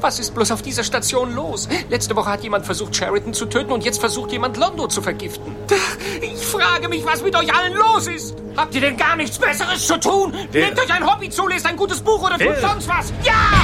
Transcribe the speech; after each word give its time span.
Was 0.00 0.18
ist 0.18 0.34
bloß 0.34 0.50
auf 0.52 0.62
dieser 0.62 0.84
Station 0.84 1.34
los? 1.34 1.68
Letzte 1.88 2.14
Woche 2.16 2.30
hat 2.30 2.42
jemand 2.42 2.66
versucht, 2.66 2.94
Sheridan 2.94 3.32
zu 3.32 3.46
töten 3.46 3.72
und 3.72 3.84
jetzt 3.84 4.00
versucht 4.00 4.32
jemand, 4.32 4.56
Londo 4.56 4.86
zu 4.86 5.00
vergiften. 5.02 5.54
Ich 6.20 6.44
frage 6.46 6.88
mich, 6.88 7.04
was 7.04 7.22
mit 7.22 7.34
euch 7.34 7.54
allen 7.54 7.74
los 7.74 8.06
ist. 8.06 8.36
Habt 8.56 8.74
ihr 8.74 8.80
denn 8.80 8.96
gar 8.96 9.16
nichts 9.16 9.38
Besseres 9.38 9.86
zu 9.86 9.98
tun? 9.98 10.34
Nehmt 10.52 10.78
euch 10.78 10.92
ein 10.92 11.10
Hobby 11.10 11.30
zu, 11.30 11.48
lest 11.48 11.66
ein 11.66 11.76
gutes 11.76 12.00
Buch 12.00 12.22
oder 12.22 12.38
tut 12.38 12.60
sonst 12.60 12.88
was. 12.88 13.12
Ja! 13.24 13.63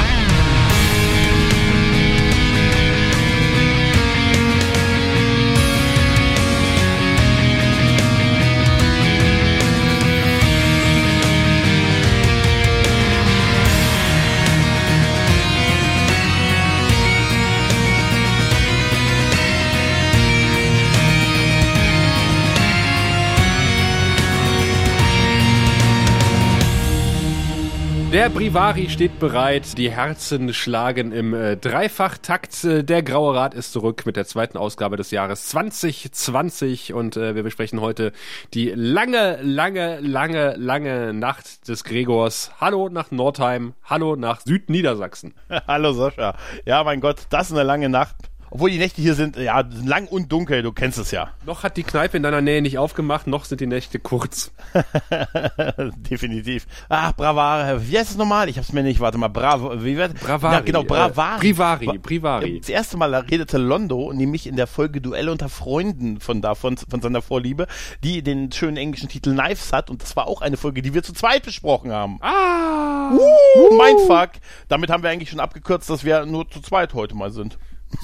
Der 28.12 28.28
Brivari 28.28 28.90
steht 28.90 29.20
bereit, 29.20 29.78
die 29.78 29.88
Herzen 29.88 30.52
schlagen 30.52 31.12
im 31.12 31.32
äh, 31.32 31.56
Dreifachtakt. 31.56 32.64
Äh, 32.64 32.82
der 32.82 33.04
Graue 33.04 33.36
Rat 33.36 33.54
ist 33.54 33.72
zurück 33.72 34.04
mit 34.04 34.16
der 34.16 34.26
zweiten 34.26 34.58
Ausgabe 34.58 34.96
des 34.96 35.12
Jahres 35.12 35.46
2020 35.46 36.92
und 36.92 37.16
äh, 37.16 37.36
wir 37.36 37.44
besprechen 37.44 37.80
heute 37.80 38.12
die 38.52 38.72
lange, 38.74 39.38
lange, 39.42 40.00
lange, 40.00 40.56
lange 40.56 41.12
Nacht 41.12 41.68
des 41.68 41.84
Gregors. 41.84 42.50
Hallo 42.60 42.88
nach 42.88 43.12
Nordheim, 43.12 43.74
hallo 43.84 44.16
nach 44.16 44.40
Südniedersachsen. 44.40 45.34
hallo 45.68 45.92
Sascha. 45.92 46.36
Ja, 46.64 46.82
mein 46.82 47.00
Gott, 47.00 47.28
das 47.30 47.46
ist 47.46 47.52
eine 47.52 47.62
lange 47.62 47.88
Nacht. 47.88 48.29
Obwohl 48.50 48.70
die 48.70 48.78
Nächte 48.78 49.00
hier 49.00 49.14
sind, 49.14 49.36
ja, 49.36 49.62
lang 49.84 50.08
und 50.08 50.32
dunkel, 50.32 50.62
du 50.62 50.72
kennst 50.72 50.98
es 50.98 51.12
ja. 51.12 51.30
Noch 51.46 51.62
hat 51.62 51.76
die 51.76 51.84
Kneipe 51.84 52.16
in 52.16 52.24
deiner 52.24 52.40
Nähe 52.40 52.62
nicht 52.62 52.78
aufgemacht, 52.78 53.28
noch 53.28 53.44
sind 53.44 53.60
die 53.60 53.66
Nächte 53.66 54.00
kurz. 54.00 54.50
Definitiv. 56.10 56.66
Ach, 56.88 57.12
Bravar, 57.12 57.80
wie 57.88 57.96
heißt 57.96 58.10
es 58.10 58.16
nochmal? 58.16 58.48
Ich 58.48 58.58
hab's 58.58 58.72
mir 58.72 58.82
nicht, 58.82 58.98
warte 58.98 59.18
mal, 59.18 59.28
Bravo, 59.28 59.84
wie 59.84 59.96
wird? 59.96 60.14
Bravari. 60.14 60.54
Ja, 60.54 60.60
genau, 60.60 60.82
Bravari. 60.82 61.36
Äh, 61.36 61.52
Brivari, 61.52 61.98
Brivari. 61.98 62.60
Das 62.60 62.68
erste 62.68 62.96
Mal 62.96 63.14
redete 63.14 63.56
Londo, 63.56 64.12
nämlich 64.12 64.48
in 64.48 64.56
der 64.56 64.66
Folge 64.66 65.00
Duelle 65.00 65.30
unter 65.30 65.48
Freunden 65.48 66.18
von 66.18 66.42
davon, 66.42 66.76
von 66.76 67.00
seiner 67.00 67.22
Vorliebe, 67.22 67.68
die 68.02 68.22
den 68.22 68.50
schönen 68.50 68.76
englischen 68.76 69.08
Titel 69.08 69.32
Knives 69.32 69.72
hat 69.72 69.90
und 69.90 70.02
das 70.02 70.16
war 70.16 70.26
auch 70.26 70.40
eine 70.40 70.56
Folge, 70.56 70.82
die 70.82 70.92
wir 70.92 71.04
zu 71.04 71.12
zweit 71.12 71.44
besprochen 71.44 71.92
haben. 71.92 72.18
Ah! 72.20 73.12
Uh, 73.12 73.76
mein 73.76 73.96
Fuck. 74.06 74.30
Damit 74.68 74.90
haben 74.90 75.02
wir 75.02 75.10
eigentlich 75.10 75.30
schon 75.30 75.40
abgekürzt, 75.40 75.88
dass 75.88 76.04
wir 76.04 76.26
nur 76.26 76.48
zu 76.48 76.60
zweit 76.60 76.94
heute 76.94 77.14
mal 77.14 77.30
sind. 77.30 77.58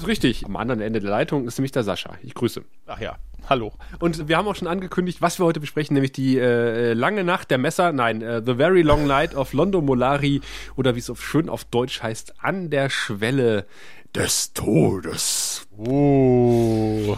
Richtig. 0.05 0.45
Am 0.45 0.55
anderen 0.55 0.81
Ende 0.81 0.99
der 0.99 1.09
Leitung 1.09 1.47
ist 1.47 1.57
nämlich 1.57 1.71
der 1.71 1.83
Sascha. 1.83 2.11
Ich 2.23 2.33
grüße. 2.33 2.63
Ach 2.87 2.99
ja, 2.99 3.17
hallo. 3.49 3.73
Und 3.99 4.27
wir 4.27 4.37
haben 4.37 4.47
auch 4.47 4.55
schon 4.55 4.67
angekündigt, 4.67 5.21
was 5.21 5.39
wir 5.39 5.45
heute 5.45 5.59
besprechen, 5.59 5.93
nämlich 5.93 6.11
die 6.11 6.37
äh, 6.37 6.93
lange 6.93 7.23
Nacht 7.23 7.51
der 7.51 7.57
Messer, 7.57 7.91
nein, 7.91 8.21
äh, 8.21 8.41
The 8.45 8.55
Very 8.55 8.81
Long 8.81 9.07
Night 9.07 9.35
of 9.35 9.53
Londo 9.53 9.81
Molari 9.81 10.41
oder 10.75 10.95
wie 10.95 10.99
es 10.99 11.09
auf 11.09 11.23
schön 11.23 11.49
auf 11.49 11.65
Deutsch 11.65 12.01
heißt, 12.03 12.35
an 12.43 12.69
der 12.69 12.89
Schwelle 12.89 13.65
des 14.13 14.53
Todes. 14.53 15.67
Oh. 15.77 17.17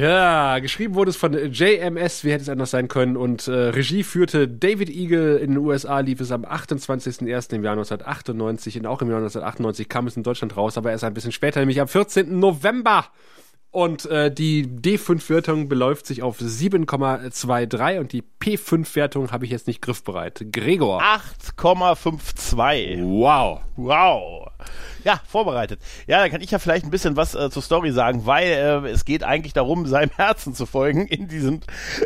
Ja, 0.00 0.60
geschrieben 0.60 0.94
wurde 0.94 1.10
es 1.10 1.16
von 1.16 1.32
JMS, 1.32 2.22
wie 2.22 2.30
hätte 2.30 2.42
es 2.42 2.48
anders 2.48 2.70
sein 2.70 2.86
können, 2.86 3.16
und 3.16 3.48
äh, 3.48 3.52
Regie 3.52 4.04
führte 4.04 4.46
David 4.46 4.90
Eagle. 4.90 5.38
In 5.38 5.50
den 5.52 5.58
USA 5.58 5.98
lief 6.00 6.20
es 6.20 6.30
am 6.30 6.44
28.01. 6.44 7.54
im 7.54 7.64
Jahr 7.64 7.72
1998 7.72 8.78
und 8.78 8.86
auch 8.86 9.02
im 9.02 9.08
Jahr 9.08 9.18
1998 9.18 9.88
kam 9.88 10.06
es 10.06 10.16
in 10.16 10.22
Deutschland 10.22 10.56
raus, 10.56 10.78
aber 10.78 10.92
erst 10.92 11.02
ein 11.04 11.14
bisschen 11.14 11.32
später, 11.32 11.58
nämlich 11.60 11.80
am 11.80 11.88
14. 11.88 12.38
November. 12.38 13.06
Und 13.70 14.06
äh, 14.06 14.32
die 14.32 14.66
D5-Wertung 14.66 15.68
beläuft 15.68 16.06
sich 16.06 16.22
auf 16.22 16.40
7,23 16.40 17.98
und 17.98 18.12
die 18.12 18.22
P5-Wertung 18.40 19.32
habe 19.32 19.46
ich 19.46 19.50
jetzt 19.50 19.66
nicht 19.66 19.82
griffbereit. 19.82 20.46
Gregor. 20.52 21.02
8,52. 21.02 23.02
Wow. 23.02 23.62
Wow. 23.76 24.47
Ja, 25.04 25.20
vorbereitet. 25.26 25.80
Ja, 26.06 26.18
da 26.18 26.28
kann 26.28 26.40
ich 26.40 26.50
ja 26.50 26.58
vielleicht 26.58 26.84
ein 26.84 26.90
bisschen 26.90 27.16
was 27.16 27.34
äh, 27.34 27.50
zur 27.50 27.62
Story 27.62 27.92
sagen, 27.92 28.26
weil 28.26 28.48
äh, 28.48 28.88
es 28.88 29.04
geht 29.04 29.22
eigentlich 29.22 29.52
darum, 29.52 29.86
seinem 29.86 30.10
Herzen 30.16 30.54
zu 30.54 30.66
folgen 30.66 31.06
in, 31.06 31.28
diesem, 31.28 31.60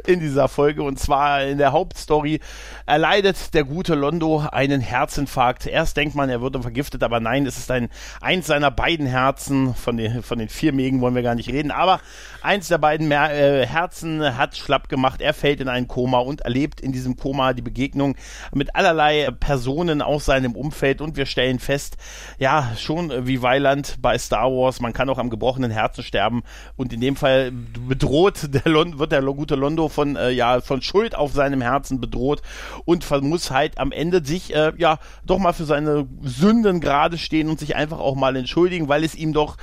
in 0.07 0.21
dieser 0.21 0.49
Folge. 0.49 0.83
Und 0.83 0.99
zwar 0.99 1.45
in 1.45 1.59
der 1.59 1.73
Hauptstory 1.73 2.41
erleidet 2.85 3.55
der 3.55 3.65
gute 3.65 3.95
Londo 3.95 4.45
einen 4.51 4.81
Herzinfarkt. 4.81 5.67
Erst 5.67 5.97
denkt 5.97 6.15
man, 6.15 6.29
er 6.29 6.43
würde 6.43 6.61
vergiftet, 6.61 7.03
aber 7.03 7.21
nein, 7.21 7.47
es 7.47 7.57
ist 7.57 7.71
ein 7.71 7.89
eins 8.21 8.47
seiner 8.47 8.71
beiden 8.71 9.07
Herzen. 9.07 9.75
Von 9.75 9.97
den, 9.97 10.23
von 10.23 10.39
den 10.39 10.49
vier 10.49 10.73
Mägen 10.73 11.01
wollen 11.01 11.15
wir 11.15 11.23
gar 11.23 11.35
nicht 11.35 11.49
reden, 11.49 11.71
aber 11.71 12.01
eins 12.43 12.69
der 12.69 12.79
beiden 12.79 13.09
Mer 13.09 13.33
äh, 13.33 13.67
Herzen 13.67 14.37
hat 14.37 14.57
schlapp 14.57 14.89
gemacht. 14.89 15.23
Er 15.23 15.33
fällt 15.33 15.61
in 15.61 15.69
ein 15.69 15.89
Koma 15.89 16.19
und 16.19 16.43
erlebt 16.43 16.81
in 16.81 16.93
diesem 16.93 17.17
Koma 17.17 17.55
die 17.55 17.63
Begegnung 17.63 18.17
mit 18.53 18.77
allerlei 18.77 19.31
Personen 19.41 20.03
aus 20.03 20.27
seinem 20.27 20.55
Umfeld. 20.55 21.01
Und 21.01 21.17
wir 21.17 21.27
stellen 21.27 21.59
fest, 21.59 21.97
ja, 22.39 22.73
schon 22.82 23.10
äh, 23.10 23.26
wie 23.26 23.43
Weiland 23.43 23.97
bei 24.00 24.19
Star 24.19 24.50
Wars, 24.50 24.81
man 24.81 24.93
kann 24.93 25.09
auch 25.09 25.19
am 25.19 25.31
gebrochenen 25.31 25.70
Herzen 25.70 26.03
sterben 26.03 26.43
und 26.76 26.93
in 26.93 27.00
dem 27.00 27.16
Fall 27.16 27.53
bedroht 27.53 28.48
der 28.54 28.70
Lon 28.70 28.98
wird 28.98 29.12
der 29.12 29.22
gute 29.22 29.54
Londo 29.54 29.88
von 29.88 30.16
äh, 30.16 30.31
ja 30.31 30.60
von 30.60 30.82
Schuld 30.82 31.15
auf 31.15 31.32
seinem 31.32 31.60
Herzen 31.60 32.00
bedroht 32.00 32.43
und 32.84 33.09
muss 33.22 33.50
halt 33.50 33.78
am 33.78 33.93
Ende 33.93 34.25
sich 34.25 34.54
äh, 34.54 34.72
ja 34.76 34.98
doch 35.25 35.38
mal 35.38 35.53
für 35.53 35.65
seine 35.65 36.06
Sünden 36.22 36.81
gerade 36.81 37.19
stehen 37.19 37.48
und 37.48 37.59
sich 37.59 37.76
einfach 37.76 37.98
auch 37.98 38.15
mal 38.15 38.37
entschuldigen, 38.37 38.88
weil 38.88 39.04
es 39.04 39.14
ihm 39.14 39.32
doch 39.32 39.56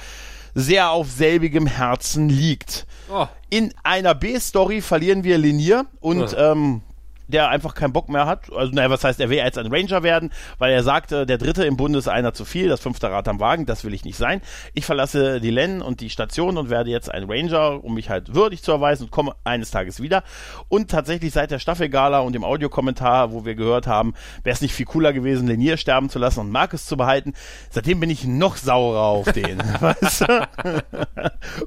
sehr 0.56 0.91
auf 0.91 1.09
selbigem 1.09 1.68
Herzen 1.68 2.30
liegt. 2.30 2.86
Oh. 3.12 3.28
In 3.50 3.74
einer 3.84 4.16
B-Story 4.16 4.81
verlieren 4.81 5.24
wir 5.24 5.38
Linier 5.38 5.86
und 6.00 6.34
oh. 6.34 6.38
ähm, 6.38 6.81
der 7.30 7.50
einfach 7.50 7.76
keinen 7.76 7.94
Bock 7.94 8.10
mehr 8.10 8.26
hat. 8.26 8.52
Also, 8.52 8.74
naja, 8.74 8.90
was 8.90 9.04
heißt, 9.04 9.20
er 9.20 9.30
will 9.30 9.38
jetzt 9.38 9.58
ein 9.58 9.72
Ranger 9.72 10.04
werden, 10.04 10.32
weil 10.58 10.74
er 10.74 10.84
sagte, 10.84 11.26
der 11.26 11.38
dritte 11.38 11.64
im 11.64 11.78
Bunde 11.78 12.00
ist 12.00 12.08
einer 12.08 12.34
zu 12.34 12.44
viel, 12.44 12.68
das 12.68 12.82
fünfte 12.82 13.10
Rad 13.10 13.28
am 13.28 13.40
Wagen, 13.40 13.66
das 13.66 13.84
will 13.86 13.94
ich 13.94 14.04
nicht 14.04 14.18
sein. 14.18 14.42
Ich 14.74 14.86
verlasse 14.86 15.40
die 15.40 15.52
Len 15.52 15.82
und 15.82 16.02
die 16.02 16.10
Station 16.10 16.58
und 16.58 16.70
werde 16.70 16.90
jetzt 16.90 17.12
ein 17.12 17.30
Ranger, 17.30 17.84
um 17.84 17.94
mich 17.94 18.10
halt 18.10 18.34
würdig 18.34 18.64
zu 18.64 18.72
erweisen 18.72 19.04
und 19.04 19.12
komme 19.12 19.36
eines 19.44 19.70
Tages 19.70 20.02
wieder. 20.02 20.24
Und 20.70 20.90
tatsächlich 20.90 21.32
seit 21.32 21.52
der 21.52 21.60
Staffelgala 21.60 22.20
und 22.20 22.34
dem 22.34 22.44
Audiokommentar, 22.44 23.32
wo 23.32 23.46
wir 23.46 23.54
gehört 23.54 23.86
haben, 23.86 24.14
wäre 24.44 24.56
es 24.56 24.62
nicht 24.62 24.74
viel 24.74 24.88
cooler 24.88 25.14
gewesen, 25.14 25.48
Lenier 25.48 25.78
sterben 25.78 26.10
zu 26.10 26.18
lassen 26.18 26.40
und 26.40 26.52
Marcus 26.52 26.88
zu 26.88 26.98
behalten. 26.98 27.34
Seitdem 27.70 28.00
bin 28.00 28.10
ich 28.10 28.26
noch 28.26 28.58
saurer 28.58 29.04
auf 29.04 29.32
den. 29.32 29.60
weißt 29.80 30.22
du? 30.22 30.48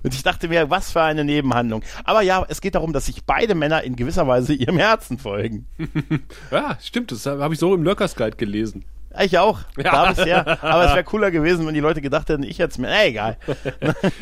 und 0.03 0.13
ich 0.13 0.25
dachte 0.25 0.49
mir, 0.49 0.71
was 0.71 0.91
für 0.91 1.03
eine 1.03 1.25
Nebenhandlung. 1.25 1.83
Aber 2.03 2.23
ja, 2.23 2.45
es 2.49 2.61
geht 2.61 2.75
darum, 2.75 2.93
dass 2.93 3.07
sich 3.07 3.25
beide 3.25 3.55
Männer 3.55 3.85
in 3.85 3.95
gewisser 3.95 4.27
Weise 4.27 4.55
ihrem 4.55 4.79
Herzen 4.79 5.19
folgen 5.19 5.52
zeigen. 5.53 5.67
ja, 6.51 6.79
stimmt, 6.81 7.13
das 7.13 7.27
habe 7.27 7.55
ich 7.55 7.61
so 7.61 7.75
im 7.75 7.83
Lurkers 7.83 8.17
Guide 8.17 8.37
gelesen. 8.37 8.85
Ich 9.21 9.39
auch. 9.39 9.61
Ja. 9.77 9.83
Da 9.83 10.13
bisher. 10.13 10.63
Aber 10.65 10.85
es 10.87 10.93
wäre 10.93 11.05
cooler 11.13 11.31
gewesen, 11.31 11.67
wenn 11.67 11.75
die 11.75 11.81
Leute 11.81 12.01
gedacht 12.01 12.29
hätten, 12.29 12.43
ich 12.43 12.59
hätte 12.59 12.71
es 12.71 12.79
mir. 12.79 12.89
Äh, 12.89 13.09
egal. 13.09 13.37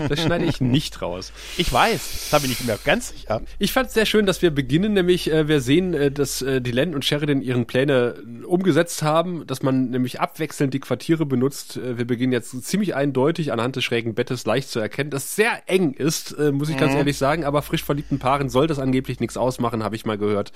Das 0.08 0.22
schneide 0.22 0.44
ich 0.44 0.60
nicht 0.60 1.02
raus. 1.02 1.32
Ich 1.56 1.72
weiß. 1.72 2.28
Das 2.30 2.32
habe 2.32 2.44
ich 2.44 2.50
nicht 2.50 2.66
mehr 2.66 2.78
ganz 2.84 3.10
sicher. 3.10 3.42
Ich 3.58 3.72
fand 3.72 3.88
es 3.88 3.94
sehr 3.94 4.06
schön, 4.06 4.26
dass 4.26 4.42
wir 4.42 4.50
beginnen, 4.50 4.92
nämlich 4.92 5.30
äh, 5.30 5.46
wir 5.46 5.60
sehen, 5.60 5.94
äh, 5.94 6.10
dass 6.10 6.42
äh, 6.42 6.60
die 6.60 6.72
Len 6.72 6.94
und 6.94 7.04
Sheridan 7.04 7.42
ihren 7.42 7.66
Pläne 7.66 8.14
umgesetzt 8.46 9.02
haben, 9.02 9.46
dass 9.46 9.62
man 9.62 9.90
nämlich 9.90 10.20
abwechselnd 10.20 10.74
die 10.74 10.80
Quartiere 10.80 11.26
benutzt. 11.26 11.76
Äh, 11.76 11.98
wir 11.98 12.06
beginnen 12.06 12.32
jetzt 12.32 12.62
ziemlich 12.64 12.94
eindeutig 12.94 13.52
anhand 13.52 13.76
des 13.76 13.84
schrägen 13.84 14.14
Bettes 14.14 14.44
leicht 14.46 14.70
zu 14.70 14.80
erkennen, 14.80 15.10
dass 15.10 15.36
sehr 15.36 15.62
eng 15.66 15.92
ist, 15.92 16.32
äh, 16.32 16.52
muss 16.52 16.68
ich 16.68 16.76
ganz 16.76 16.92
mhm. 16.92 16.98
ehrlich 16.98 17.18
sagen, 17.18 17.44
aber 17.44 17.62
frisch 17.62 17.84
verliebten 17.84 18.18
Paaren 18.18 18.48
soll 18.48 18.66
das 18.66 18.78
angeblich 18.78 19.20
nichts 19.20 19.36
ausmachen, 19.36 19.84
habe 19.84 19.96
ich 19.96 20.04
mal 20.04 20.18
gehört. 20.18 20.52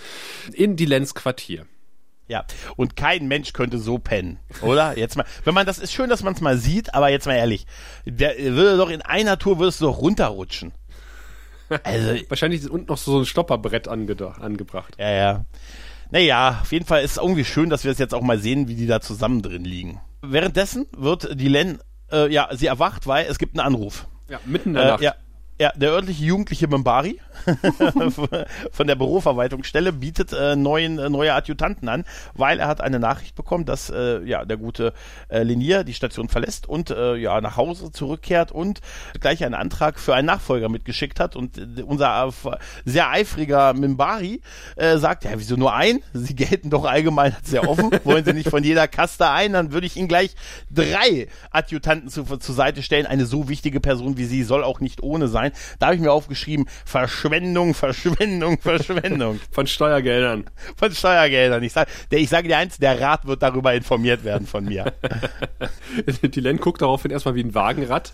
In 0.53 0.77
die 0.77 0.87
Lens 0.87 1.15
Quartier. 1.15 1.67
Ja, 2.27 2.45
und 2.77 2.97
kein 2.97 3.29
Mensch 3.29 3.53
könnte 3.53 3.79
so 3.79 3.99
pennen, 3.99 4.39
oder? 4.63 4.97
Jetzt 4.97 5.17
mal, 5.17 5.27
wenn 5.45 5.53
man 5.53 5.67
das 5.67 5.79
ist 5.79 5.93
schön, 5.93 6.09
dass 6.09 6.23
man 6.23 6.33
es 6.33 6.41
mal 6.41 6.57
sieht, 6.57 6.95
aber 6.95 7.11
jetzt 7.11 7.27
mal 7.27 7.35
ehrlich, 7.35 7.67
der 8.07 8.39
würde 8.39 8.79
doch 8.79 8.89
in 8.89 9.03
einer 9.03 9.39
Tour 9.39 9.59
würdest 9.59 9.81
du 9.81 9.87
doch 9.87 9.99
runterrutschen. 9.99 10.73
Also, 11.83 12.15
Wahrscheinlich 12.29 12.63
ist 12.63 12.71
unten 12.71 12.87
noch 12.87 12.97
so 12.97 13.19
ein 13.19 13.27
Stopperbrett 13.27 13.89
angebracht. 13.89 14.95
Ja, 14.99 15.11
ja. 15.11 15.45
Naja, 16.11 16.61
auf 16.63 16.73
jeden 16.73 16.87
Fall 16.87 17.03
ist 17.03 17.13
es 17.13 17.17
irgendwie 17.19 17.45
schön, 17.45 17.71
dass 17.71 17.85
wir 17.85 17.91
es 17.91 17.99
jetzt 17.99 18.15
auch 18.15 18.23
mal 18.23 18.39
sehen, 18.39 18.69
wie 18.69 18.75
die 18.75 18.87
da 18.87 19.01
zusammen 19.01 19.43
drin 19.43 19.65
liegen. 19.65 20.01
Währenddessen 20.23 20.87
wird 20.97 21.39
die 21.39 21.49
Len, 21.49 21.79
äh, 22.11 22.33
ja, 22.33 22.49
sie 22.53 22.67
erwacht, 22.67 23.07
weil 23.07 23.27
es 23.27 23.39
gibt 23.39 23.59
einen 23.59 23.67
Anruf. 23.67 24.07
Ja, 24.29 24.41
mitten 24.47 24.71
in 24.71 24.75
der 24.77 24.85
äh, 24.85 24.89
Nacht. 24.89 25.03
Ja, 25.03 25.15
Ja, 25.61 25.71
der 25.77 25.91
örtliche 25.91 26.25
jugendliche 26.25 26.67
Mimbari 26.67 27.21
von 28.73 28.87
der 28.89 28.97
Büroverwaltungsstelle 28.97 29.93
bietet 29.93 30.33
äh, 30.33 30.57
neuen, 30.57 30.99
äh, 30.99 31.09
neue 31.09 31.33
Adjutanten 31.33 31.89
an, 31.89 32.05
weil 32.35 32.59
er 32.59 32.67
hat 32.67 32.81
eine 32.81 32.99
Nachricht 32.99 33.37
bekommen, 33.37 33.65
dass 33.65 33.89
äh, 33.89 34.25
ja 34.25 34.45
der 34.45 34.57
gute 34.57 34.93
äh, 35.29 35.45
Linier 35.45 35.85
die 35.85 35.95
Station 35.95 36.29
verlässt 36.29 36.69
und 36.69 36.91
äh, 36.91 37.15
ja 37.15 37.41
nach 37.41 37.57
Hause 37.57 37.93
zurückkehrt 37.93 38.51
und 38.51 38.81
gleich 39.21 39.45
einen 39.45 39.55
Antrag 39.55 40.01
für 40.01 40.13
einen 40.17 40.27
Nachfolger 40.27 40.69
mitgeschickt 40.69 41.21
hat 41.21 41.37
und 41.37 41.57
äh, 41.57 41.83
unser 41.83 42.27
äh, 42.27 42.57
sehr 42.85 43.11
eifriger 43.11 43.75
Mimbari 43.75 44.41
äh, 44.75 44.99
sagt, 44.99 45.23
ja 45.23 45.31
wieso 45.37 45.55
nur 45.55 45.73
ein? 45.73 46.01
Sie 46.15 46.35
gelten 46.35 46.71
doch 46.71 46.85
allgemein 46.85 47.33
als 47.33 47.49
sehr 47.49 47.69
offen. 47.69 47.91
Wollen 48.05 48.25
Sie 48.25 48.33
nicht 48.33 48.49
von 48.49 48.65
jeder 48.65 48.89
Kaste 48.89 49.31
ein? 49.31 49.53
Dann 49.53 49.71
würde 49.71 49.87
ich 49.87 49.97
Ihnen 49.97 50.09
gleich 50.09 50.35
drei 50.69 51.29
Adjutanten 51.53 52.09
zu, 52.09 52.25
zur 52.25 52.55
Seite 52.57 52.83
stellen. 52.83 53.07
Eine 53.07 53.25
so 53.25 53.49
wichtige 53.49 53.79
Person 53.79 54.17
wie 54.17 54.25
Sie 54.25 54.43
soll 54.43 54.65
auch 54.65 54.81
nicht 54.81 55.01
ohne 55.01 55.29
sein. 55.29 55.44
Da 55.79 55.87
habe 55.87 55.97
ich 55.97 56.01
mir 56.01 56.13
aufgeschrieben, 56.13 56.67
Verschwendung, 56.85 57.75
Verschwendung, 57.75 58.59
Verschwendung. 58.61 59.41
Von 59.51 59.67
Steuergeldern. 59.67 60.45
Von 60.77 60.93
Steuergeldern. 60.93 61.63
Ich, 61.63 61.73
sag, 61.73 61.89
der, 62.11 62.21
ich 62.21 62.29
sage 62.29 62.49
dir 62.49 62.59
eins, 62.59 62.79
der 62.79 63.01
Rat 63.01 63.27
wird 63.27 63.43
darüber 63.43 63.75
informiert 63.75 64.25
werden 64.25 64.47
von 64.47 64.65
mir. 64.65 64.93
Die 66.23 66.41
Len 66.41 66.59
guckt 66.59 66.83
daraufhin 66.83 67.11
erstmal 67.11 67.35
wie 67.35 67.43
ein 67.43 67.55
Wagenrad. 67.55 68.13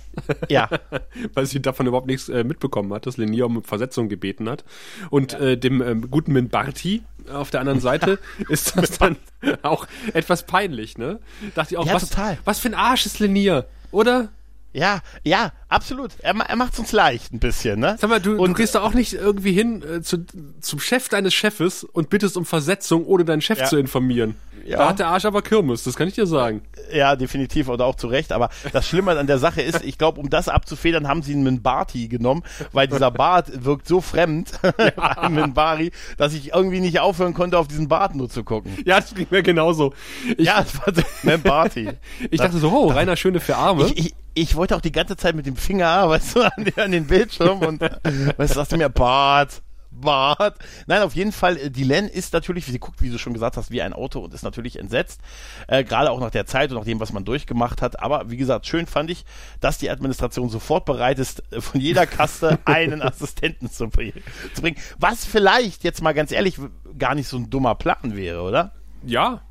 Ja. 0.49 0.69
Weil 1.35 1.47
sie 1.47 1.61
davon 1.63 1.87
überhaupt 1.87 2.07
nichts 2.07 2.29
äh, 2.29 2.45
mitbekommen 2.45 2.93
hat, 2.93 3.07
dass 3.07 3.17
Lenier 3.17 3.47
um 3.47 3.63
Versetzung 3.65 4.09
gebeten 4.09 4.49
hat. 4.49 4.65
Und 5.11 5.35
äh, 5.35 5.57
dem 5.57 5.83
ähm, 5.83 6.11
guten 6.11 6.33
Minbarti 6.33 7.03
auf 7.33 7.51
der 7.51 7.61
anderen 7.61 7.81
Seite 7.81 8.19
ist 8.49 8.77
das 8.77 8.99
dann 8.99 9.17
auch 9.63 9.87
etwas 10.15 10.45
peinlich, 10.45 10.99
ne? 10.99 11.21
Dachte 11.55 11.75
ich 11.75 11.79
auch, 11.79 11.87
Ja, 11.87 11.95
was, 11.95 12.09
total. 12.09 12.39
was 12.45 12.59
für 12.59 12.69
ein 12.69 12.75
Arsch 12.75 13.07
ist 13.07 13.19
Lenier, 13.21 13.67
oder? 13.91 14.31
Ja, 14.73 15.01
ja, 15.25 15.53
absolut. 15.69 16.13
Er, 16.21 16.35
er 16.37 16.57
macht 16.57 16.79
uns 16.79 16.93
leicht 16.93 17.33
ein 17.33 17.41
bisschen, 17.41 17.81
ne? 17.81 17.97
Sag 17.99 18.09
mal, 18.11 18.21
du, 18.21 18.37
Und- 18.37 18.51
du 18.51 18.55
gehst 18.55 18.75
da 18.75 18.83
auch 18.83 18.95
nicht 18.95 19.15
irgendwie 19.15 19.53
hin 19.53 19.83
äh, 19.83 20.01
zu, 20.03 20.25
zum 20.61 20.79
Chef 20.81 21.09
deines 21.09 21.35
Chefes 21.35 21.83
und 21.85 22.09
bittest 22.09 22.37
um 22.37 22.45
Versetzung, 22.45 23.05
ohne 23.05 23.25
deinen 23.25 23.43
Chef 23.43 23.59
Ja. 23.59 23.65
zu 23.67 23.77
informieren. 23.79 24.37
Ja. 24.67 24.77
Da 24.77 24.89
hat 24.91 24.99
der 24.99 25.07
Arsch 25.09 25.25
aber 25.25 25.41
Kirmes, 25.41 25.85
das 25.85 25.97
kann 25.97 26.07
ich 26.07 26.15
dir 26.15 26.27
sagen. 26.27 26.61
Ja, 26.93 27.17
definitiv 27.17 27.69
oder 27.71 27.87
auch 27.87 27.95
zu 27.97 28.09
Recht. 28.09 28.31
Aber 28.31 28.51
das 28.75 28.87
Schlimme 28.87 29.19
an 29.19 29.27
der 29.27 29.39
Sache 29.39 29.63
ist, 29.63 29.83
ich 29.83 29.97
glaube, 29.97 30.21
um 30.21 30.29
das 30.29 30.49
abzufedern, 30.51 31.09
haben 31.09 31.23
sie 31.23 31.33
einen 31.33 31.45
Minbarti 31.45 32.09
genommen, 32.09 32.43
weil 32.73 32.87
dieser 32.87 33.11
Bart 33.11 33.65
wirkt 33.65 33.89
so 33.89 34.03
fremd, 34.03 34.53
ein 34.97 35.33
Minbari, 35.35 35.93
dass 36.19 36.35
ich 36.35 36.53
irgendwie 36.53 36.81
nicht 36.81 37.01
aufhören 37.01 37.33
konnte, 37.33 37.59
auf 37.59 37.69
diesen 37.69 37.89
Bart 37.89 38.15
nur 38.15 38.29
zu 38.29 38.45
gucken. 38.45 38.77
Ja, 38.85 39.01
das 39.01 39.15
ging 39.15 39.27
mir 39.31 39.43
genauso. 39.43 39.95
Ich, 40.37 40.47
Ja, 40.47 40.61
es 40.61 40.79
war 40.79 40.95
so 40.95 41.03
Minbarti. 41.23 41.89
ich 42.31 42.39
dachte 42.41 42.59
so, 42.59 42.69
oh, 42.71 42.89
Rainer 42.89 43.17
Schöne 43.17 43.41
für 43.41 43.57
Arme. 43.57 43.87
Ich, 43.87 43.97
ich, 43.99 44.15
ich 44.35 44.55
wollte 44.57 44.77
auch 44.77 44.81
die 44.81 44.93
ganze 44.93 45.17
Zeit 45.17 45.35
mit 45.35 45.47
dem 45.47 45.57
Finger, 45.57 46.09
weißt 46.09 46.37
du, 46.37 46.41
an, 46.43 46.65
den- 46.65 46.79
an 46.79 46.93
den 46.93 47.07
Bildschirm 47.07 47.61
und 47.61 47.81
weißt 47.81 48.51
du, 48.51 48.55
sagst 48.55 48.73
du 48.73 48.77
mir 48.77 48.89
Bart, 48.89 49.63
Bart. 49.93 50.57
Nein, 50.87 51.03
auf 51.03 51.15
jeden 51.15 51.33
Fall, 51.33 51.57
äh, 51.57 51.71
die 51.71 51.83
Len 51.85 52.09
ist 52.09 52.33
natürlich, 52.33 52.65
sie 52.65 52.79
guckt, 52.79 53.03
wie 53.03 53.11
du 53.11 53.19
schon 53.19 53.35
gesagt 53.35 53.57
hast, 53.57 53.71
wie 53.73 53.83
ein 53.83 53.93
Auto 53.93 54.21
und 54.21 54.33
ist 54.33 54.45
natürlich 54.45 54.79
entsetzt. 54.79 55.21
Äh, 55.67 55.83
Gerade 55.85 56.11
auch 56.13 56.21
nach 56.21 56.31
der 56.31 56.47
Zeit 56.47 56.71
und 56.71 56.79
nach 56.79 56.85
dem, 56.85 57.01
was 57.01 57.13
man 57.13 57.25
durchgemacht 57.25 57.83
hat. 57.83 58.01
Aber 58.01 58.31
wie 58.31 58.37
gesagt, 58.37 58.67
schön 58.67 58.87
fand 58.87 59.11
ich, 59.11 59.25
dass 59.61 59.79
die 59.79 59.91
Administration 59.91 60.49
sofort 60.49 60.85
bereit 60.85 61.19
ist, 61.19 61.43
äh, 61.53 61.61
von 61.61 61.81
jeder 61.81 62.07
Kaste 62.07 62.61
einen 62.65 63.03
Assistenten 63.03 63.69
zu, 63.69 63.89
zu 63.89 64.61
bringen. 64.61 64.77
Was 64.99 65.25
vielleicht, 65.25 65.83
jetzt 65.85 66.03
mal 66.03 66.13
ganz 66.15 66.31
ehrlich, 66.33 66.57
gar 66.97 67.15
nicht 67.17 67.27
so 67.29 67.37
ein 67.37 67.51
dummer 67.51 67.75
Plan 67.75 68.17
wäre, 68.17 68.43
oder? 68.43 68.73
ja. 69.05 69.43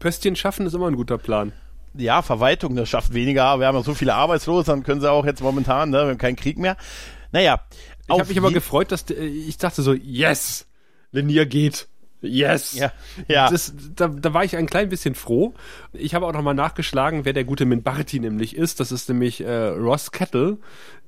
Pöstchen 0.00 0.36
schaffen 0.36 0.66
ist 0.66 0.74
immer 0.74 0.86
ein 0.88 0.94
guter 0.96 1.18
Plan. 1.18 1.52
Ja, 1.98 2.22
Verwaltung, 2.22 2.76
das 2.76 2.88
schafft 2.88 3.12
weniger. 3.12 3.58
Wir 3.60 3.66
haben 3.66 3.76
ja 3.76 3.82
so 3.82 3.94
viele 3.94 4.14
Arbeitslose, 4.14 4.70
dann 4.70 4.82
können 4.82 5.00
sie 5.00 5.10
auch 5.10 5.26
jetzt 5.26 5.42
momentan, 5.42 5.90
ne, 5.90 5.98
wir 5.98 6.10
haben 6.10 6.18
keinen 6.18 6.36
Krieg 6.36 6.58
mehr. 6.58 6.76
Naja. 7.32 7.60
Ich 8.06 8.18
habe 8.18 8.28
mich 8.28 8.38
aber 8.38 8.52
gefreut, 8.52 8.90
dass 8.90 9.10
äh, 9.10 9.24
ich 9.24 9.58
dachte 9.58 9.82
so, 9.82 9.92
yes, 9.92 10.66
Lenier 11.10 11.46
geht. 11.46 11.88
Yes. 12.20 12.74
Ja, 12.74 12.92
ja. 13.28 13.48
Das, 13.48 13.72
da, 13.94 14.08
da 14.08 14.34
war 14.34 14.44
ich 14.44 14.56
ein 14.56 14.66
klein 14.66 14.88
bisschen 14.88 15.14
froh. 15.14 15.54
Ich 15.92 16.14
habe 16.14 16.26
auch 16.26 16.32
nochmal 16.32 16.54
nachgeschlagen, 16.54 17.24
wer 17.24 17.32
der 17.32 17.44
gute 17.44 17.64
Minbarti 17.64 18.18
nämlich 18.18 18.56
ist. 18.56 18.80
Das 18.80 18.90
ist 18.90 19.08
nämlich 19.08 19.40
äh, 19.40 19.68
Ross 19.68 20.10
Kettle, 20.10 20.58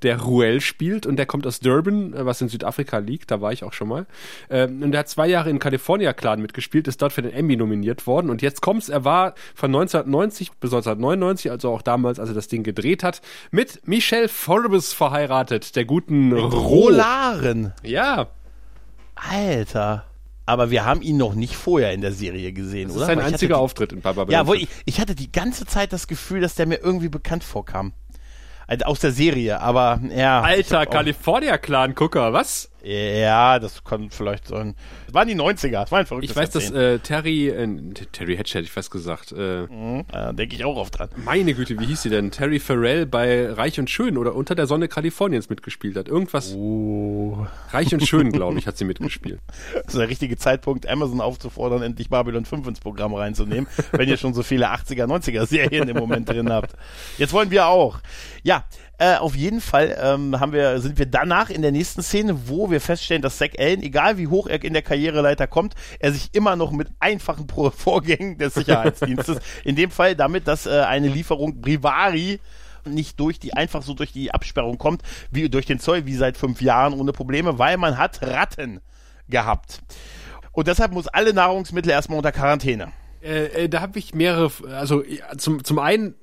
der 0.03 0.21
Ruel 0.21 0.61
spielt 0.61 1.07
und 1.07 1.17
der 1.17 1.27
kommt 1.27 1.47
aus 1.49 1.59
Durban, 1.59 2.15
äh, 2.15 2.25
was 2.25 2.41
in 2.41 2.49
Südafrika 2.49 2.99
liegt. 2.99 3.33
Da 3.33 3.41
war 3.41 3.53
ich 3.53 3.65
auch 3.65 3.73
schon 3.73 3.89
mal. 3.89 4.07
Ähm, 4.51 4.83
und 4.83 4.93
der 4.93 5.01
hat 5.01 5.09
zwei 5.09 5.27
Jahre 5.27 5.51
in 5.51 5.59
California 5.59 6.13
Clan 6.13 6.41
mitgespielt, 6.41 6.87
ist 6.87 7.03
dort 7.03 7.13
für 7.13 7.23
den 7.23 7.33
Emmy 7.33 7.57
nominiert 7.57 8.07
worden. 8.07 8.31
Und 8.31 8.41
jetzt 8.41 8.63
kommt's, 8.63 8.89
er 8.89 9.05
war 9.05 9.35
von 9.57 9.75
1990 9.75 10.53
bis 10.61 10.73
1999, 10.73 11.51
also 11.51 11.73
auch 11.73 11.83
damals, 11.83 12.21
als 12.21 12.29
er 12.29 12.35
das 12.37 12.47
Ding 12.47 12.63
gedreht 12.63 13.03
hat, 13.03 13.21
mit 13.51 13.87
Michelle 13.87 14.29
Forbes 14.29 14.93
verheiratet, 14.93 15.75
der 15.75 15.85
guten. 15.85 16.33
Rolaren. 16.33 17.73
Ja, 17.83 18.29
Alter. 19.29 20.10
Aber 20.51 20.73
wir 20.73 20.85
haben 20.85 21.01
ihn 21.01 21.17
noch 21.17 21.35
nicht 21.35 21.55
vorher 21.55 21.93
in 21.93 22.01
der 22.01 22.13
Serie 22.13 22.53
gesehen, 22.53 22.89
das 22.89 22.97
oder? 22.97 23.05
ist 23.05 23.07
sein 23.07 23.21
einziger 23.21 23.55
hatte 23.55 23.63
Auftritt 23.63 23.93
in 23.93 24.03
Papa 24.03 24.25
die, 24.25 24.33
Ja, 24.33 24.49
wo 24.49 24.55
ich, 24.55 24.67
ich 24.85 25.01
hatte 25.01 25.15
die 25.15 25.31
ganze 25.31 25.65
Zeit 25.65 25.93
das 25.93 26.09
Gefühl, 26.09 26.41
dass 26.41 26.57
der 26.57 26.67
mir 26.67 26.81
irgendwie 26.81 27.09
bekannt 27.09 27.45
vorkam. 27.45 27.93
Also 28.67 28.85
aus 28.87 28.99
der 28.99 29.13
Serie, 29.13 29.61
aber 29.61 30.01
ja. 30.13 30.41
Alter, 30.41 30.87
California-Clan-Gucker, 30.87 32.33
was? 32.33 32.71
Ja, 32.83 33.59
das 33.59 33.85
kann 33.85 34.11
vielleicht 34.11 34.49
sein. 34.49 34.75
Das 35.07 35.15
waren 35.15 35.29
die 35.29 35.35
90er, 35.35 35.71
das 35.83 35.93
war 35.93 35.99
ein 36.01 36.07
verrücktes 36.07 36.31
Ich 36.31 36.37
weiß, 36.37 36.51
dass 36.51 36.65
Jahrzehnt. 36.71 36.83
äh, 36.83 36.99
Terry, 37.01 37.49
äh, 37.49 37.69
Terry 38.13 38.37
Hatch 38.37 38.55
hätte 38.55 38.65
ich 38.65 38.71
fast 38.73 38.91
gesagt, 38.91 39.33
äh, 39.33 39.67
Da 40.11 40.33
denke 40.33 40.55
ich 40.57 40.65
auch 40.65 40.77
oft 40.77 40.99
dran. 40.99 41.09
meine 41.25 41.53
Güte, 41.55 41.79
wie 41.79 41.87
hieß 41.87 42.03
sie 42.03 42.11
denn? 42.11 42.31
Terry 42.31 42.59
Farrell 42.59 43.07
bei 43.07 43.51
Reich 43.53 43.79
und 43.79 43.91
Schön 43.91 44.17
oder 44.17 44.35
Unter 44.35 44.55
der 44.55 44.67
Sonne 44.67 44.89
Kaliforniens 44.89 45.51
mitgespielt 45.51 45.97
hat. 45.97 46.09
Irgendwas. 46.09 46.55
Oh. 46.55 47.47
Reich 47.71 47.93
und 47.93 48.07
Schön, 48.07 48.33
glaube 48.33 48.59
ich, 48.59 48.67
hat 48.67 48.79
sie 48.79 48.85
mitgespielt. 48.87 49.41
Das 49.75 49.95
ist 49.95 49.99
der 49.99 50.09
richtige 50.09 50.37
Zeitpunkt, 50.39 50.89
Amazon 50.89 51.21
aufzufordern, 51.21 51.83
endlich 51.83 52.09
Babylon 52.09 52.45
5 52.45 52.67
ins 52.67 52.81
Programm 52.81 53.15
reinzunehmen, 53.15 53.67
wenn 53.93 54.09
ihr 54.09 54.17
schon 54.17 54.33
so 54.35 54.43
viele 54.43 54.71
80er, 54.73 55.05
90er 55.07 55.47
Serien 55.47 55.89
im 55.89 55.97
Moment 55.97 56.29
drin 56.29 56.51
habt. 56.51 56.75
Jetzt 57.19 57.33
wollen 57.33 57.51
wir 57.51 57.67
auch. 57.67 57.99
Ja, 58.43 58.65
äh, 59.01 59.17
auf 59.17 59.35
jeden 59.35 59.63
Fall 59.63 59.97
ähm, 59.99 60.39
haben 60.39 60.53
wir, 60.53 60.79
sind 60.79 60.99
wir 60.99 61.07
danach 61.07 61.49
in 61.49 61.63
der 61.63 61.73
nächsten 61.73 62.03
Szene, 62.03 62.49
wo 62.49 62.71
wir 62.71 62.83
feststellen, 62.83 63.23
dass 63.23 63.39
Zack 63.39 63.59
Allen, 63.59 63.83
egal 63.83 64.19
wie 64.19 64.27
hoch 64.27 64.47
er 64.47 64.63
in 64.63 64.75
der 64.75 64.83
Karriereleiter 64.83 65.47
kommt, 65.47 65.75
er 65.99 66.13
sich 66.13 66.29
immer 66.33 66.55
noch 66.55 66.71
mit 66.71 66.89
einfachen 67.01 67.47
Vorgängen 67.77 68.37
des 68.37 68.53
Sicherheitsdienstes, 68.55 69.39
in 69.65 69.75
dem 69.75 69.91
Fall 69.91 70.17
damit, 70.17 70.47
dass 70.47 70.67
äh, 70.67 70.81
eine 70.81 71.09
Lieferung 71.09 71.63
Brivari 71.63 72.41
nicht 72.85 73.19
durch 73.19 73.39
die, 73.39 73.55
einfach 73.55 73.83
so 73.83 73.95
durch 73.95 74.13
die 74.13 74.33
Absperrung 74.35 74.77
kommt, 74.77 75.01
wie 75.31 75.49
durch 75.49 75.65
den 75.65 75.79
Zoll, 75.79 76.05
wie 76.05 76.15
seit 76.15 76.37
fünf 76.37 76.61
Jahren 76.61 76.93
ohne 76.93 77.13
Probleme, 77.13 77.59
weil 77.59 77.79
man 77.79 77.97
hat 77.97 78.21
Ratten 78.21 78.81
gehabt. 79.31 79.81
Und 80.53 80.69
deshalb 80.69 80.93
muss 80.93 81.09
alle 81.09 81.33
Nahrungsmittel 81.33 81.91
erstmal 81.91 82.19
unter 82.19 82.33
Quarantäne. 82.33 82.93
Äh, 83.23 83.65
äh, 83.65 83.69
da 83.71 83.81
habe 83.81 83.99
ich 83.99 84.15
mehrere, 84.15 84.51
also 84.75 85.03
ja, 85.03 85.37
zum, 85.39 85.65
zum 85.65 85.79
einen 85.79 86.15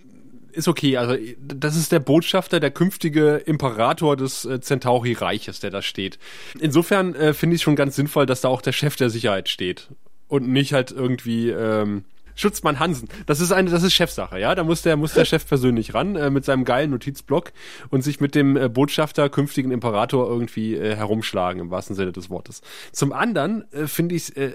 ist 0.58 0.68
okay, 0.68 0.98
also 0.98 1.16
das 1.40 1.76
ist 1.76 1.92
der 1.92 2.00
Botschafter, 2.00 2.60
der 2.60 2.72
künftige 2.72 3.38
Imperator 3.38 4.18
des 4.18 4.46
äh, 4.46 4.60
Centauri-Reiches, 4.60 5.60
der 5.60 5.70
da 5.70 5.82
steht. 5.82 6.20
Insofern 6.60 7.16
äh, 7.16 7.34
finde 7.34 7.56
ich 7.56 7.62
schon 7.62 7.76
ganz 7.76 7.96
sinnvoll, 7.96 8.26
dass 8.26 8.42
da 8.42 8.50
auch 8.50 8.62
der 8.62 8.74
Chef 8.74 8.96
der 8.96 9.10
Sicherheit 9.10 9.50
steht 9.50 9.90
und 10.28 10.50
nicht 10.50 10.74
halt 10.74 10.92
irgendwie 10.92 11.50
ähm, 11.50 12.04
Schutzmann 12.38 12.80
Hansen. 12.80 13.10
Das 13.26 13.40
ist 13.40 13.52
eine, 13.52 13.70
das 13.70 13.84
ist 13.84 13.94
Chefsache, 13.94 14.40
ja. 14.40 14.56
Da 14.56 14.64
muss 14.64 14.84
der, 14.84 14.96
muss 14.96 15.14
der 15.14 15.26
Chef 15.26 15.46
persönlich 15.46 15.94
ran 15.94 16.16
äh, 16.16 16.30
mit 16.30 16.46
seinem 16.46 16.66
geilen 16.66 16.92
Notizblock 16.92 17.52
und 17.90 18.04
sich 18.04 18.22
mit 18.22 18.36
dem 18.36 18.56
äh, 18.56 18.70
Botschafter, 18.70 19.30
künftigen 19.30 19.72
Imperator 19.72 20.30
irgendwie 20.30 20.76
äh, 20.76 20.96
herumschlagen 20.96 21.62
im 21.62 21.72
wahrsten 21.72 21.96
Sinne 21.96 22.12
des 22.12 22.30
Wortes. 22.30 22.62
Zum 22.92 23.12
anderen 23.12 23.72
äh, 23.74 23.88
finde 23.88 24.16
ich 24.16 24.24
es 24.24 24.30
äh, 24.30 24.52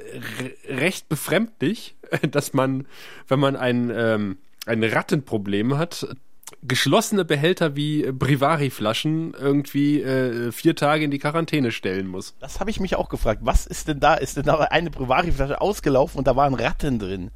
re 0.69 0.79
recht 0.81 1.09
befremdlich, 1.09 1.97
dass 2.31 2.55
man, 2.55 2.87
wenn 3.29 3.41
man 3.41 3.57
ein 3.57 3.91
ähm, 3.95 4.39
ein 4.67 4.83
Rattenproblem 4.85 5.77
hat, 5.79 6.07
geschlossene 6.63 7.25
Behälter 7.25 7.77
wie 7.77 8.03
Brivari-Flaschen 8.13 9.35
irgendwie 9.39 10.03
äh, 10.03 10.53
vier 10.53 10.77
Tage 10.77 11.05
in 11.05 11.11
die 11.11 11.19
Quarantäne 11.19 11.73
stellen 11.73 12.07
muss. 12.07 12.35
Das 12.41 12.61
habe 12.61 12.71
ich 12.71 12.79
mich 12.79 12.97
auch 12.97 13.09
gefragt. 13.09 13.41
Was 13.45 13.67
ist 13.67 13.89
denn 13.89 14.01
da? 14.01 14.15
Ist 14.15 14.37
denn 14.37 14.45
da 14.45 14.57
eine 14.59 14.91
Brivari-Flasche 14.91 15.61
ausgelaufen 15.61 16.19
und 16.19 16.27
da 16.27 16.37
waren 16.37 16.55
Ratten 16.55 16.99
drin? 16.99 17.31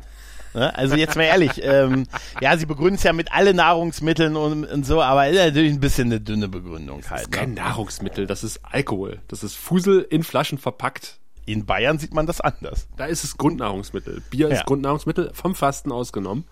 Ne? 0.54 0.75
Also 0.76 0.95
jetzt 0.97 1.16
mal 1.16 1.25
ehrlich, 1.25 1.61
ähm, 1.62 2.06
ja, 2.40 2.56
sie 2.56 2.66
begründen 2.66 2.95
es 2.97 3.02
ja 3.02 3.12
mit 3.12 3.33
alle 3.33 3.52
Nahrungsmitteln 3.54 4.37
und, 4.37 4.64
und 4.64 4.87
so, 4.87 5.02
aber 5.02 5.28
ist 5.28 5.37
natürlich 5.37 5.73
ein 5.73 5.80
bisschen 5.80 6.06
eine 6.09 6.21
dünne 6.21 6.49
Begründung 6.49 7.00
Das 7.00 7.11
halt. 7.11 7.23
ist 7.23 7.33
kein 7.33 7.50
Ne? 7.50 7.56
Nahrungsmittel, 7.56 8.26
das 8.26 8.45
ist 8.45 8.61
Alkohol. 8.64 9.21
Das 9.28 9.42
ist 9.42 9.54
Fusel 9.56 10.06
in 10.09 10.23
Flaschen 10.23 10.59
verpackt. 10.59 11.18
In 11.47 11.64
Bayern 11.64 11.99
sieht 11.99 12.12
man 12.12 12.26
das 12.26 12.40
anders. 12.40 12.88
Da 12.97 13.06
ist 13.06 13.23
es 13.25 13.37
Grundnahrungsmittel. 13.38 14.23
Bier 14.30 14.49
Ja. 14.49 14.56
ist 14.56 14.66
Grundnahrungsmittel, 14.66 15.30
vom 15.33 15.54
Fasten 15.54 15.92
ausgenommen. 15.92 16.45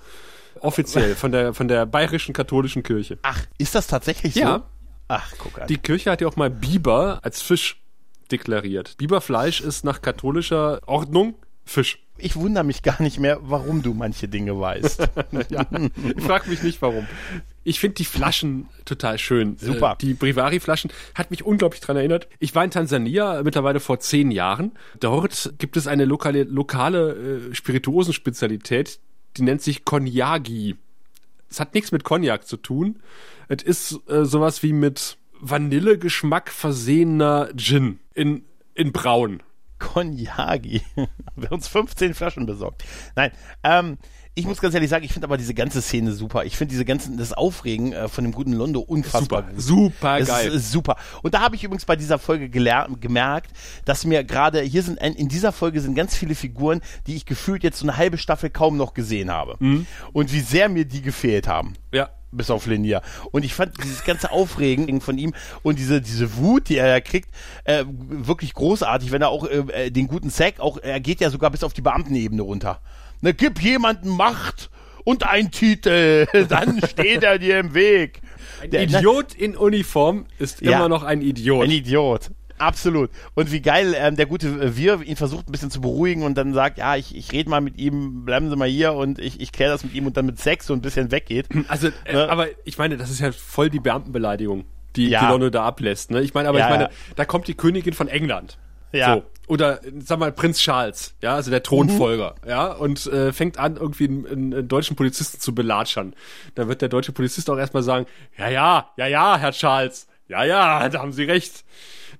Offiziell, 0.65 1.15
von 1.15 1.31
der, 1.31 1.55
von 1.55 1.69
der 1.69 1.87
bayerischen 1.87 2.33
katholischen 2.33 2.83
Kirche. 2.83 3.19
Ach, 3.23 3.45
ist 3.59 3.75
das 3.75 3.87
tatsächlich 3.87 4.35
so? 4.35 4.41
Ja. 4.41 4.63
Ach, 5.09 5.33
guck 5.39 5.61
an. 5.61 5.69
Die 5.69 5.77
Kirche 5.77 6.11
hat 6.11 6.21
ja 6.21 6.29
auch 6.29 6.37
mal 6.37 6.51
Biber 6.51 7.21
als 7.23 7.43
Fisch 7.43 7.83
deklariert. 8.31 8.97
Biberfleisch 8.97 9.61
ist 9.61 9.85
nach 9.85 10.01
katholischer 10.01 10.81
Ordnung 10.87 11.35
Fisch. 11.65 12.01
Ich 12.17 12.37
wundere 12.37 12.63
mich 12.63 12.83
gar 12.83 13.03
nicht 13.03 13.19
mehr, 13.19 13.39
warum 13.43 13.83
du 13.83 13.93
manche 13.93 14.29
Dinge 14.29 14.59
weißt. 14.59 15.01
ja, 15.49 15.67
ich 16.17 16.23
frage 16.23 16.49
mich 16.49 16.63
nicht 16.63 16.81
warum. 16.81 17.09
Ich 17.65 17.81
finde 17.81 17.95
die 17.97 18.05
Flaschen 18.05 18.69
total 18.85 19.19
schön. 19.19 19.57
Super. 19.57 19.93
Äh, 19.93 19.97
die 20.07 20.15
Brivari-Flaschen 20.15 20.93
hat 21.15 21.31
mich 21.31 21.45
unglaublich 21.45 21.81
dran 21.81 21.97
erinnert. 21.97 22.29
Ich 22.39 22.55
war 22.55 22.63
in 22.63 22.71
Tansania 22.71 23.43
mittlerweile 23.43 23.81
vor 23.81 23.99
zehn 23.99 24.31
Jahren. 24.31 24.73
Dort 25.01 25.55
gibt 25.59 25.77
es 25.77 25.87
eine 25.87 26.05
lokale, 26.05 26.45
lokale 26.45 27.49
äh, 27.51 27.55
Spirituosenspezialität, 27.55 29.01
die 29.37 29.43
nennt 29.43 29.63
sich 29.63 29.85
Konyagi. 29.85 30.77
Es 31.51 31.61
hat 31.61 31.75
nichts 31.75 31.93
mit 31.93 32.05
Cognac 32.05 32.47
zu 32.47 32.57
tun. 32.57 33.01
Es 33.49 33.63
ist 33.63 34.09
äh, 34.09 34.25
sowas 34.25 34.63
wie 34.63 34.73
mit 34.73 35.19
Vanillegeschmack 35.41 36.51
versehener 36.51 37.51
Gin 37.57 38.01
in, 38.15 38.45
in 38.75 38.93
braun. 38.93 39.43
Konyagi. 39.79 40.83
Wir 41.37 41.51
haben 41.51 41.55
uns 41.57 41.69
15 41.69 42.15
Flaschen 42.15 42.47
besorgt. 42.47 42.85
Nein, 43.17 43.33
ähm, 43.63 43.99
ich 44.37 44.47
muss 44.47 44.61
ganz 44.61 44.75
ehrlich 44.75 44.91
sagen, 44.91 45.05
ich 45.05 45.13
finde 45.13 45.27
aber 45.27 45.37
diese 45.37 45.55
ganze 45.55 45.81
Szene 45.81 46.13
super. 46.13 46.45
Ich 46.45 46.57
finde 46.57 46.73
diese 46.73 46.85
ganzen, 46.85 47.17
das 47.17 47.33
Aufregen 47.33 47.93
äh, 47.93 48.09
von 48.09 48.25
dem 48.25 48.33
guten 48.33 48.53
Londo 48.53 48.81
unfassbar 48.81 49.43
Super, 49.43 49.53
gut. 49.53 49.61
super 49.63 50.19
Das 50.19 50.29
geil. 50.29 50.51
Ist, 50.53 50.73
super. 50.73 50.97
Und 51.23 51.35
da 51.35 51.41
habe 51.41 51.55
ich 51.57 51.63
übrigens 51.63 51.85
bei 51.85 51.95
dieser 51.97 52.19
Folge 52.19 52.49
gelernt, 52.49 53.01
gemerkt, 53.01 53.51
dass 53.85 54.05
mir 54.05 54.25
gerade, 54.25 54.61
hier 54.63 54.83
sind, 54.83 55.01
ein- 55.01 55.15
in 55.15 55.29
dieser 55.29 55.53
Folge 55.53 55.81
sind 55.81 55.95
ganz 55.95 56.17
viele 56.17 56.35
Figuren, 56.35 56.81
die 57.07 57.15
ich 57.15 57.27
gefühlt 57.27 57.63
jetzt 57.63 57.79
so 57.79 57.85
eine 57.87 57.97
halbe 57.97 58.19
Staffel 58.19 58.51
kaum 58.51 58.77
noch 58.77 58.93
gesehen 58.95 59.31
habe. 59.31 59.55
Mhm. 59.61 59.87
Und 60.13 60.33
wie 60.33 60.41
sehr 60.41 60.69
mir 60.69 60.85
die 60.85 61.03
gefehlt 61.03 61.47
haben 61.47 61.75
ja. 61.93 62.09
bis 62.33 62.51
auf 62.51 62.67
Linia. 62.67 63.03
Und 63.31 63.45
ich 63.45 63.55
fand 63.55 63.73
dieses 63.85 64.03
ganze 64.03 64.33
Aufregen 64.33 65.01
von 65.01 65.17
ihm 65.17 65.33
und 65.63 65.79
diese, 65.79 66.01
diese 66.01 66.37
Wut, 66.39 66.69
die 66.69 66.77
er 66.79 66.89
ja 66.89 67.01
kriegt, 67.01 67.29
äh, 67.63 67.85
wirklich 67.87 68.53
großartig, 68.53 69.13
wenn 69.13 69.23
er 69.23 69.29
auch 69.29 69.47
äh, 69.47 69.91
den 69.91 70.09
guten 70.09 70.31
Zack, 70.31 70.59
auch, 70.59 70.79
er 70.79 70.99
geht 70.99 71.21
ja 71.21 71.31
sogar 71.31 71.51
bis 71.51 71.63
auf 71.63 71.73
die 71.73 71.83
Beamtenebene 71.83 72.43
runter. 72.43 72.81
Ne, 73.21 73.35
gib 73.35 73.61
jemanden 73.63 74.09
Macht 74.11 74.71
und 75.05 75.27
einen 75.27 75.51
Titel, 75.51 76.27
dann 76.49 76.81
steht 76.87 77.23
er 77.23 77.39
dir 77.39 77.59
im 77.59 77.75
Weg. 77.75 78.21
Ein 78.63 78.71
Der- 78.71 78.83
Idiot 78.85 79.35
in 79.35 79.57
Uniform 79.57 80.27
ist 80.39 80.61
Ja. 80.61 80.77
immer 80.79 80.89
noch 80.89 81.03
ein 81.03 81.21
Idiot. 81.23 81.65
Ein 81.65 81.71
Idiot. 81.71 82.31
Absolut. 82.57 83.11
Und 83.35 83.51
wie 83.51 83.61
geil 83.61 83.95
ähm, 83.99 84.15
der 84.15 84.27
gute 84.27 84.77
Wir 84.77 85.03
ihn 85.03 85.17
versucht 85.17 85.49
ein 85.49 85.53
bisschen 85.53 85.73
zu 85.73 85.81
beruhigen 85.81 86.23
und 86.23 86.39
dann 86.39 86.55
sagt, 86.55 86.79
ja, 86.79 86.95
ich, 86.95 87.15
ich 87.17 87.33
rede 87.33 87.51
mal 87.51 87.61
mit 87.61 87.79
ihm, 87.79 88.25
bleiben 88.25 88.49
Sie 88.49 88.55
mal 88.57 88.69
hier 88.69 88.93
und 88.93 89.19
ich, 89.19 89.41
ich 89.41 89.51
kläre 89.51 89.73
das 89.73 89.83
mit 89.83 89.93
ihm 89.93 90.07
und 90.07 90.17
dann 90.17 90.25
mit 90.27 90.39
Sex 90.39 90.67
so 90.69 90.73
ein 90.73 90.81
bisschen 90.81 91.11
weggeht. 91.11 91.49
Also, 91.69 91.89
äh, 92.05 92.13
Ne? 92.13 92.29
aber 92.31 92.47
ich 92.65 92.79
meine, 92.79 92.97
das 92.97 93.11
ist 93.11 93.19
ja 93.21 93.33
voll 93.33 93.71
die 93.71 93.81
Beamtenbeleidigung, 93.81 94.65
die 94.95 95.09
Ja. 95.09 95.27
die 95.27 95.33
Lonno 95.33 95.51
da 95.51 95.65
ablässt. 95.65 96.13
Ne? 96.13 96.21
Ich 96.23 96.33
meine, 96.33 96.49
aber 96.49 96.59
Ja, 96.61 96.67
ich 96.67 96.71
meine, 96.71 96.85
ja. 96.85 96.91
da 97.17 97.25
kommt 97.25 97.49
die 97.49 97.55
Königin 97.55 97.93
von 97.93 98.07
England. 98.07 98.57
Ja. 98.93 99.17
So. 99.17 99.23
Oder 99.47 99.81
sag 99.99 100.19
mal 100.19 100.33
Prinz 100.33 100.59
Charles, 100.59 101.15
ja, 101.21 101.35
also 101.35 101.51
der 101.51 101.63
Thronfolger, 101.63 102.35
ja, 102.47 102.73
und 102.73 103.07
äh, 103.07 103.33
fängt 103.33 103.59
an, 103.59 103.77
irgendwie 103.77 104.09
einen, 104.09 104.27
einen, 104.55 104.69
deutschen 104.69 104.97
Polizisten 104.97 105.39
zu 105.39 105.55
belatschern. 105.55 106.15
Dann 106.55 106.69
wird 106.69 106.81
der 106.81 106.89
deutsche 106.89 107.13
Polizist 107.13 107.51
auch 107.51 107.59
erstmal 107.59 107.83
sagen, 107.83 108.07
ja, 108.39 108.49
ja, 108.49 108.91
ja, 108.97 109.07
ja, 109.07 109.37
Herr 109.37 109.53
Charles, 109.53 110.09
ja, 110.29 110.45
ja, 110.45 110.89
da 110.89 111.01
haben 111.01 111.13
Sie 111.13 111.25
recht. 111.25 111.65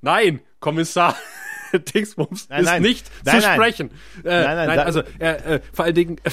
Nein, 0.03 0.41
Kommissar 0.61 1.17
Dingsbums 1.95 2.49
Nein, 2.49 2.61
ist 2.61 2.67
nein. 2.67 2.83
nicht 2.83 3.11
Nein, 3.25 3.41
zu 3.41 3.47
nein. 3.47 3.57
sprechen. 3.57 3.91
Äh, 4.23 4.43
Nein, 4.43 4.69
nein, 4.69 4.79
also 4.81 5.01
äh, 5.19 5.55
äh, 5.57 5.61
vor 5.73 5.85
allen 5.87 5.95
Dingen, 5.95 6.19
äh, 6.25 6.31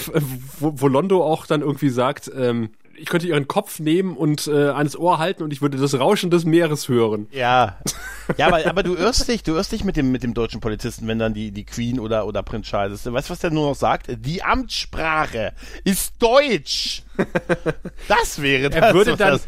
wo, 0.59 0.73
wo 0.75 0.87
Londo 0.87 1.23
auch 1.23 1.45
dann 1.45 1.61
irgendwie 1.61 1.89
sagt, 1.89 2.29
ähm, 2.35 2.71
ich 3.01 3.09
könnte 3.09 3.27
ihren 3.27 3.47
Kopf 3.47 3.79
nehmen 3.79 4.15
und 4.15 4.47
äh, 4.47 4.69
ans 4.69 4.95
Ohr 4.95 5.17
halten 5.17 5.43
und 5.43 5.51
ich 5.51 5.61
würde 5.61 5.77
das 5.77 5.99
Rauschen 5.99 6.29
des 6.29 6.45
Meeres 6.45 6.87
hören. 6.87 7.27
Ja. 7.31 7.79
Ja, 8.37 8.47
aber, 8.47 8.65
aber 8.65 8.83
du 8.83 8.95
irrst 8.95 9.27
dich, 9.27 9.43
du 9.43 9.55
irrst 9.55 9.71
dich 9.71 9.83
mit 9.83 9.97
dem, 9.97 10.11
mit 10.11 10.23
dem 10.23 10.33
deutschen 10.33 10.61
Polizisten, 10.61 11.07
wenn 11.07 11.19
dann 11.19 11.33
die, 11.33 11.51
die 11.51 11.65
Queen 11.65 11.99
oder, 11.99 12.25
oder 12.27 12.43
Prinz 12.43 12.67
Charles 12.67 13.05
ist. 13.05 13.11
Weißt 13.11 13.29
du, 13.29 13.31
was 13.31 13.39
der 13.39 13.49
nur 13.49 13.69
noch 13.69 13.75
sagt? 13.75 14.07
Die 14.25 14.43
Amtssprache 14.43 15.53
ist 15.83 16.13
Deutsch. 16.19 17.03
Das 18.07 18.41
wäre 18.41 18.69
das. 18.69 18.81
Er 18.81 18.93
würde 18.93 19.17
dann-. 19.17 19.39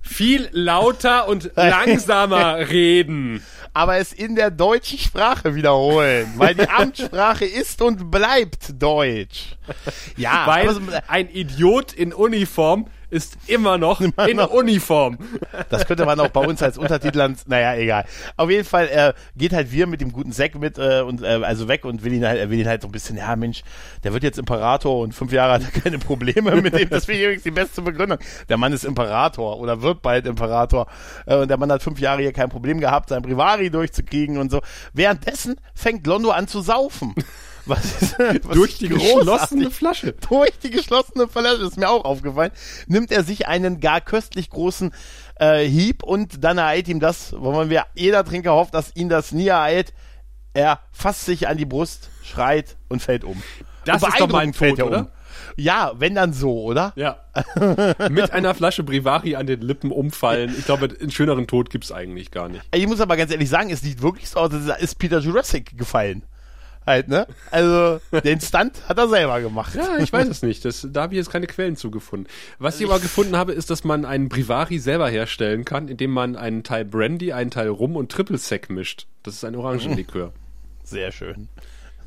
Viel 0.00 0.48
lauter 0.52 1.28
und 1.28 1.50
langsamer 1.56 2.68
reden. 2.68 3.42
Aber 3.76 3.98
es 3.98 4.14
in 4.14 4.34
der 4.34 4.50
deutschen 4.50 4.98
Sprache 4.98 5.54
wiederholen, 5.54 6.32
weil 6.36 6.54
die 6.54 6.66
Amtssprache 6.68 7.44
ist 7.44 7.82
und 7.82 8.10
bleibt 8.10 8.82
Deutsch. 8.82 9.54
Ja, 10.16 10.46
Weil 10.46 10.72
so, 10.72 10.80
ein 11.08 11.28
Idiot 11.28 11.92
in 11.92 12.14
Uniform 12.14 12.86
ist 13.10 13.36
immer 13.46 13.78
noch 13.78 14.00
in 14.00 14.12
noch. 14.36 14.50
Uniform. 14.50 15.18
das 15.70 15.86
könnte 15.86 16.04
man 16.04 16.18
auch 16.20 16.28
bei 16.28 16.40
uns 16.40 16.62
als 16.62 16.78
Untertitel 16.78 17.20
ans, 17.20 17.46
naja, 17.46 17.74
egal. 17.74 18.04
Auf 18.36 18.50
jeden 18.50 18.64
Fall 18.64 18.88
äh, 18.88 19.12
geht 19.36 19.52
halt 19.52 19.72
wir 19.72 19.86
mit 19.86 20.00
dem 20.00 20.12
guten 20.12 20.32
Zack 20.32 20.54
mit 20.56 20.78
äh, 20.78 21.00
und 21.00 21.22
äh, 21.22 21.26
also 21.42 21.68
weg 21.68 21.84
und 21.84 22.04
will 22.04 22.12
ihn 22.12 22.26
halt, 22.26 22.38
er 22.38 22.50
will 22.50 22.58
ihn 22.58 22.68
halt 22.68 22.82
so 22.82 22.88
ein 22.88 22.92
bisschen, 22.92 23.16
ja 23.16 23.34
Mensch, 23.36 23.62
der 24.04 24.12
wird 24.12 24.22
jetzt 24.22 24.38
Imperator 24.38 25.00
und 25.00 25.12
fünf 25.12 25.32
Jahre 25.32 25.54
hat 25.54 25.62
er 25.62 25.80
keine 25.80 25.98
Probleme 25.98 26.56
mit 26.60 26.78
dem. 26.78 26.88
Das 26.88 27.06
finde 27.06 27.18
ich 27.20 27.24
übrigens 27.24 27.42
die 27.44 27.50
beste 27.50 27.82
Begründung. 27.82 28.18
Der 28.48 28.56
Mann 28.56 28.72
ist 28.72 28.84
Imperator 28.84 29.58
oder 29.58 29.82
wird 29.82 30.02
bald 30.02 30.26
Imperator 30.26 30.86
äh, 31.26 31.36
und 31.36 31.48
der 31.48 31.58
Mann 31.58 31.70
hat 31.70 31.82
fünf 31.82 32.00
Jahre 32.00 32.22
hier 32.22 32.32
kein 32.32 32.48
Problem 32.48 32.80
gehabt, 32.80 33.10
sein 33.10 33.22
Privari 33.22 33.70
durchzukriegen 33.70 34.38
und 34.38 34.50
so. 34.50 34.60
Währenddessen 34.92 35.56
fängt 35.74 36.06
Londo 36.06 36.30
an 36.30 36.48
zu 36.48 36.60
saufen. 36.60 37.14
Was 37.66 38.00
ist, 38.00 38.18
was 38.18 38.54
Durch 38.54 38.78
die 38.78 38.88
geschlossene 38.88 39.70
Flasche. 39.70 40.14
durch 40.28 40.58
die 40.62 40.70
geschlossene 40.70 41.28
Flasche, 41.28 41.62
ist 41.64 41.76
mir 41.76 41.90
auch 41.90 42.04
aufgefallen, 42.04 42.52
nimmt 42.86 43.10
er 43.10 43.24
sich 43.24 43.48
einen 43.48 43.80
gar 43.80 44.00
köstlich 44.00 44.50
großen 44.50 44.92
äh, 45.40 45.64
Hieb 45.64 46.02
und 46.02 46.44
dann 46.44 46.58
ereilt 46.58 46.88
ihm 46.88 47.00
das, 47.00 47.32
wovon 47.32 47.68
wir 47.68 47.86
jeder 47.94 48.24
Trinker 48.24 48.52
hofft, 48.52 48.74
dass 48.74 48.94
ihn 48.94 49.08
das 49.08 49.32
nie 49.32 49.48
ereilt. 49.48 49.92
Er 50.54 50.80
fasst 50.92 51.26
sich 51.26 51.48
an 51.48 51.58
die 51.58 51.66
Brust, 51.66 52.08
schreit 52.22 52.76
und 52.88 53.02
fällt 53.02 53.24
um. 53.24 53.42
Das 53.84 54.02
ist 54.02 54.18
doch 54.18 54.28
mal 54.28 54.40
ein 54.40 54.52
beeindruckend 54.52 54.56
fällt 54.56 54.70
Tod, 54.70 54.78
er 54.78 54.86
oder? 54.86 54.98
um. 55.00 55.08
Ja, 55.56 55.92
wenn 55.96 56.14
dann 56.14 56.32
so, 56.32 56.62
oder? 56.62 56.92
Ja. 56.96 57.18
Mit 58.10 58.30
einer 58.30 58.54
Flasche 58.54 58.82
Brivari 58.82 59.36
an 59.36 59.46
den 59.46 59.60
Lippen 59.60 59.90
umfallen. 59.90 60.54
Ich 60.58 60.64
glaube, 60.64 60.88
einen 60.98 61.10
schöneren 61.10 61.46
Tod 61.46 61.70
gibt's 61.70 61.92
eigentlich 61.92 62.30
gar 62.30 62.48
nicht. 62.48 62.62
Ich 62.74 62.86
muss 62.86 63.00
aber 63.00 63.16
ganz 63.16 63.30
ehrlich 63.30 63.48
sagen, 63.48 63.70
es 63.70 63.80
sieht 63.80 64.02
wirklich 64.02 64.28
so 64.28 64.40
aus, 64.40 64.52
als 64.52 64.82
ist 64.82 64.98
Peter 64.98 65.18
Jurassic 65.18 65.76
gefallen. 65.76 66.24
Halt, 66.86 67.08
ne? 67.08 67.26
Also, 67.50 68.00
den 68.22 68.40
Stunt 68.40 68.88
hat 68.88 68.96
er 68.96 69.08
selber 69.08 69.40
gemacht. 69.40 69.74
Ja, 69.74 69.98
ich 69.98 70.12
weiß 70.12 70.28
es 70.28 70.42
nicht. 70.42 70.64
Das, 70.64 70.86
da 70.88 71.02
habe 71.02 71.14
ich 71.14 71.18
jetzt 71.18 71.30
keine 71.30 71.48
Quellen 71.48 71.74
zugefunden. 71.74 72.28
Was 72.60 72.80
ich 72.80 72.86
aber 72.86 73.00
gefunden 73.00 73.36
habe, 73.36 73.52
ist, 73.52 73.70
dass 73.70 73.82
man 73.82 74.04
einen 74.04 74.28
Brivari 74.28 74.78
selber 74.78 75.08
herstellen 75.08 75.64
kann, 75.64 75.88
indem 75.88 76.12
man 76.12 76.36
einen 76.36 76.62
Teil 76.62 76.84
Brandy, 76.84 77.32
einen 77.32 77.50
Teil 77.50 77.68
Rum 77.68 77.96
und 77.96 78.12
Triple 78.12 78.38
Sec 78.38 78.70
mischt. 78.70 79.08
Das 79.24 79.34
ist 79.34 79.44
ein 79.44 79.56
Orangenlikör. 79.56 80.32
Sehr 80.84 81.10
schön. 81.10 81.48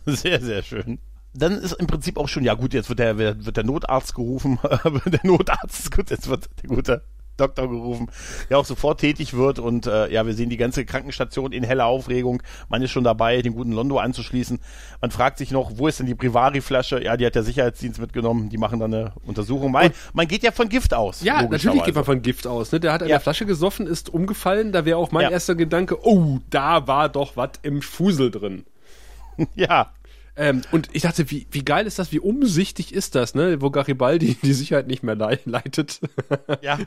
Sehr, 0.06 0.40
sehr 0.40 0.64
schön. 0.64 0.98
Dann 1.34 1.52
ist 1.58 1.74
im 1.74 1.86
Prinzip 1.86 2.18
auch 2.18 2.30
schon, 2.30 2.44
ja 2.44 2.54
gut, 2.54 2.74
jetzt 2.74 2.88
wird 2.88 3.00
der, 3.00 3.18
wird 3.18 3.58
der 3.58 3.66
Notarzt 3.66 4.16
gerufen. 4.16 4.58
der 5.06 5.20
Notarzt 5.24 5.80
ist 5.80 5.96
gut, 5.96 6.10
jetzt 6.10 6.30
wird 6.30 6.50
der 6.64 6.70
gute 6.70 7.04
Doktor 7.40 7.70
gerufen, 7.70 8.10
der 8.50 8.58
auch 8.60 8.66
sofort 8.66 9.00
tätig 9.00 9.34
wird. 9.34 9.60
Und 9.60 9.88
äh, 9.88 10.12
ja, 10.12 10.26
wir 10.26 10.34
sehen 10.34 10.50
die 10.50 10.58
ganze 10.58 10.86
Krankenstation 10.86 11.52
in 11.52 11.64
heller 11.64 11.86
Aufregung. 11.86 12.42
Man 12.70 12.82
ist 12.82 12.92
schon 12.92 13.04
dabei, 13.04 13.42
den 13.42 13.54
guten 13.54 13.72
Londo 13.72 13.98
anzuschließen. 13.98 14.60
Man 15.02 15.12
fragt 15.12 15.38
sich 15.38 15.52
noch, 15.52 15.72
wo 15.76 15.88
ist 15.88 16.00
denn 16.00 16.06
die 16.08 16.16
Brivari-Flasche? 16.16 17.04
Ja, 17.04 17.18
die 17.18 17.26
hat 17.26 17.36
der 17.36 17.44
Sicherheitsdienst 17.44 18.00
mitgenommen. 18.00 18.50
Die 18.50 18.58
machen 18.58 18.80
dann 18.80 18.94
eine 18.94 19.14
Untersuchung. 19.26 19.72
Man, 19.72 19.92
man 20.14 20.28
geht 20.28 20.44
ja 20.44 20.52
von 20.52 20.70
Gift 20.70 20.94
aus. 20.94 21.22
Ja, 21.24 21.42
natürlich 21.44 21.84
geht 21.84 21.96
man 21.96 22.06
von 22.06 22.22
Gift 22.22 22.48
aus. 22.48 22.72
Ne? 22.72 22.80
Der 22.80 22.94
hat 22.94 23.02
an 23.04 23.10
Ja. 23.10 23.16
der 23.16 23.22
Flasche 23.22 23.46
gesoffen, 23.46 23.88
ist 23.88 24.10
umgefallen. 24.10 24.72
Da 24.72 24.86
wäre 24.86 24.98
auch 24.98 25.12
mein 25.12 25.24
Ja. 25.24 25.30
erster 25.32 25.56
Gedanke, 25.56 25.98
oh, 26.06 26.40
da 26.50 26.88
war 26.88 27.10
doch 27.10 27.36
was 27.38 27.52
im 27.64 27.82
Fusel 27.82 28.32
drin. 28.32 28.66
Ja, 29.56 29.92
Ähm, 30.40 30.62
und 30.72 30.88
ich 30.94 31.02
dachte, 31.02 31.30
wie, 31.30 31.46
wie 31.52 31.66
geil 31.66 31.86
ist 31.86 32.00
das, 32.00 32.14
wie 32.14 32.20
umsichtig 32.20 32.94
ist 32.94 33.14
das, 33.16 33.36
ne? 33.36 33.62
wo 33.62 33.70
Garibaldi 33.72 34.36
die 34.42 34.54
Sicherheit 34.54 34.88
nicht 34.88 35.04
mehr 35.04 35.16
lei- 35.16 35.40
leitet. 35.44 36.00
ja. 36.62 36.78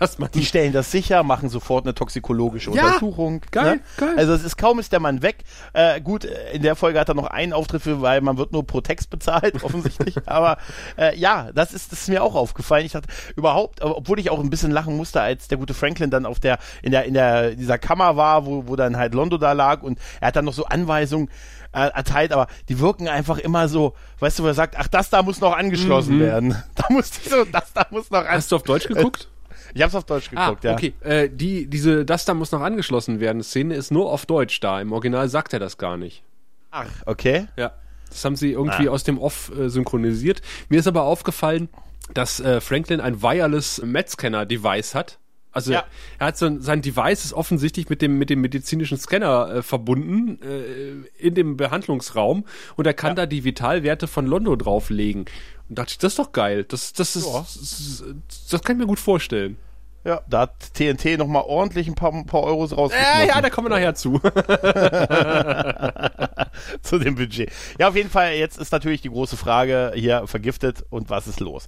Dass 0.00 0.18
man 0.18 0.30
Die 0.32 0.44
stellen 0.44 0.72
das 0.72 0.90
sicher, 0.90 1.22
machen 1.22 1.48
sofort 1.48 1.84
eine 1.86 1.94
toxikologische 1.94 2.72
Ja, 2.72 2.86
Untersuchung. 2.86 3.40
geil, 3.52 3.76
ne? 3.76 3.80
geil. 3.96 4.14
Also 4.16 4.32
es 4.32 4.42
ist 4.42 4.56
kaum 4.58 4.80
ist 4.80 4.90
der 4.92 4.98
Mann 5.00 5.22
weg. 5.22 5.44
Äh, 5.74 6.00
gut, 6.00 6.24
äh, 6.24 6.52
in 6.52 6.62
der 6.62 6.74
Folge 6.74 6.98
hat 6.98 7.08
er 7.08 7.14
noch 7.14 7.26
einen 7.28 7.52
Auftritt 7.52 7.82
für, 7.82 8.02
weil 8.02 8.20
man 8.20 8.36
wird 8.36 8.52
nur 8.52 8.66
pro 8.66 8.80
Text 8.80 9.10
bezahlt, 9.10 9.54
offensichtlich. 9.64 10.16
Aber 10.26 10.58
äh, 10.98 11.16
ja, 11.16 11.50
das 11.54 11.72
ist, 11.72 11.92
das 11.92 12.02
ist 12.02 12.08
mir 12.08 12.22
auch 12.22 12.34
aufgefallen. 12.34 12.84
Ich 12.84 12.92
dachte 12.92 13.08
überhaupt, 13.36 13.80
obwohl 13.80 14.18
ich 14.18 14.28
auch 14.30 14.40
ein 14.40 14.50
bisschen 14.50 14.72
lachen 14.72 14.96
musste, 14.96 15.20
als 15.20 15.46
der 15.46 15.58
gute 15.58 15.74
Franklin 15.74 16.10
dann 16.10 16.26
auf 16.26 16.40
der 16.40 16.58
in 16.82 16.90
der 16.90 17.04
in 17.04 17.14
der 17.14 17.54
dieser 17.54 17.78
Kammer 17.78 18.16
war, 18.16 18.44
wo 18.44 18.66
wo 18.66 18.74
dann 18.74 18.96
halt 18.96 19.14
Londo 19.14 19.38
da 19.38 19.52
lag 19.52 19.82
und 19.82 20.00
er 20.20 20.28
hat 20.28 20.36
dann 20.36 20.44
noch 20.46 20.52
so 20.52 20.64
Anweisungen 20.64 21.28
äh, 21.72 21.88
erteilt, 21.88 22.32
aber 22.32 22.46
die 22.68 22.78
wirken 22.78 23.08
einfach 23.08 23.38
immer 23.38 23.68
so, 23.68 23.94
weißt 24.20 24.38
du, 24.38 24.42
wo 24.44 24.46
er 24.48 24.54
sagt, 24.54 24.76
ach 24.78 24.88
das 24.88 25.10
da 25.10 25.22
muss 25.22 25.40
noch 25.40 25.56
angeschlossen 25.56 26.20
werden. 26.20 26.56
Da 26.74 26.84
muss 26.90 27.10
die 27.10 27.28
so, 27.28 27.44
das 27.44 27.72
da 27.72 27.86
muss 27.90 28.10
noch. 28.10 28.22
Mhm. 28.24 28.28
Hast 28.28 28.52
du 28.52 28.56
auf 28.56 28.62
Deutsch 28.62 28.88
geguckt? 28.88 29.28
Ich 29.74 29.80
hab's 29.82 29.94
auf 29.94 30.04
Deutsch 30.04 30.28
geguckt, 30.30 30.64
ah, 30.64 30.68
ja. 30.68 30.74
okay. 30.74 30.92
Äh, 31.00 31.28
die, 31.30 31.66
diese, 31.66 32.04
das 32.04 32.24
da 32.26 32.34
muss 32.34 32.52
noch 32.52 32.60
angeschlossen 32.60 33.20
werden. 33.20 33.42
Szene 33.42 33.74
ist 33.74 33.90
nur 33.90 34.10
auf 34.12 34.26
Deutsch 34.26 34.60
da. 34.60 34.80
Im 34.80 34.92
Original 34.92 35.28
sagt 35.28 35.52
er 35.54 35.58
das 35.60 35.78
gar 35.78 35.96
nicht. 35.96 36.22
Ach, 36.70 36.86
okay. 37.06 37.46
Ja. 37.56 37.72
Das 38.10 38.22
haben 38.24 38.36
sie 38.36 38.52
irgendwie 38.52 38.88
Ah. 38.88 38.92
aus 38.92 39.04
dem 39.04 39.18
Off 39.18 39.50
äh, 39.58 39.70
synchronisiert. 39.70 40.42
Mir 40.68 40.80
ist 40.80 40.86
aber 40.86 41.04
aufgefallen, 41.04 41.70
dass 42.12 42.40
äh, 42.40 42.60
Franklin 42.60 43.00
ein 43.00 43.22
Wireless 43.22 43.80
Met-Scanner-Device 43.82 44.94
hat. 44.94 45.18
Also 45.52 45.72
Ja. 45.72 45.84
er 46.18 46.28
hat 46.28 46.38
so 46.38 46.60
sein 46.60 46.80
Device 46.82 47.24
ist 47.24 47.32
offensichtlich 47.34 47.88
mit 47.88 48.00
dem 48.02 48.18
mit 48.18 48.30
dem 48.30 48.40
medizinischen 48.40 48.98
Scanner 48.98 49.56
äh, 49.56 49.62
verbunden 49.62 50.38
äh, 50.42 51.06
in 51.18 51.34
dem 51.34 51.56
Behandlungsraum 51.56 52.44
und 52.76 52.86
er 52.86 52.94
kann 52.94 53.16
da 53.16 53.26
die 53.26 53.44
Vitalwerte 53.44 54.06
von 54.06 54.26
Londo 54.26 54.56
drauflegen. 54.56 55.26
Und 55.68 55.78
dachte 55.78 55.90
ich, 55.92 55.98
das 55.98 56.12
ist 56.12 56.18
doch 56.18 56.32
geil. 56.32 56.64
Das 56.64 56.92
das 56.94 57.16
ist 57.16 57.26
Ja. 57.26 57.40
das, 57.40 58.04
das 58.50 58.62
kann 58.62 58.76
ich 58.76 58.80
mir 58.80 58.86
gut 58.86 58.98
vorstellen. 59.00 59.56
Ja, 60.04 60.20
da 60.28 60.40
hat 60.40 60.74
TNT 60.74 61.16
nochmal 61.18 61.44
ordentlich 61.46 61.86
ein 61.86 61.94
paar, 61.94 62.12
ein 62.12 62.26
paar 62.26 62.42
Euros 62.42 62.72
Ja, 62.72 62.76
rausgeschmissen. 62.76 63.28
ja, 63.28 63.40
da 63.40 63.50
kommen 63.50 63.66
wir 63.66 63.70
nachher 63.76 63.94
zu. 63.94 64.18
zu 66.82 66.98
dem 66.98 67.14
Budget. 67.14 67.50
Ja, 67.78 67.88
auf 67.88 67.96
jeden 67.96 68.10
Fall, 68.10 68.34
jetzt 68.34 68.58
ist 68.58 68.72
natürlich 68.72 69.00
die 69.02 69.08
große 69.10 69.36
Frage 69.36 69.92
hier 69.94 70.26
vergiftet 70.26 70.84
und 70.90 71.10
was 71.10 71.26
ist 71.26 71.40
los? 71.40 71.66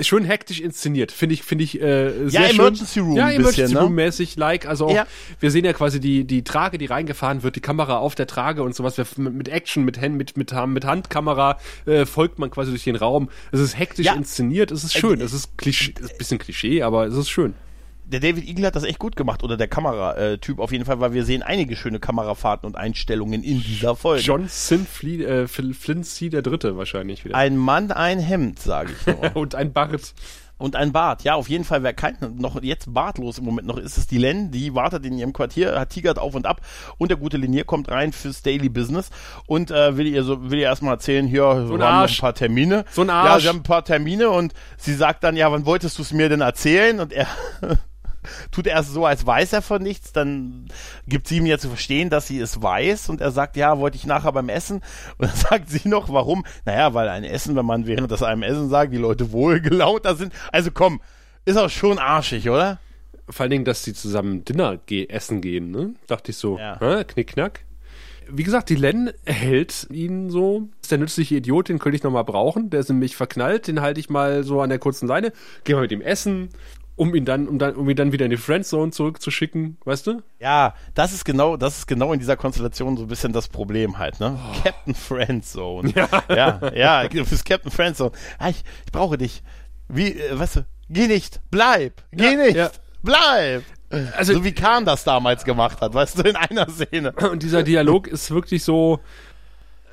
Schön 0.00 0.24
hektisch 0.24 0.60
inszeniert, 0.60 1.12
finde 1.12 1.34
ich, 1.34 1.42
finde 1.42 1.64
ich 1.64 1.80
äh, 1.80 2.28
sehr 2.28 2.48
schön. 2.48 2.60
Emergency 2.60 3.00
Room 3.00 3.16
ja, 3.16 3.26
ein 3.26 3.36
Emergency 3.36 3.62
bisschen, 3.62 3.74
ne? 3.76 3.82
Room 3.84 3.94
mäßig, 3.94 4.36
like, 4.36 4.66
also 4.66 4.86
auch, 4.86 4.94
Ja. 4.94 5.06
wir 5.38 5.50
sehen 5.50 5.64
ja 5.64 5.72
quasi 5.72 6.00
die 6.00 6.24
die 6.24 6.44
Trage, 6.44 6.78
die 6.78 6.86
reingefahren 6.86 7.42
wird, 7.42 7.56
die 7.56 7.60
Kamera 7.60 7.98
auf 7.98 8.14
der 8.14 8.26
Trage 8.26 8.62
und 8.62 8.74
sowas. 8.74 8.96
Wir, 8.98 9.06
mit, 9.30 9.48
Action, 9.48 9.84
mit 9.84 10.00
Hand, 10.00 10.16
mit 10.16 10.36
mit, 10.36 10.52
mit 10.52 10.84
Handkamera 10.84 11.58
äh, 11.86 12.06
folgt 12.06 12.38
man 12.38 12.50
quasi 12.50 12.70
durch 12.70 12.84
den 12.84 12.96
Raum. 12.96 13.30
Es 13.52 13.60
ist 13.60 13.78
hektisch 13.78 14.06
Ja. 14.06 14.14
inszeniert, 14.14 14.70
es 14.70 14.84
ist 14.84 14.94
schön, 14.94 15.20
es 15.20 15.32
ist 15.32 15.56
Klischee, 15.58 15.94
ist 16.00 16.12
ein 16.12 16.18
bisschen 16.18 16.38
Klischee, 16.38 16.82
aber 16.82 17.06
es 17.06 17.14
ist 17.16 17.28
schön. 17.30 17.54
Der 18.10 18.18
David 18.20 18.48
Eagle 18.48 18.66
hat 18.66 18.74
das 18.76 18.82
echt 18.82 18.98
gut 18.98 19.14
gemacht, 19.14 19.44
oder 19.44 19.56
der 19.56 19.68
Kameratyp 19.68 20.58
auf 20.58 20.72
jeden 20.72 20.84
Fall, 20.84 20.98
weil 21.00 21.12
wir 21.12 21.24
sehen 21.24 21.42
einige 21.42 21.76
schöne 21.76 22.00
Kamerafahrten 22.00 22.66
und 22.66 22.76
Einstellungen 22.76 23.44
in 23.44 23.62
dieser 23.62 23.94
Folge. 23.94 24.22
John 24.22 24.48
Sinfleet, 24.48 25.20
äh, 25.20 25.46
Flynn 25.48 26.02
C. 26.02 26.28
der 26.28 26.42
Dritte 26.42 26.76
wahrscheinlich 26.76 27.24
wieder. 27.24 27.36
Ein 27.36 27.56
Mann, 27.56 27.92
ein 27.92 28.18
Hemd, 28.18 28.58
sage 28.58 28.92
ich 28.98 29.06
nur. 29.06 29.30
und 29.36 29.54
ein 29.54 29.72
Bart. 29.72 30.12
Und 30.58 30.76
ein 30.76 30.92
Bart. 30.92 31.22
Ja, 31.22 31.36
auf 31.36 31.48
jeden 31.48 31.64
Fall, 31.64 31.82
wer 31.82 31.94
kein, 31.94 32.18
noch 32.36 32.60
jetzt 32.62 32.92
bartlos 32.92 33.38
im 33.38 33.44
Moment 33.46 33.66
noch 33.66 33.78
ist, 33.78 33.96
ist 33.96 34.10
die 34.10 34.18
Len, 34.18 34.50
die 34.50 34.74
wartet 34.74 35.06
in 35.06 35.16
ihrem 35.16 35.32
Quartier, 35.32 35.78
hat 35.80 35.88
tigert 35.90 36.18
auf 36.18 36.34
und 36.34 36.44
ab 36.46 36.60
und 36.98 37.10
der 37.10 37.16
gute 37.16 37.38
Linier 37.38 37.64
kommt 37.64 37.90
rein 37.90 38.12
fürs 38.12 38.42
Daily 38.42 38.68
Business 38.68 39.08
und 39.46 39.70
äh, 39.70 39.96
will 39.96 40.06
ihr 40.06 40.22
so 40.22 40.50
will 40.50 40.58
ihr 40.58 40.66
erstmal 40.66 40.92
erzählen, 40.94 41.26
hier 41.26 41.44
so 41.66 41.74
ein 41.74 41.78
wir 41.80 41.86
haben 41.88 42.10
ein 42.10 42.16
paar 42.18 42.34
Termine. 42.34 42.84
So 42.90 43.00
ein 43.02 43.08
Ja, 43.08 43.14
Arsch. 43.14 43.44
sie 43.44 43.48
haben 43.48 43.60
ein 43.60 43.62
paar 43.62 43.84
Termine 43.86 44.28
und 44.28 44.52
sie 44.76 44.92
sagt 44.92 45.24
dann, 45.24 45.34
ja, 45.34 45.50
wann 45.50 45.64
wolltest 45.64 45.96
du 45.96 46.02
es 46.02 46.12
mir 46.12 46.28
denn 46.28 46.42
erzählen? 46.42 47.00
Und 47.00 47.14
er 47.14 47.26
tut 48.50 48.66
erst 48.66 48.92
so, 48.92 49.06
als 49.06 49.26
weiß 49.26 49.52
er 49.52 49.62
von 49.62 49.82
nichts, 49.82 50.12
dann 50.12 50.66
gibt 51.06 51.28
sie 51.28 51.38
ihm 51.38 51.46
ja 51.46 51.58
zu 51.58 51.68
verstehen, 51.68 52.10
dass 52.10 52.26
sie 52.26 52.38
es 52.38 52.62
weiß 52.62 53.08
und 53.08 53.20
er 53.20 53.30
sagt, 53.30 53.56
ja, 53.56 53.78
wollte 53.78 53.96
ich 53.96 54.06
nachher 54.06 54.32
beim 54.32 54.48
Essen 54.48 54.82
und 55.18 55.28
dann 55.28 55.34
sagt 55.36 55.70
sie 55.70 55.88
noch, 55.88 56.08
warum? 56.12 56.44
Naja, 56.64 56.94
weil 56.94 57.08
ein 57.08 57.24
Essen, 57.24 57.56
wenn 57.56 57.66
man 57.66 57.86
während 57.86 58.10
das 58.10 58.22
einem 58.22 58.42
Essen 58.42 58.68
sagt, 58.68 58.92
die 58.92 58.98
Leute 58.98 59.32
wohlgelauter 59.32 60.16
sind. 60.16 60.32
Also 60.52 60.70
komm, 60.72 61.00
ist 61.44 61.56
auch 61.56 61.70
schon 61.70 61.98
arschig, 61.98 62.48
oder? 62.50 62.78
Vor 63.28 63.44
allen 63.44 63.50
Dingen, 63.50 63.64
dass 63.64 63.84
sie 63.84 63.94
zusammen 63.94 64.44
Dinner 64.44 64.76
ge 64.86 65.06
essen 65.08 65.40
gehen, 65.40 65.70
ne? 65.70 65.94
Dachte 66.08 66.32
ich 66.32 66.36
so, 66.36 66.58
Ja. 66.58 67.04
knickknack. 67.04 67.60
Wie 68.32 68.44
gesagt, 68.44 68.68
die 68.68 68.76
Len 68.76 69.10
hält 69.24 69.88
ihn 69.90 70.30
so. 70.30 70.68
Ist 70.80 70.90
der 70.92 70.98
nützliche 70.98 71.36
Idiot, 71.36 71.68
den 71.68 71.80
könnte 71.80 71.96
ich 71.96 72.02
noch 72.04 72.12
mal 72.12 72.22
brauchen. 72.22 72.70
Der 72.70 72.78
ist 72.80 72.88
nämlich 72.88 73.16
verknallt, 73.16 73.66
den 73.66 73.80
halte 73.80 73.98
ich 73.98 74.08
mal 74.08 74.44
so 74.44 74.60
an 74.60 74.68
der 74.68 74.78
kurzen 74.78 75.08
Leine. 75.08 75.32
Geh 75.64 75.74
mal 75.74 75.80
mit 75.82 75.90
ihm 75.92 76.00
essen, 76.00 76.50
um 77.00 77.14
ihn 77.14 77.24
dann, 77.24 77.48
um 77.48 77.58
dann, 77.58 77.76
um 77.76 77.88
ihn 77.88 77.96
dann 77.96 78.12
wieder 78.12 78.26
in 78.26 78.30
die 78.30 78.36
Friendzone 78.36 78.90
zurückzuschicken, 78.92 79.78
weißt 79.86 80.06
du? 80.06 80.22
Ja, 80.38 80.74
das 80.92 81.14
ist 81.14 81.24
genau, 81.24 81.56
das 81.56 81.78
ist 81.78 81.86
genau 81.86 82.12
in 82.12 82.18
dieser 82.18 82.36
Konstellation 82.36 82.98
so 82.98 83.04
ein 83.04 83.08
bisschen 83.08 83.32
das 83.32 83.48
Problem 83.48 83.96
halt, 83.96 84.20
ne? 84.20 84.38
Captain 84.62 84.94
Friendzone. 84.94 85.94
Ja, 85.96 86.08
ja, 86.28 86.72
ja 86.74 87.08
bist 87.08 87.46
Captain 87.46 87.70
Friendzone. 87.72 88.12
Ah, 88.38 88.50
ich, 88.50 88.62
ich 88.84 88.92
brauche 88.92 89.16
dich. 89.16 89.42
Wie, 89.88 90.12
äh, 90.12 90.38
weißt 90.38 90.56
du, 90.56 90.66
geh 90.90 91.06
nicht, 91.06 91.40
bleib, 91.50 92.02
geh 92.12 92.32
Ja, 92.32 92.36
nicht, 92.36 92.56
ja. 92.56 92.70
bleib. 93.02 93.62
Also- 94.14 94.34
so 94.34 94.44
wie 94.44 94.52
Khan 94.52 94.84
das 94.84 95.02
damals 95.02 95.44
gemacht 95.44 95.80
hat, 95.80 95.94
weißt 95.94 96.18
du, 96.18 96.22
in 96.28 96.36
einer 96.36 96.68
Szene. 96.68 97.12
Und 97.12 97.42
dieser 97.42 97.62
Dialog 97.62 98.08
ist 98.08 98.30
wirklich 98.30 98.62
so. 98.62 99.00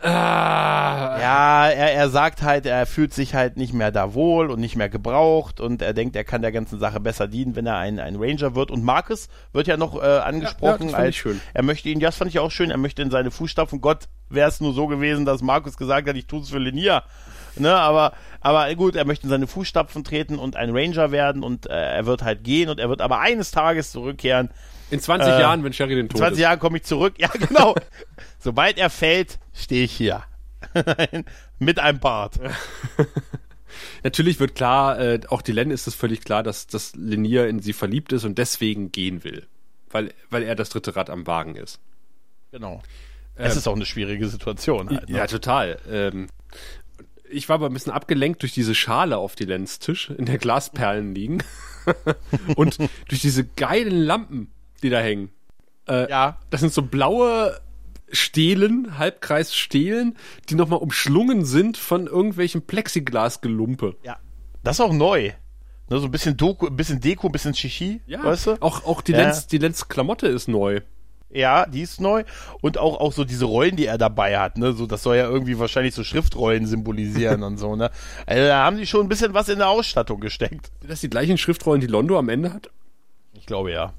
Ah, 0.04 1.18
Ja, 1.20 1.70
er, 1.70 1.94
er 1.94 2.10
sagt 2.10 2.42
halt, 2.44 2.66
er 2.66 2.86
fühlt 2.86 3.14
sich 3.14 3.34
halt 3.34 3.58
nicht 3.58 3.74
mehr 3.74 3.92
da 3.92 4.14
wohl 4.14 4.52
und 4.52 4.60
nicht 4.60 4.76
mehr 4.76 4.90
gebraucht 4.90 5.60
und 5.60 5.82
er 5.82 5.94
denkt, 5.94 6.16
er 6.16 6.24
kann 6.24 6.42
der 6.42 6.52
ganzen 6.52 6.80
Sache 6.80 7.00
besser 7.00 7.28
dienen, 7.28 7.56
wenn 7.56 7.66
er 7.66 7.78
ein, 7.78 8.00
ein 8.00 8.16
Ranger 8.18 8.54
wird. 8.56 8.70
Und 8.72 8.84
Marcus 8.84 9.28
wird 9.54 9.68
ja 9.68 9.76
noch 9.78 10.02
äh, 10.02 10.06
Ja, 10.06 10.24
angesprochen 10.24 10.64
ja, 10.64 10.78
das 10.78 10.92
fand 10.92 10.96
als 11.06 11.10
ich 11.16 11.18
schön. 11.22 11.42
er 11.54 11.64
möchte 11.64 11.90
ihn, 11.90 12.00
ja, 12.00 12.10
das 12.10 12.18
fand 12.18 12.30
ich 12.30 12.40
auch 12.40 12.52
schön, 12.52 12.70
er 12.72 12.78
möchte 12.78 13.02
in 13.02 13.10
seine 13.12 13.32
Fußstapfen. 13.32 13.82
Gott, 13.82 14.06
wäre 14.30 14.50
es 14.50 14.62
nur 14.62 14.74
so 14.74 14.88
gewesen, 14.88 15.26
dass 15.26 15.42
Marcus 15.42 15.78
gesagt 15.78 16.08
hat, 16.08 16.16
ich 16.16 16.28
tue 16.28 16.42
es 16.42 16.50
für 16.50 16.60
Linier. 16.60 17.04
Ne, 17.56 17.74
aber, 17.76 18.14
aber 18.40 18.74
gut, 18.76 18.96
er 18.96 19.06
möchte 19.06 19.24
in 19.24 19.32
seine 19.32 19.48
Fußstapfen 19.48 20.04
treten 20.04 20.38
und 20.38 20.56
ein 20.56 20.70
Ranger 20.78 21.12
werden 21.12 21.42
und 21.44 21.68
äh, 21.68 21.74
er 21.74 22.06
wird 22.06 22.22
halt 22.22 22.44
gehen 22.44 22.70
und 22.70 22.80
er 22.80 22.88
wird 22.88 23.02
aber 23.02 23.20
eines 23.20 23.50
Tages 23.50 23.92
zurückkehren. 23.92 24.52
In 24.92 25.00
20 25.00 25.28
Äh, 25.34 25.40
Jahren, 25.42 25.64
wenn 25.64 25.74
Sherry 25.74 25.96
den 25.96 26.10
Tod 26.10 26.20
20 26.20 26.38
ist. 26.38 26.42
Jahren 26.42 26.60
komme 26.60 26.78
ich 26.78 26.84
zurück. 26.84 27.16
Ja, 27.18 27.28
genau. 27.30 27.76
Sobald 28.40 28.78
er 28.78 28.90
fällt, 28.90 29.40
stehe 29.54 29.84
ich 29.84 29.92
hier. 29.92 30.24
Mit 31.60 31.80
einem 31.80 32.00
Bart. 32.00 32.40
Natürlich 34.04 34.40
wird 34.40 34.56
klar, 34.56 35.00
äh, 35.00 35.20
auch 35.30 35.42
die 35.42 35.52
Len 35.52 35.72
ist 35.72 35.88
es 35.88 35.96
völlig 35.96 36.22
klar, 36.24 36.44
dass, 36.44 36.68
dass 36.68 36.96
Linier 36.96 37.48
in 37.48 37.60
sie 37.60 37.74
verliebt 37.74 38.12
ist 38.14 38.24
und 38.24 38.38
deswegen 38.38 38.92
gehen 38.92 39.24
will. 39.24 39.48
Weil, 39.90 40.14
weil 40.30 40.44
er 40.44 40.56
das 40.56 40.70
dritte 40.70 40.96
Rad 40.96 41.10
am 41.10 41.28
Wagen 41.28 41.56
ist. 41.56 41.80
Genau. 42.52 42.82
Es 43.36 43.56
ist 43.56 43.68
auch 43.68 43.76
eine 43.76 43.86
schwierige 43.86 44.28
Situation 44.28 44.90
halt. 44.90 45.10
Ne? 45.10 45.18
Ja, 45.18 45.28
total. 45.28 45.78
Ähm, 45.90 46.28
ich 47.30 47.50
war 47.50 47.56
aber 47.56 47.68
ein 47.68 47.74
bisschen 47.74 47.92
abgelenkt 47.92 48.42
durch 48.42 48.54
diese 48.54 48.74
Schale 48.74 49.18
auf 49.18 49.36
die 49.36 49.46
Lens 49.46 49.80
Tisch, 49.80 50.10
in 50.10 50.26
der 50.26 50.38
Glasperlen 50.40 51.14
liegen. 51.14 51.44
und 52.56 52.80
durch 53.08 53.22
diese 53.22 53.46
geilen 53.46 53.96
Lampen, 54.02 54.52
die 54.84 54.90
da 54.90 55.00
hängen. 55.00 55.30
Äh, 55.88 56.10
ja. 56.10 56.40
Das 56.50 56.62
sind 56.62 56.74
so 56.74 56.82
blaue 56.82 57.60
Stelen, 58.12 58.98
Halbkreisstelen, 58.98 60.16
die 60.50 60.56
nochmal 60.56 60.80
umschlungen 60.80 61.46
sind 61.46 61.78
von 61.78 62.08
irgendwelchen 62.08 62.62
Plexiglasgelumpe. 62.62 63.96
Ja. 64.04 64.18
Das 64.64 64.78
ist 64.78 64.82
auch 64.82 64.94
neu. 64.94 65.32
Ne, 65.90 66.00
so 66.00 66.06
ein 66.06 66.12
bisschen 66.12 66.36
Doku, 66.36 66.68
ein 66.68 66.76
bisschen 66.76 67.00
Deko, 67.00 67.28
ein 67.28 67.32
bisschen 67.32 67.54
Shishi, 67.54 68.02
Ja, 68.08 68.24
weißt 68.24 68.48
du? 68.48 68.52
auch, 68.62 68.86
auch 68.86 69.02
die 69.02 69.14
Ja. 69.14 69.20
Lenz, 69.20 69.48
die 69.48 69.58
Lenz 69.58 69.88
Klamotte 69.88 70.28
ist 70.28 70.48
neu. 70.50 70.82
Ja, 71.30 71.66
die 71.66 71.82
ist 71.82 72.00
neu. 72.02 72.24
Und 72.62 72.78
auch, 72.78 73.00
auch 73.00 73.12
so 73.14 73.24
diese 73.26 73.46
Rollen, 73.46 73.76
die 73.76 73.86
er 73.86 73.98
dabei 73.98 74.40
hat, 74.40 74.58
ne? 74.58 74.72
So, 74.74 74.86
das 74.86 75.04
soll 75.04 75.18
ja 75.18 75.28
irgendwie 75.30 75.60
wahrscheinlich 75.60 75.94
so 75.94 76.04
Schriftrollen 76.04 76.66
symbolisieren 76.66 77.44
und 77.44 77.58
so, 77.58 77.76
ne? 77.76 77.92
Also 78.26 78.44
da 78.48 78.64
haben 78.64 78.78
die 78.78 78.88
schon 78.88 79.06
ein 79.06 79.10
bisschen 79.10 79.34
was 79.34 79.50
in 79.50 79.58
der 79.60 79.68
Ausstattung 79.70 80.20
gesteckt. 80.22 80.72
Sind 80.82 80.90
das 80.90 81.02
die 81.02 81.10
gleichen 81.10 81.38
Schriftrollen, 81.38 81.82
die 81.82 81.88
Londo 81.88 82.18
am 82.18 82.30
Ende 82.30 82.54
hat? 82.54 82.70
Ich 83.34 83.46
glaube 83.46 83.72
ja. 83.72 83.94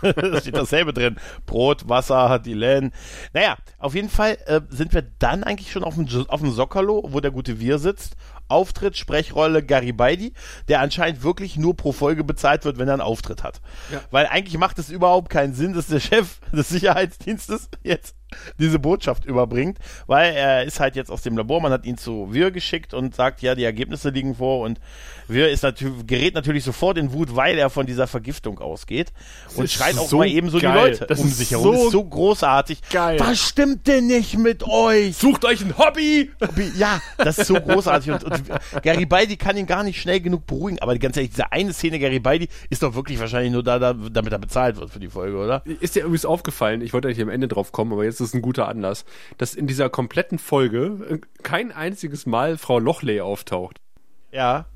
Da 0.00 0.40
steht 0.40 0.56
dasselbe 0.56 0.92
drin. 0.92 1.16
Brot, 1.46 1.88
Wasser, 1.88 2.38
die 2.38 2.54
Len. 2.54 2.92
Naja, 3.32 3.56
auf 3.78 3.94
jeden 3.94 4.08
Fall 4.08 4.38
äh, 4.46 4.60
sind 4.70 4.94
wir 4.94 5.02
dann 5.18 5.44
eigentlich 5.44 5.72
schon 5.72 5.84
auf 5.84 5.94
dem, 5.94 6.06
auf 6.28 6.40
dem 6.40 6.52
Sockerlo, 6.52 7.08
wo 7.08 7.20
der 7.20 7.30
gute 7.30 7.60
Wir 7.60 7.78
sitzt. 7.78 8.16
Auftritt, 8.48 8.96
Sprechrolle 8.98 9.64
Garibaldi, 9.64 10.34
der 10.68 10.80
anscheinend 10.80 11.22
wirklich 11.22 11.56
nur 11.56 11.74
pro 11.74 11.92
Folge 11.92 12.22
bezahlt 12.22 12.64
wird, 12.64 12.78
wenn 12.78 12.88
er 12.88 12.94
einen 12.94 13.02
Auftritt 13.02 13.42
hat. 13.42 13.62
Ja. 13.90 14.00
Weil 14.10 14.26
eigentlich 14.26 14.58
macht 14.58 14.78
es 14.78 14.90
überhaupt 14.90 15.30
keinen 15.30 15.54
Sinn, 15.54 15.72
dass 15.72 15.86
der 15.86 16.00
Chef 16.00 16.38
des 16.52 16.68
Sicherheitsdienstes 16.68 17.70
jetzt 17.82 18.14
diese 18.58 18.78
Botschaft 18.78 19.24
überbringt, 19.24 19.78
weil 20.06 20.32
er 20.34 20.64
ist 20.64 20.80
halt 20.80 20.96
jetzt 20.96 21.10
aus 21.10 21.22
dem 21.22 21.36
Labor, 21.36 21.60
man 21.60 21.72
hat 21.72 21.84
ihn 21.86 21.96
zu 21.98 22.28
Wir 22.32 22.50
geschickt 22.50 22.94
und 22.94 23.14
sagt, 23.14 23.42
ja, 23.42 23.54
die 23.54 23.64
Ergebnisse 23.64 24.10
liegen 24.10 24.34
vor 24.36 24.60
und 24.60 24.80
Wir 25.28 25.50
ist 25.50 25.62
natürlich, 25.62 26.06
gerät 26.06 26.34
natürlich 26.34 26.64
sofort 26.64 26.98
in 26.98 27.12
Wut, 27.12 27.34
weil 27.36 27.58
er 27.58 27.70
von 27.70 27.86
dieser 27.86 28.06
Vergiftung 28.06 28.58
ausgeht 28.58 29.12
und 29.56 29.64
ist 29.64 29.72
schreit 29.72 29.96
auch 29.98 30.08
so 30.08 30.18
mal 30.18 30.28
eben 30.28 30.50
so 30.50 30.58
die 30.58 30.66
Leute 30.66 31.06
Das 31.06 31.20
um 31.20 31.26
ist 31.28 31.38
sich 31.38 31.50
herum. 31.52 31.64
so 31.64 31.72
das 31.72 31.82
ist 31.84 31.92
so 31.92 32.04
großartig. 32.04 32.80
geil. 32.90 33.18
Was 33.20 33.38
stimmt 33.40 33.86
denn 33.86 34.06
nicht 34.06 34.36
mit 34.38 34.62
euch? 34.64 35.16
Sucht 35.16 35.44
euch 35.44 35.60
ein 35.64 35.76
Hobby! 35.78 36.30
Ja, 36.76 37.00
das 37.18 37.38
ist 37.38 37.46
so 37.46 37.54
großartig. 37.54 38.10
Und, 38.12 38.24
und 38.24 38.42
Garibaldi 38.82 39.36
kann 39.36 39.56
ihn 39.56 39.66
gar 39.66 39.82
nicht 39.84 40.00
schnell 40.00 40.20
genug 40.20 40.46
beruhigen. 40.46 40.78
Aber 40.80 40.96
ganz 40.98 41.16
ehrlich, 41.16 41.30
diese 41.30 41.50
eine 41.52 41.72
Szene 41.72 41.98
Garibaldi 41.98 42.48
ist 42.70 42.82
doch 42.82 42.94
wirklich 42.94 43.18
wahrscheinlich 43.20 43.52
nur 43.52 43.62
da, 43.62 43.78
da 43.78 43.92
damit 43.94 44.32
er 44.32 44.38
bezahlt 44.38 44.76
wird 44.76 44.90
für 44.90 45.00
die 45.00 45.08
Folge, 45.08 45.36
oder? 45.36 45.62
Ist 45.80 45.94
dir 45.94 46.00
übrigens 46.00 46.24
aufgefallen, 46.24 46.80
ich 46.82 46.92
wollte 46.92 47.08
eigentlich 47.08 47.22
am 47.22 47.28
Ende 47.28 47.48
drauf 47.48 47.72
kommen, 47.72 47.92
aber 47.92 48.04
jetzt 48.04 48.20
ist 48.22 48.34
ein 48.34 48.42
guter 48.42 48.68
Anlass, 48.68 49.04
dass 49.38 49.54
in 49.54 49.66
dieser 49.66 49.90
kompletten 49.90 50.38
Folge 50.38 50.98
äh, 51.08 51.18
kein 51.42 51.72
einziges 51.72 52.26
Mal 52.26 52.56
Frau 52.58 52.78
Lochley 52.78 53.20
auftaucht. 53.20 53.80
Ja. 54.30 54.66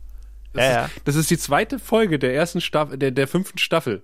Das, 0.52 0.64
Ja, 0.64 0.70
ja. 0.70 0.84
Ist, 0.86 0.92
das 1.04 1.16
ist 1.16 1.30
die 1.30 1.38
zweite 1.38 1.78
Folge 1.78 2.18
der 2.18 2.34
ersten 2.34 2.60
Staffel, 2.60 2.98
der, 2.98 3.10
der 3.10 3.28
fünften 3.28 3.58
Staffel. 3.58 4.02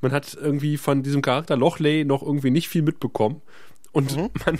Man 0.00 0.12
hat 0.12 0.34
irgendwie 0.34 0.76
von 0.76 1.02
diesem 1.02 1.22
Charakter 1.22 1.56
Lochley 1.56 2.04
noch 2.04 2.22
irgendwie 2.22 2.50
nicht 2.50 2.68
viel 2.68 2.82
mitbekommen. 2.82 3.42
Und 3.92 4.16
Mhm. 4.16 4.30
man, 4.46 4.58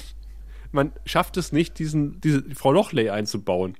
man 0.72 0.92
schafft 1.06 1.36
es 1.36 1.52
nicht, 1.52 1.78
diesen, 1.78 2.20
diese 2.20 2.42
Frau 2.54 2.72
Lochley 2.72 3.10
einzubauen. 3.10 3.76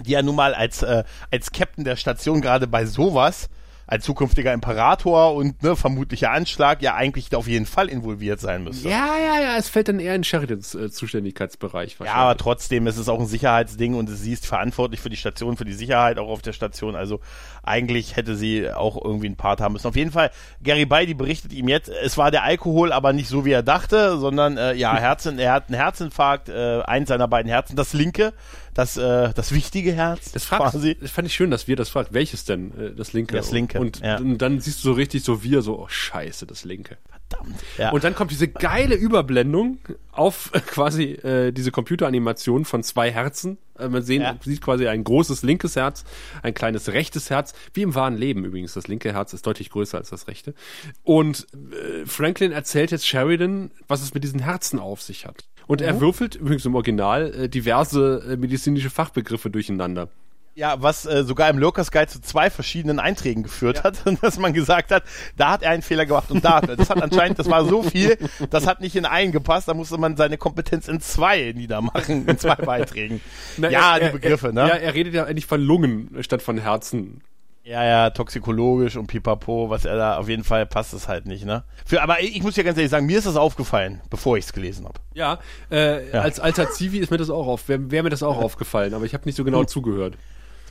Die 0.00 0.12
ja 0.12 0.22
nun 0.22 0.36
mal 0.36 0.54
als, 0.54 0.82
äh, 0.82 1.04
als 1.30 1.50
Captain 1.52 1.84
der 1.84 1.96
Station 1.96 2.40
gerade 2.40 2.66
bei 2.66 2.86
sowas 2.86 3.48
ein 3.88 4.02
zukünftiger 4.02 4.52
Imperator 4.52 5.34
und 5.34 5.62
ne, 5.62 5.74
vermutlicher 5.74 6.30
Anschlag 6.30 6.82
ja 6.82 6.94
eigentlich 6.94 7.34
auf 7.34 7.48
jeden 7.48 7.64
Fall 7.64 7.88
involviert 7.88 8.38
sein 8.38 8.62
müsste. 8.62 8.90
Ja, 8.90 9.16
ja, 9.16 9.40
ja, 9.40 9.56
es 9.56 9.70
fällt 9.70 9.88
dann 9.88 9.98
eher 9.98 10.14
in 10.14 10.24
Sheridans 10.24 10.74
äh, 10.74 10.90
Zuständigkeitsbereich. 10.90 11.96
Ja, 12.04 12.12
aber 12.12 12.36
trotzdem 12.36 12.86
ist 12.86 12.98
es 12.98 13.08
auch 13.08 13.18
ein 13.18 13.26
Sicherheitsding 13.26 13.94
und 13.94 14.08
sie 14.08 14.32
ist 14.34 14.46
verantwortlich 14.46 15.00
für 15.00 15.08
die 15.08 15.16
Station, 15.16 15.56
für 15.56 15.64
die 15.64 15.72
Sicherheit 15.72 16.18
auch 16.18 16.28
auf 16.28 16.42
der 16.42 16.52
Station. 16.52 16.96
Also 16.96 17.20
eigentlich 17.62 18.16
hätte 18.16 18.36
sie 18.36 18.70
auch 18.70 19.02
irgendwie 19.02 19.26
einen 19.26 19.36
Part 19.36 19.62
haben 19.62 19.72
müssen. 19.72 19.86
Auf 19.86 19.96
jeden 19.96 20.12
Fall, 20.12 20.32
Gary 20.62 20.84
Beide 20.84 21.14
berichtet 21.14 21.54
ihm 21.54 21.68
jetzt, 21.68 21.88
es 21.88 22.18
war 22.18 22.30
der 22.30 22.44
Alkohol, 22.44 22.92
aber 22.92 23.14
nicht 23.14 23.28
so, 23.28 23.46
wie 23.46 23.52
er 23.52 23.62
dachte, 23.62 24.18
sondern 24.18 24.58
äh, 24.58 24.74
ja, 24.74 24.94
Herzen, 24.98 25.38
er 25.38 25.52
hat 25.52 25.68
einen 25.68 25.76
Herzinfarkt, 25.76 26.50
äh, 26.50 26.82
eins 26.82 27.08
seiner 27.08 27.26
beiden 27.26 27.50
Herzen, 27.50 27.74
das 27.74 27.94
linke, 27.94 28.34
das, 28.78 28.96
äh, 28.96 29.34
das 29.34 29.50
wichtige 29.50 29.92
Herz. 29.92 30.30
Das, 30.30 30.44
fragst, 30.44 30.74
quasi. 30.74 30.96
das 31.00 31.10
fand 31.10 31.26
ich 31.26 31.34
schön, 31.34 31.50
dass 31.50 31.66
wir 31.66 31.74
das 31.74 31.88
fragt. 31.88 32.12
Welches 32.12 32.44
denn? 32.44 32.70
Äh, 32.78 32.94
das 32.94 33.12
linke. 33.12 33.34
Das 33.34 33.50
linke. 33.50 33.80
Und, 33.80 33.98
ja. 33.98 34.18
und 34.18 34.38
dann 34.38 34.60
siehst 34.60 34.84
du 34.84 34.90
so 34.90 34.92
richtig 34.92 35.24
so 35.24 35.42
wir 35.42 35.62
so, 35.62 35.80
oh 35.80 35.88
scheiße, 35.88 36.46
das 36.46 36.64
linke. 36.64 36.96
Verdammt. 37.28 37.56
Ja. 37.76 37.90
Und 37.90 38.04
dann 38.04 38.14
kommt 38.14 38.30
diese 38.30 38.46
geile 38.46 38.94
Überblendung 38.94 39.78
auf 40.12 40.52
quasi 40.68 41.06
äh, 41.06 41.50
diese 41.50 41.72
Computeranimation 41.72 42.64
von 42.64 42.84
zwei 42.84 43.10
Herzen. 43.10 43.58
Äh, 43.76 43.88
man 43.88 44.02
sehen, 44.04 44.22
ja. 44.22 44.36
sieht 44.44 44.60
quasi 44.60 44.86
ein 44.86 45.02
großes 45.02 45.42
linkes 45.42 45.74
Herz, 45.74 46.04
ein 46.44 46.54
kleines 46.54 46.92
rechtes 46.92 47.30
Herz, 47.30 47.54
wie 47.74 47.82
im 47.82 47.96
wahren 47.96 48.16
Leben 48.16 48.44
übrigens. 48.44 48.74
Das 48.74 48.86
linke 48.86 49.12
Herz 49.12 49.32
ist 49.32 49.44
deutlich 49.44 49.70
größer 49.70 49.98
als 49.98 50.10
das 50.10 50.28
rechte. 50.28 50.54
Und 51.02 51.48
äh, 51.52 52.06
Franklin 52.06 52.52
erzählt 52.52 52.92
jetzt 52.92 53.08
Sheridan, 53.08 53.72
was 53.88 54.02
es 54.02 54.14
mit 54.14 54.22
diesen 54.22 54.38
Herzen 54.38 54.78
auf 54.78 55.02
sich 55.02 55.26
hat. 55.26 55.47
Und 55.68 55.82
er 55.82 55.94
mhm. 55.94 56.00
würfelt 56.00 56.34
übrigens 56.34 56.64
im 56.64 56.74
Original 56.74 57.32
äh, 57.32 57.48
diverse 57.48 58.24
äh, 58.26 58.36
medizinische 58.36 58.90
Fachbegriffe 58.90 59.50
durcheinander. 59.50 60.08
Ja, 60.54 60.82
was 60.82 61.06
äh, 61.06 61.22
sogar 61.22 61.50
im 61.50 61.58
Locus 61.58 61.92
Guide 61.92 62.08
zu 62.08 62.20
zwei 62.20 62.50
verschiedenen 62.50 62.98
Einträgen 62.98 63.44
geführt 63.44 63.76
ja. 63.76 63.84
hat, 63.84 64.02
dass 64.22 64.40
man 64.40 64.52
gesagt 64.54 64.90
hat, 64.90 65.04
da 65.36 65.52
hat 65.52 65.62
er 65.62 65.70
einen 65.70 65.82
Fehler 65.82 66.04
gemacht 66.04 66.32
und 66.32 66.44
da. 66.44 66.60
Das 66.62 66.90
hat 66.90 67.00
anscheinend, 67.00 67.38
das 67.38 67.48
war 67.48 67.64
so 67.64 67.84
viel, 67.84 68.18
das 68.50 68.66
hat 68.66 68.80
nicht 68.80 68.96
in 68.96 69.04
einen 69.04 69.30
gepasst, 69.30 69.68
da 69.68 69.74
musste 69.74 69.98
man 69.98 70.16
seine 70.16 70.36
Kompetenz 70.36 70.88
in 70.88 71.00
zwei 71.00 71.52
niedermachen, 71.54 72.26
in 72.26 72.38
zwei 72.38 72.56
Beiträgen. 72.56 73.20
Na, 73.58 73.70
ja, 73.70 73.98
er, 73.98 74.08
die 74.08 74.18
Begriffe, 74.18 74.48
er, 74.48 74.52
ne? 74.52 74.60
Ja, 74.62 74.74
er 74.74 74.94
redet 74.94 75.14
ja 75.14 75.24
eigentlich 75.26 75.46
von 75.46 75.60
Lungen 75.60 76.16
statt 76.22 76.42
von 76.42 76.58
Herzen. 76.58 77.20
Ja, 77.68 77.84
ja, 77.84 78.08
toxikologisch 78.08 78.96
und 78.96 79.08
pipapo, 79.08 79.68
was 79.68 79.84
er 79.84 79.96
da 79.96 80.16
auf 80.16 80.26
jeden 80.26 80.42
Fall 80.42 80.64
passt 80.64 80.94
es 80.94 81.06
halt 81.06 81.26
nicht, 81.26 81.44
ne? 81.44 81.64
Für, 81.84 82.00
aber 82.00 82.22
ich 82.22 82.42
muss 82.42 82.56
ja 82.56 82.62
ganz 82.62 82.78
ehrlich 82.78 82.90
sagen, 82.90 83.04
mir 83.04 83.18
ist 83.18 83.26
das 83.26 83.36
aufgefallen, 83.36 84.00
bevor 84.08 84.38
ich 84.38 84.46
es 84.46 84.54
gelesen 84.54 84.86
habe. 84.86 84.98
Ja, 85.12 85.38
äh, 85.70 86.10
ja, 86.10 86.22
als 86.22 86.40
alter 86.40 86.70
Zivi 86.70 86.96
ist 86.96 87.10
mir 87.10 87.18
das 87.18 87.28
auch 87.28 87.46
auf, 87.46 87.68
wäre 87.68 87.90
wär 87.90 88.02
mir 88.02 88.08
das 88.08 88.22
auch 88.22 88.38
aufgefallen, 88.38 88.94
aber 88.94 89.04
ich 89.04 89.12
habe 89.12 89.26
nicht 89.26 89.36
so 89.36 89.44
genau 89.44 89.64
zugehört. 89.64 90.14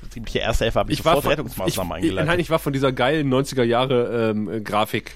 Ziemliche 0.09 0.39
erste 0.39 0.65
Hilfe 0.65 0.79
habe 0.79 0.91
ich, 0.91 0.97
ich 0.97 1.03
sofort 1.03 1.21
von, 1.21 1.29
Rettungsmaßnahmen 1.29 1.91
ich, 1.91 2.03
eingeleitet. 2.03 2.29
Nein, 2.29 2.39
ich 2.39 2.49
war 2.49 2.57
von 2.57 2.73
dieser 2.73 2.91
geilen 2.91 3.31
90er 3.31 3.63
Jahre 3.63 4.31
ähm, 4.31 4.63
Grafik 4.63 5.15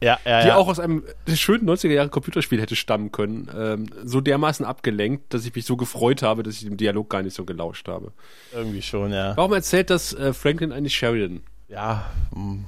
ja, 0.00 0.18
ja, 0.24 0.42
die 0.42 0.48
ja. 0.48 0.56
auch 0.56 0.68
aus 0.68 0.78
einem 0.78 1.02
schönen 1.34 1.68
90er 1.68 1.92
Jahre 1.92 2.08
Computerspiel 2.08 2.60
hätte 2.60 2.76
stammen 2.76 3.10
können, 3.10 3.50
ähm, 3.56 3.86
so 4.04 4.20
dermaßen 4.20 4.64
abgelenkt, 4.64 5.34
dass 5.34 5.44
ich 5.44 5.54
mich 5.54 5.64
so 5.64 5.76
gefreut 5.76 6.22
habe, 6.22 6.42
dass 6.42 6.54
ich 6.54 6.64
dem 6.64 6.76
Dialog 6.76 7.10
gar 7.10 7.22
nicht 7.22 7.34
so 7.34 7.44
gelauscht 7.44 7.88
habe. 7.88 8.12
Irgendwie 8.52 8.82
schon, 8.82 9.12
ja. 9.12 9.36
Warum 9.36 9.52
erzählt 9.52 9.90
das 9.90 10.14
äh, 10.14 10.32
Franklin 10.32 10.72
eigentlich 10.72 10.96
Sheridan? 10.96 11.42
Ja. 11.68 12.10
Mh. 12.34 12.40
Hm. 12.40 12.64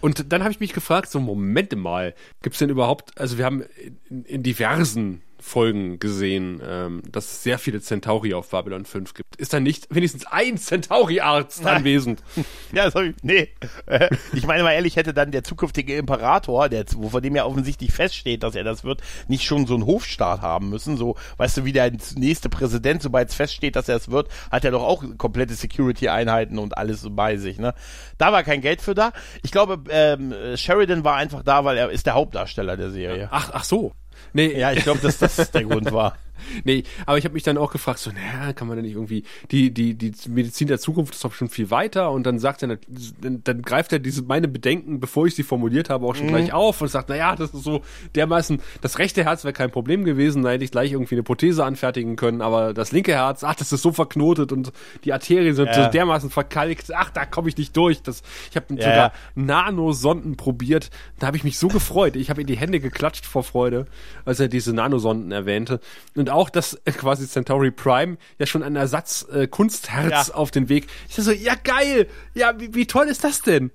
Und 0.00 0.34
dann 0.34 0.42
habe 0.42 0.52
ich 0.52 0.60
mich 0.60 0.74
gefragt, 0.74 1.10
so 1.10 1.18
Momente 1.18 1.76
mal, 1.76 2.14
gibt 2.42 2.56
es 2.56 2.58
denn 2.58 2.68
überhaupt, 2.68 3.18
also 3.18 3.38
wir 3.38 3.46
haben 3.46 3.64
in, 4.10 4.24
in 4.24 4.42
diversen 4.42 5.22
Folgen 5.44 5.98
gesehen, 5.98 6.62
ähm, 6.66 7.02
dass 7.06 7.26
es 7.26 7.42
sehr 7.42 7.58
viele 7.58 7.82
Centauri 7.82 8.32
auf 8.32 8.48
Babylon 8.48 8.86
5 8.86 9.12
gibt. 9.12 9.36
Ist 9.36 9.52
da 9.52 9.60
nicht 9.60 9.94
wenigstens 9.94 10.24
ein 10.24 10.56
Centauri-Arzt 10.56 11.66
anwesend? 11.66 12.22
ja, 12.72 12.90
sorry, 12.90 13.14
nee. 13.20 13.50
Äh, 13.84 14.08
ich 14.32 14.46
meine 14.46 14.62
mal 14.62 14.72
ehrlich, 14.72 14.96
hätte 14.96 15.12
dann 15.12 15.32
der 15.32 15.44
zukünftige 15.44 15.96
Imperator, 15.96 16.70
der, 16.70 16.86
von 16.86 17.22
dem 17.22 17.36
ja 17.36 17.44
offensichtlich 17.44 17.92
feststeht, 17.92 18.42
dass 18.42 18.54
er 18.54 18.64
das 18.64 18.84
wird, 18.84 19.02
nicht 19.28 19.44
schon 19.44 19.66
so 19.66 19.74
einen 19.74 19.84
Hofstaat 19.84 20.40
haben 20.40 20.70
müssen. 20.70 20.96
So, 20.96 21.14
weißt 21.36 21.58
du, 21.58 21.64
wie 21.66 21.72
der 21.72 21.92
nächste 22.16 22.48
Präsident, 22.48 23.02
sobald 23.02 23.28
es 23.28 23.34
feststeht, 23.34 23.76
dass 23.76 23.88
er 23.90 23.96
es 23.96 24.10
wird, 24.10 24.28
hat 24.50 24.64
er 24.64 24.70
doch 24.70 24.82
auch 24.82 25.04
komplette 25.18 25.54
Security-Einheiten 25.54 26.58
und 26.58 26.78
alles 26.78 27.02
so 27.02 27.10
bei 27.10 27.36
sich. 27.36 27.58
Ne? 27.58 27.74
Da 28.16 28.32
war 28.32 28.44
kein 28.44 28.62
Geld 28.62 28.80
für 28.80 28.94
da. 28.94 29.12
Ich 29.42 29.52
glaube, 29.52 29.84
ähm, 29.90 30.34
Sheridan 30.56 31.04
war 31.04 31.16
einfach 31.16 31.42
da, 31.42 31.66
weil 31.66 31.76
er 31.76 31.90
ist 31.90 32.06
der 32.06 32.14
Hauptdarsteller 32.14 32.78
der 32.78 32.90
Serie. 32.90 33.28
Ach, 33.30 33.50
ach 33.52 33.64
so. 33.64 33.92
Nee. 34.34 34.58
Ja, 34.58 34.72
ich 34.72 34.82
glaube, 34.82 35.00
dass 35.00 35.18
das 35.18 35.50
der 35.50 35.64
Grund 35.64 35.90
war. 35.92 36.18
nee, 36.64 36.84
aber 37.06 37.18
ich 37.18 37.24
habe 37.24 37.34
mich 37.34 37.42
dann 37.42 37.58
auch 37.58 37.72
gefragt, 37.72 37.98
so, 37.98 38.10
naja, 38.10 38.52
kann 38.52 38.68
man 38.68 38.76
denn 38.76 38.84
nicht 38.84 38.94
irgendwie, 38.94 39.24
die, 39.50 39.72
die, 39.72 39.94
die 39.94 40.12
Medizin 40.28 40.68
der 40.68 40.78
Zukunft 40.78 41.14
ist 41.14 41.24
doch 41.24 41.32
schon 41.32 41.48
viel 41.48 41.70
weiter 41.70 42.10
und 42.10 42.24
dann 42.24 42.38
sagt 42.38 42.62
er, 42.62 42.78
dann, 43.20 43.42
dann 43.44 43.62
greift 43.62 43.92
er 43.92 43.98
diese, 43.98 44.22
meine 44.22 44.48
Bedenken, 44.48 45.00
bevor 45.00 45.26
ich 45.26 45.34
sie 45.34 45.42
formuliert 45.42 45.90
habe, 45.90 46.06
auch 46.06 46.14
schon 46.14 46.26
mhm. 46.26 46.30
gleich 46.30 46.52
auf 46.52 46.80
und 46.80 46.88
sagt, 46.88 47.08
naja, 47.08 47.36
das 47.36 47.52
ist 47.54 47.64
so 47.64 47.82
dermaßen, 48.14 48.60
das 48.80 48.98
rechte 48.98 49.24
Herz 49.24 49.44
wäre 49.44 49.52
kein 49.52 49.70
Problem 49.70 50.04
gewesen, 50.04 50.42
da 50.42 50.50
hätte 50.50 50.64
ich 50.64 50.70
gleich 50.70 50.92
irgendwie 50.92 51.14
eine 51.14 51.22
Prothese 51.22 51.64
anfertigen 51.64 52.16
können, 52.16 52.40
aber 52.40 52.74
das 52.74 52.92
linke 52.92 53.12
Herz, 53.12 53.44
ach, 53.44 53.54
das 53.54 53.72
ist 53.72 53.82
so 53.82 53.92
verknotet 53.92 54.52
und 54.52 54.72
die 55.04 55.12
Arterien 55.12 55.54
sind 55.54 55.66
ja. 55.66 55.84
so 55.84 55.90
dermaßen 55.90 56.30
verkalkt, 56.30 56.92
ach, 56.94 57.10
da 57.10 57.24
komme 57.24 57.48
ich 57.48 57.56
nicht 57.56 57.76
durch. 57.76 58.02
Das, 58.02 58.22
ich 58.50 58.56
habe 58.56 58.74
ja, 58.74 58.82
sogar. 58.82 59.12
Nanosonden 59.34 60.36
probiert, 60.36 60.90
da 61.18 61.26
habe 61.26 61.36
ich 61.36 61.44
mich 61.44 61.58
so 61.58 61.68
gefreut, 61.68 62.16
ich 62.16 62.30
habe 62.30 62.40
in 62.40 62.46
die 62.46 62.56
Hände 62.56 62.80
geklatscht 62.80 63.26
vor 63.26 63.42
Freude, 63.42 63.86
als 64.24 64.40
er 64.40 64.48
diese 64.48 64.72
Nanosonden 64.72 65.32
erwähnte 65.32 65.80
und 66.14 66.23
auch, 66.30 66.50
dass 66.50 66.74
äh, 66.84 66.92
quasi 66.92 67.28
Centauri 67.28 67.70
Prime 67.70 68.16
ja 68.38 68.46
schon 68.46 68.62
ein 68.62 68.76
Ersatz 68.76 69.26
äh, 69.32 69.46
Kunstherz 69.46 70.28
ja. 70.28 70.34
auf 70.34 70.50
den 70.50 70.68
Weg. 70.68 70.86
Ich 71.08 71.16
dachte 71.16 71.22
so, 71.22 71.32
ja 71.32 71.54
geil, 71.62 72.08
ja 72.34 72.58
wie, 72.58 72.74
wie 72.74 72.86
toll 72.86 73.06
ist 73.06 73.24
das 73.24 73.42
denn? 73.42 73.70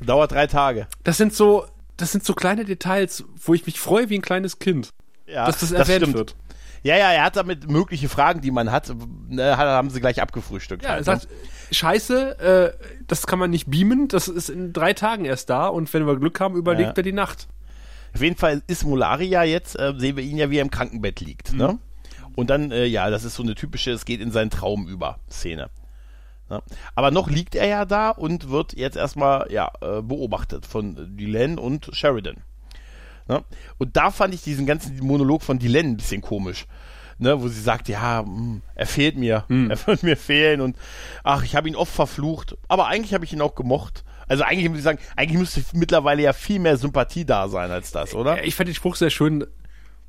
Dauert 0.00 0.32
drei 0.32 0.46
Tage. 0.46 0.86
Das 1.04 1.16
sind 1.16 1.34
so, 1.34 1.66
das 1.96 2.12
sind 2.12 2.24
so 2.24 2.34
kleine 2.34 2.64
Details, 2.64 3.24
wo 3.36 3.54
ich 3.54 3.66
mich 3.66 3.78
freue 3.78 4.08
wie 4.08 4.18
ein 4.18 4.22
kleines 4.22 4.58
Kind, 4.58 4.90
ja, 5.26 5.46
dass 5.46 5.58
das 5.58 5.72
erwähnt 5.72 6.02
das 6.02 6.12
wird. 6.12 6.36
Ja, 6.84 6.96
ja, 6.96 7.12
er 7.12 7.24
hat 7.24 7.36
damit 7.36 7.70
mögliche 7.70 8.08
Fragen, 8.08 8.40
die 8.40 8.50
man 8.50 8.72
hat, 8.72 8.92
ne, 9.28 9.56
haben 9.56 9.90
sie 9.90 10.00
gleich 10.00 10.20
abgefrühstückt. 10.20 10.82
Ja, 10.82 10.90
halt, 10.90 11.00
er 11.00 11.04
sagt, 11.04 11.30
ne? 11.30 11.36
scheiße, 11.70 12.38
äh, 12.40 13.04
das 13.06 13.26
kann 13.26 13.38
man 13.38 13.50
nicht 13.50 13.70
beamen, 13.70 14.08
das 14.08 14.26
ist 14.26 14.50
in 14.50 14.72
drei 14.72 14.92
Tagen 14.92 15.24
erst 15.24 15.48
da 15.48 15.68
und 15.68 15.92
wenn 15.94 16.06
wir 16.06 16.16
Glück 16.16 16.40
haben, 16.40 16.56
überlegt 16.56 16.88
ja. 16.88 16.94
er 16.96 17.02
die 17.04 17.12
Nacht. 17.12 17.46
Auf 18.14 18.20
jeden 18.20 18.36
Fall 18.36 18.62
ist 18.66 18.84
Molaria 18.84 19.44
jetzt, 19.44 19.78
äh, 19.78 19.94
sehen 19.96 20.16
wir 20.16 20.24
ihn 20.24 20.36
ja, 20.36 20.50
wie 20.50 20.58
er 20.58 20.62
im 20.62 20.70
Krankenbett 20.70 21.20
liegt, 21.20 21.52
ne? 21.52 21.68
mhm. 21.68 21.72
ne? 21.74 21.78
Und 22.36 22.50
dann, 22.50 22.70
äh, 22.70 22.86
ja, 22.86 23.10
das 23.10 23.24
ist 23.24 23.34
so 23.34 23.42
eine 23.42 23.54
typische, 23.54 23.90
es 23.90 24.04
geht 24.04 24.20
in 24.20 24.30
seinen 24.30 24.50
Traum 24.50 24.88
über 24.88 25.18
Szene. 25.30 25.70
Ja. 26.50 26.62
Aber 26.94 27.10
noch 27.10 27.30
liegt 27.30 27.54
er 27.54 27.66
ja 27.66 27.84
da 27.84 28.10
und 28.10 28.50
wird 28.50 28.74
jetzt 28.74 28.96
erstmal 28.96 29.50
ja, 29.50 29.70
äh, 29.80 30.02
beobachtet 30.02 30.66
von 30.66 31.16
Dylan 31.16 31.58
und 31.58 31.90
Sheridan. 31.92 32.36
Ja. 33.28 33.42
Und 33.78 33.96
da 33.96 34.10
fand 34.10 34.34
ich 34.34 34.42
diesen 34.42 34.66
ganzen 34.66 34.98
Monolog 34.98 35.42
von 35.42 35.58
Dylan 35.58 35.86
ein 35.86 35.96
bisschen 35.96 36.20
komisch. 36.20 36.66
Ne, 37.18 37.40
wo 37.40 37.46
sie 37.46 37.60
sagt, 37.60 37.88
ja, 37.88 38.22
mh, 38.22 38.26
hm, 38.26 38.62
er 38.74 38.86
fehlt 38.86 39.16
mir, 39.16 39.44
hm. 39.46 39.70
er 39.70 39.86
wird 39.86 40.02
mir 40.02 40.16
fehlen 40.16 40.60
und 40.60 40.76
ach, 41.22 41.44
ich 41.44 41.54
habe 41.54 41.68
ihn 41.68 41.76
oft 41.76 41.92
verflucht, 41.92 42.56
aber 42.66 42.88
eigentlich 42.88 43.14
habe 43.14 43.24
ich 43.24 43.32
ihn 43.32 43.42
auch 43.42 43.54
gemocht. 43.54 44.02
Also 44.26 44.42
eigentlich 44.42 44.68
muss 44.68 44.78
ich 44.78 44.84
sagen, 44.84 44.98
eigentlich 45.14 45.38
müsste 45.38 45.62
mittlerweile 45.74 46.22
ja 46.22 46.32
viel 46.32 46.58
mehr 46.58 46.76
Sympathie 46.76 47.24
da 47.24 47.48
sein 47.48 47.70
als 47.70 47.92
das, 47.92 48.14
oder? 48.14 48.42
Ich 48.42 48.56
fand 48.56 48.68
den 48.68 48.74
Spruch 48.74 48.96
sehr 48.96 49.10
schön, 49.10 49.46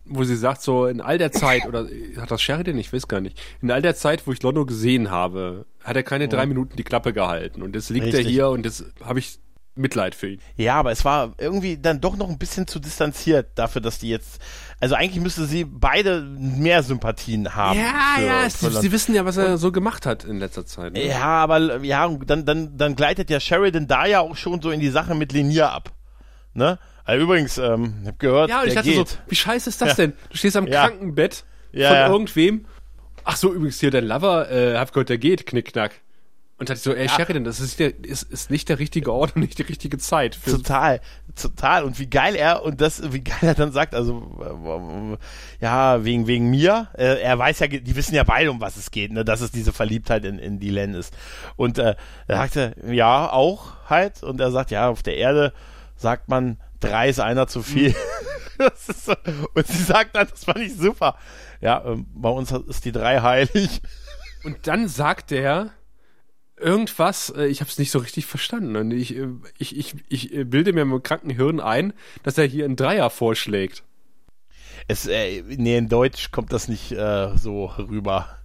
wo 0.06 0.24
sie 0.24 0.36
sagt, 0.36 0.62
so 0.62 0.86
in 0.86 1.02
all 1.02 1.18
der 1.18 1.32
Zeit, 1.32 1.66
oder 1.66 1.88
hat 2.18 2.32
das 2.32 2.42
Sheridan? 2.42 2.78
Ich 2.78 2.92
weiß 2.92 3.08
gar 3.08 3.22
nicht. 3.22 3.40
In 3.62 3.72
all 3.72 3.82
der 3.82 3.96
Zeit, 3.96 4.28
wo 4.28 4.32
ich 4.32 4.42
Londo 4.44 4.66
gesehen 4.66 5.10
habe, 5.12 5.66
hat 5.84 5.96
er 5.96 6.04
keine 6.04 6.28
drei 6.28 6.46
Minuten 6.46 6.76
die 6.76 6.84
Klappe 6.84 7.14
gehalten. 7.14 7.62
Und 7.62 7.76
jetzt 7.76 7.90
liegt 7.90 8.08
Richtig. 8.08 8.26
er 8.26 8.32
hier 8.32 8.50
und 8.50 8.66
jetzt 8.66 8.86
habe 9.04 9.20
ich 9.20 9.40
Mitleid 9.76 10.14
für 10.14 10.30
ihn. 10.30 10.40
Ja, 10.56 10.76
aber 10.76 10.92
es 10.92 11.04
war 11.04 11.34
irgendwie 11.40 11.78
dann 11.78 12.00
doch 12.00 12.16
noch 12.16 12.30
ein 12.30 12.38
bisschen 12.38 12.68
zu 12.68 12.80
distanziert 12.80 13.52
dafür, 13.56 13.82
dass 13.82 14.00
die 14.00 14.10
jetzt. 14.10 14.40
Also 14.80 14.96
eigentlich 14.96 15.24
müsste 15.24 15.46
sie 15.46 15.64
beide 15.64 16.22
mehr 16.22 16.84
Sympathien 16.84 17.56
haben. 17.56 17.80
Ja, 17.80 18.16
für, 18.18 18.26
ja, 18.26 18.50
für 18.50 18.72
sie, 18.72 18.82
sie, 18.82 18.92
wissen 18.92 19.16
ja, 19.16 19.26
was 19.26 19.38
er 19.38 19.58
so 19.58 19.72
gemacht 19.72 20.06
hat 20.06 20.26
in 20.26 20.38
letzter 20.40 20.66
Zeit. 20.66 20.94
Ne? 20.94 21.08
Ja, 21.08 21.24
aber 21.24 21.82
ja, 21.84 22.08
dann, 22.08 22.46
dann, 22.46 22.78
dann 22.78 22.96
gleitet 22.96 23.30
ja 23.30 23.40
Sheridan 23.40 23.88
da 23.88 24.06
ja 24.06 24.20
auch 24.20 24.36
schon 24.36 24.62
so 24.62 24.70
in 24.70 24.80
die 24.80 24.90
Sache 24.90 25.16
mit 25.16 25.32
Linier 25.32 25.72
ab. 25.72 25.92
Ne? 26.54 26.78
Also 27.06 27.24
übrigens, 27.24 27.58
ähm, 27.58 27.96
ich 28.02 28.08
hab 28.08 28.20
gehört, 28.20 28.50
ja, 28.50 28.62
und 28.62 28.68
ich 28.68 28.76
dachte 28.76 28.90
geht. 28.90 29.08
so, 29.10 29.18
wie 29.28 29.36
scheiße 29.36 29.70
ist 29.70 29.82
das 29.82 29.90
ja. 29.90 29.96
denn? 29.96 30.14
Du 30.30 30.38
stehst 30.38 30.56
am 30.56 30.68
ja. 30.68 30.88
Krankenbett 30.88 31.44
ja, 31.72 31.90
von 31.90 32.14
irgendwem. 32.14 32.66
Ach 33.26 33.36
so, 33.36 33.54
übrigens 33.54 33.80
hier 33.80 33.92
dein 33.92 34.06
Lover, 34.06 34.50
äh, 34.52 34.78
hab 34.78 34.94
gehört, 34.94 35.10
der 35.10 35.18
geht, 35.18 35.46
knickknack. 35.46 36.02
Und 36.60 36.70
dachte 36.70 36.78
ich 36.78 36.84
so, 36.84 36.94
ey, 36.94 37.10
Sheridan, 37.10 37.44
das 37.44 37.60
ist, 37.60 37.80
der, 37.80 38.06
ist, 38.06 38.24
ist 38.24 38.52
nicht 38.52 38.70
der 38.70 38.78
richtige 38.80 39.12
Ort 39.12 39.36
und 39.36 39.42
nicht 39.42 39.58
die 39.58 39.64
richtige 39.64 39.98
Zeit. 39.98 40.38
Total, 40.46 41.02
total. 41.36 41.84
Und 41.84 42.00
wie 42.00 42.06
geil 42.06 42.36
er 42.36 42.64
und 42.64 42.80
das, 42.80 43.12
wie 43.12 43.22
geil 43.22 43.40
er 43.42 43.56
dann 43.56 43.72
sagt, 43.72 43.96
also 43.96 45.18
ja, 45.60 46.06
wegen 46.06 46.28
wegen 46.28 46.50
mir. 46.50 46.90
Äh, 46.94 47.22
er 47.22 47.38
weiß 47.38 47.60
ja, 47.60 47.68
die 47.68 47.96
wissen 47.96 48.14
ja 48.14 48.24
beide, 48.24 48.52
um 48.52 48.62
was 48.62 48.78
es 48.78 48.92
geht, 48.92 49.12
ne, 49.12 49.26
dass 49.26 49.42
es 49.42 49.52
diese 49.52 49.74
Verliebtheit 49.74 50.26
in, 50.26 50.38
in 50.38 50.60
Dylan 50.60 50.94
ist. 50.94 51.14
Und 51.56 51.80
äh, 51.80 51.96
er 52.28 52.38
sagte, 52.38 52.76
ja, 52.88 53.30
auch 53.30 53.74
halt. 53.90 54.22
Und 54.22 54.40
er 54.40 54.52
sagt, 54.52 54.70
ja, 54.70 54.88
auf 54.90 55.02
der 55.02 55.18
Erde 55.18 55.54
sagt 55.98 56.30
man, 56.30 56.60
drei 56.84 57.10
ist 57.10 57.20
einer 57.20 57.48
zu 57.48 57.64
viel. 57.64 57.90
Mhm. 57.90 58.70
so. 58.76 59.14
Und 59.54 59.68
sie 59.68 59.84
sagt 59.84 60.16
dann, 60.16 60.28
das 60.30 60.46
fand 60.46 60.60
ich 60.60 60.76
super. 60.76 61.18
Ja, 61.62 61.84
ähm, 61.86 62.06
bei 62.14 62.30
uns 62.30 62.52
ist 62.52 62.86
die 62.86 62.92
drei 62.92 63.22
heilig. 63.22 63.82
Und 64.44 64.68
dann 64.68 64.88
sagt 64.88 65.32
er, 65.32 65.72
irgendwas, 66.58 67.30
äh, 67.36 67.46
ich 67.46 67.62
habe 67.62 67.70
es 67.70 67.80
nicht 67.80 67.92
so 67.92 68.00
richtig 68.00 68.26
verstanden. 68.26 68.76
Und 68.76 68.92
ich, 68.92 69.16
äh, 69.16 69.28
ich, 69.58 69.78
ich, 69.78 69.96
ich 70.10 70.34
äh, 70.34 70.44
bilde 70.44 70.74
mir 70.74 70.86
mit 70.86 71.04
kranken 71.04 71.30
Hirn 71.30 71.60
ein, 71.60 71.94
dass 72.24 72.38
er 72.38 72.46
hier 72.46 72.66
einen 72.66 72.76
Dreier 72.76 73.10
vorschlägt. 73.10 73.84
Es, 74.88 75.08
äh, 75.08 75.42
nee, 75.44 75.78
in 75.78 75.88
Deutsch 75.88 76.32
kommt 76.32 76.52
das 76.52 76.68
nicht 76.68 76.92
äh, 76.92 77.38
so 77.38 77.66
rüber. 77.66 78.38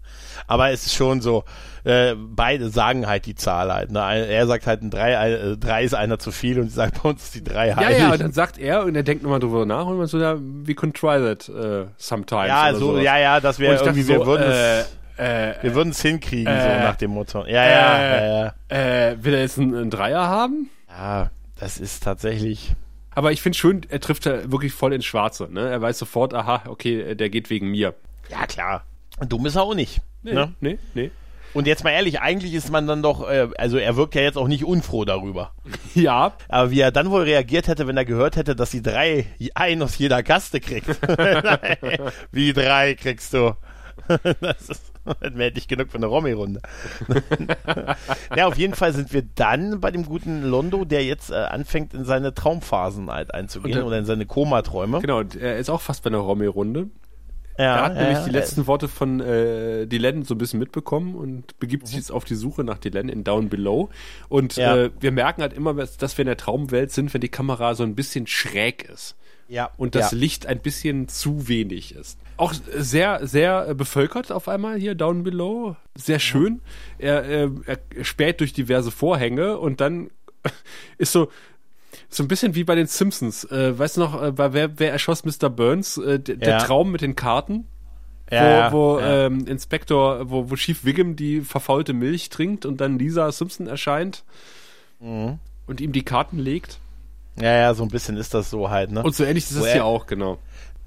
Aber 0.46 0.70
es 0.70 0.86
ist 0.86 0.94
schon 0.94 1.20
so, 1.20 1.44
äh, 1.84 2.14
beide 2.16 2.70
sagen 2.70 3.06
halt 3.06 3.26
die 3.26 3.34
Zahl 3.34 3.72
halt. 3.72 3.90
Ne? 3.90 4.00
Er 4.00 4.46
sagt 4.46 4.66
halt, 4.66 4.82
ein 4.82 4.90
drei, 4.90 5.12
äh, 5.12 5.56
drei 5.56 5.84
ist 5.84 5.94
einer 5.94 6.18
zu 6.18 6.32
viel 6.32 6.60
und 6.60 6.68
sie 6.68 6.74
sagt, 6.74 7.02
bei 7.02 7.08
uns 7.08 7.24
ist 7.24 7.34
die 7.34 7.44
drei 7.44 7.72
heilig. 7.74 7.98
Ja, 7.98 8.06
ja, 8.06 8.12
und 8.12 8.20
dann 8.20 8.32
sagt 8.32 8.58
er 8.58 8.84
und 8.84 8.94
er 8.94 9.02
denkt 9.02 9.22
nochmal 9.22 9.40
drüber 9.40 9.66
nach 9.66 9.86
und 9.86 9.98
man 9.98 10.06
so, 10.06 10.18
ja, 10.18 10.36
we 10.38 10.74
can 10.74 10.92
try 10.92 11.18
that 11.18 11.48
uh, 11.48 11.86
sometimes. 11.96 12.48
Ja, 12.48 12.72
so, 12.74 12.92
sowas. 12.92 13.04
ja, 13.04 13.18
ja, 13.18 13.40
das 13.40 13.58
wäre 13.58 13.76
irgendwie, 13.76 14.02
so, 14.02 14.14
wir 14.14 14.26
würden 14.26 14.50
äh, 14.50 14.80
es, 14.80 14.86
äh, 15.18 15.54
wir 15.62 15.74
würden 15.74 15.90
es 15.90 16.00
hinkriegen, 16.02 16.52
so 16.52 16.68
äh, 16.68 16.80
nach 16.80 16.96
dem 16.96 17.12
Motto. 17.12 17.44
Ja, 17.46 17.64
ja, 17.64 18.02
ja, 18.02 18.52
ja. 18.68 19.10
Äh, 19.10 19.24
will 19.24 19.34
er 19.34 19.40
jetzt 19.40 19.58
einen, 19.58 19.74
einen 19.74 19.90
Dreier 19.90 20.26
haben? 20.26 20.70
Ja, 20.88 21.30
das 21.58 21.78
ist 21.78 22.02
tatsächlich. 22.02 22.74
Aber 23.14 23.32
ich 23.32 23.42
finde 23.42 23.58
schön, 23.58 23.80
er 23.88 23.98
trifft 23.98 24.26
da 24.26 24.50
wirklich 24.52 24.72
voll 24.72 24.92
ins 24.92 25.04
Schwarze. 25.04 25.48
Ne? 25.50 25.68
Er 25.68 25.82
weiß 25.82 25.98
sofort, 25.98 26.34
aha, 26.34 26.62
okay, 26.68 27.16
der 27.16 27.30
geht 27.30 27.50
wegen 27.50 27.68
mir. 27.68 27.94
Ja, 28.30 28.46
klar. 28.46 28.84
Dumm 29.26 29.46
ist 29.46 29.56
er 29.56 29.62
auch 29.62 29.74
nicht. 29.74 30.00
Nee, 30.22 30.32
ne? 30.34 30.54
nee, 30.60 30.78
nee. 30.94 31.10
Und 31.54 31.66
jetzt 31.66 31.82
mal 31.82 31.90
ehrlich, 31.90 32.20
eigentlich 32.20 32.52
ist 32.52 32.70
man 32.70 32.86
dann 32.86 33.02
doch, 33.02 33.28
äh, 33.28 33.48
also 33.56 33.78
er 33.78 33.96
wirkt 33.96 34.14
ja 34.14 34.20
jetzt 34.20 34.36
auch 34.36 34.48
nicht 34.48 34.64
unfroh 34.64 35.04
darüber. 35.04 35.52
Ja. 35.94 36.32
Aber 36.48 36.70
wie 36.70 36.80
er 36.80 36.92
dann 36.92 37.10
wohl 37.10 37.22
reagiert 37.22 37.66
hätte, 37.66 37.86
wenn 37.88 37.96
er 37.96 38.04
gehört 38.04 38.36
hätte, 38.36 38.54
dass 38.54 38.70
sie 38.70 38.82
drei, 38.82 39.26
ein 39.54 39.82
aus 39.82 39.98
jeder 39.98 40.22
Kaste 40.22 40.60
kriegt. 40.60 40.86
wie 42.30 42.52
drei 42.52 42.94
kriegst 42.94 43.32
du? 43.34 43.56
das 44.40 44.68
ist, 44.68 44.92
dann 45.20 45.36
hätte 45.36 45.58
ich 45.58 45.66
genug 45.66 45.90
für 45.90 45.96
eine 45.96 46.06
Romy-Runde. 46.06 46.60
ja, 48.36 48.46
auf 48.46 48.56
jeden 48.56 48.74
Fall 48.74 48.92
sind 48.92 49.12
wir 49.12 49.22
dann 49.34 49.80
bei 49.80 49.90
dem 49.90 50.04
guten 50.04 50.42
Londo, 50.44 50.84
der 50.84 51.04
jetzt 51.04 51.30
äh, 51.30 51.34
anfängt, 51.34 51.94
in 51.94 52.04
seine 52.04 52.32
Traumphasen 52.34 53.10
halt 53.10 53.34
einzugehen 53.34 53.72
Und 53.72 53.78
der- 53.80 53.86
oder 53.86 53.98
in 53.98 54.04
seine 54.04 54.26
Komaträume. 54.26 55.00
Genau, 55.00 55.18
und 55.18 55.34
er 55.34 55.56
ist 55.58 55.70
auch 55.70 55.80
fast 55.80 56.04
bei 56.04 56.08
einer 56.08 56.18
Romy-Runde. 56.18 56.88
Ja, 57.58 57.64
Er 57.76 57.82
hat 57.84 57.94
ja, 57.96 58.00
nämlich 58.02 58.18
ja. 58.18 58.24
die 58.24 58.30
letzten 58.30 58.66
Worte 58.66 58.88
von 58.88 59.20
äh, 59.20 59.86
Dylan 59.86 60.22
so 60.24 60.34
ein 60.34 60.38
bisschen 60.38 60.60
mitbekommen 60.60 61.14
und 61.16 61.58
begibt 61.58 61.86
sich 61.88 61.96
jetzt 61.96 62.12
auf 62.12 62.24
die 62.24 62.36
Suche 62.36 62.62
nach 62.64 62.78
Dylan 62.78 63.08
in 63.08 63.24
Down 63.24 63.48
Below. 63.48 63.90
Und 64.28 64.56
Ja. 64.56 64.76
äh, 64.76 64.90
wir 65.00 65.10
merken 65.12 65.42
halt 65.42 65.52
immer, 65.52 65.74
dass 65.74 66.16
wir 66.16 66.22
in 66.22 66.26
der 66.28 66.36
Traumwelt 66.36 66.92
sind, 66.92 67.12
wenn 67.12 67.20
die 67.20 67.28
Kamera 67.28 67.74
so 67.74 67.82
ein 67.82 67.94
bisschen 67.94 68.26
schräg 68.26 68.88
ist. 68.88 69.16
Ja, 69.48 69.70
und 69.76 69.94
das 69.94 70.12
ja. 70.12 70.18
Licht 70.18 70.46
ein 70.46 70.60
bisschen 70.60 71.08
zu 71.08 71.48
wenig 71.48 71.94
ist. 71.94 72.18
Auch 72.36 72.52
sehr, 72.76 73.26
sehr 73.26 73.74
bevölkert 73.74 74.30
auf 74.30 74.46
einmal 74.46 74.78
hier 74.78 74.94
down 74.94 75.22
below. 75.24 75.74
Sehr 75.96 76.18
schön. 76.18 76.60
Er, 76.98 77.24
äh, 77.24 77.50
er 77.66 78.04
späht 78.04 78.40
durch 78.40 78.52
diverse 78.52 78.90
Vorhänge 78.90 79.58
und 79.58 79.80
dann 79.80 80.10
ist 80.98 81.12
so 81.12 81.30
so 82.10 82.22
ein 82.22 82.28
bisschen 82.28 82.54
wie 82.54 82.64
bei 82.64 82.74
den 82.74 82.86
Simpsons. 82.86 83.44
Äh, 83.44 83.78
weißt 83.78 83.96
du 83.96 84.00
noch, 84.00 84.22
äh, 84.22 84.32
bei 84.32 84.52
wer, 84.52 84.78
wer 84.78 84.92
erschoss 84.92 85.24
Mr. 85.24 85.50
Burns? 85.50 85.96
Äh, 85.98 86.18
der, 86.20 86.36
der 86.36 86.48
Ja. 86.48 86.58
Traum 86.58 86.90
mit 86.90 87.00
den 87.02 87.14
Karten, 87.16 87.66
ja, 88.30 88.72
wo, 88.72 88.76
wo 88.96 88.98
ja. 89.00 89.26
Ähm, 89.26 89.46
Inspektor, 89.46 90.30
wo, 90.30 90.50
wo 90.50 90.54
Chief 90.56 90.84
Wiggum 90.84 91.16
die 91.16 91.40
verfaulte 91.42 91.92
Milch 91.92 92.28
trinkt 92.30 92.64
und 92.66 92.80
dann 92.80 92.98
Lisa 92.98 93.30
Simpson 93.32 93.66
erscheint 93.66 94.24
Mhm. 95.00 95.38
und 95.66 95.80
ihm 95.80 95.92
die 95.92 96.02
Karten 96.04 96.38
legt. 96.38 96.78
ja, 97.40 97.52
ja, 97.52 97.74
so 97.74 97.84
ein 97.84 97.88
bisschen 97.88 98.16
ist 98.16 98.34
das 98.34 98.50
so 98.50 98.68
halt, 98.70 98.90
ne? 98.90 99.02
Und 99.02 99.14
so 99.14 99.22
ähnlich 99.24 99.44
ist 99.44 99.52
es 99.56 99.64
er- 99.64 99.72
hier 99.74 99.84
auch, 99.84 100.06
genau. 100.06 100.38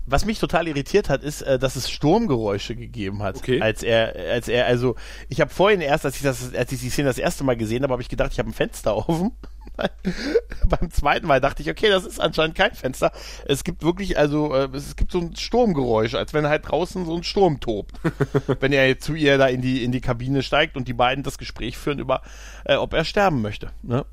Was 0.08 0.26
mich 0.26 0.40
total 0.40 0.68
irritiert 0.68 1.08
hat, 1.10 1.24
ist, 1.24 1.44
äh, 1.44 1.58
dass 1.60 1.76
es 1.76 1.90
Sturmgeräusche 1.90 2.76
gegeben 2.76 3.22
hat. 3.22 3.38
Okay. 3.38 3.62
Als 3.62 3.84
er, 3.84 4.16
als 4.34 4.48
er, 4.50 4.66
also 4.66 4.96
ich 5.30 5.40
habe 5.40 5.52
vorhin 5.52 5.80
erst, 5.80 6.06
als 6.06 6.18
ich 6.18 6.24
das, 6.24 6.54
als 6.56 6.72
ich 6.72 6.80
die 6.82 6.90
Szene 6.90 7.08
das 7.08 7.20
erste 7.20 7.44
Mal 7.44 7.56
gesehen 7.56 7.84
habe, 7.84 7.94
habe 7.94 8.02
ich 8.02 8.10
gedacht, 8.10 8.34
ich 8.34 8.40
habe 8.40 8.50
ein 8.50 8.54
Fenster 8.54 8.96
offen. 9.08 9.32
Beim 10.70 10.92
zweiten 10.92 11.28
Mal 11.28 11.42
dachte 11.42 11.62
ich, 11.62 11.70
okay, 11.70 11.90
das 11.90 12.06
ist 12.06 12.20
anscheinend 12.20 12.56
kein 12.56 12.74
Fenster. 12.74 13.12
Es 13.46 13.64
gibt 13.64 13.84
wirklich, 13.84 14.18
also 14.18 14.54
äh, 14.54 14.70
es 14.74 14.96
gibt 14.96 15.12
so 15.12 15.20
ein 15.20 15.36
Sturmgeräusch, 15.36 16.16
als 16.16 16.34
wenn 16.34 16.48
halt 16.48 16.70
draußen 16.70 17.06
so 17.06 17.16
ein 17.16 17.24
Sturm 17.24 17.60
tobt. 17.60 18.00
wenn 18.60 18.74
er 18.74 19.00
zu 19.00 19.14
ihr 19.16 19.38
da 19.38 19.48
in 19.48 19.62
die 19.62 19.84
in 19.84 19.92
die 19.92 20.02
Kabine 20.02 20.44
steigt 20.44 20.78
und 20.78 20.88
die 20.88 20.94
beiden 20.94 21.24
das 21.24 21.38
Gespräch 21.38 21.78
führen 21.78 22.00
über, 22.00 22.22
äh, 22.66 22.76
ob 22.76 22.94
er 22.94 23.06
sterben 23.06 23.42
möchte. 23.42 23.72
Ne? 23.82 24.06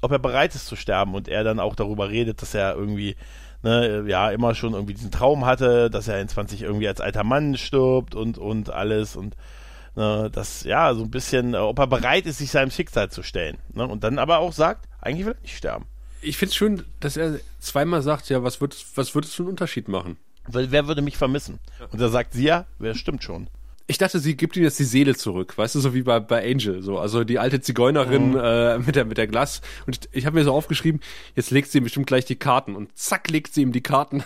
ob 0.00 0.12
er 0.12 0.18
bereit 0.18 0.54
ist 0.54 0.66
zu 0.66 0.76
sterben 0.76 1.14
und 1.14 1.28
er 1.28 1.44
dann 1.44 1.60
auch 1.60 1.74
darüber 1.74 2.08
redet, 2.10 2.42
dass 2.42 2.54
er 2.54 2.74
irgendwie 2.74 3.16
ne, 3.62 4.04
ja 4.06 4.30
immer 4.30 4.54
schon 4.54 4.74
irgendwie 4.74 4.94
diesen 4.94 5.10
Traum 5.10 5.44
hatte, 5.44 5.90
dass 5.90 6.08
er 6.08 6.20
in 6.20 6.28
20 6.28 6.62
irgendwie 6.62 6.88
als 6.88 7.00
alter 7.00 7.24
Mann 7.24 7.56
stirbt 7.56 8.14
und 8.14 8.38
und 8.38 8.70
alles 8.70 9.16
und 9.16 9.36
ne, 9.98 10.30
das 10.32 10.62
ja 10.62 10.94
so 10.94 11.02
ein 11.02 11.10
bisschen, 11.10 11.54
äh, 11.54 11.58
ob 11.58 11.78
er 11.78 11.86
bereit 11.86 12.24
ist, 12.26 12.38
sich 12.38 12.50
seinem 12.50 12.70
Schicksal 12.70 13.10
zu 13.10 13.22
stellen 13.22 13.58
ne, 13.74 13.86
und 13.86 14.04
dann 14.04 14.18
aber 14.18 14.38
auch 14.38 14.52
sagt, 14.52 14.88
eigentlich 15.00 15.26
will 15.26 15.34
er 15.34 15.42
nicht 15.42 15.56
sterben. 15.56 15.86
Ich 16.22 16.36
finde 16.36 16.50
es 16.50 16.56
schön, 16.56 16.84
dass 17.00 17.16
er 17.16 17.38
zweimal 17.60 18.02
sagt, 18.02 18.28
ja, 18.28 18.42
was 18.42 18.60
wird, 18.60 18.76
was 18.94 19.14
wird 19.14 19.24
es 19.24 19.34
für 19.34 19.42
einen 19.42 19.50
Unterschied 19.50 19.88
machen? 19.88 20.16
Weil 20.46 20.70
wer 20.70 20.88
würde 20.88 21.02
mich 21.02 21.16
vermissen? 21.16 21.58
Und 21.90 22.00
da 22.00 22.08
sagt 22.08 22.32
sie 22.32 22.44
ja, 22.44 22.66
wer 22.78 22.94
stimmt 22.94 23.22
schon. 23.22 23.48
Ich 23.90 23.96
dachte, 23.96 24.18
sie 24.18 24.36
gibt 24.36 24.56
ihm 24.56 24.64
jetzt 24.64 24.78
die 24.78 24.84
Seele 24.84 25.14
zurück, 25.14 25.56
weißt 25.56 25.74
du, 25.74 25.80
so 25.80 25.94
wie 25.94 26.02
bei, 26.02 26.20
bei 26.20 26.44
Angel, 26.44 26.82
so. 26.82 26.98
Also 26.98 27.24
die 27.24 27.38
alte 27.38 27.60
Zigeunerin 27.60 28.36
äh, 28.36 28.78
mit 28.78 28.96
der 28.96 29.06
mit 29.06 29.16
der 29.16 29.26
Glas. 29.26 29.62
Und 29.86 30.08
ich 30.12 30.26
habe 30.26 30.36
mir 30.36 30.44
so 30.44 30.52
aufgeschrieben, 30.52 31.00
jetzt 31.34 31.50
legt 31.50 31.70
sie 31.70 31.78
ihm 31.78 31.84
bestimmt 31.84 32.06
gleich 32.06 32.26
die 32.26 32.36
Karten 32.36 32.76
und 32.76 32.96
zack 32.98 33.30
legt 33.30 33.54
sie 33.54 33.62
ihm 33.62 33.72
die 33.72 33.80
Karten. 33.80 34.24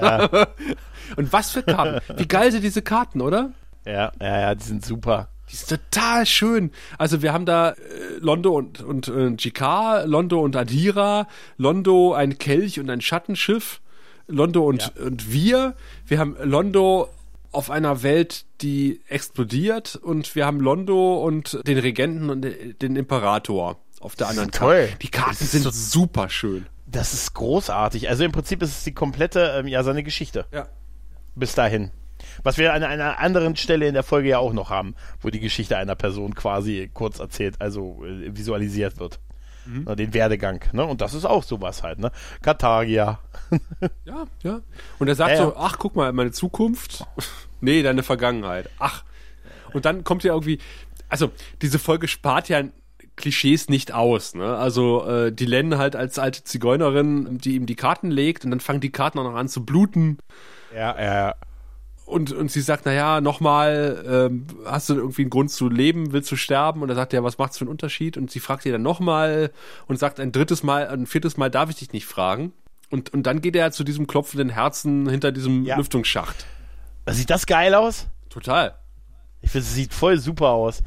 und 1.16 1.32
was 1.32 1.50
für 1.50 1.64
Karten? 1.64 2.00
Wie 2.16 2.28
geil 2.28 2.52
sind 2.52 2.62
diese 2.62 2.82
Karten, 2.82 3.20
oder? 3.20 3.52
Ja, 3.86 4.12
ja, 4.20 4.40
ja, 4.40 4.54
die 4.54 4.64
sind 4.64 4.84
super. 4.84 5.28
Die 5.50 5.56
sind 5.56 5.68
total 5.90 6.26
schön. 6.26 6.70
Also 6.98 7.22
wir 7.22 7.32
haben 7.32 7.46
da 7.46 7.70
äh, 7.70 7.74
Londo 8.20 8.54
und 8.56 8.82
und 8.82 9.08
äh, 9.08 9.30
GK, 9.32 10.04
Londo 10.04 10.40
und 10.40 10.54
Adira, 10.56 11.26
Londo 11.56 12.12
ein 12.14 12.38
Kelch 12.38 12.78
und 12.78 12.88
ein 12.90 13.00
Schattenschiff, 13.00 13.80
Londo 14.28 14.64
und 14.64 14.96
und 14.98 15.32
wir. 15.32 15.74
Wir 16.06 16.18
haben 16.18 16.36
Londo 16.42 17.08
auf 17.52 17.68
einer 17.70 18.04
Welt, 18.04 18.44
die 18.60 19.00
explodiert 19.08 19.96
und 19.96 20.36
wir 20.36 20.46
haben 20.46 20.60
Londo 20.60 21.16
und 21.24 21.66
den 21.66 21.78
Regenten 21.78 22.30
und 22.30 22.42
den 22.80 22.94
Imperator 22.94 23.76
auf 24.00 24.14
der 24.14 24.28
anderen. 24.28 24.52
Karte. 24.52 24.90
Die 25.02 25.08
Karten 25.08 25.32
ist 25.42 25.50
sind 25.50 25.62
so- 25.64 25.70
super 25.70 26.28
schön. 26.28 26.66
Das 26.86 27.12
ist 27.12 27.34
großartig. 27.34 28.08
Also 28.08 28.22
im 28.24 28.30
Prinzip 28.32 28.62
ist 28.62 28.70
es 28.70 28.84
die 28.84 28.94
komplette, 28.94 29.54
ähm, 29.58 29.66
ja, 29.66 29.82
seine 29.82 30.02
Geschichte. 30.04 30.46
Ja. 30.52 30.68
bis 31.34 31.54
dahin. 31.54 31.90
Was 32.42 32.58
wir 32.58 32.72
an 32.72 32.82
einer 32.82 33.18
anderen 33.18 33.56
Stelle 33.56 33.86
in 33.86 33.94
der 33.94 34.02
Folge 34.02 34.30
ja 34.30 34.38
auch 34.38 34.52
noch 34.52 34.70
haben, 34.70 34.94
wo 35.20 35.30
die 35.30 35.40
Geschichte 35.40 35.76
einer 35.76 35.94
Person 35.94 36.34
quasi 36.34 36.90
kurz 36.92 37.18
erzählt, 37.18 37.56
also 37.60 38.04
äh, 38.04 38.36
visualisiert 38.36 38.98
wird. 38.98 39.20
Na, 39.66 39.94
Den 39.94 40.14
Werdegang, 40.14 40.64
ne? 40.72 40.84
Und 40.84 41.00
das 41.00 41.14
ist 41.14 41.24
auch 41.24 41.42
sowas 41.42 41.82
halt, 41.82 41.98
ne? 41.98 42.10
Karthagia. 42.42 43.20
Ja, 44.04 44.24
ja. 44.42 44.60
Und 44.98 45.08
er 45.08 45.14
sagt 45.14 45.32
ja. 45.32 45.36
so, 45.36 45.56
ach, 45.56 45.78
guck 45.78 45.94
mal, 45.96 46.12
meine 46.12 46.32
Zukunft. 46.32 47.04
nee, 47.60 47.82
deine 47.82 48.02
Vergangenheit. 48.02 48.68
Ach. 48.78 49.04
Und 49.72 49.84
dann 49.84 50.02
kommt 50.02 50.24
ja 50.24 50.32
irgendwie, 50.32 50.58
also 51.08 51.30
diese 51.62 51.78
Folge 51.78 52.08
spart 52.08 52.48
ja 52.48 52.62
Klischees 53.16 53.68
nicht 53.68 53.92
aus, 53.92 54.34
ne? 54.34 54.56
Also 54.56 55.06
äh, 55.06 55.32
die 55.32 55.46
Len 55.46 55.78
halt 55.78 55.94
als 55.94 56.18
alte 56.18 56.42
Zigeunerin, 56.42 57.38
die 57.38 57.54
ihm 57.54 57.66
die 57.66 57.76
Karten 57.76 58.10
legt 58.10 58.44
und 58.44 58.50
dann 58.50 58.60
fangen 58.60 58.80
die 58.80 58.90
Karten 58.92 59.18
auch 59.18 59.24
noch 59.24 59.34
an 59.34 59.48
zu 59.48 59.64
bluten. 59.64 60.18
Ja, 60.74 61.00
ja. 61.00 61.34
Und, 62.10 62.32
und 62.32 62.50
sie 62.50 62.60
sagt, 62.60 62.86
naja, 62.86 63.20
nochmal, 63.20 64.04
ähm, 64.06 64.46
hast 64.64 64.88
du 64.88 64.94
irgendwie 64.94 65.22
einen 65.22 65.30
Grund 65.30 65.50
zu 65.50 65.68
leben, 65.68 66.12
willst 66.12 66.30
du 66.32 66.36
sterben? 66.36 66.82
Und 66.82 66.88
er 66.88 66.96
sagt, 66.96 67.12
ja, 67.12 67.22
was 67.22 67.38
macht's 67.38 67.58
für 67.58 67.62
einen 67.62 67.70
Unterschied? 67.70 68.16
Und 68.16 68.30
sie 68.30 68.40
fragt 68.40 68.66
ihn 68.66 68.72
dann 68.72 68.82
nochmal 68.82 69.52
und 69.86 69.98
sagt 69.98 70.18
ein 70.18 70.32
drittes 70.32 70.62
Mal, 70.62 70.88
ein 70.88 71.06
viertes 71.06 71.36
Mal 71.36 71.50
darf 71.50 71.70
ich 71.70 71.76
dich 71.76 71.92
nicht 71.92 72.06
fragen. 72.06 72.52
Und, 72.90 73.12
und 73.14 73.22
dann 73.22 73.40
geht 73.40 73.54
er 73.54 73.70
zu 73.70 73.84
diesem 73.84 74.08
klopfenden 74.08 74.48
Herzen 74.48 75.08
hinter 75.08 75.30
diesem 75.30 75.64
Ja. 75.64 75.76
Lüftungsschacht. 75.76 76.46
Sieht 77.08 77.30
das 77.30 77.46
geil 77.46 77.74
aus? 77.74 78.08
Total. 78.28 78.74
Ich 79.42 79.52
finde, 79.52 79.66
es 79.66 79.74
sieht 79.74 79.94
voll 79.94 80.18
super 80.18 80.48
aus. 80.48 80.82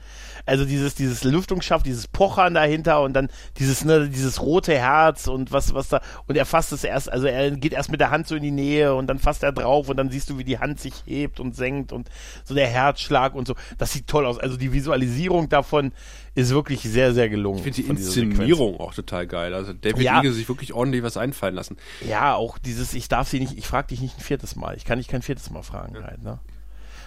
Also 0.45 0.65
dieses, 0.65 0.95
dieses 0.95 1.23
Lüftungsschaft, 1.23 1.85
dieses 1.85 2.07
Pochern 2.07 2.53
dahinter 2.53 3.01
und 3.01 3.13
dann 3.13 3.29
dieses, 3.59 3.85
ne, 3.85 4.09
dieses 4.09 4.41
rote 4.41 4.73
Herz 4.77 5.27
und 5.27 5.51
was, 5.53 5.73
was 5.73 5.87
da, 5.87 6.01
und 6.27 6.35
er 6.35 6.45
fasst 6.45 6.73
es 6.73 6.83
erst, 6.83 7.09
also 7.11 7.27
er 7.27 7.51
geht 7.51 7.71
erst 7.71 7.91
mit 7.91 8.01
der 8.01 8.11
Hand 8.11 8.27
so 8.27 8.35
in 8.35 8.43
die 8.43 8.51
Nähe 8.51 8.93
und 8.93 9.07
dann 9.07 9.19
fasst 9.19 9.43
er 9.43 9.53
drauf 9.53 9.87
und 9.87 9.95
dann 9.95 10.09
siehst 10.09 10.29
du, 10.29 10.37
wie 10.37 10.43
die 10.43 10.59
Hand 10.59 10.81
sich 10.81 10.93
hebt 11.05 11.39
und 11.39 11.55
senkt 11.55 11.93
und 11.93 12.09
so 12.43 12.53
der 12.53 12.67
Herzschlag 12.67 13.35
und 13.35 13.47
so. 13.47 13.55
Das 13.77 13.93
sieht 13.93 14.07
toll 14.07 14.25
aus. 14.25 14.37
Also 14.37 14.57
die 14.57 14.73
Visualisierung 14.73 15.47
davon 15.47 15.93
ist 16.35 16.49
wirklich 16.51 16.81
sehr, 16.81 17.13
sehr 17.13 17.29
gelungen. 17.29 17.59
Ich 17.59 17.63
finde 17.63 17.81
die. 17.83 17.87
Inszenierung 17.89 18.79
auch 18.79 18.93
total 18.93 19.27
geil. 19.27 19.53
Also 19.53 19.71
David 19.71 20.01
Ja. 20.01 20.17
Eagle 20.17 20.33
sich 20.33 20.49
wirklich 20.49 20.73
ordentlich 20.73 21.03
was 21.03 21.15
einfallen 21.15 21.55
lassen. 21.55 21.77
Ja, 22.07 22.35
auch 22.35 22.57
dieses, 22.57 22.93
ich 22.93 23.07
darf 23.07 23.29
sie 23.29 23.39
nicht, 23.39 23.57
ich 23.57 23.67
frage 23.67 23.87
dich 23.87 24.01
nicht 24.01 24.17
ein 24.17 24.21
viertes 24.21 24.55
Mal. 24.55 24.75
Ich 24.75 24.83
kann 24.83 24.97
dich 24.97 25.07
kein 25.07 25.21
viertes 25.21 25.49
Mal 25.51 25.63
fragen 25.63 26.03
halt, 26.03 26.21
ne? 26.21 26.39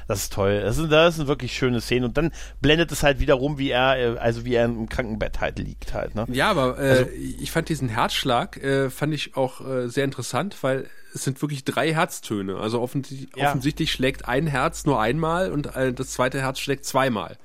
Das 0.08 0.20
ist 0.20 0.32
toll. 0.32 0.60
Das 0.60 0.78
ist, 0.78 0.90
das 0.90 1.14
ist 1.14 1.20
eine 1.20 1.28
wirklich 1.28 1.52
schöne 1.52 1.80
Szene. 1.80 2.06
Und 2.06 2.16
dann 2.16 2.32
blendet 2.60 2.92
es 2.92 3.02
halt 3.02 3.18
wieder 3.18 3.34
rum, 3.34 3.58
wie 3.58 3.70
er, 3.70 3.96
äh, 3.96 4.18
also 4.18 4.44
wie 4.44 4.54
er 4.54 4.64
im 4.64 4.88
Krankenbett 4.88 5.40
halt 5.40 5.58
liegt 5.58 5.94
halt. 5.94 6.14
Ne? 6.14 6.26
Ja, 6.28 6.50
aber 6.50 6.78
äh, 6.78 6.90
also, 6.90 7.06
ich 7.10 7.50
fand 7.50 7.68
diesen 7.68 7.88
Herzschlag, 7.88 8.56
äh, 8.58 8.90
fand 8.90 9.14
ich 9.14 9.36
auch 9.36 9.66
äh, 9.66 9.88
sehr 9.88 10.04
interessant, 10.04 10.56
weil 10.62 10.88
es 11.12 11.24
sind 11.24 11.42
wirklich 11.42 11.64
drei 11.64 11.92
Herztöne. 11.92 12.56
Also 12.56 12.80
offensichtlich, 12.80 13.30
ja. 13.36 13.48
offensichtlich 13.48 13.90
schlägt 13.90 14.28
ein 14.28 14.46
Herz 14.46 14.86
nur 14.86 15.00
einmal 15.00 15.50
und 15.50 15.74
äh, 15.74 15.92
das 15.92 16.10
zweite 16.10 16.40
Herz 16.40 16.60
schlägt 16.60 16.84
zweimal. 16.84 17.36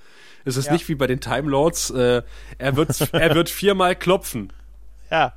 Es 0.45 0.57
ist 0.57 0.67
ja. 0.67 0.73
nicht 0.73 0.87
wie 0.87 0.95
bei 0.95 1.07
den 1.07 1.19
Time 1.19 1.49
Lords, 1.49 1.89
äh, 1.91 2.21
er, 2.57 2.75
wird, 2.75 2.99
er 3.13 3.33
wird 3.33 3.49
viermal 3.49 3.95
klopfen. 3.95 4.53
Ja. 5.09 5.33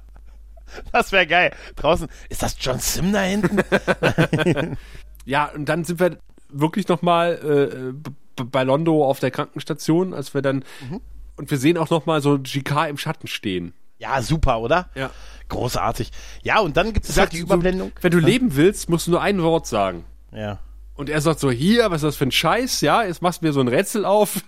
Das 0.93 1.13
wäre 1.13 1.27
geil. 1.27 1.55
Draußen, 1.77 2.09
ist 2.29 2.43
das 2.43 2.57
John 2.59 2.81
Sim 2.81 3.13
da 3.13 3.21
hinten? 3.21 3.61
ja, 5.25 5.47
und 5.55 5.67
dann 5.67 5.85
sind 5.85 6.01
wir 6.01 6.19
wirklich 6.61 6.89
nochmal 6.89 7.95
äh, 8.37 8.45
bei 8.45 8.65
Londo 8.65 9.05
auf 9.05 9.21
der 9.21 9.31
Krankenstation, 9.31 10.15
als 10.15 10.35
wir 10.35 10.43
dann, 10.43 10.65
mhm. 10.89 11.01
und 11.37 11.51
wir 11.51 11.59
sehen 11.59 11.79
auch 11.79 11.91
nochmal 11.91 12.21
so 12.21 12.39
GK 12.39 12.87
im 12.89 12.97
Schatten 12.97 13.27
stehen. 13.27 13.75
Ja, 13.99 14.23
super, 14.23 14.61
oder? 14.61 14.91
Ja. 14.95 15.11
Großartig. 15.49 16.11
Ja, 16.43 16.61
und 16.61 16.77
dann 16.77 16.93
gibt 16.93 17.09
es 17.09 17.19
halt 17.19 17.33
die 17.33 17.39
Überblendung. 17.39 17.93
wenn 18.01 18.11
du 18.11 18.19
leben 18.19 18.57
willst, 18.57 18.89
musst 18.89 19.07
du 19.07 19.13
nur 19.13 19.21
ein 19.21 19.43
Wort 19.43 19.67
sagen. 19.67 20.05
Ja. 20.33 20.59
Und 20.97 21.11
er 21.11 21.21
sagt 21.21 21.41
so, 21.41 21.51
hier, 21.51 21.91
was 21.91 22.03
ist 22.03 22.05
das 22.05 22.17
für 22.17 22.25
ein 22.25 22.31
Scheiß? 22.31 22.81
Ja, 22.81 23.03
jetzt 23.03 23.21
machst 23.21 23.43
du 23.43 23.47
mir 23.47 23.53
so 23.53 23.61
ein 23.61 23.69
Rätsel 23.69 24.05
auf. 24.05 24.43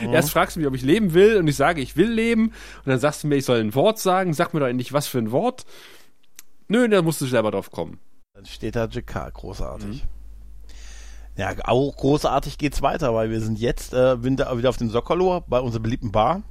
mhm. 0.00 0.12
Erst 0.12 0.30
fragst 0.30 0.56
du 0.56 0.60
mich, 0.60 0.66
ob 0.66 0.74
ich 0.74 0.82
leben 0.82 1.12
will 1.12 1.36
und 1.36 1.46
ich 1.46 1.56
sage, 1.56 1.82
ich 1.82 1.96
will 1.96 2.10
leben. 2.10 2.46
Und 2.46 2.86
dann 2.86 2.98
sagst 2.98 3.22
du 3.22 3.28
mir, 3.28 3.36
ich 3.36 3.44
soll 3.44 3.60
ein 3.60 3.74
Wort 3.74 3.98
sagen. 3.98 4.32
Sag 4.32 4.54
mir 4.54 4.60
doch 4.60 4.66
endlich, 4.66 4.92
was 4.92 5.06
für 5.06 5.18
ein 5.18 5.32
Wort. 5.32 5.66
Nö, 6.68 6.88
da 6.88 7.02
musst 7.02 7.20
du 7.20 7.26
selber 7.26 7.50
drauf 7.50 7.70
kommen. 7.70 7.98
Dann 8.32 8.46
steht 8.46 8.74
da 8.74 8.86
JK, 8.86 9.32
großartig. 9.34 10.02
Mhm. 10.02 10.08
Ja, 11.36 11.52
auch 11.64 11.96
großartig 11.96 12.58
geht's 12.58 12.82
weiter, 12.82 13.14
weil 13.14 13.30
wir 13.30 13.40
sind 13.40 13.58
jetzt 13.58 13.92
äh, 13.92 14.22
wieder 14.22 14.68
auf 14.68 14.76
dem 14.76 14.90
Sokolo 14.90 15.42
bei 15.48 15.60
unserer 15.60 15.82
beliebten 15.82 16.12
Bar 16.12 16.42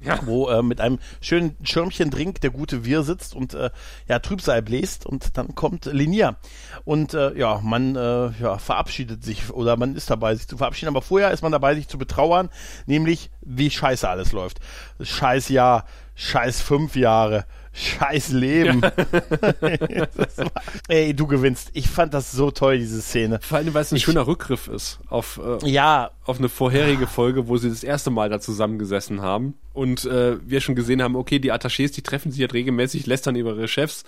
ja. 0.00 0.18
wo 0.24 0.48
äh, 0.48 0.62
mit 0.62 0.80
einem 0.80 0.98
schönen 1.20 1.56
Schirmchen 1.62 2.10
Drink 2.10 2.40
der 2.40 2.50
gute 2.50 2.84
Wir 2.84 3.02
sitzt 3.02 3.34
und 3.34 3.54
äh, 3.54 3.70
ja 4.08 4.18
Trübsal 4.18 4.62
bläst 4.62 5.06
und 5.06 5.36
dann 5.36 5.54
kommt 5.54 5.86
Linia 5.86 6.36
und 6.84 7.14
äh, 7.14 7.36
ja 7.38 7.60
man 7.62 7.96
äh, 7.96 8.30
ja 8.40 8.58
verabschiedet 8.58 9.22
sich 9.24 9.50
oder 9.50 9.76
man 9.76 9.94
ist 9.94 10.10
dabei 10.10 10.34
sich 10.34 10.48
zu 10.48 10.56
verabschieden, 10.56 10.88
aber 10.88 11.02
vorher 11.02 11.30
ist 11.30 11.42
man 11.42 11.52
dabei 11.52 11.74
sich 11.74 11.88
zu 11.88 11.98
betrauern, 11.98 12.48
nämlich 12.86 13.30
wie 13.42 13.70
scheiße 13.70 14.08
alles 14.08 14.32
läuft. 14.32 14.60
Scheiß 15.00 15.48
Jahr, 15.50 15.84
scheiß 16.14 16.60
fünf 16.60 16.96
Jahre, 16.96 17.44
scheiß 17.72 18.30
Leben. 18.30 18.80
Ja. 18.82 20.06
ey, 20.88 21.14
du 21.14 21.26
gewinnst. 21.26 21.70
Ich 21.72 21.88
fand 21.88 22.14
das 22.14 22.32
so 22.32 22.50
toll, 22.50 22.78
diese 22.78 23.00
Szene. 23.00 23.38
Vor 23.42 23.58
allem, 23.58 23.74
weil 23.74 23.82
es 23.82 23.92
ein 23.92 23.96
ich, 23.96 24.04
schöner 24.04 24.26
Rückgriff 24.26 24.68
ist 24.68 24.98
auf, 25.08 25.40
äh, 25.62 25.68
ja. 25.68 26.10
auf 26.24 26.38
eine 26.38 26.48
vorherige 26.48 27.06
Folge, 27.06 27.48
wo 27.48 27.56
sie 27.56 27.68
das 27.68 27.84
erste 27.84 28.10
Mal 28.10 28.28
da 28.28 28.40
zusammengesessen 28.40 29.22
haben. 29.22 29.54
Und 29.72 30.04
äh, 30.04 30.36
wir 30.46 30.60
schon 30.60 30.74
gesehen 30.74 31.02
haben, 31.02 31.16
okay, 31.16 31.38
die 31.38 31.52
Attachés, 31.52 31.92
die 31.94 32.02
treffen 32.02 32.32
sich 32.32 32.40
halt 32.40 32.54
regelmäßig, 32.54 33.06
lästern 33.06 33.36
über 33.36 33.54
ihre 33.54 33.68
Chefs, 33.68 34.04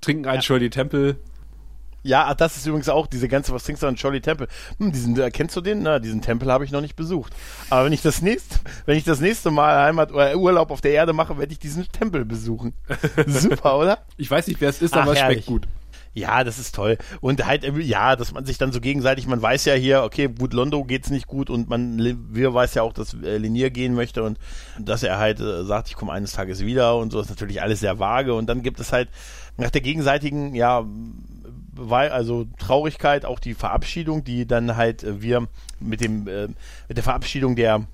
trinken 0.00 0.26
einen 0.26 0.36
ja. 0.36 0.42
Shirley 0.42 0.70
Temple, 0.70 1.16
ja, 2.02 2.34
das 2.34 2.56
ist 2.56 2.66
übrigens 2.66 2.88
auch 2.88 3.06
diese 3.06 3.28
ganze, 3.28 3.52
was 3.52 3.64
trinkst 3.64 3.82
du 3.82 3.86
an 3.86 3.96
Charlie 3.96 4.20
Temple? 4.20 4.48
Hm, 4.78 4.92
diesen, 4.92 5.18
äh, 5.20 5.30
kennst 5.30 5.56
du 5.56 5.60
den? 5.60 5.82
Na, 5.82 5.98
diesen 5.98 6.20
Tempel 6.20 6.50
habe 6.50 6.64
ich 6.64 6.72
noch 6.72 6.80
nicht 6.80 6.96
besucht. 6.96 7.34
Aber 7.70 7.84
wenn 7.84 7.92
ich 7.92 8.02
das 8.02 8.22
nächste, 8.22 8.58
wenn 8.86 8.96
ich 8.96 9.04
das 9.04 9.20
nächste 9.20 9.50
Mal 9.50 9.76
Heimat 9.84 10.12
oder 10.12 10.36
Urlaub 10.36 10.70
auf 10.70 10.80
der 10.80 10.92
Erde 10.92 11.12
mache, 11.12 11.38
werde 11.38 11.52
ich 11.52 11.58
diesen 11.58 11.86
Tempel 11.90 12.24
besuchen. 12.24 12.74
Super, 13.26 13.78
oder? 13.78 13.98
Ich 14.16 14.30
weiß 14.30 14.46
nicht, 14.48 14.60
wer 14.60 14.70
es 14.70 14.82
ist, 14.82 14.94
Ach, 14.94 15.02
aber 15.02 15.12
es 15.12 15.20
schmeckt 15.20 15.46
gut. 15.46 15.66
Ja, 16.14 16.44
das 16.44 16.58
ist 16.58 16.74
toll. 16.74 16.98
Und 17.20 17.46
halt, 17.46 17.64
äh, 17.64 17.78
ja, 17.80 18.16
dass 18.16 18.32
man 18.32 18.44
sich 18.44 18.58
dann 18.58 18.70
so 18.70 18.80
gegenseitig, 18.80 19.26
man 19.26 19.40
weiß 19.40 19.64
ja 19.64 19.74
hier, 19.74 20.02
okay, 20.02 20.28
gut, 20.28 20.52
Londo 20.52 20.84
geht's 20.84 21.08
nicht 21.08 21.26
gut 21.26 21.48
und 21.48 21.70
man, 21.70 21.98
wir 22.30 22.52
weiß 22.52 22.74
ja 22.74 22.82
auch, 22.82 22.92
dass 22.92 23.14
äh, 23.14 23.38
Linier 23.38 23.70
gehen 23.70 23.94
möchte 23.94 24.22
und 24.22 24.38
dass 24.78 25.02
er 25.02 25.18
halt 25.18 25.40
äh, 25.40 25.64
sagt, 25.64 25.88
ich 25.88 25.96
komme 25.96 26.12
eines 26.12 26.32
Tages 26.32 26.60
wieder 26.60 26.96
und 26.96 27.12
so 27.12 27.20
ist 27.20 27.30
natürlich 27.30 27.62
alles 27.62 27.80
sehr 27.80 27.98
vage 27.98 28.34
und 28.34 28.46
dann 28.46 28.62
gibt 28.62 28.78
es 28.78 28.92
halt 28.92 29.08
nach 29.56 29.70
der 29.70 29.80
gegenseitigen, 29.80 30.54
ja, 30.54 30.84
weil 31.90 32.10
also 32.10 32.46
Traurigkeit, 32.58 33.24
auch 33.24 33.38
die 33.38 33.54
Verabschiedung, 33.54 34.24
die 34.24 34.46
dann 34.46 34.76
halt 34.76 35.02
äh, 35.02 35.22
wir 35.22 35.48
mit 35.80 36.00
dem 36.00 36.28
äh, 36.28 36.48
mit 36.88 36.96
der 36.96 37.04
Verabschiedung 37.04 37.56
der 37.56 37.86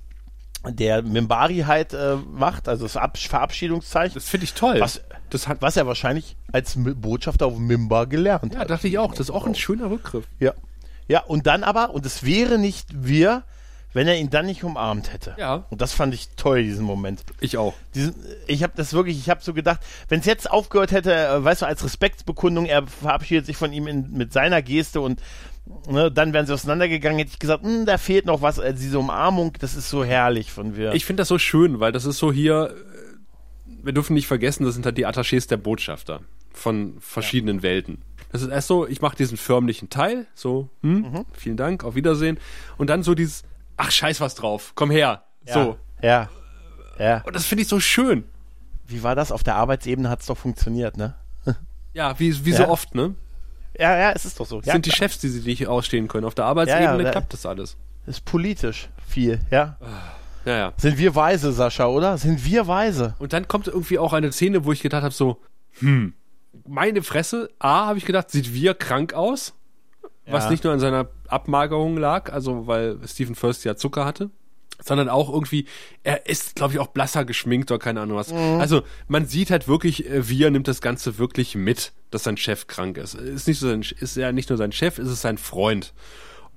der 0.67 1.03
Mimbari 1.03 1.59
halt 1.67 1.95
äh, 1.95 2.17
macht, 2.17 2.69
also 2.69 2.85
das 2.85 2.97
Ab 2.97 3.17
Verabschiedungszeichen. 3.17 4.15
Das 4.15 4.29
finde 4.29 4.45
ich 4.45 4.55
toll. 4.55 4.81
Was, 4.81 5.01
das 5.31 5.47
hat, 5.47 5.63
was 5.63 5.77
er 5.77 5.87
wahrscheinlich 5.87 6.37
als 6.53 6.75
Botschafter 6.77 7.47
auf 7.47 7.59
Mimba 7.59 8.07
gelernt 8.07 8.55
ja, 8.55 8.61
hat. 8.61 8.69
Ja, 8.69 8.75
dachte 8.77 8.89
ich 8.89 8.99
auch. 8.99 9.11
Das 9.11 9.21
ist 9.21 9.31
auch 9.31 9.47
ein 9.47 9.55
schöner 9.55 9.91
Rückgriff. 9.91 10.27
Ja. 10.41 10.55
Ja, 11.07 11.23
und 11.23 11.47
dann 11.47 11.65
aber, 11.65 11.95
und 11.95 12.05
es 12.05 12.25
wäre 12.25 12.59
nicht 12.59 12.89
wir, 12.93 13.45
wenn 13.99 14.07
er 14.07 14.17
ihn 14.17 14.31
dann 14.31 14.47
nicht 14.47 14.63
umarmt 14.63 15.13
hätte. 15.13 15.35
Ja. 15.39 15.65
Und 15.71 15.81
das 15.81 15.93
fand 15.93 16.15
ich 16.15 16.29
toll, 16.37 16.63
diesen 16.63 16.85
Moment. 16.85 17.25
Ich 17.41 17.57
auch. 17.59 17.75
Diesen, 17.97 18.15
ich 18.47 18.63
habe 18.63 18.73
das 18.77 18.93
wirklich, 18.93 19.19
ich 19.19 19.29
habe 19.29 19.43
so 19.43 19.53
gedacht, 19.53 19.81
wenn 20.09 20.21
es 20.21 20.27
jetzt 20.27 20.49
aufgehört 20.49 20.93
hätte, 20.93 21.13
äh, 21.13 21.43
weißt 21.43 21.63
du, 21.63 21.67
als 21.67 21.83
Respektsbekundung, 21.83 22.67
er 22.67 22.87
verabschiedet 22.87 23.45
sich 23.45 23.57
von 23.57 23.73
ihm 23.73 23.89
in, 23.89 24.13
mit 24.13 24.33
seiner 24.33 24.63
Geste 24.63 25.01
und 25.01 25.21
ne, 25.89 26.13
dann 26.13 26.33
wären 26.33 26.47
sie 26.47 26.55
auseinandergegangen, 26.55 27.19
hätte 27.19 27.33
ich 27.33 27.41
gesagt, 27.41 27.65
hm, 27.65 27.87
da 27.87 27.99
fehlt 27.99 28.25
noch 28.25 28.41
was, 28.41 28.61
also 28.61 28.81
diese 28.81 29.01
Umarmung, 29.01 29.55
das 29.59 29.75
ist 29.75 29.91
so 29.91 30.05
herrlich 30.05 30.53
von 30.53 30.77
wir. 30.77 30.93
Ich 30.93 31.05
finde 31.05 31.23
das 31.23 31.29
so 31.29 31.39
schön, 31.41 31.81
weil 31.81 31.91
das 31.91 32.05
ist 32.05 32.19
so 32.19 32.33
hier, 32.33 32.77
äh, 32.77 33.75
wir 33.83 33.93
dürfen 33.93 34.15
nicht 34.15 34.29
vergessen, 34.29 34.65
das 34.65 34.75
sind 34.75 34.87
halt 34.87 34.97
die 34.97 35.09
Attachés 35.09 35.49
der 35.49 35.57
Botschafter 35.57 36.21
von 36.53 36.99
verschiedenen 37.01 37.57
ja. 37.57 37.63
Welten. 37.65 37.99
Das 38.31 38.43
ist 38.43 38.49
erst 38.49 38.69
so, 38.69 38.87
ich 38.87 39.01
mache 39.01 39.17
diesen 39.17 39.37
förmlichen 39.37 39.91
Teil, 39.91 40.29
so, 40.37 40.69
hm, 40.83 41.01
mhm. 41.01 41.25
vielen 41.33 41.57
Dank, 41.57 41.83
auf 41.83 41.97
Wiedersehen. 41.97 42.39
Und 42.77 42.91
dann 42.91 43.03
so 43.03 43.17
dieses, 43.17 43.43
ach 43.79 43.91
scheiß 43.91 44.21
was 44.21 44.35
drauf, 44.35 44.73
komm 44.75 44.91
her. 44.91 45.25
Ja, 45.47 45.55
so. 45.55 45.79
Ja. 46.03 46.29
Ja. 46.99 47.23
Und 47.25 47.35
das 47.35 47.47
finde 47.47 47.63
ich 47.63 47.69
so 47.69 47.81
schön. 47.81 48.25
Wie 48.87 49.03
war 49.03 49.15
das? 49.15 49.33
Auf 49.33 49.43
der 49.43 49.55
Arbeitsebene 49.55 50.11
hat 50.11 50.21
es 50.21 50.27
doch 50.27 50.37
funktioniert, 50.37 50.97
ne? 50.97 51.15
ja, 51.95 52.19
wie, 52.19 52.45
wie 52.45 52.51
ja. 52.51 52.59
so 52.59 52.69
oft, 52.69 52.95
ne? 52.95 53.15
Ja, 53.79 53.97
ja, 53.97 54.13
es 54.13 54.25
ist 54.25 54.41
doch 54.41 54.47
so. 54.47 54.61
Es 54.61 54.67
sind 54.67 54.87
die 54.87 54.91
Chefs, 54.91 55.19
die 55.19 55.29
sie 55.29 55.41
nicht 55.41 55.67
ausstehen 55.69 56.09
können. 56.09 56.27
Auf 56.27 56.35
der 56.35 56.47
Arbeitsebene 56.47 57.05
ja, 57.05 57.11
klappt 57.11 57.33
das 57.33 57.47
alles. 57.47 57.77
Ist 58.07 58.25
politisch 58.25 58.89
viel, 59.07 59.41
ja. 59.51 59.77
Ja, 60.45 60.57
ja. 60.57 60.73
Sind 60.77 60.99
wir 60.99 61.15
weise, 61.15 61.53
Sascha, 61.53 61.87
oder? 61.87 62.19
Sind 62.19 62.45
wir 62.45 62.67
weise? 62.67 63.15
Und 63.19 63.33
dann 63.33 63.47
kommt 63.47 63.69
irgendwie 63.69 63.99
auch 63.99 64.13
eine 64.13 64.33
Szene, 64.33 64.65
wo 64.65 64.73
ich 64.73 64.81
gedacht 64.81 65.03
habe, 65.03 65.15
so, 65.15 65.41
hm, 65.79 66.15
meine 66.67 67.03
Fresse, 67.03 67.51
A, 67.59 67.87
habe 67.87 67.99
ich 67.99 68.07
gedacht, 68.07 68.31
sieht 68.31 68.53
wir 68.53 68.75
krank 68.75 69.15
aus. 69.15 69.55
Was 70.31 70.51
nicht 70.51 70.65
nur 70.65 70.73
an 70.73 70.81
seiner 70.81 71.09
Abmagerung 71.27 71.97
lag, 71.97 72.33
also 72.33 72.67
weil 72.67 72.99
Stephen 73.07 73.35
First 73.35 73.65
ja 73.65 73.77
Zucker 73.77 74.05
hatte, 74.05 74.31
sondern 74.83 75.09
auch 75.09 75.33
irgendwie, 75.33 75.67
er 76.05 76.27
ist, 76.27 76.55
glaube 76.55 76.75
ich, 76.75 76.79
auch 76.79 76.89
blasser 76.89 77.25
geschminkt 77.25 77.71
oder 77.71 77.79
keine 77.79 78.01
Ahnung 78.01 78.17
was. 78.17 78.33
Mhm. 78.33 78.61
Also 78.61 78.83
man 79.09 79.27
sieht 79.27 79.51
halt 79.51 79.69
wirklich, 79.69 80.09
äh, 80.09 80.29
wie 80.29 80.43
er 80.43 80.51
nimmt 80.51 80.69
das 80.69 80.81
Ganze 80.81 81.19
wirklich 81.19 81.55
mit, 81.55 81.93
dass 82.11 82.25
sein 82.25 82.37
Chef 82.37 82.67
krank 82.67 82.97
ist. 82.97 83.15
Ist 83.15 83.49
nicht 83.49 83.59
so 83.59 83.69
sein, 83.69 83.83
ist 83.99 84.17
ja 84.17 84.33
nicht 84.33 84.49
nur 84.49 84.59
sein 84.59 84.73
Chef, 84.73 84.99
ist 84.99 85.09
es 85.09 85.21
sein 85.21 85.39
Freund. 85.39 85.93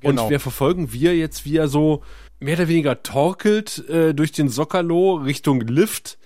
Genau. 0.02 0.24
Und 0.24 0.30
wir 0.30 0.40
verfolgen 0.40 0.94
wir 0.94 1.16
jetzt, 1.16 1.46
wie 1.46 1.58
er 1.58 1.68
so 1.68 2.04
mehr 2.40 2.56
oder 2.58 2.68
weniger 2.68 3.04
torkelt 3.04 3.88
äh, 3.90 4.14
durch 4.14 4.32
den 4.32 4.50
Sockerlo 4.50 5.16
Richtung 5.16 5.62
Lift 5.62 6.18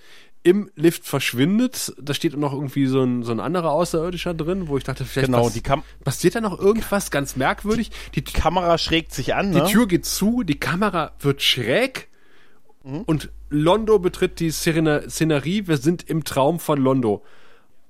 im 0.46 0.70
Lift 0.76 1.04
verschwindet. 1.04 1.92
Da 2.00 2.14
steht 2.14 2.36
noch 2.36 2.52
irgendwie 2.52 2.86
so 2.86 3.02
ein, 3.02 3.24
so 3.24 3.32
ein 3.32 3.40
anderer 3.40 3.72
Außerirdischer 3.72 4.32
drin, 4.32 4.68
wo 4.68 4.78
ich 4.78 4.84
dachte, 4.84 5.04
vielleicht 5.04 5.26
genau, 5.26 5.50
die 5.50 5.60
Kam 5.60 5.82
passiert 6.04 6.36
da 6.36 6.40
noch 6.40 6.60
irgendwas 6.60 7.10
ganz 7.10 7.34
merkwürdig. 7.34 7.90
Die, 8.14 8.22
die 8.22 8.32
Kamera 8.32 8.78
schrägt 8.78 9.12
sich 9.12 9.34
an. 9.34 9.50
Die 9.50 9.58
ne? 9.58 9.66
Tür 9.66 9.88
geht 9.88 10.06
zu, 10.06 10.44
die 10.44 10.60
Kamera 10.60 11.10
wird 11.18 11.42
schräg 11.42 12.06
mhm. 12.84 13.00
und 13.00 13.30
Londo 13.50 13.98
betritt 13.98 14.38
die 14.38 14.52
Szenerie. 14.52 15.66
Wir 15.66 15.78
sind 15.78 16.08
im 16.08 16.22
Traum 16.22 16.60
von 16.60 16.80
Londo. 16.80 17.24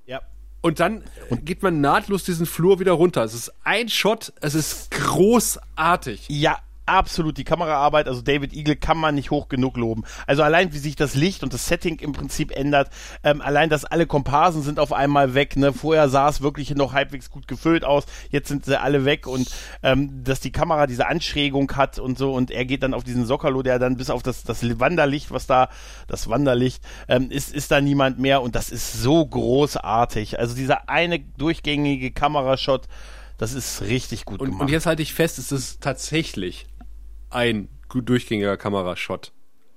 Ja. 0.07 0.23
Und 0.63 0.81
dann 0.81 1.05
und 1.29 1.45
geht 1.45 1.63
man 1.63 1.83
nahtlos 1.83 2.25
diesen 2.25 2.47
Flur 2.47 2.81
wieder 2.81 2.93
runter. 2.93 3.23
Es 3.23 3.35
ist 3.35 3.53
ein 3.65 3.91
Shot, 3.91 4.33
es 4.41 4.55
ist 4.55 4.93
großartig. 4.93 6.25
Ja, 6.29 6.59
absolut 6.87 7.37
die 7.39 7.45
Kameraarbeit, 7.45 8.09
also 8.09 8.23
David 8.23 8.53
Eagle 8.53 8.77
kann 8.77 8.99
man 8.99 9.15
nicht 9.15 9.31
hoch 9.31 9.49
genug 9.49 9.77
loben. 9.77 10.05
Also 10.27 10.43
allein 10.43 10.73
wie 10.73 10.79
sich 10.79 10.97
das 10.97 11.15
Licht 11.15 11.43
und 11.43 11.53
das 11.53 11.67
Setting 11.67 11.99
im 11.99 12.13
Prinzip 12.13 12.51
ändert, 12.51 12.91
ähm, 13.23 13.41
allein, 13.41 13.69
dass 13.69 13.85
alle 13.85 14.07
Komparsen 14.07 14.63
sind 14.63 14.79
auf 14.79 14.93
einmal 14.93 15.35
weg, 15.35 15.57
ne? 15.57 15.73
Vorher 15.73 16.09
sah 16.09 16.29
es 16.29 16.41
wirklich 16.41 16.75
noch 16.75 16.93
halbwegs 16.93 17.31
gut 17.31 17.49
gefüllt 17.49 17.85
aus, 17.85 18.05
jetzt 18.31 18.49
sind 18.49 18.65
sie 18.65 18.81
alle 18.81 19.05
weg 19.05 19.27
und 19.27 19.49
ähm, 19.83 20.25
dass 20.25 20.41
die 20.41 20.53
Kamera 20.53 20.87
diese 20.87 21.07
Anschrägung 21.07 21.71
hat 21.73 21.99
und 21.99 22.19
so 22.19 22.33
und 22.33 22.51
er 22.51 22.65
geht 22.65 22.83
dann 22.83 22.95
auf 22.95 23.05
diesen 23.05 23.27
Sockerlo, 23.27 23.63
der 23.63 23.79
dann 23.79 23.97
bis 23.97 24.11
auf 24.11 24.23
das, 24.23 24.45
das 24.45 24.63
Wanderlicht, 24.79 25.31
was 25.31 25.47
da, 25.47 25.69
das 26.07 26.29
Wanderlicht, 26.29 26.83
ähm, 27.09 27.31
ist, 27.31 27.55
ist 27.55 27.71
da 27.71 27.81
niemand 27.81 28.19
mehr 28.19 28.43
und 28.43 28.55
das 28.55 28.71
ist 28.71 28.93
so 29.03 29.27
großartig. 29.27 30.39
Also 30.39 30.55
dieser 30.55 30.89
eine 30.89 31.19
durchgängige 31.19 32.11
Kamerashot, 32.11 32.89
das 33.39 33.53
ist 33.53 33.83
richtig 33.83 34.25
gut 34.25 34.41
und, 34.41 34.47
gemacht. 34.47 34.63
Und 34.63 34.71
jetzt 34.71 34.87
halte 34.87 35.03
ich 35.03 35.13
fest, 35.13 35.39
es 35.39 35.53
ist 35.53 35.81
tatsächlich 35.81 36.67
ein 37.31 37.69
gut 37.89 38.09
durchgängiger 38.09 38.57
Kamerashot. 38.57 39.33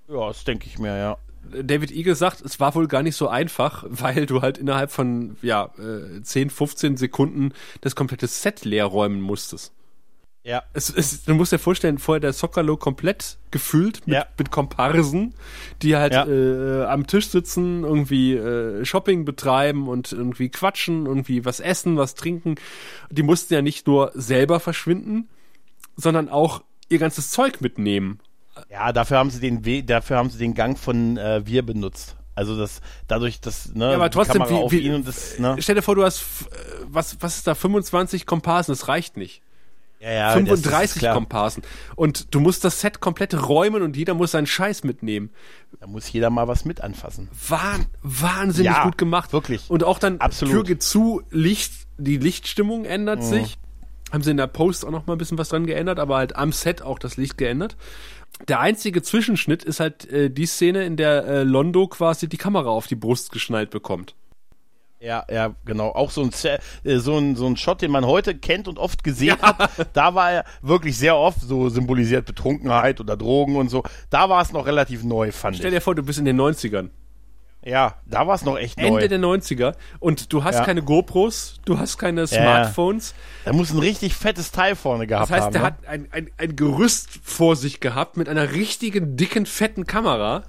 Ja, 0.07 0.27
das 0.27 0.43
denke 0.43 0.67
ich 0.67 0.79
mir, 0.79 0.97
ja. 0.97 1.17
David 1.63 1.91
Eagle 1.91 2.15
sagt, 2.15 2.41
es 2.41 2.59
war 2.59 2.75
wohl 2.75 2.87
gar 2.87 3.03
nicht 3.03 3.15
so 3.15 3.27
einfach, 3.27 3.85
weil 3.87 4.25
du 4.25 4.41
halt 4.41 4.57
innerhalb 4.57 4.91
von 4.91 5.37
ja, 5.41 5.69
10, 6.21 6.47
äh, 6.47 6.51
15 6.51 6.97
Sekunden 6.97 7.53
das 7.81 7.95
komplette 7.95 8.27
Set 8.27 8.65
leer 8.65 8.85
räumen 8.85 9.21
musstest. 9.21 9.73
Ja. 10.43 10.63
Es, 10.73 10.89
es, 10.89 11.25
du 11.25 11.33
musst 11.35 11.51
dir 11.51 11.59
vorstellen, 11.59 11.97
vorher 11.97 12.21
der 12.21 12.33
Soccerlo 12.33 12.77
komplett 12.77 13.37
gefüllt 13.51 14.07
mit, 14.07 14.15
ja. 14.15 14.25
mit 14.37 14.51
Komparsen, 14.51 15.35
die 15.81 15.95
halt 15.95 16.13
ja. 16.13 16.25
äh, 16.25 16.85
am 16.85 17.07
Tisch 17.07 17.27
sitzen, 17.27 17.83
irgendwie 17.83 18.35
äh, 18.35 18.85
Shopping 18.85 19.25
betreiben 19.25 19.87
und 19.87 20.11
irgendwie 20.11 20.49
quatschen, 20.49 21.05
irgendwie 21.05 21.45
was 21.45 21.59
essen, 21.59 21.97
was 21.97 22.15
trinken. 22.15 22.55
Die 23.11 23.23
mussten 23.23 23.53
ja 23.53 23.61
nicht 23.61 23.85
nur 23.85 24.11
selber 24.15 24.59
verschwinden, 24.59 25.27
sondern 25.97 26.29
auch 26.29 26.63
ihr 26.89 26.99
ganzes 26.99 27.31
Zeug 27.31 27.61
mitnehmen. 27.61 28.19
Ja, 28.69 28.91
dafür 28.91 29.17
haben 29.17 29.29
sie 29.29 29.39
den 29.39 29.65
We 29.65 29.83
dafür 29.83 30.17
haben 30.17 30.29
sie 30.29 30.37
den 30.37 30.53
Gang 30.53 30.77
von 30.77 31.17
äh, 31.17 31.45
wir 31.45 31.65
benutzt. 31.65 32.15
Also 32.35 32.57
das 32.57 32.81
dadurch, 33.07 33.41
dass 33.41 33.73
ne, 33.73 33.89
ja, 33.89 33.95
aber 33.95 34.09
trotzdem, 34.09 34.43
wie, 34.43 34.71
wie, 34.71 34.91
und 34.91 35.07
das, 35.07 35.39
ne? 35.39 35.57
stell 35.59 35.75
dir 35.75 35.81
vor, 35.81 35.95
du 35.95 36.03
hast 36.03 36.23
was 36.85 37.17
was 37.21 37.37
ist 37.37 37.47
da 37.47 37.55
25 37.55 38.25
Komparsen, 38.25 38.73
das 38.73 38.87
reicht 38.87 39.17
nicht. 39.17 39.41
Ja, 39.99 40.11
ja, 40.11 40.31
35 40.31 41.09
Komparsen. 41.11 41.63
Und 41.95 42.33
du 42.33 42.39
musst 42.39 42.63
das 42.63 42.79
Set 42.79 43.01
komplett 43.01 43.33
räumen 43.33 43.81
und 43.81 43.97
jeder 43.97 44.13
muss 44.13 44.31
seinen 44.31 44.47
Scheiß 44.47 44.85
mitnehmen. 44.85 45.29
Da 45.81 45.87
muss 45.87 46.09
jeder 46.11 46.29
mal 46.29 46.47
was 46.47 46.63
mit 46.63 46.79
anfassen. 46.79 47.27
Wahn, 47.49 47.85
wahnsinnig 48.01 48.71
ja, 48.71 48.83
gut 48.83 48.97
gemacht. 48.97 49.33
Wirklich. 49.33 49.69
Und 49.69 49.83
auch 49.83 49.99
dann 49.99 50.19
Absolut. 50.19 50.53
Tür 50.53 50.63
geht 50.63 50.83
zu, 50.83 51.21
Licht, 51.31 51.73
die 51.97 52.17
Lichtstimmung 52.17 52.85
ändert 52.85 53.19
mhm. 53.19 53.23
sich. 53.23 53.57
Haben 54.11 54.23
sie 54.23 54.31
in 54.31 54.37
der 54.37 54.47
Post 54.47 54.85
auch 54.85 54.91
noch 54.91 55.05
mal 55.07 55.13
ein 55.13 55.19
bisschen 55.19 55.37
was 55.37 55.49
dran 55.49 55.65
geändert, 55.65 55.99
aber 55.99 56.17
halt 56.17 56.35
am 56.35 56.51
Set 56.51 56.81
auch 56.81 56.99
das 56.99 57.17
Licht 57.17 57.37
geändert. 57.37 57.77
Der 58.47 58.59
einzige 58.59 59.01
Zwischenschnitt 59.01 59.63
ist 59.63 59.79
halt 59.79 60.09
äh, 60.09 60.29
die 60.29 60.45
Szene, 60.45 60.83
in 60.83 60.97
der 60.97 61.25
äh, 61.25 61.43
Londo 61.43 61.87
quasi 61.87 62.29
die 62.29 62.37
Kamera 62.37 62.69
auf 62.69 62.87
die 62.87 62.95
Brust 62.95 63.31
geschnallt 63.31 63.69
bekommt. 63.69 64.15
Ja, 65.01 65.25
ja, 65.31 65.55
genau. 65.63 65.89
Auch 65.91 66.11
so 66.11 66.21
ein, 66.23 66.31
äh, 66.83 66.97
so 66.97 67.17
ein, 67.17 67.35
so 67.35 67.47
ein 67.47 67.55
Shot, 67.55 67.81
den 67.81 67.91
man 67.91 68.05
heute 68.05 68.35
kennt 68.35 68.67
und 68.67 68.77
oft 68.77 69.03
gesehen 69.03 69.37
ja. 69.41 69.57
hat. 69.57 69.89
Da 69.93 70.13
war 70.13 70.31
er 70.31 70.45
wirklich 70.61 70.97
sehr 70.97 71.15
oft 71.15 71.39
so 71.41 71.69
symbolisiert 71.69 72.25
Betrunkenheit 72.25 72.99
oder 72.99 73.15
Drogen 73.15 73.55
und 73.55 73.69
so. 73.69 73.83
Da 74.09 74.29
war 74.29 74.41
es 74.41 74.51
noch 74.51 74.65
relativ 74.65 75.03
neu, 75.03 75.31
fand 75.31 75.55
Stell 75.55 75.69
ich. 75.69 75.77
dir 75.77 75.81
vor, 75.81 75.95
du 75.95 76.03
bist 76.03 76.19
in 76.19 76.25
den 76.25 76.39
90ern. 76.39 76.89
Ja, 77.63 77.95
da 78.05 78.25
war 78.25 78.35
es 78.35 78.43
noch 78.43 78.57
echt 78.57 78.77
Ende 78.77 78.91
neu. 78.91 78.97
Ende 78.99 79.19
der 79.19 79.19
90er. 79.19 79.75
Und 79.99 80.31
du 80.31 80.43
hast 80.43 80.55
ja. 80.55 80.65
keine 80.65 80.81
GoPros, 80.81 81.59
du 81.65 81.77
hast 81.77 81.97
keine 81.97 82.25
Smartphones. 82.25 83.13
Ja. 83.43 83.51
Er 83.51 83.53
muss 83.55 83.71
ein 83.71 83.79
richtig 83.79 84.15
fettes 84.15 84.51
Teil 84.51 84.75
vorne 84.75 85.07
gehabt 85.07 85.29
haben. 85.29 85.37
Das 85.37 85.45
heißt, 85.45 85.45
haben, 85.45 85.53
der 85.53 85.61
ne? 85.61 85.67
hat 85.67 85.87
ein, 85.87 86.07
ein, 86.11 86.31
ein 86.37 86.55
Gerüst 86.55 87.19
vor 87.23 87.55
sich 87.57 87.81
gehabt 87.81 88.15
mit 88.15 88.29
einer 88.29 88.53
richtigen, 88.53 89.17
dicken, 89.17 89.45
fetten 89.45 89.85
Kamera. 89.85 90.43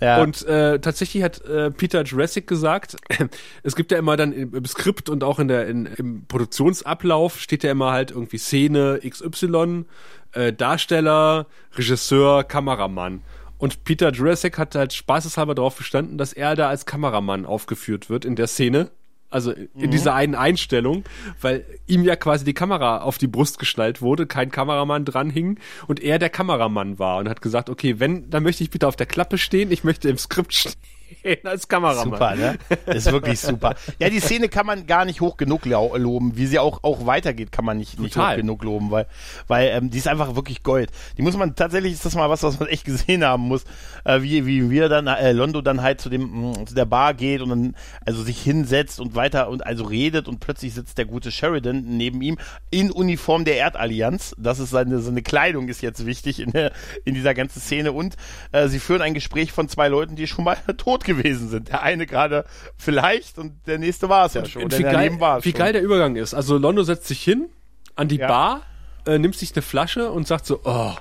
Ja. 0.00 0.22
Und 0.22 0.46
äh, 0.46 0.78
tatsächlich 0.80 1.22
hat 1.22 1.40
äh, 1.44 1.70
Peter 1.70 2.02
Jurassic 2.02 2.46
gesagt, 2.46 2.96
es 3.62 3.74
gibt 3.74 3.90
ja 3.90 3.98
immer 3.98 4.16
dann 4.16 4.32
im, 4.32 4.54
im 4.54 4.64
Skript 4.64 5.08
und 5.08 5.24
auch 5.24 5.38
in 5.38 5.48
der 5.48 5.66
in, 5.66 5.86
im 5.86 6.26
Produktionsablauf 6.26 7.40
steht 7.40 7.64
ja 7.64 7.70
immer 7.70 7.92
halt 7.92 8.10
irgendwie 8.10 8.38
Szene 8.38 9.00
XY, 9.08 9.86
äh, 10.32 10.52
Darsteller, 10.52 11.46
Regisseur, 11.76 12.44
Kameramann. 12.44 13.22
Und 13.58 13.84
Peter 13.84 14.12
Jurassic 14.12 14.58
hat 14.58 14.74
halt 14.74 14.92
spaßeshalber 14.92 15.54
darauf 15.54 15.76
bestanden, 15.76 16.18
dass 16.18 16.32
er 16.32 16.54
da 16.54 16.68
als 16.68 16.86
Kameramann 16.86 17.46
aufgeführt 17.46 18.10
wird 18.10 18.24
in 18.24 18.36
der 18.36 18.46
Szene. 18.46 18.90
Also 19.30 19.50
in 19.50 19.68
mhm. 19.74 19.90
dieser 19.90 20.14
einen 20.14 20.36
Einstellung, 20.36 21.02
weil 21.40 21.64
ihm 21.88 22.04
ja 22.04 22.14
quasi 22.14 22.44
die 22.44 22.54
Kamera 22.54 22.98
auf 22.98 23.18
die 23.18 23.26
Brust 23.26 23.58
geschnallt 23.58 24.00
wurde, 24.00 24.26
kein 24.26 24.52
Kameramann 24.52 25.04
dran 25.04 25.28
hing 25.28 25.58
und 25.88 26.00
er 26.00 26.20
der 26.20 26.30
Kameramann 26.30 27.00
war 27.00 27.18
und 27.18 27.28
hat 27.28 27.42
gesagt, 27.42 27.68
okay, 27.68 27.98
wenn, 27.98 28.30
dann 28.30 28.44
möchte 28.44 28.62
ich 28.62 28.70
bitte 28.70 28.86
auf 28.86 28.94
der 28.94 29.06
Klappe 29.06 29.36
stehen, 29.36 29.72
ich 29.72 29.82
möchte 29.82 30.08
im 30.08 30.18
Skript 30.18 30.54
stehen 30.54 30.74
als 31.44 31.68
Kameramann. 31.68 32.04
Super, 32.04 32.34
ne? 32.36 32.58
Ist 32.86 33.10
wirklich 33.10 33.40
super. 33.40 33.74
Ja, 33.98 34.08
die 34.08 34.20
Szene 34.20 34.48
kann 34.48 34.66
man 34.66 34.86
gar 34.86 35.04
nicht 35.04 35.20
hoch 35.20 35.36
genug 35.36 35.64
loben. 35.64 36.36
Wie 36.36 36.46
sie 36.46 36.58
auch, 36.58 36.82
auch 36.82 37.06
weitergeht, 37.06 37.52
kann 37.52 37.64
man 37.64 37.78
nicht, 37.78 37.98
nicht 37.98 38.16
hoch 38.16 38.34
genug 38.36 38.62
loben, 38.62 38.90
weil, 38.90 39.06
weil 39.46 39.68
ähm, 39.68 39.90
die 39.90 39.98
ist 39.98 40.08
einfach 40.08 40.34
wirklich 40.36 40.62
Gold. 40.62 40.90
Die 41.16 41.22
muss 41.22 41.36
man, 41.36 41.54
tatsächlich 41.54 41.92
ist 41.92 42.04
das 42.04 42.14
mal 42.14 42.30
was, 42.30 42.42
was 42.42 42.58
man 42.58 42.68
echt 42.74 42.84
gesehen 42.84 43.24
haben 43.24 43.44
muss, 43.44 43.64
äh, 44.04 44.22
wie, 44.22 44.46
wie 44.46 44.70
wir 44.70 44.88
dann, 44.88 45.06
äh, 45.06 45.32
Londo 45.32 45.60
dann 45.60 45.82
halt 45.82 46.00
zu 46.00 46.08
dem, 46.08 46.22
mh, 46.22 46.60
mm, 46.60 46.66
zu 46.66 46.74
der 46.74 46.84
Bar 46.84 47.14
geht 47.14 47.40
und 47.40 47.50
dann, 47.50 47.76
also 48.04 48.22
sich 48.22 48.40
hinsetzt 48.40 49.00
und 49.00 49.14
weiter 49.14 49.48
und 49.48 49.66
also 49.66 49.84
redet 49.84 50.28
und 50.28 50.40
plötzlich 50.40 50.74
sitzt 50.74 50.98
der 50.98 51.04
gute 51.04 51.30
Sheridan 51.30 51.84
neben 51.84 52.22
ihm 52.22 52.38
in 52.70 52.90
Uniform 52.90 53.44
der 53.44 53.56
Erdallianz. 53.56 54.34
Das 54.38 54.58
ist 54.58 54.70
seine, 54.70 55.00
seine 55.00 55.22
Kleidung 55.22 55.68
ist 55.68 55.82
jetzt 55.82 56.06
wichtig 56.06 56.40
in 56.40 56.52
der, 56.52 56.72
in 57.04 57.14
dieser 57.14 57.34
ganzen 57.34 57.60
Szene 57.60 57.92
und 57.92 58.16
äh, 58.52 58.68
sie 58.68 58.78
führen 58.78 59.02
ein 59.02 59.14
Gespräch 59.14 59.52
von 59.52 59.68
zwei 59.68 59.88
Leuten, 59.88 60.16
die 60.16 60.26
schon 60.26 60.44
mal 60.44 60.56
tot 60.76 60.93
gewesen 61.02 61.48
sind. 61.48 61.68
Der 61.68 61.82
eine 61.82 62.06
gerade 62.06 62.44
vielleicht 62.76 63.38
und 63.38 63.66
der 63.66 63.78
nächste 63.78 64.08
war 64.08 64.26
es 64.26 64.34
ja 64.34 64.44
schon. 64.44 64.70
Wie, 64.70 64.82
geil, 64.82 65.18
wie 65.42 65.52
geil, 65.52 65.72
der 65.72 65.82
Übergang 65.82 66.14
ist. 66.16 66.34
Also 66.34 66.58
Londo 66.58 66.82
setzt 66.84 67.06
sich 67.06 67.22
hin 67.22 67.48
an 67.96 68.08
die 68.08 68.18
ja. 68.18 68.28
Bar, 68.28 68.62
äh, 69.06 69.18
nimmt 69.18 69.34
sich 69.34 69.52
eine 69.54 69.62
Flasche 69.62 70.10
und 70.10 70.26
sagt 70.26 70.46
so, 70.46 70.60
oh, 70.64 70.92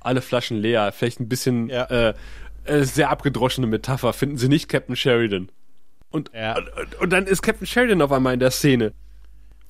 alle 0.00 0.22
Flaschen 0.22 0.58
leer. 0.58 0.92
Vielleicht 0.92 1.20
ein 1.20 1.28
bisschen 1.28 1.68
ja. 1.68 1.84
äh, 1.84 2.14
äh, 2.64 2.84
sehr 2.84 3.10
abgedroschene 3.10 3.66
Metapher. 3.66 4.12
Finden 4.12 4.38
Sie 4.38 4.48
nicht 4.48 4.68
Captain 4.68 4.96
Sheridan? 4.96 5.50
Und, 6.10 6.30
ja. 6.34 6.56
und, 6.58 6.94
und, 7.00 7.10
dann 7.10 7.26
ist 7.26 7.42
Captain 7.42 7.66
Sheridan 7.66 8.02
auf 8.02 8.12
einmal 8.12 8.34
in 8.34 8.40
der 8.40 8.50
Szene. 8.50 8.92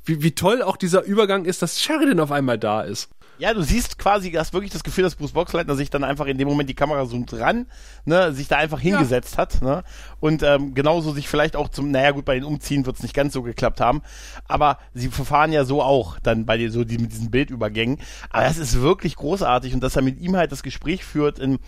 Wie, 0.05 0.23
wie 0.23 0.33
toll 0.33 0.63
auch 0.63 0.77
dieser 0.77 1.03
Übergang 1.05 1.45
ist, 1.45 1.63
dass 1.63 1.81
Sheridan 1.81 2.19
auf 2.21 2.33
einmal 2.33 2.59
da 2.59 2.83
ist. 2.83 3.09
Ja, 3.39 3.55
du 3.55 3.63
siehst 3.63 3.99
quasi, 3.99 4.31
du 4.31 4.39
hast 4.39 4.53
wirklich 4.53 4.73
das 4.73 4.85
Gefühl, 4.85 5.05
dass 5.05 5.17
Bruce 5.17 5.33
Boxleitner 5.33 5.75
sich 5.75 5.91
dann 5.91 6.05
einfach 6.05 6.27
in 6.27 6.39
dem 6.39 6.49
Moment 6.49 6.69
die 6.69 6.75
Kamera 6.75 7.07
zoomt 7.07 7.33
ran, 7.35 7.67
ne, 8.05 8.33
sich 8.33 8.49
da 8.49 8.57
einfach 8.57 8.79
hingesetzt 8.79 9.35
ja. 9.35 9.39
hat, 9.39 9.63
ne, 9.63 9.83
und 10.21 10.43
ähm, 10.43 10.75
genauso 10.75 11.13
sich 11.13 11.29
vielleicht 11.29 11.57
auch 11.57 11.69
zum, 11.69 11.91
naja 11.91 12.13
gut, 12.13 12.25
bei 12.25 12.35
den 12.35 12.45
Umziehen 12.45 12.87
wird 12.87 12.97
es 12.97 13.03
nicht 13.03 13.15
ganz 13.15 13.33
so 13.33 13.43
geklappt 13.43 13.81
haben, 13.81 14.03
aber 14.47 14.79
sie 14.95 15.09
verfahren 15.09 15.53
ja 15.53 15.65
so 15.65 15.83
auch 15.83 16.19
dann 16.21 16.47
bei 16.47 16.57
dir 16.57 16.71
so 16.71 16.85
die, 16.85 16.99
mit 16.99 17.13
diesen 17.13 17.31
Bildübergängen, 17.31 17.99
aber 18.31 18.45
das 18.45 18.59
ist 18.59 18.81
wirklich 18.81 19.17
großartig 19.17 19.75
und 19.75 19.83
dass 19.83 19.97
er 19.97 20.03
mit 20.03 20.21
ihm 20.21 20.37
halt 20.37 20.53
das 20.53 20.63
Gespräch 20.63 21.05
führt 21.05 21.39
in 21.39 21.59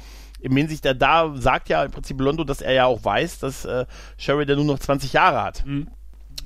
im 0.41 0.55
Hinsicht, 0.59 0.85
der 0.85 0.93
da 0.93 1.33
sagt 1.37 1.71
ja 1.71 1.85
im 1.85 1.91
Prinzip 1.91 2.21
Londo, 2.21 2.45
dass 2.45 2.61
er 2.61 2.75
ja 2.75 2.85
auch 2.85 3.03
weiß, 3.03 3.39
dass 3.39 3.65
äh, 3.65 3.87
Sheridan 4.19 4.57
nur 4.57 4.67
noch 4.67 4.79
20 4.79 5.15
Jahre 5.15 5.43
hat. 5.43 5.65
Mhm. 5.65 5.89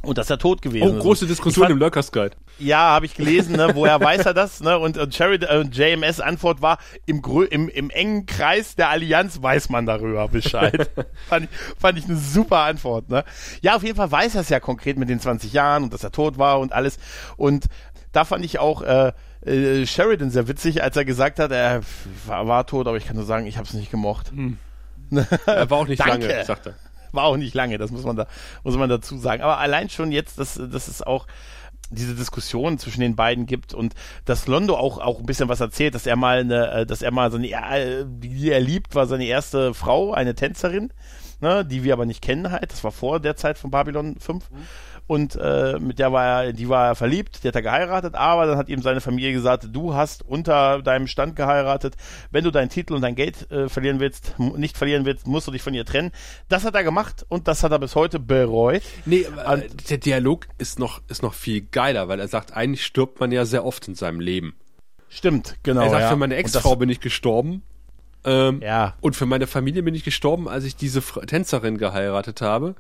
Und 0.08 0.16
dass 0.16 0.30
er 0.30 0.38
tot 0.38 0.62
gewesen 0.62 0.88
ist. 0.88 1.00
Oh, 1.00 1.02
große 1.02 1.26
Diskussion 1.26 1.64
fand, 1.64 1.72
im 1.72 1.78
Lurkers 1.78 2.12
Guide. 2.12 2.34
Ja, 2.58 2.78
habe 2.78 3.04
ich 3.04 3.14
gelesen, 3.14 3.56
ne? 3.56 3.72
woher 3.74 4.00
weiß 4.00 4.24
er 4.24 4.32
das? 4.32 4.60
Ne? 4.60 4.78
Und, 4.78 4.96
und 4.96 5.14
Sheridan, 5.14 5.70
äh, 5.70 5.94
JMS 5.94 6.20
Antwort 6.20 6.62
war, 6.62 6.78
im, 7.04 7.22
im, 7.50 7.68
im 7.68 7.90
engen 7.90 8.24
Kreis 8.24 8.74
der 8.74 8.88
Allianz 8.88 9.42
weiß 9.42 9.68
man 9.68 9.84
darüber 9.84 10.28
Bescheid. 10.28 10.90
fand, 11.28 11.44
ich, 11.44 11.50
fand 11.78 11.98
ich 11.98 12.06
eine 12.06 12.16
super 12.16 12.60
Antwort. 12.60 13.10
Ne? 13.10 13.22
Ja, 13.60 13.76
auf 13.76 13.82
jeden 13.82 13.96
Fall 13.96 14.10
weiß 14.10 14.34
er 14.34 14.40
es 14.40 14.48
ja 14.48 14.60
konkret 14.60 14.96
mit 14.96 15.10
den 15.10 15.20
20 15.20 15.52
Jahren 15.52 15.82
und 15.82 15.92
dass 15.92 16.02
er 16.02 16.10
tot 16.10 16.38
war 16.38 16.58
und 16.60 16.72
alles. 16.72 16.98
Und 17.36 17.66
da 18.12 18.24
fand 18.24 18.44
ich 18.46 18.58
auch 18.58 18.80
äh, 18.80 19.12
äh, 19.44 19.86
Sheridan 19.86 20.30
sehr 20.30 20.48
witzig, 20.48 20.82
als 20.82 20.96
er 20.96 21.04
gesagt 21.04 21.38
hat, 21.38 21.50
er 21.52 21.82
war, 22.26 22.48
war 22.48 22.66
tot, 22.66 22.86
aber 22.86 22.96
ich 22.96 23.06
kann 23.06 23.16
nur 23.16 23.26
sagen, 23.26 23.46
ich 23.46 23.58
habe 23.58 23.68
es 23.68 23.74
nicht 23.74 23.90
gemocht. 23.90 24.30
Hm. 24.30 24.58
er 25.46 25.70
war 25.70 25.78
auch 25.78 25.86
nicht 25.86 26.04
lange, 26.04 26.44
sagt 26.44 26.66
er. 26.66 26.74
War 27.12 27.24
auch 27.24 27.36
nicht 27.36 27.54
lange, 27.54 27.78
das 27.78 27.90
muss 27.90 28.04
man 28.04 28.16
da, 28.16 28.26
muss 28.64 28.76
man 28.76 28.88
dazu 28.88 29.18
sagen. 29.18 29.42
Aber 29.42 29.58
allein 29.58 29.88
schon 29.88 30.12
jetzt, 30.12 30.38
dass, 30.38 30.54
dass 30.54 30.88
es 30.88 31.02
auch 31.02 31.26
diese 31.90 32.14
Diskussion 32.14 32.78
zwischen 32.78 33.00
den 33.00 33.16
beiden 33.16 33.46
gibt 33.46 33.72
und 33.72 33.94
dass 34.24 34.46
Londo 34.46 34.76
auch 34.76 34.98
auch 34.98 35.20
ein 35.20 35.26
bisschen 35.26 35.48
was 35.48 35.60
erzählt, 35.60 35.94
dass 35.94 36.06
er 36.06 36.16
mal 36.16 36.40
eine, 36.40 36.70
äh, 36.70 36.86
dass 36.86 37.02
er 37.02 37.10
mal 37.10 37.30
seine, 37.30 37.48
äh, 37.48 38.04
die 38.06 38.50
er 38.50 38.60
liebt, 38.60 38.94
war 38.94 39.06
seine 39.06 39.24
erste 39.24 39.72
Frau, 39.72 40.12
eine 40.12 40.34
Tänzerin, 40.34 40.92
ne, 41.40 41.64
die 41.64 41.84
wir 41.84 41.94
aber 41.94 42.04
nicht 42.04 42.22
kennen 42.22 42.50
halt. 42.50 42.72
Das 42.72 42.84
war 42.84 42.92
vor 42.92 43.20
der 43.20 43.36
Zeit 43.36 43.56
von 43.56 43.70
Babylon 43.70 44.16
5. 44.18 44.50
Mhm 44.50 44.56
und 45.08 45.36
äh, 45.36 45.78
mit 45.80 45.98
der 45.98 46.12
war 46.12 46.44
er, 46.44 46.52
die 46.52 46.68
war 46.68 46.86
er 46.86 46.94
verliebt, 46.94 47.42
die 47.42 47.48
hat 47.48 47.56
er 47.56 47.62
geheiratet, 47.62 48.14
aber 48.14 48.46
dann 48.46 48.58
hat 48.58 48.68
ihm 48.68 48.82
seine 48.82 49.00
Familie 49.00 49.32
gesagt, 49.32 49.68
du 49.72 49.94
hast 49.94 50.22
unter 50.22 50.82
deinem 50.82 51.06
Stand 51.06 51.34
geheiratet, 51.34 51.96
wenn 52.30 52.44
du 52.44 52.50
deinen 52.50 52.68
Titel 52.68 52.94
und 52.94 53.00
dein 53.00 53.14
Geld 53.14 53.50
äh, 53.50 53.68
verlieren 53.68 54.00
willst, 54.00 54.38
nicht 54.38 54.76
verlieren 54.76 55.06
willst, 55.06 55.26
musst 55.26 55.48
du 55.48 55.50
dich 55.50 55.62
von 55.62 55.72
ihr 55.74 55.86
trennen. 55.86 56.12
Das 56.48 56.64
hat 56.64 56.74
er 56.74 56.84
gemacht 56.84 57.24
und 57.28 57.48
das 57.48 57.64
hat 57.64 57.72
er 57.72 57.78
bis 57.78 57.96
heute 57.96 58.20
bereut. 58.20 58.82
Nee, 59.06 59.26
äh, 59.46 59.62
der 59.88 59.98
Dialog 59.98 60.46
ist 60.58 60.78
noch, 60.78 61.00
ist 61.08 61.22
noch 61.22 61.34
viel 61.34 61.62
geiler, 61.62 62.08
weil 62.08 62.20
er 62.20 62.28
sagt, 62.28 62.52
eigentlich 62.52 62.84
stirbt 62.84 63.18
man 63.18 63.32
ja 63.32 63.46
sehr 63.46 63.64
oft 63.64 63.88
in 63.88 63.94
seinem 63.94 64.20
Leben. 64.20 64.54
Stimmt, 65.08 65.56
genau. 65.62 65.80
Er 65.84 65.90
sagt, 65.90 66.02
ja. 66.02 66.08
für 66.10 66.16
meine 66.16 66.36
Ex-Frau 66.36 66.76
bin 66.76 66.90
ich 66.90 67.00
gestorben. 67.00 67.62
Ähm, 68.24 68.60
ja. 68.62 68.94
Und 69.00 69.16
für 69.16 69.26
meine 69.26 69.46
Familie 69.46 69.82
bin 69.82 69.94
ich 69.94 70.04
gestorben, 70.04 70.48
als 70.48 70.64
ich 70.64 70.76
diese 70.76 71.00
Tänzerin 71.00 71.78
geheiratet 71.78 72.40
habe 72.40 72.74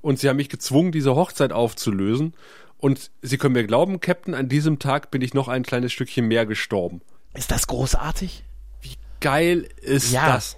und 0.00 0.18
sie 0.18 0.28
haben 0.28 0.36
mich 0.36 0.48
gezwungen, 0.48 0.92
diese 0.92 1.14
Hochzeit 1.14 1.52
aufzulösen. 1.52 2.34
Und 2.78 3.12
Sie 3.22 3.38
können 3.38 3.52
mir 3.54 3.64
glauben, 3.64 4.00
Captain, 4.00 4.34
an 4.34 4.48
diesem 4.48 4.80
Tag 4.80 5.12
bin 5.12 5.22
ich 5.22 5.34
noch 5.34 5.46
ein 5.46 5.62
kleines 5.62 5.92
Stückchen 5.92 6.26
mehr 6.26 6.46
gestorben. 6.46 7.00
Ist 7.32 7.52
das 7.52 7.68
großartig? 7.68 8.42
Wie 8.80 8.96
geil 9.20 9.68
ist 9.80 10.10
ja. 10.10 10.34
das? 10.34 10.56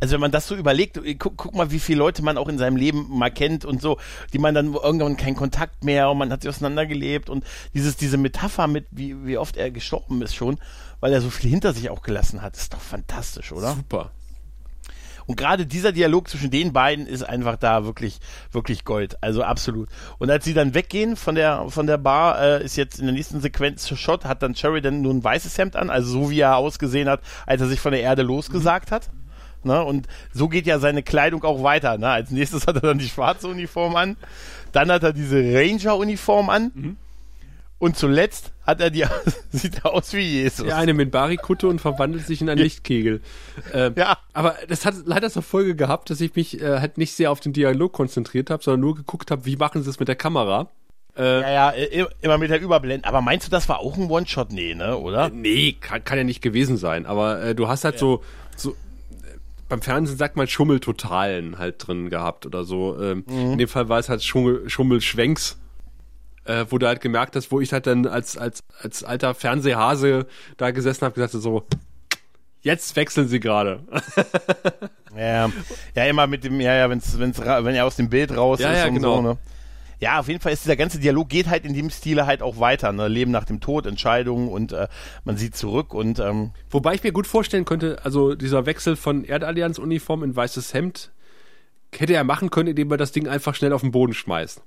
Also 0.00 0.14
wenn 0.14 0.20
man 0.20 0.32
das 0.32 0.46
so 0.46 0.56
überlegt, 0.56 1.00
guck, 1.18 1.36
guck, 1.36 1.54
mal, 1.54 1.70
wie 1.70 1.78
viele 1.78 1.98
Leute 1.98 2.22
man 2.22 2.38
auch 2.38 2.48
in 2.48 2.58
seinem 2.58 2.76
Leben 2.76 3.06
mal 3.08 3.30
kennt 3.30 3.64
und 3.64 3.80
so, 3.80 3.98
die 4.32 4.38
man 4.38 4.54
dann 4.54 4.74
irgendwann 4.74 5.16
keinen 5.16 5.36
Kontakt 5.36 5.84
mehr 5.84 6.10
und 6.10 6.18
man 6.18 6.30
hat 6.30 6.42
sie 6.42 6.48
auseinandergelebt 6.48 7.30
und 7.30 7.44
dieses, 7.74 7.96
diese 7.96 8.16
Metapher 8.16 8.66
mit, 8.66 8.86
wie, 8.90 9.24
wie 9.26 9.38
oft 9.38 9.56
er 9.56 9.70
gestorben 9.70 10.22
ist 10.22 10.34
schon, 10.34 10.58
weil 11.00 11.12
er 11.12 11.20
so 11.20 11.30
viel 11.30 11.50
hinter 11.50 11.72
sich 11.72 11.90
auch 11.90 12.02
gelassen 12.02 12.42
hat, 12.42 12.56
ist 12.56 12.74
doch 12.74 12.80
fantastisch, 12.80 13.52
oder? 13.52 13.74
Super. 13.74 14.10
Und 15.28 15.36
gerade 15.36 15.66
dieser 15.66 15.92
Dialog 15.92 16.26
zwischen 16.26 16.50
den 16.50 16.72
beiden 16.72 17.06
ist 17.06 17.22
einfach 17.22 17.56
da 17.56 17.84
wirklich, 17.84 18.18
wirklich 18.50 18.86
Gold. 18.86 19.22
Also 19.22 19.42
absolut. 19.42 19.90
Und 20.16 20.30
als 20.30 20.46
sie 20.46 20.54
dann 20.54 20.72
weggehen 20.72 21.16
von 21.16 21.34
der, 21.34 21.66
von 21.68 21.86
der 21.86 21.98
Bar, 21.98 22.40
äh, 22.40 22.64
ist 22.64 22.76
jetzt 22.76 22.98
in 22.98 23.04
der 23.04 23.12
nächsten 23.12 23.42
Sequenz 23.42 23.86
Shot, 23.86 24.24
hat 24.24 24.42
dann 24.42 24.54
Sheridan 24.54 25.02
nur 25.02 25.12
ein 25.12 25.22
weißes 25.22 25.58
Hemd 25.58 25.76
an, 25.76 25.90
also 25.90 26.10
so 26.10 26.30
wie 26.30 26.40
er 26.40 26.56
ausgesehen 26.56 27.10
hat, 27.10 27.20
als 27.44 27.60
er 27.60 27.68
sich 27.68 27.78
von 27.78 27.92
der 27.92 28.00
Erde 28.00 28.22
losgesagt 28.22 28.90
hat. 28.90 29.10
Ne? 29.64 29.84
Und 29.84 30.06
so 30.32 30.48
geht 30.48 30.66
ja 30.66 30.78
seine 30.78 31.02
Kleidung 31.02 31.44
auch 31.44 31.62
weiter. 31.62 31.98
Ne? 31.98 32.08
Als 32.08 32.30
nächstes 32.30 32.66
hat 32.66 32.76
er 32.76 32.80
dann 32.80 32.98
die 32.98 33.08
schwarze 33.08 33.48
Uniform 33.48 33.96
an. 33.96 34.16
Dann 34.72 34.90
hat 34.90 35.02
er 35.02 35.12
diese 35.12 35.36
Ranger-Uniform 35.36 36.48
an. 36.48 36.72
Mhm. 36.74 36.96
Und 37.78 37.96
zuletzt 37.96 38.52
hat 38.66 38.80
er 38.80 38.90
die, 38.90 39.04
sieht 39.50 39.84
er 39.84 39.92
aus 39.94 40.12
wie 40.12 40.20
Jesus. 40.20 40.66
Ja, 40.66 40.76
eine 40.76 40.94
Minbari-Kutte 40.94 41.68
und 41.68 41.80
verwandelt 41.80 42.26
sich 42.26 42.40
in 42.40 42.48
einen 42.48 42.60
Lichtkegel. 42.60 43.20
Ähm, 43.72 43.94
ja. 43.96 44.18
Aber 44.32 44.56
das 44.68 44.84
hat 44.84 44.94
leider 45.04 45.30
zur 45.30 45.42
Folge 45.42 45.76
gehabt, 45.76 46.10
dass 46.10 46.20
ich 46.20 46.34
mich 46.34 46.60
äh, 46.60 46.80
halt 46.80 46.98
nicht 46.98 47.12
sehr 47.12 47.30
auf 47.30 47.40
den 47.40 47.52
Dialog 47.52 47.92
konzentriert 47.92 48.50
habe, 48.50 48.62
sondern 48.62 48.80
nur 48.80 48.96
geguckt 48.96 49.30
habe, 49.30 49.46
wie 49.46 49.56
machen 49.56 49.82
sie 49.82 49.90
es 49.90 50.00
mit 50.00 50.08
der 50.08 50.16
Kamera. 50.16 50.68
Äh, 51.16 51.40
ja, 51.40 51.74
ja, 51.74 52.06
immer 52.20 52.38
mit 52.38 52.50
der 52.50 52.60
Überblende. 52.60 53.06
Aber 53.06 53.20
meinst 53.20 53.46
du, 53.46 53.50
das 53.50 53.68
war 53.68 53.80
auch 53.80 53.96
ein 53.96 54.08
One-Shot? 54.08 54.52
Nee, 54.52 54.74
ne, 54.74 54.96
oder? 54.96 55.26
Äh, 55.26 55.30
nee, 55.30 55.76
kann, 55.80 56.02
kann 56.04 56.18
ja 56.18 56.24
nicht 56.24 56.42
gewesen 56.42 56.76
sein. 56.76 57.06
Aber 57.06 57.42
äh, 57.42 57.54
du 57.54 57.68
hast 57.68 57.84
halt 57.84 57.94
ja. 57.94 58.00
so, 58.00 58.22
so 58.56 58.76
beim 59.68 59.82
Fernsehen 59.82 60.16
sagt 60.16 60.36
man 60.36 60.46
Schummeltotalen 60.46 61.58
halt 61.58 61.86
drin 61.86 62.10
gehabt 62.10 62.46
oder 62.46 62.64
so. 62.64 63.00
Ähm, 63.00 63.24
mhm. 63.26 63.52
In 63.52 63.58
dem 63.58 63.68
Fall 63.68 63.88
war 63.88 63.98
es 63.98 64.08
halt 64.08 64.22
Schummel, 64.22 64.68
Schummelschwenks, 64.68 65.57
äh, 66.48 66.66
wo 66.70 66.78
du 66.78 66.86
halt 66.86 67.00
gemerkt 67.00 67.36
hast, 67.36 67.52
wo 67.52 67.60
ich 67.60 67.72
halt 67.72 67.86
dann 67.86 68.06
als, 68.06 68.36
als, 68.36 68.64
als 68.80 69.04
alter 69.04 69.34
Fernsehhase 69.34 70.26
da 70.56 70.70
gesessen 70.70 71.04
habe, 71.04 71.14
gesagt 71.14 71.32
so, 71.32 71.66
jetzt 72.62 72.96
wechseln 72.96 73.28
sie 73.28 73.38
gerade. 73.38 73.80
ja, 75.16 75.50
ja, 75.94 76.04
immer 76.04 76.26
mit 76.26 76.44
dem, 76.44 76.60
ja, 76.60 76.74
ja, 76.74 76.90
wenn's, 76.90 77.18
wenn's, 77.18 77.38
wenn 77.38 77.74
er 77.74 77.84
aus 77.84 77.96
dem 77.96 78.08
Bild 78.08 78.36
raus 78.36 78.60
ja, 78.60 78.72
ist 78.72 78.78
ja, 78.78 78.86
und 78.88 78.94
genau. 78.94 79.16
so, 79.16 79.22
ne? 79.22 79.38
ja, 80.00 80.20
auf 80.20 80.28
jeden 80.28 80.40
Fall 80.40 80.52
ist 80.52 80.64
dieser 80.64 80.76
ganze 80.76 80.98
Dialog 80.98 81.28
geht 81.28 81.48
halt 81.48 81.64
in 81.64 81.74
dem 81.74 81.90
Stile 81.90 82.26
halt 82.26 82.40
auch 82.40 82.58
weiter. 82.60 82.92
Ne? 82.92 83.08
Leben 83.08 83.30
nach 83.30 83.44
dem 83.44 83.60
Tod, 83.60 83.84
Entscheidungen 83.84 84.48
und 84.48 84.72
äh, 84.72 84.88
man 85.24 85.36
sieht 85.36 85.56
zurück 85.56 85.92
und 85.92 86.18
ähm 86.18 86.52
wobei 86.70 86.94
ich 86.94 87.02
mir 87.02 87.12
gut 87.12 87.26
vorstellen 87.26 87.64
könnte, 87.64 87.98
also 88.04 88.34
dieser 88.34 88.64
Wechsel 88.64 88.96
von 88.96 89.24
Erdallianz-Uniform 89.24 90.22
in 90.22 90.34
weißes 90.34 90.72
Hemd 90.72 91.10
hätte 91.96 92.14
er 92.14 92.24
machen 92.24 92.50
können, 92.50 92.68
indem 92.70 92.90
er 92.90 92.96
das 92.96 93.12
Ding 93.12 93.28
einfach 93.28 93.54
schnell 93.54 93.72
auf 93.72 93.80
den 93.80 93.90
Boden 93.90 94.14
schmeißt. 94.14 94.62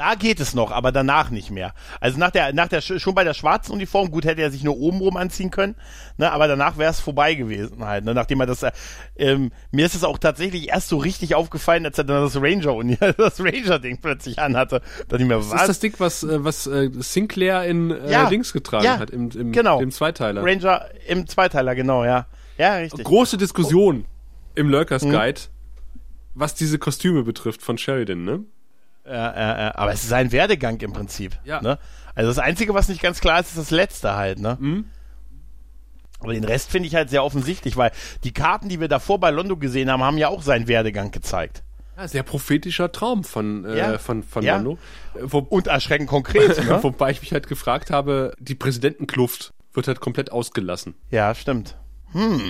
Da 0.00 0.14
geht 0.14 0.40
es 0.40 0.54
noch, 0.54 0.70
aber 0.70 0.92
danach 0.92 1.28
nicht 1.28 1.50
mehr. 1.50 1.74
Also 2.00 2.18
nach 2.18 2.30
der, 2.30 2.54
nach 2.54 2.68
der, 2.68 2.80
schon 2.80 3.14
bei 3.14 3.22
der 3.22 3.34
schwarzen 3.34 3.72
Uniform, 3.72 4.10
gut 4.10 4.24
hätte 4.24 4.40
er 4.40 4.50
sich 4.50 4.64
nur 4.64 4.78
obenrum 4.78 5.18
anziehen 5.18 5.50
können, 5.50 5.74
ne, 6.16 6.32
aber 6.32 6.48
danach 6.48 6.78
wäre 6.78 6.90
es 6.90 7.00
vorbei 7.00 7.34
gewesen 7.34 7.84
halt, 7.84 8.06
ne, 8.06 8.14
nachdem 8.14 8.40
er 8.40 8.46
das, 8.46 8.62
äh, 8.62 8.72
ähm, 9.16 9.52
mir 9.72 9.84
ist 9.84 9.94
es 9.94 10.02
auch 10.02 10.16
tatsächlich 10.16 10.70
erst 10.70 10.88
so 10.88 10.96
richtig 10.96 11.34
aufgefallen, 11.34 11.84
als 11.84 11.98
er 11.98 12.04
dann 12.04 12.22
das 12.22 12.40
Ranger 12.40 12.76
und 12.76 12.96
das 13.18 13.40
Ranger-Ding 13.40 13.98
plötzlich 14.00 14.38
anhatte. 14.38 14.80
Dann 15.08 15.20
ich 15.20 15.26
mir, 15.26 15.36
was? 15.36 15.50
Das 15.50 15.60
ist 15.60 15.68
das 15.68 15.78
Ding, 15.80 15.94
was, 15.98 16.22
äh, 16.22 16.42
was 16.42 16.66
äh, 16.66 16.88
Sinclair 16.94 17.64
in 17.64 17.90
äh, 17.90 18.10
ja, 18.10 18.30
Dings 18.30 18.54
getragen 18.54 18.86
ja, 18.86 18.98
hat, 18.98 19.10
im, 19.10 19.30
im, 19.32 19.52
genau. 19.52 19.82
im 19.82 19.90
Zweiteiler. 19.90 20.42
Ranger 20.42 20.86
im 21.08 21.26
Zweiteiler, 21.26 21.74
genau, 21.74 22.06
ja. 22.06 22.24
Ja, 22.56 22.76
richtig. 22.76 23.04
Große 23.04 23.36
Diskussion 23.36 24.06
oh. 24.06 24.50
im 24.54 24.70
Lurkers 24.70 25.02
hm. 25.02 25.10
Guide, 25.10 25.40
was 26.32 26.54
diese 26.54 26.78
Kostüme 26.78 27.22
betrifft 27.22 27.60
von 27.60 27.76
Sheridan, 27.76 28.24
ne? 28.24 28.44
Ja, 29.04 29.12
ja, 29.12 29.60
ja. 29.60 29.74
Aber 29.76 29.92
es 29.92 30.04
ist 30.04 30.12
ein 30.12 30.32
Werdegang 30.32 30.78
im 30.80 30.92
Prinzip. 30.92 31.38
Ja. 31.44 31.60
Ne? 31.60 31.78
Also 32.14 32.30
das 32.30 32.38
Einzige, 32.38 32.74
was 32.74 32.88
nicht 32.88 33.02
ganz 33.02 33.20
klar 33.20 33.40
ist, 33.40 33.48
ist 33.48 33.58
das 33.58 33.70
Letzte 33.70 34.14
halt, 34.14 34.38
ne? 34.38 34.56
Mhm. 34.60 34.84
Aber 36.20 36.34
den 36.34 36.44
Rest 36.44 36.70
finde 36.70 36.86
ich 36.86 36.94
halt 36.94 37.08
sehr 37.08 37.24
offensichtlich, 37.24 37.76
weil 37.76 37.92
die 38.24 38.32
Karten, 38.32 38.68
die 38.68 38.78
wir 38.78 38.88
davor 38.88 39.18
bei 39.18 39.30
Londo 39.30 39.56
gesehen 39.56 39.90
haben, 39.90 40.02
haben 40.02 40.18
ja 40.18 40.28
auch 40.28 40.42
seinen 40.42 40.68
Werdegang 40.68 41.10
gezeigt. 41.10 41.62
Ja, 41.96 42.06
sehr 42.08 42.22
prophetischer 42.22 42.92
Traum 42.92 43.24
von, 43.24 43.64
äh, 43.64 43.78
ja. 43.78 43.98
von, 43.98 44.22
von 44.22 44.42
ja. 44.42 44.56
Londo. 44.56 44.78
Wo, 45.22 45.38
Und 45.38 45.66
erschreckend 45.66 46.08
konkret. 46.08 46.62
ne? 46.64 46.82
Wobei 46.82 47.10
ich 47.10 47.22
mich 47.22 47.32
halt 47.32 47.46
gefragt 47.46 47.90
habe, 47.90 48.34
die 48.38 48.54
Präsidentenkluft 48.54 49.54
wird 49.72 49.88
halt 49.88 50.00
komplett 50.00 50.30
ausgelassen. 50.30 50.94
Ja, 51.10 51.34
stimmt. 51.34 51.76
Hm. 52.12 52.40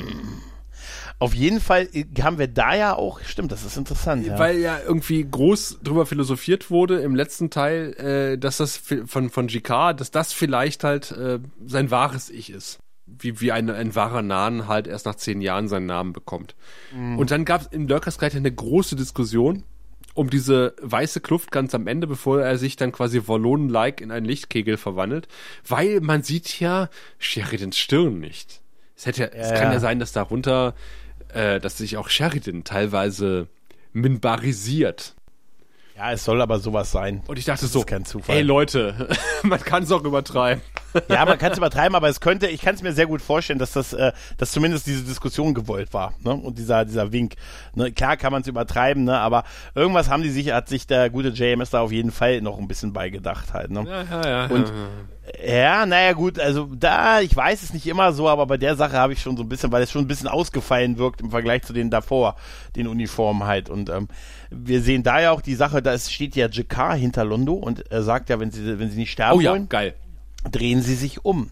Auf 1.20 1.34
jeden 1.34 1.60
Fall 1.60 1.86
äh, 1.92 2.06
haben 2.22 2.38
wir 2.38 2.48
da 2.48 2.74
ja 2.74 2.96
auch, 2.96 3.20
stimmt, 3.20 3.52
das 3.52 3.64
ist 3.64 3.76
interessant. 3.76 4.26
Ja. 4.26 4.38
Weil 4.38 4.58
ja 4.58 4.78
irgendwie 4.84 5.22
groß 5.22 5.80
drüber 5.82 6.06
philosophiert 6.06 6.70
wurde 6.70 7.00
im 7.00 7.14
letzten 7.14 7.50
Teil, 7.50 7.92
äh, 7.94 8.38
dass 8.38 8.56
das 8.56 8.78
von, 8.78 9.28
von 9.28 9.46
GK, 9.46 9.92
dass 9.92 10.10
das 10.10 10.32
vielleicht 10.32 10.82
halt 10.82 11.12
äh, 11.12 11.38
sein 11.64 11.90
wahres 11.90 12.30
Ich 12.30 12.50
ist. 12.50 12.80
Wie, 13.06 13.40
wie 13.40 13.52
ein, 13.52 13.68
ein 13.68 13.94
wahrer 13.94 14.22
Nahen 14.22 14.66
halt 14.66 14.86
erst 14.86 15.04
nach 15.04 15.16
zehn 15.16 15.42
Jahren 15.42 15.68
seinen 15.68 15.86
Namen 15.86 16.12
bekommt. 16.12 16.54
Mhm. 16.94 17.18
Und 17.18 17.30
dann 17.30 17.44
gab 17.44 17.62
es 17.62 17.66
in 17.66 17.86
Lurkers 17.86 18.18
Guide 18.18 18.36
eine 18.36 18.52
große 18.52 18.96
Diskussion 18.96 19.64
um 20.14 20.30
diese 20.30 20.74
weiße 20.80 21.20
Kluft 21.20 21.50
ganz 21.50 21.74
am 21.74 21.86
Ende, 21.86 22.06
bevor 22.06 22.40
er 22.40 22.56
sich 22.56 22.76
dann 22.76 22.92
quasi 22.92 23.22
Wallonen-like 23.26 24.00
in 24.00 24.10
einen 24.10 24.26
Lichtkegel 24.26 24.76
verwandelt, 24.76 25.28
weil 25.66 26.00
man 26.00 26.22
sieht 26.22 26.60
ja 26.60 26.88
Sheridans 27.18 27.78
Stirn 27.78 28.18
nicht. 28.18 28.60
Es 28.96 29.06
hätte 29.06 29.22
ja, 29.22 29.28
ja 29.28 29.40
es 29.40 29.48
kann 29.52 29.68
ja. 29.68 29.74
ja 29.74 29.80
sein, 29.80 29.98
dass 29.98 30.12
darunter 30.12 30.74
äh, 31.34 31.60
dass 31.60 31.78
sich 31.78 31.96
auch 31.96 32.08
Sheridan 32.08 32.64
teilweise 32.64 33.48
minbarisiert. 33.92 35.14
Ja, 36.00 36.12
es 36.12 36.24
soll 36.24 36.40
aber 36.40 36.58
sowas 36.60 36.90
sein. 36.90 37.22
Und 37.26 37.38
ich 37.38 37.44
dachte 37.44 37.60
das 37.60 37.72
so, 37.74 37.82
kein 37.82 38.06
Zufall. 38.06 38.36
hey 38.36 38.42
Leute, 38.42 39.06
man 39.42 39.60
kann 39.60 39.82
es 39.82 39.92
auch 39.92 40.02
übertreiben. 40.02 40.62
ja, 41.10 41.26
man 41.26 41.36
kann 41.36 41.52
es 41.52 41.58
übertreiben, 41.58 41.94
aber 41.94 42.08
es 42.08 42.20
könnte, 42.20 42.46
ich 42.46 42.62
kann 42.62 42.74
es 42.74 42.80
mir 42.80 42.94
sehr 42.94 43.06
gut 43.06 43.20
vorstellen, 43.20 43.58
dass 43.58 43.72
das, 43.72 43.92
äh, 43.92 44.12
dass 44.38 44.50
zumindest 44.50 44.86
diese 44.86 45.04
Diskussion 45.04 45.52
gewollt 45.52 45.92
war, 45.92 46.14
ne? 46.24 46.32
Und 46.32 46.56
dieser, 46.56 46.86
dieser 46.86 47.12
Wink. 47.12 47.34
Ne? 47.74 47.92
Klar 47.92 48.16
kann 48.16 48.32
man 48.32 48.40
es 48.40 48.48
übertreiben, 48.48 49.04
ne? 49.04 49.18
Aber 49.18 49.44
irgendwas 49.74 50.08
haben 50.08 50.22
die 50.22 50.30
sich, 50.30 50.52
hat 50.52 50.70
sich 50.70 50.86
der 50.86 51.10
gute 51.10 51.28
JMS 51.28 51.68
da 51.68 51.82
auf 51.82 51.92
jeden 51.92 52.12
Fall 52.12 52.40
noch 52.40 52.58
ein 52.58 52.66
bisschen 52.66 52.94
beigedacht 52.94 53.52
halt, 53.52 53.70
ne? 53.70 53.84
Ja, 53.86 54.22
ja, 54.22 54.26
ja. 54.26 54.46
Und 54.46 54.72
ja, 55.46 55.86
naja, 55.86 56.12
gut, 56.12 56.38
also 56.38 56.68
da, 56.74 57.20
ich 57.20 57.36
weiß 57.36 57.62
es 57.62 57.72
nicht 57.72 57.86
immer 57.86 58.12
so, 58.12 58.28
aber 58.28 58.46
bei 58.46 58.56
der 58.56 58.74
Sache 58.74 58.96
habe 58.96 59.12
ich 59.12 59.22
schon 59.22 59.36
so 59.36 59.42
ein 59.42 59.48
bisschen, 59.48 59.70
weil 59.70 59.82
es 59.82 59.90
schon 59.90 60.02
ein 60.02 60.08
bisschen 60.08 60.28
ausgefallen 60.28 60.98
wirkt 60.98 61.20
im 61.20 61.30
Vergleich 61.30 61.62
zu 61.62 61.72
den 61.72 61.90
davor, 61.90 62.36
den 62.74 62.86
Uniformen 62.88 63.44
halt. 63.44 63.68
Und 63.68 63.90
ähm, 63.90 64.08
wir 64.50 64.82
sehen 64.82 65.02
da 65.02 65.20
ja 65.20 65.30
auch 65.30 65.40
die 65.40 65.54
Sache, 65.54 65.82
da 65.82 65.96
steht 65.98 66.36
ja 66.36 66.46
JK 66.46 66.94
hinter 66.94 67.24
Londo 67.24 67.54
und 67.54 67.90
er 67.90 68.02
sagt 68.02 68.28
ja, 68.28 68.40
wenn 68.40 68.50
sie, 68.50 68.78
wenn 68.78 68.90
sie 68.90 68.98
nicht 68.98 69.12
sterben 69.12 69.38
oh, 69.38 69.40
ja, 69.40 69.52
wollen, 69.52 69.68
geil. 69.68 69.94
drehen 70.50 70.82
sie 70.82 70.94
sich 70.94 71.24
um. 71.24 71.50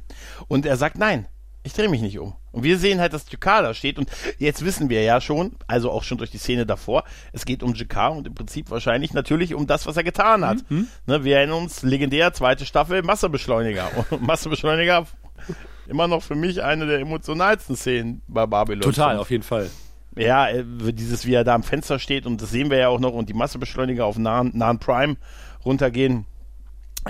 Und 0.48 0.66
er 0.66 0.76
sagt, 0.76 0.98
nein, 0.98 1.26
ich 1.62 1.74
drehe 1.74 1.88
mich 1.88 2.00
nicht 2.00 2.18
um. 2.18 2.34
Und 2.50 2.62
wir 2.62 2.78
sehen 2.78 3.00
halt, 3.00 3.12
dass 3.12 3.30
Jakar 3.30 3.62
da 3.62 3.74
steht. 3.74 3.98
Und 3.98 4.10
jetzt 4.38 4.64
wissen 4.64 4.88
wir 4.88 5.02
ja 5.02 5.20
schon, 5.20 5.52
also 5.66 5.90
auch 5.90 6.02
schon 6.02 6.18
durch 6.18 6.30
die 6.30 6.38
Szene 6.38 6.66
davor, 6.66 7.04
es 7.32 7.44
geht 7.44 7.62
um 7.62 7.74
Jakar 7.74 8.12
und 8.12 8.26
im 8.26 8.34
Prinzip 8.34 8.70
wahrscheinlich 8.70 9.12
natürlich 9.12 9.54
um 9.54 9.66
das, 9.66 9.86
was 9.86 9.96
er 9.96 10.04
getan 10.04 10.44
hat. 10.44 10.58
Mhm. 10.70 10.88
Ne, 11.06 11.24
wir 11.24 11.36
erinnern 11.36 11.62
uns, 11.62 11.82
legendär, 11.82 12.32
zweite 12.32 12.66
Staffel, 12.66 13.02
Massebeschleuniger. 13.02 13.90
Und 14.10 14.22
Massebeschleuniger, 14.26 15.06
immer 15.86 16.08
noch 16.08 16.22
für 16.22 16.34
mich 16.34 16.62
eine 16.62 16.86
der 16.86 17.00
emotionalsten 17.00 17.76
Szenen 17.76 18.22
bei 18.26 18.46
Babylon. 18.46 18.82
Total, 18.82 19.18
auf 19.18 19.30
jeden 19.30 19.44
Fall. 19.44 19.70
Ja, 20.18 20.48
äh, 20.48 20.64
dieses, 20.92 21.26
wie 21.26 21.34
er 21.34 21.44
da 21.44 21.54
am 21.54 21.62
Fenster 21.62 21.98
steht 21.98 22.26
und 22.26 22.42
das 22.42 22.50
sehen 22.50 22.70
wir 22.70 22.78
ja 22.78 22.88
auch 22.88 23.00
noch 23.00 23.12
und 23.12 23.28
die 23.28 23.34
Massebeschleuniger 23.34 24.04
auf 24.04 24.18
nahen, 24.18 24.52
nahen 24.54 24.78
Prime 24.78 25.16
runtergehen 25.64 26.26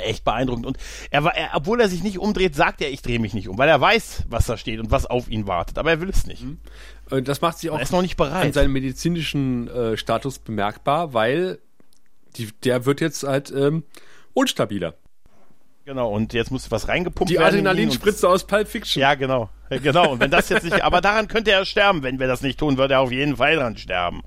echt 0.03 0.25
beeindruckend. 0.25 0.67
Und 0.67 0.79
er 1.11 1.25
war, 1.25 1.37
er, 1.37 1.51
obwohl 1.55 1.81
er 1.81 1.89
sich 1.89 2.03
nicht 2.03 2.19
umdreht, 2.19 2.55
sagt 2.55 2.81
er, 2.81 2.91
ich 2.91 3.03
drehe 3.03 3.19
mich 3.19 3.35
nicht 3.35 3.49
um, 3.49 3.59
weil 3.59 3.69
er 3.69 3.81
weiß, 3.81 4.25
was 4.29 4.47
da 4.47 4.57
steht 4.57 4.81
und 4.81 4.91
was 4.91 5.07
auf 5.07 5.29
ihn 5.29 5.47
wartet. 5.47 5.79
Aber 5.79 5.91
er 5.91 6.01
will 6.01 6.09
es 6.09 6.27
nicht. 6.27 6.45
Mhm. 6.45 7.25
Das 7.25 7.41
macht 7.41 7.59
sich 7.59 7.71
auch 7.71 7.77
er 7.77 7.83
ist 7.83 7.93
noch 7.93 8.03
nicht 8.03 8.17
bereit. 8.17 8.47
an 8.47 8.53
seinem 8.53 8.73
medizinischen 8.73 9.69
äh, 9.69 9.97
Status 9.97 10.39
bemerkbar, 10.39 11.15
weil 11.15 11.59
die, 12.37 12.51
der 12.65 12.85
wird 12.87 13.01
jetzt 13.01 13.25
halt 13.25 13.51
ähm, 13.51 13.85
unstabiler. 14.35 14.95
Genau, 15.85 16.13
und 16.13 16.35
jetzt 16.35 16.51
muss 16.51 16.71
was 16.71 16.89
reingepumpt 16.89 17.31
die 17.31 17.39
werden. 17.39 17.55
Die 17.55 17.59
Adrenalinspritze 17.61 18.29
aus 18.29 18.47
Pulp 18.47 18.69
Fiction. 18.69 19.01
Ja, 19.01 19.15
genau. 19.15 19.49
Genau, 19.71 20.13
und 20.13 20.21
wenn 20.21 20.31
das 20.31 20.49
jetzt 20.49 20.65
nicht, 20.65 20.83
aber 20.83 21.01
daran 21.01 21.29
könnte 21.29 21.51
er 21.51 21.65
sterben, 21.65 22.03
wenn 22.03 22.19
wir 22.19 22.27
das 22.27 22.43
nicht 22.43 22.59
tun, 22.59 22.79
würde 22.79 22.95
er 22.95 23.01
auf 23.01 23.13
jeden 23.13 23.37
Fall 23.37 23.57
dran 23.57 23.77
sterben. 23.77 24.23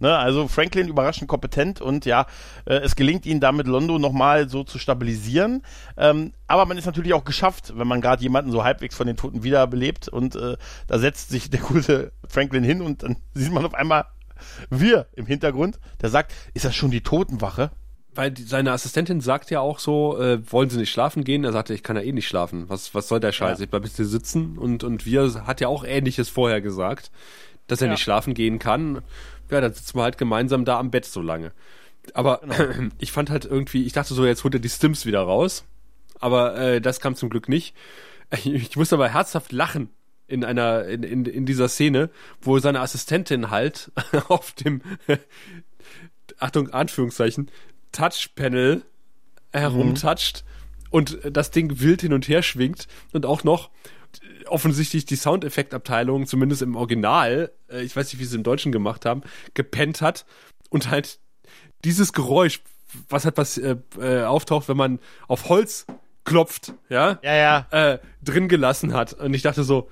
Ne? 0.00 0.18
Also 0.18 0.48
Franklin 0.48 0.88
überraschend 0.88 1.28
kompetent 1.28 1.80
und 1.80 2.04
ja, 2.04 2.26
äh, 2.64 2.74
es 2.74 2.96
gelingt 2.96 3.24
ihnen 3.24 3.40
damit 3.40 3.68
Londo 3.68 3.98
nochmal 3.98 4.48
so 4.48 4.64
zu 4.64 4.78
stabilisieren. 4.78 5.62
Ähm, 5.96 6.32
aber 6.46 6.66
man 6.66 6.76
ist 6.76 6.86
natürlich 6.86 7.14
auch 7.14 7.24
geschafft, 7.24 7.72
wenn 7.76 7.86
man 7.86 8.00
gerade 8.00 8.22
jemanden 8.22 8.50
so 8.50 8.64
halbwegs 8.64 8.96
von 8.96 9.06
den 9.06 9.16
Toten 9.16 9.44
wiederbelebt 9.44 10.08
und 10.08 10.34
äh, 10.34 10.56
da 10.88 10.98
setzt 10.98 11.30
sich 11.30 11.50
der 11.50 11.60
gute 11.60 12.12
Franklin 12.28 12.64
hin 12.64 12.82
und 12.82 13.04
dann 13.04 13.16
sieht 13.34 13.52
man 13.52 13.64
auf 13.64 13.74
einmal 13.74 14.06
wir 14.70 15.06
im 15.12 15.26
Hintergrund, 15.26 15.78
der 16.00 16.10
sagt, 16.10 16.32
ist 16.52 16.64
das 16.64 16.74
schon 16.74 16.90
die 16.90 17.02
Totenwache? 17.02 17.70
Weil 18.14 18.30
die, 18.30 18.42
seine 18.42 18.72
Assistentin 18.72 19.20
sagt 19.20 19.50
ja 19.50 19.60
auch 19.60 19.78
so, 19.78 20.20
äh, 20.20 20.40
wollen 20.50 20.68
Sie 20.68 20.78
nicht 20.78 20.90
schlafen 20.90 21.24
gehen? 21.24 21.44
Er 21.44 21.52
sagte, 21.52 21.72
ich 21.72 21.82
kann 21.82 21.96
ja 21.96 22.02
eh 22.02 22.12
nicht 22.12 22.28
schlafen. 22.28 22.68
Was, 22.68 22.94
was 22.94 23.08
soll 23.08 23.20
der 23.20 23.32
Scheiß? 23.32 23.58
Ja. 23.58 23.64
Ich 23.64 23.70
bleib 23.70 23.84
jetzt 23.84 23.96
hier 23.96 24.04
sitzen 24.04 24.58
und, 24.58 24.84
und 24.84 25.06
wir 25.06 25.46
hat 25.46 25.60
ja 25.60 25.68
auch 25.68 25.84
Ähnliches 25.84 26.28
vorher 26.28 26.60
gesagt, 26.60 27.10
dass 27.68 27.80
er 27.80 27.86
ja. 27.86 27.92
nicht 27.92 28.02
schlafen 28.02 28.34
gehen 28.34 28.58
kann 28.58 29.02
ja, 29.52 29.60
dann 29.60 29.72
sitzen 29.72 29.98
wir 29.98 30.02
halt 30.02 30.18
gemeinsam 30.18 30.64
da 30.64 30.78
am 30.78 30.90
Bett 30.90 31.04
so 31.04 31.20
lange. 31.20 31.52
Aber 32.14 32.40
genau. 32.42 32.88
ich 32.98 33.12
fand 33.12 33.30
halt 33.30 33.44
irgendwie, 33.44 33.84
ich 33.84 33.92
dachte 33.92 34.14
so, 34.14 34.24
jetzt 34.24 34.42
holt 34.44 34.54
er 34.54 34.60
die 34.60 34.68
Stims 34.68 35.06
wieder 35.06 35.20
raus. 35.20 35.64
Aber 36.18 36.56
äh, 36.56 36.80
das 36.80 37.00
kam 37.00 37.14
zum 37.14 37.30
Glück 37.30 37.48
nicht. 37.48 37.76
Ich, 38.32 38.46
ich 38.52 38.76
musste 38.76 38.96
aber 38.96 39.08
herzhaft 39.08 39.52
lachen 39.52 39.90
in 40.26 40.44
einer, 40.44 40.86
in, 40.86 41.02
in, 41.02 41.24
in 41.26 41.46
dieser 41.46 41.68
Szene, 41.68 42.10
wo 42.40 42.58
seine 42.58 42.80
Assistentin 42.80 43.50
halt 43.50 43.92
auf 44.28 44.52
dem, 44.52 44.82
Achtung, 46.38 46.70
Anführungszeichen, 46.70 47.50
Touchpanel 47.92 48.82
herumtoucht 49.52 50.44
mhm. 50.44 50.88
und 50.90 51.18
das 51.30 51.50
Ding 51.50 51.80
wild 51.80 52.00
hin 52.00 52.12
und 52.12 52.28
her 52.28 52.42
schwingt 52.42 52.88
und 53.12 53.26
auch 53.26 53.44
noch 53.44 53.70
offensichtlich 54.46 55.06
die 55.06 55.16
Soundeffektabteilung, 55.16 56.26
zumindest 56.26 56.62
im 56.62 56.76
Original, 56.76 57.52
äh, 57.70 57.82
ich 57.82 57.96
weiß 57.96 58.12
nicht, 58.12 58.20
wie 58.20 58.24
sie 58.24 58.30
es 58.30 58.36
im 58.36 58.42
Deutschen 58.42 58.72
gemacht 58.72 59.06
haben, 59.06 59.22
gepennt 59.54 60.00
hat 60.00 60.26
und 60.70 60.90
halt 60.90 61.18
dieses 61.84 62.12
Geräusch, 62.12 62.60
was 63.08 63.24
halt 63.24 63.36
was 63.36 63.58
äh, 63.58 63.76
äh, 63.98 64.24
auftaucht, 64.24 64.68
wenn 64.68 64.76
man 64.76 64.98
auf 65.28 65.48
Holz 65.48 65.86
klopft, 66.24 66.74
ja, 66.88 67.18
ja, 67.22 67.34
ja. 67.34 67.66
Äh, 67.70 67.98
drin 68.22 68.48
gelassen 68.48 68.94
hat. 68.94 69.12
Und 69.14 69.34
ich 69.34 69.42
dachte 69.42 69.64
so, 69.64 69.90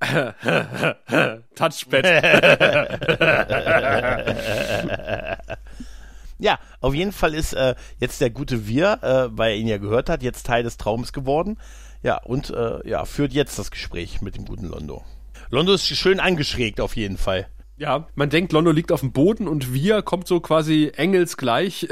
Touchpad. 1.54 2.04
ja, 6.38 6.58
auf 6.80 6.94
jeden 6.94 7.12
Fall 7.12 7.34
ist 7.34 7.52
äh, 7.52 7.74
jetzt 7.98 8.20
der 8.20 8.30
gute 8.30 8.66
Wir, 8.66 9.02
äh, 9.02 9.36
weil 9.36 9.52
er 9.52 9.56
ihn 9.56 9.68
ja 9.68 9.78
gehört 9.78 10.08
hat, 10.08 10.22
jetzt 10.22 10.46
Teil 10.46 10.62
des 10.62 10.76
Traums 10.76 11.12
geworden. 11.12 11.58
Ja, 12.02 12.18
und 12.22 12.50
äh, 12.50 12.88
ja, 12.88 13.04
führt 13.04 13.32
jetzt 13.32 13.58
das 13.58 13.70
Gespräch 13.70 14.22
mit 14.22 14.36
dem 14.36 14.44
guten 14.44 14.66
Londo. 14.66 15.04
Londo 15.50 15.72
ist 15.72 15.86
schön 15.86 16.20
angeschrägt 16.20 16.80
auf 16.80 16.96
jeden 16.96 17.18
Fall. 17.18 17.48
Ja, 17.76 18.08
man 18.14 18.28
denkt, 18.28 18.52
Londo 18.52 18.72
liegt 18.72 18.90
auf 18.90 19.00
dem 19.00 19.12
Boden 19.12 19.46
und 19.46 19.72
Wir 19.72 20.02
kommt 20.02 20.26
so 20.26 20.40
quasi 20.40 20.90
engelsgleich 20.96 21.88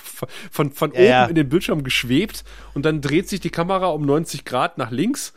von, 0.50 0.72
von 0.72 0.92
oben 0.92 1.02
ja. 1.02 1.24
in 1.26 1.34
den 1.34 1.48
Bildschirm 1.48 1.82
geschwebt 1.82 2.44
und 2.74 2.84
dann 2.84 3.00
dreht 3.00 3.28
sich 3.28 3.40
die 3.40 3.50
Kamera 3.50 3.86
um 3.86 4.04
90 4.04 4.44
Grad 4.44 4.76
nach 4.76 4.90
links 4.90 5.32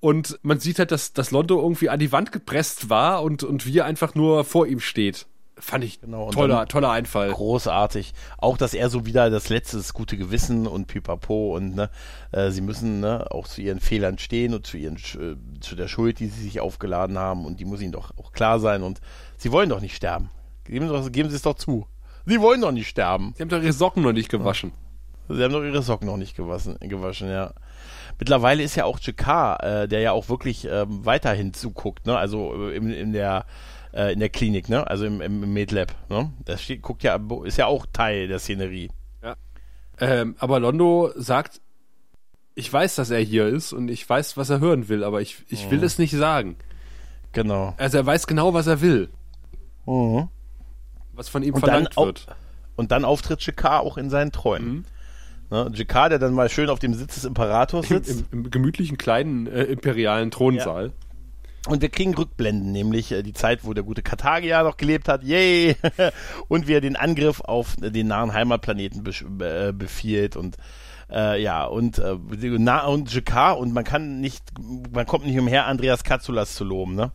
und 0.00 0.38
man 0.42 0.60
sieht 0.60 0.78
halt, 0.78 0.92
dass, 0.92 1.12
dass 1.12 1.30
Londo 1.30 1.60
irgendwie 1.60 1.88
an 1.88 1.98
die 1.98 2.12
Wand 2.12 2.30
gepresst 2.30 2.90
war 2.90 3.22
und, 3.22 3.42
und 3.42 3.66
Wir 3.66 3.84
einfach 3.84 4.14
nur 4.14 4.44
vor 4.44 4.66
ihm 4.66 4.80
steht. 4.80 5.26
Fand 5.60 5.84
ich 5.84 6.00
genau, 6.00 6.30
toller, 6.30 6.66
toller 6.66 6.90
Einfall. 6.90 7.32
Großartig. 7.32 8.12
Auch, 8.36 8.56
dass 8.56 8.74
er 8.74 8.90
so 8.90 9.06
wieder 9.06 9.30
das 9.30 9.48
letzte 9.48 9.76
das 9.76 9.92
gute 9.92 10.16
Gewissen 10.16 10.66
und 10.66 10.86
pipapo 10.86 11.56
und 11.56 11.74
ne, 11.74 11.90
äh, 12.32 12.50
sie 12.50 12.60
müssen 12.60 13.00
ne, 13.00 13.26
auch 13.30 13.48
zu 13.48 13.60
ihren 13.60 13.80
Fehlern 13.80 14.18
stehen 14.18 14.54
und 14.54 14.66
zu 14.66 14.76
ihren 14.76 14.96
äh, 14.96 15.60
zu 15.60 15.76
der 15.76 15.88
Schuld, 15.88 16.20
die 16.20 16.26
sie 16.26 16.42
sich 16.42 16.60
aufgeladen 16.60 17.18
haben 17.18 17.44
und 17.44 17.60
die 17.60 17.64
muss 17.64 17.80
ihnen 17.80 17.92
doch 17.92 18.12
auch 18.18 18.32
klar 18.32 18.60
sein 18.60 18.82
und 18.82 19.00
sie 19.36 19.52
wollen 19.52 19.68
doch 19.68 19.80
nicht 19.80 19.96
sterben. 19.96 20.30
Geben, 20.64 20.88
Sie, 20.88 21.12
geben 21.12 21.30
Sie 21.30 21.36
es 21.36 21.42
doch 21.42 21.54
zu. 21.54 21.86
Sie 22.26 22.40
wollen 22.40 22.60
doch 22.60 22.72
nicht 22.72 22.88
sterben. 22.88 23.32
Sie 23.36 23.42
haben 23.42 23.48
doch 23.48 23.62
ihre 23.62 23.72
Socken 23.72 24.02
noch 24.02 24.12
nicht 24.12 24.28
gewaschen. 24.28 24.72
Sie 25.28 25.42
haben 25.42 25.52
doch 25.52 25.62
ihre 25.62 25.82
Socken 25.82 26.06
noch 26.06 26.16
nicht 26.16 26.36
gewaschen, 26.36 26.76
gewaschen 26.80 27.30
ja. 27.30 27.52
Mittlerweile 28.18 28.62
ist 28.62 28.74
ja 28.74 28.84
auch 28.84 28.98
JK, 28.98 29.28
äh, 29.60 29.88
der 29.88 30.00
ja 30.00 30.12
auch 30.12 30.28
wirklich 30.28 30.66
ähm, 30.66 31.04
weiterhin 31.04 31.54
zuguckt, 31.54 32.06
ne? 32.06 32.18
Also 32.18 32.68
äh, 32.68 32.76
in, 32.76 32.90
in 32.90 33.12
der 33.12 33.46
äh, 33.98 34.12
in 34.12 34.20
der 34.20 34.28
Klinik, 34.28 34.68
ne? 34.68 34.86
Also 34.86 35.04
im, 35.04 35.20
im 35.20 35.52
MedLab, 35.52 35.92
ne? 36.08 36.32
Das 36.44 36.62
steht, 36.62 36.82
guckt 36.82 37.02
ja, 37.02 37.18
ist 37.44 37.58
ja 37.58 37.66
auch 37.66 37.84
Teil 37.92 38.28
der 38.28 38.38
Szenerie. 38.38 38.90
Ja. 39.22 39.34
Ähm, 39.98 40.36
aber 40.38 40.60
Londo 40.60 41.10
sagt, 41.16 41.60
ich 42.54 42.72
weiß, 42.72 42.94
dass 42.94 43.10
er 43.10 43.20
hier 43.20 43.46
ist 43.48 43.72
und 43.72 43.88
ich 43.88 44.08
weiß, 44.08 44.36
was 44.36 44.50
er 44.50 44.60
hören 44.60 44.88
will, 44.88 45.02
aber 45.02 45.20
ich, 45.20 45.44
ich 45.48 45.70
will 45.70 45.78
mhm. 45.78 45.84
es 45.84 45.98
nicht 45.98 46.12
sagen. 46.12 46.56
Genau. 47.32 47.74
Also 47.76 47.98
er 47.98 48.06
weiß 48.06 48.26
genau, 48.26 48.54
was 48.54 48.68
er 48.68 48.80
will. 48.80 49.08
Mhm. 49.86 50.28
Was 51.12 51.28
von 51.28 51.42
ihm 51.42 51.54
und 51.54 51.60
verlangt 51.60 51.96
wird. 51.96 52.26
Und 52.76 52.92
dann 52.92 53.04
auftritt 53.04 53.42
Jakar 53.42 53.80
auch 53.80 53.98
in 53.98 54.10
seinen 54.10 54.30
Träumen. 54.30 54.68
Mhm. 54.70 54.84
Ne, 55.50 55.70
Jakar, 55.74 56.08
der 56.10 56.18
dann 56.18 56.34
mal 56.34 56.48
schön 56.48 56.68
auf 56.68 56.78
dem 56.78 56.94
Sitz 56.94 57.14
des 57.14 57.24
Imperators 57.24 57.88
sitzt. 57.88 58.10
Im, 58.10 58.26
im, 58.30 58.44
im 58.44 58.50
gemütlichen 58.50 58.98
kleinen 58.98 59.46
äh, 59.46 59.64
imperialen 59.64 60.30
Thronsaal. 60.30 60.86
Ja. 60.86 60.92
Und 61.68 61.82
wir 61.82 61.90
kriegen 61.90 62.14
Rückblenden, 62.14 62.72
nämlich 62.72 63.12
äh, 63.12 63.22
die 63.22 63.34
Zeit, 63.34 63.60
wo 63.62 63.74
der 63.74 63.84
gute 63.84 64.02
Karthagia 64.02 64.62
noch 64.62 64.78
gelebt 64.78 65.06
hat, 65.06 65.22
yay! 65.22 65.76
und 66.48 66.66
wie 66.66 66.72
er 66.72 66.80
den 66.80 66.96
Angriff 66.96 67.42
auf 67.42 67.76
den 67.76 68.06
nahen 68.06 68.32
Heimatplaneten 68.32 69.04
be 69.04 69.68
äh, 69.68 69.72
befiehlt 69.72 70.34
und 70.34 70.56
äh, 71.10 71.40
ja, 71.40 71.64
und, 71.64 71.98
äh, 71.98 72.12
und 72.12 73.12
Jakar, 73.14 73.58
und 73.58 73.72
man 73.72 73.84
kann 73.84 74.20
nicht, 74.20 74.42
man 74.92 75.06
kommt 75.06 75.26
nicht 75.26 75.38
umher, 75.38 75.66
Andreas 75.66 76.04
Katsulas 76.04 76.54
zu 76.54 76.64
loben, 76.64 76.94
ne? 76.94 77.12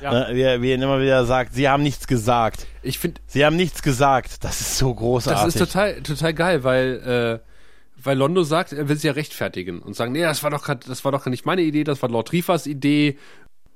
Ja. 0.00 0.12
Ne, 0.12 0.28
wie, 0.30 0.62
wie 0.62 0.70
er 0.70 0.82
immer 0.82 1.00
wieder 1.00 1.26
sagt, 1.26 1.54
sie 1.54 1.68
haben 1.68 1.82
nichts 1.82 2.06
gesagt. 2.06 2.66
Ich 2.82 2.98
finde. 2.98 3.20
Sie 3.26 3.44
haben 3.44 3.56
nichts 3.56 3.82
gesagt. 3.82 4.44
Das 4.44 4.62
ist 4.62 4.78
so 4.78 4.94
großartig. 4.94 5.44
Das 5.44 5.54
ist 5.54 5.58
total, 5.58 6.00
total 6.00 6.32
geil, 6.32 6.64
weil, 6.64 7.40
äh, 7.42 8.02
weil 8.02 8.16
Londo 8.16 8.42
sagt, 8.42 8.72
er 8.72 8.88
will 8.88 8.96
sie 8.96 9.08
ja 9.08 9.12
rechtfertigen 9.12 9.82
und 9.82 9.94
sagen, 9.94 10.12
nee, 10.12 10.22
das 10.22 10.42
war 10.42 10.50
doch 10.50 10.66
das 10.66 11.04
war 11.04 11.12
doch 11.12 11.26
nicht 11.26 11.44
meine 11.44 11.60
Idee, 11.60 11.84
das 11.84 12.00
war 12.00 12.08
Lord 12.08 12.32
Rifas 12.32 12.66
Idee 12.66 13.18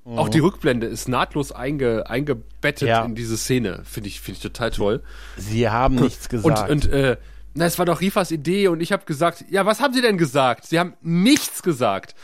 Mhm. 0.04 0.18
Auch 0.18 0.28
die 0.28 0.38
Rückblende 0.38 0.86
ist 0.86 1.08
nahtlos 1.08 1.52
einge, 1.52 2.08
eingebettet 2.08 2.88
ja. 2.88 3.04
in 3.04 3.14
diese 3.14 3.36
Szene. 3.36 3.82
Finde 3.84 4.08
ich, 4.08 4.20
finde 4.20 4.36
ich 4.36 4.42
total 4.42 4.70
toll. 4.70 5.02
Sie 5.36 5.68
haben 5.68 5.96
nichts 5.96 6.28
gesagt. 6.28 6.70
Und, 6.70 6.86
und 6.86 6.92
äh, 6.92 7.16
na, 7.54 7.64
es 7.66 7.78
war 7.78 7.86
doch 7.86 8.00
Rifas 8.00 8.30
Idee 8.30 8.68
und 8.68 8.80
ich 8.80 8.92
habe 8.92 9.04
gesagt, 9.04 9.44
ja, 9.48 9.64
was 9.64 9.80
haben 9.80 9.94
Sie 9.94 10.02
denn 10.02 10.18
gesagt? 10.18 10.66
Sie 10.66 10.78
haben 10.78 10.94
nichts 11.00 11.62
gesagt. 11.62 12.14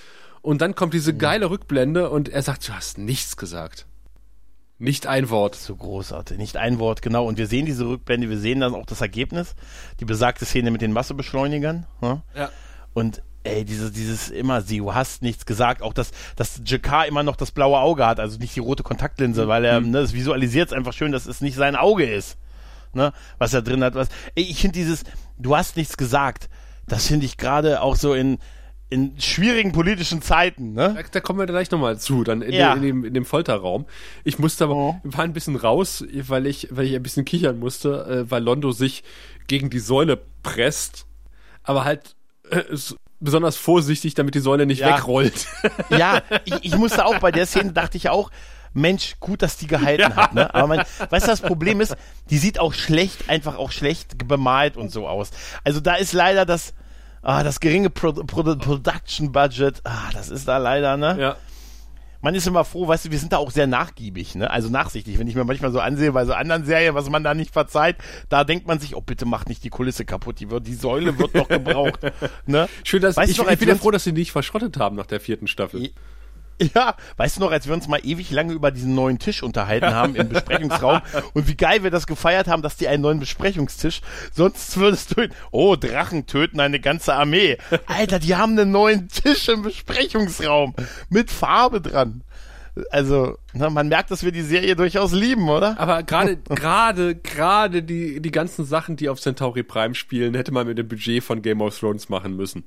Und 0.43 0.61
dann 0.61 0.75
kommt 0.75 0.93
diese 0.93 1.13
mhm. 1.13 1.19
geile 1.19 1.51
Rückblende 1.51 2.11
und 2.11 2.29
er 2.29 2.43
sagt, 2.43 2.69
du 2.69 2.73
hast 2.73 2.99
nichts 2.99 3.37
gesagt. 3.37 3.87
Nicht 4.79 5.07
ein 5.07 5.29
Wort. 5.29 5.55
So 5.55 5.77
großartig. 5.77 6.39
Nicht 6.39 6.57
ein 6.57 6.79
Wort, 6.79 7.03
genau. 7.03 7.27
Und 7.27 7.37
wir 7.37 7.47
sehen 7.47 7.67
diese 7.67 7.87
Rückblende, 7.87 8.31
wir 8.31 8.39
sehen 8.39 8.61
dann 8.61 8.75
auch 8.75 8.87
das 8.87 9.03
Ergebnis. 9.03 9.55
Die 10.01 10.07
besagte 10.07 10.47
Szene 10.47 10.71
mit 10.71 10.81
den 10.81 10.93
Massebeschleunigern. 10.93 11.87
Ne? 12.01 12.23
Ja. 12.35 12.51
Und 12.95 13.23
ey, 13.45 13.65
dieses, 13.65 13.93
dieses 13.93 14.31
immer, 14.31 14.61
sie, 14.61 14.79
du 14.79 14.95
hast 14.95 15.23
nichts 15.23 15.47
gesagt, 15.47 15.83
auch 15.83 15.93
dass, 15.93 16.11
dass 16.37 16.61
Jakar 16.65 17.07
immer 17.07 17.23
noch 17.23 17.37
das 17.37 17.51
blaue 17.51 17.79
Auge 17.79 18.07
hat, 18.07 18.21
also 18.21 18.39
nicht 18.39 18.55
die 18.57 18.61
rote 18.61 18.83
Kontaktlinse, 18.83 19.49
weil 19.49 19.65
er, 19.65 19.81
mhm. 19.81 19.91
ne, 19.91 20.01
das 20.03 20.13
visualisiert 20.13 20.69
es 20.69 20.73
einfach 20.77 20.93
schön, 20.93 21.13
dass 21.13 21.27
es 21.27 21.41
nicht 21.41 21.57
sein 21.57 21.77
Auge 21.77 22.05
ist, 22.05 22.37
ne, 22.93 23.13
was 23.39 23.55
er 23.55 23.63
drin 23.63 23.83
hat, 23.83 23.95
was, 23.95 24.09
ey, 24.35 24.45
ich 24.45 24.61
finde 24.61 24.79
dieses, 24.79 25.05
du 25.39 25.57
hast 25.57 25.77
nichts 25.77 25.97
gesagt, 25.97 26.49
das 26.87 27.07
finde 27.07 27.27
ich 27.27 27.39
gerade 27.39 27.81
auch 27.81 27.97
so 27.97 28.15
in, 28.15 28.39
in 28.91 29.19
schwierigen 29.21 29.73
politischen 29.73 30.21
Zeiten, 30.21 30.73
ne? 30.73 30.95
Da, 30.97 31.03
da 31.13 31.21
kommen 31.21 31.39
wir 31.39 31.47
gleich 31.47 31.71
nochmal 31.71 31.99
zu, 31.99 32.25
dann 32.25 32.43
in, 32.43 32.53
ja. 32.53 32.75
dem, 32.75 32.83
in, 32.83 32.87
dem, 32.89 33.05
in 33.05 33.15
dem 33.15 33.25
Folterraum. 33.25 33.87
Ich 34.25 34.41
musste 34.41 34.65
aber, 34.65 34.75
oh. 34.75 35.01
war 35.05 35.25
ein 35.25 35.33
bisschen 35.33 35.55
raus, 35.55 36.05
weil 36.13 36.47
ich, 36.47 36.69
weil 36.73 36.87
ich 36.87 36.97
ein 36.97 37.03
bisschen 37.03 37.25
kichern 37.25 37.61
musste, 37.61 38.25
äh, 38.27 38.31
weil 38.31 38.43
Londo 38.43 38.73
sich 38.73 39.05
gegen 39.47 39.71
die 39.71 39.79
Säule 39.79 40.21
presst, 40.43 41.07
aber 41.63 41.85
halt 41.85 42.17
besonders 43.21 43.57
vorsichtig, 43.57 44.15
damit 44.15 44.35
die 44.35 44.41
Säule 44.41 44.67
nicht 44.67 44.81
ja. 44.81 44.97
wegrollt. 44.97 45.47
Ja, 45.91 46.23
ich, 46.45 46.55
ich 46.63 46.77
musste 46.77 47.05
auch 47.05 47.19
bei 47.19 47.33
der 47.33 47.47
Szene 47.47 47.73
dachte 47.73 47.97
ich 47.97 48.09
auch, 48.09 48.31
Mensch, 48.73 49.17
gut, 49.19 49.43
dass 49.43 49.57
die 49.57 49.67
gehalten 49.67 50.13
ja. 50.13 50.17
hat. 50.17 50.35
Ne? 50.35 50.55
Aber 50.55 50.69
man, 50.69 50.79
weißt 51.11 51.27
du, 51.27 51.31
das 51.31 51.41
Problem 51.41 51.81
ist, 51.81 51.97
die 52.31 52.39
sieht 52.39 52.61
auch 52.61 52.73
schlecht, 52.73 53.29
einfach 53.29 53.57
auch 53.57 53.73
schlecht 53.73 54.29
bemalt 54.29 54.77
und 54.77 54.91
so 54.93 55.09
aus. 55.09 55.31
Also 55.65 55.81
da 55.81 55.95
ist 55.95 56.13
leider 56.13 56.47
das, 56.47 56.73
ah, 57.23 57.43
das 57.43 57.59
geringe 57.59 57.91
Pro 57.91 58.13
Pro 58.13 58.43
Production 58.43 59.33
Budget, 59.33 59.81
ah, 59.85 60.11
das 60.13 60.31
ist 60.31 60.47
da 60.47 60.59
leider, 60.59 60.97
ne? 60.97 61.17
Ja 61.19 61.37
man 62.23 62.35
ist 62.35 62.47
immer 62.47 62.65
froh, 62.65 62.87
weißt 62.87 63.07
du, 63.07 63.11
wir 63.11 63.19
sind 63.19 63.33
da 63.33 63.39
auch 63.39 63.51
sehr 63.51 63.67
nachgiebig, 63.67 64.35
ne? 64.35 64.51
Also 64.51 64.69
nachsichtig, 64.69 65.19
wenn 65.19 65.27
ich 65.27 65.35
mir 65.35 65.45
manchmal 65.45 65.73
so 65.73 65.81
ansehe 65.81 66.13
bei 66.13 66.25
so 66.25 66.33
anderen 66.33 66.65
Serien, 66.65 66.95
was 66.95 67.09
man 67.09 67.25
da 67.25 67.35
nicht 67.35 67.53
verzeiht, 67.53 67.97
da 68.29 68.45
denkt 68.45 68.67
man 68.67 68.79
sich, 68.79 68.97
oh 68.97 69.01
bitte 69.01 69.27
macht 69.27 69.49
nicht 69.49 69.65
die 69.65 69.71
Kulisse 69.71 70.05
kaputt, 70.05 70.41
die, 70.41 70.51
wird, 70.51 70.67
die 70.67 70.75
Säule 70.75 71.19
wird 71.19 71.35
noch 71.35 71.49
gebraucht. 71.49 72.01
ne? 72.47 72.69
Schön, 72.85 73.03
dass 73.03 73.17
weißt 73.17 73.31
ich, 73.31 73.39
noch, 73.39 73.51
ich 73.51 73.59
bin 73.59 73.69
ja 73.69 73.77
froh, 73.77 73.91
dass 73.91 74.05
sie 74.05 74.13
nicht 74.13 74.33
verschrottet 74.33 74.77
haben 74.79 74.97
nach 74.97 75.07
der 75.07 75.21
vierten 75.21 75.47
Staffel. 75.47 75.91
Ja, 76.75 76.95
weißt 77.17 77.37
du 77.37 77.41
noch, 77.41 77.51
als 77.51 77.67
wir 77.67 77.75
uns 77.75 77.89
mal 77.89 78.01
ewig 78.03 78.31
lange 78.31 78.53
über 78.53 78.71
diesen 78.71 78.95
neuen 78.95 79.19
Tisch 79.19 79.43
unterhalten 79.43 79.95
haben 79.95 80.15
im 80.15 80.29
Besprechungsraum 80.31 81.01
und 81.33 81.49
wie 81.49 81.57
geil 81.57 81.83
wir 81.83 81.91
das 81.91 82.07
gefeiert 82.07 82.49
haben, 82.49 82.63
dass 82.63 82.77
die 82.77 82.89
einen 82.89 83.03
neuen 83.03 83.19
Besprechungstisch, 83.19 84.01
sonst 84.33 84.77
würdest 84.77 85.17
du, 85.17 85.29
oh, 85.51 85.77
Drachen 85.77 86.27
töten 86.27 86.61
eine 86.61 86.81
ganze 86.81 87.15
Armee. 87.15 87.57
Alter, 87.87 88.19
die 88.19 88.37
haben 88.37 88.59
einen 88.59 88.71
neuen 88.71 89.09
Tisch 89.09 89.49
im 89.49 89.63
Besprechungsraum 89.63 90.75
mit 91.09 91.31
Farbe 91.31 91.81
dran. 91.81 92.23
Also, 92.91 93.37
na, 93.53 93.69
man 93.69 93.89
merkt, 93.89 94.11
dass 94.11 94.23
wir 94.23 94.33
die 94.33 94.43
Serie 94.43 94.77
durchaus 94.77 95.13
lieben, 95.13 95.49
oder? 95.49 95.79
Aber 95.79 96.03
gerade, 96.03 96.37
gerade, 96.49 97.17
gerade 97.17 97.83
die, 97.83 98.21
die 98.21 98.31
ganzen 98.31 98.65
Sachen, 98.65 98.97
die 98.97 99.09
auf 99.09 99.21
Centauri 99.21 99.63
Prime 99.63 99.95
spielen, 99.95 100.35
hätte 100.35 100.53
man 100.53 100.67
mit 100.67 100.79
dem 100.79 100.87
Budget 100.87 101.25
von 101.25 101.43
Game 101.43 101.61
of 101.61 101.79
Thrones 101.79 102.09
machen 102.09 102.37
müssen. 102.37 102.65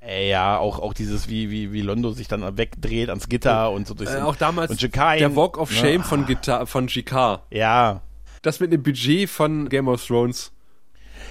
Äh, 0.00 0.30
ja, 0.30 0.58
auch, 0.58 0.78
auch 0.78 0.94
dieses, 0.94 1.28
wie, 1.28 1.50
wie, 1.50 1.72
wie 1.72 1.82
Londo 1.82 2.12
sich 2.12 2.28
dann 2.28 2.56
wegdreht 2.56 3.08
ans 3.08 3.28
Gitter 3.28 3.72
und 3.72 3.86
so 3.86 3.94
durch 3.94 4.10
äh, 4.10 4.20
Auch 4.20 4.36
damals 4.36 4.70
und 4.70 4.80
Jikai, 4.80 5.18
der 5.18 5.34
Walk 5.34 5.58
of 5.58 5.70
ne? 5.70 5.76
Shame 5.76 5.98
ne? 5.98 6.04
von, 6.04 6.26
Gitar, 6.26 6.66
von 6.66 6.86
Jikar. 6.86 7.42
Ja. 7.50 8.02
Das 8.42 8.60
mit 8.60 8.72
dem 8.72 8.82
Budget 8.82 9.28
von 9.28 9.68
Game 9.68 9.88
of 9.88 10.06
Thrones. 10.06 10.52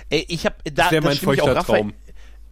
Ey, 0.10 0.26
ich 0.28 0.46
hab, 0.46 0.64
da, 0.66 0.72
das 0.84 0.92
wäre 0.92 1.04
mein 1.04 1.18
feuchter 1.18 1.56
Traum. 1.56 1.94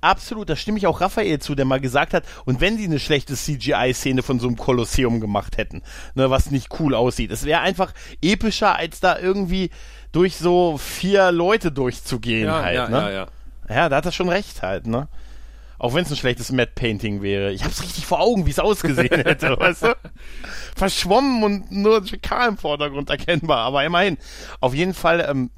Absolut, 0.02 0.50
da 0.50 0.56
stimme 0.56 0.78
ich 0.78 0.86
auch 0.86 1.02
Raphael 1.02 1.40
zu, 1.40 1.56
der 1.56 1.66
mal 1.66 1.80
gesagt 1.80 2.14
hat, 2.14 2.26
und 2.46 2.62
wenn 2.62 2.78
sie 2.78 2.86
eine 2.86 3.00
schlechte 3.00 3.34
CGI-Szene 3.34 4.22
von 4.22 4.40
so 4.40 4.48
einem 4.48 4.56
Kolosseum 4.56 5.20
gemacht 5.20 5.58
hätten, 5.58 5.82
ne, 6.14 6.30
was 6.30 6.52
nicht 6.52 6.80
cool 6.80 6.94
aussieht, 6.94 7.32
es 7.32 7.44
wäre 7.44 7.62
einfach 7.62 7.92
epischer, 8.22 8.76
als 8.76 9.00
da 9.00 9.18
irgendwie 9.18 9.72
durch 10.12 10.38
so 10.38 10.78
vier 10.78 11.32
Leute 11.32 11.72
durchzugehen 11.72 12.46
ja, 12.46 12.62
halt, 12.62 12.76
ja, 12.76 12.90
ne? 12.90 12.98
Ja, 12.98 13.10
ja. 13.10 13.28
Ja, 13.68 13.90
da 13.90 13.96
hat 13.96 14.06
er 14.06 14.12
schon 14.12 14.30
recht 14.30 14.62
halt, 14.62 14.86
ne? 14.86 15.08
Auch 15.78 15.94
wenn 15.94 16.04
es 16.04 16.10
ein 16.12 16.16
schlechtes 16.16 16.52
Matte 16.52 16.72
Painting 16.76 17.22
wäre. 17.22 17.52
Ich 17.52 17.64
hab's 17.64 17.82
richtig 17.84 18.06
vor 18.06 18.22
Augen, 18.22 18.46
wie 18.46 18.52
es 18.52 18.60
ausgesehen 18.60 19.10
hätte, 19.24 19.58
weißt 19.60 19.84
du? 19.84 19.96
Verschwommen 20.76 21.44
und 21.44 21.72
nur 21.72 22.02
JK 22.04 22.48
im 22.50 22.58
Vordergrund 22.58 23.10
erkennbar. 23.10 23.60
Aber 23.60 23.84
immerhin. 23.84 24.18
Auf 24.62 24.74
jeden 24.74 24.94
Fall, 24.94 25.26
ähm, 25.30 25.52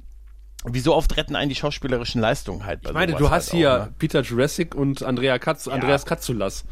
wie 0.66 0.80
so 0.80 0.96
oft 0.96 1.16
retten 1.18 1.36
einen 1.36 1.50
die 1.50 1.56
schauspielerischen 1.56 2.20
Leistungen 2.20 2.66
halt. 2.66 2.82
Ich 2.86 2.94
meine, 2.94 3.14
du 3.14 3.30
hast 3.30 3.52
halt 3.52 3.58
hier 3.58 3.74
auch, 3.74 3.86
ne? 3.86 3.94
Peter 4.00 4.22
Jurassic 4.22 4.76
und 4.76 5.04
Andrea 5.04 5.38
Katz, 5.40 5.68
Andreas 5.68 6.06
Katzulas. 6.06 6.66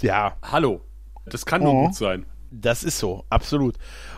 Ja, 0.00 0.36
Hallo. 0.42 0.82
Das 1.26 1.44
kann 1.46 1.62
nur 1.62 1.74
Mhm. 1.74 1.84
gut 1.86 1.94
sein. 1.96 2.26
Das 2.52 2.84
ist 2.84 2.98
so, 2.98 3.24
absolut. 3.28 3.74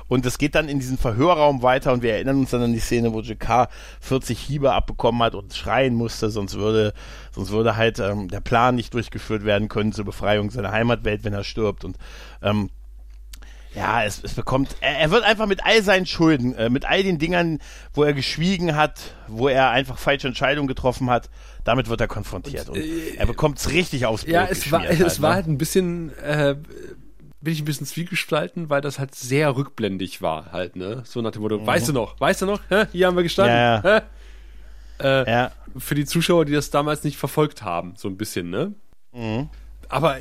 Und 0.07 0.27
es 0.27 0.37
geht 0.37 0.55
dann 0.55 0.69
in 0.69 0.79
diesen 0.79 0.99
Verhörraum 0.99 1.63
weiter 1.63 1.93
und 1.95 2.03
wir 2.03 2.13
erinnern 2.13 2.37
uns 2.39 2.51
dann 2.51 2.63
an 2.63 2.73
die 2.73 2.79
Szene, 2.79 3.13
wo 3.15 3.21
JK 3.21 3.69
40 4.01 4.39
Hiebe 4.39 4.73
abbekommen 4.75 5.23
hat 5.23 5.35
und 5.35 5.55
schreien 5.55 5.95
musste, 5.95 6.29
sonst 6.31 6.55
würde, 6.57 6.93
sonst 7.39 7.51
würde 7.53 7.77
halt 7.77 8.01
ähm, 8.01 8.29
der 8.29 8.41
Plan 8.41 8.75
nicht 8.75 8.93
durchgeführt 8.95 9.45
werden 9.45 9.69
können 9.69 9.93
zur 9.93 10.05
Befreiung 10.05 10.51
seiner 10.51 10.73
Heimatwelt, 10.73 11.23
wenn 11.23 11.33
er 11.33 11.45
stirbt. 11.45 11.85
Und 11.85 11.97
ähm, 12.43 12.69
ja, 13.77 14.03
es, 14.03 14.21
es 14.25 14.35
bekommt, 14.35 14.75
er, 14.81 14.99
er 14.99 15.11
wird 15.13 15.23
einfach 15.23 15.47
mit 15.47 15.65
all 15.65 15.81
seinen 15.83 16.05
Schulden, 16.05 16.55
äh, 16.57 16.69
mit 16.69 16.85
all 16.85 17.05
den 17.05 17.19
Dingern, 17.19 17.61
wo 17.95 18.03
er 18.03 18.13
geschwiegen 18.13 18.75
hat, 18.75 19.15
wo 19.29 19.47
er 19.47 19.71
einfach 19.71 19.99
falsche 19.99 20.27
Entscheidungen 20.27 20.67
getroffen 20.67 21.11
hat, 21.11 21.31
damit 21.63 21.89
wird 21.89 22.01
er 22.01 22.09
konfrontiert. 22.09 22.69
Und, 22.71 22.79
er 23.17 23.27
bekommt 23.27 23.59
es 23.59 23.71
richtig 23.71 24.05
aufs 24.05 24.25
Brot 24.25 24.33
Ja, 24.33 24.49
es 24.51 24.73
war, 24.73 24.85
es 24.89 25.01
halt, 25.01 25.23
war 25.23 25.31
ne? 25.31 25.35
halt 25.37 25.47
ein 25.47 25.59
bisschen, 25.59 26.13
äh, 26.19 26.57
bin 27.41 27.53
ich 27.53 27.63
ein 27.63 27.67
bisschen 27.67 27.87
zwiegespalten, 27.87 28.69
weil 28.69 28.81
das 28.81 28.99
halt 28.99 29.15
sehr 29.15 29.55
rückblendig 29.55 30.23
war 30.23 30.51
halt, 30.51 30.75
ne? 30.75 31.03
So 31.05 31.23
nach 31.23 31.31
dem 31.31 31.43
Motto, 31.43 31.65
weißt 31.65 31.89
du 31.89 31.93
noch, 31.93 32.19
weißt 32.21 32.43
du 32.43 32.47
noch, 32.47 32.61
hä? 32.69 32.87
hier 32.91 33.07
haben 33.07 33.17
wir 33.17 33.23
gestanden. 33.23 33.55
Mhm. 33.55 33.61
Ja, 33.61 33.83
Hä? 33.85 34.01
Äh, 35.05 35.31
Ja. 35.31 35.53
Für 35.77 35.95
die 35.95 36.05
Zuschauer, 36.05 36.45
die 36.45 36.53
das 36.53 36.71
damals 36.71 37.05
nicht 37.05 37.17
verfolgt 37.17 37.63
haben, 37.63 37.95
so 37.97 38.09
ein 38.09 38.17
bisschen, 38.17 38.51
ne? 38.51 38.75
Mhm. 39.13 39.49
Aber 39.89 40.17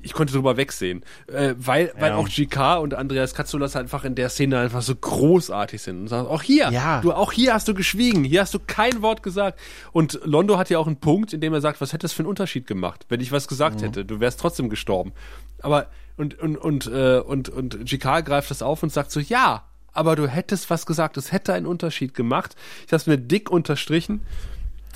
ich 0.00 0.12
konnte 0.12 0.32
drüber 0.32 0.56
wegsehen, 0.56 1.04
äh, 1.26 1.54
weil, 1.58 1.92
weil 1.98 2.10
Ja. 2.12 2.16
auch 2.16 2.28
GK 2.28 2.76
und 2.78 2.94
Andreas 2.94 3.34
Katzulas 3.34 3.74
einfach 3.74 4.04
in 4.04 4.14
der 4.14 4.28
Szene 4.28 4.58
einfach 4.60 4.80
so 4.80 4.94
großartig 4.94 5.82
sind 5.82 6.00
und 6.02 6.08
sagen, 6.08 6.28
auch 6.28 6.42
hier, 6.42 6.70
Ja. 6.70 7.00
du, 7.00 7.12
auch 7.12 7.32
hier 7.32 7.52
hast 7.52 7.66
du 7.66 7.74
geschwiegen, 7.74 8.22
hier 8.22 8.42
hast 8.42 8.54
du 8.54 8.60
kein 8.64 9.02
Wort 9.02 9.24
gesagt. 9.24 9.58
Und 9.92 10.20
Londo 10.24 10.56
hat 10.56 10.70
ja 10.70 10.78
auch 10.78 10.86
einen 10.86 11.00
Punkt, 11.00 11.32
in 11.32 11.40
dem 11.40 11.52
er 11.52 11.60
sagt, 11.60 11.80
was 11.80 11.92
hätte 11.92 12.06
es 12.06 12.12
für 12.12 12.20
einen 12.20 12.28
Unterschied 12.28 12.66
gemacht, 12.68 13.06
wenn 13.08 13.20
ich 13.20 13.32
was 13.32 13.46
Mhm. 13.46 13.48
gesagt 13.48 13.82
hätte, 13.82 14.04
du 14.04 14.20
wärst 14.20 14.38
trotzdem 14.38 14.68
gestorben. 14.68 15.12
Aber 15.60 15.88
und 16.16 16.38
und 16.38 16.56
und 16.56 16.86
äh, 16.86 17.18
und 17.18 17.48
und 17.48 17.84
GK 17.84 18.20
greift 18.22 18.50
das 18.52 18.62
auf 18.62 18.82
und 18.84 18.92
sagt 18.92 19.10
so, 19.10 19.18
ja, 19.20 19.64
aber 19.98 20.16
du 20.16 20.26
hättest 20.28 20.70
was 20.70 20.86
gesagt, 20.86 21.16
es 21.16 21.32
hätte 21.32 21.52
einen 21.52 21.66
Unterschied 21.66 22.14
gemacht. 22.14 22.54
Ich 22.86 22.92
habe 22.92 22.96
es 22.96 23.06
mir 23.06 23.18
dick 23.18 23.50
unterstrichen 23.50 24.22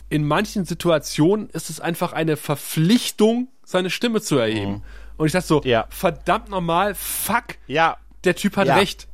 in 0.09 0.27
manchen 0.27 0.67
Situationen 0.67 1.49
ist 1.51 1.71
es 1.71 1.81
einfach 1.81 2.13
eine 2.13 2.37
Verpflichtung, 2.37 3.49
seine 3.65 3.89
Stimme 3.89 4.21
zu 4.21 4.37
erheben. 4.37 4.83
Und 5.17 5.27
ich 5.27 5.33
dachte 5.33 5.47
so, 5.47 5.61
Mhm. 5.61 5.69
Ja. 5.69 5.87
verdammt 5.89 6.51
normal, 6.51 6.95
fuck, 6.95 7.45
Ja, 7.67 7.97
der 8.25 8.37
Typ 8.37 8.59
hat 8.59 8.67
Ja. 8.67 8.75
recht. 8.77 9.09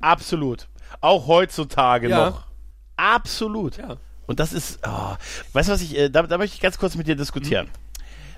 Absolut. 0.00 0.68
Auch 1.02 1.26
heutzutage 1.26 2.08
Ja. 2.08 2.30
noch. 2.30 2.46
Absolut. 2.96 3.76
Ja. 3.76 3.96
Und 4.26 4.40
das 4.40 4.54
ist, 4.54 4.78
oh, 4.86 5.16
weißt 5.52 5.68
du 5.68 5.72
was 5.74 5.82
ich, 5.82 5.98
äh, 5.98 6.08
da, 6.08 6.22
da 6.22 6.38
möchte 6.38 6.54
ich 6.54 6.62
ganz 6.62 6.78
kurz 6.78 6.94
mit 6.94 7.06
dir 7.06 7.16
diskutieren. 7.16 7.66
Mhm. 7.66 7.81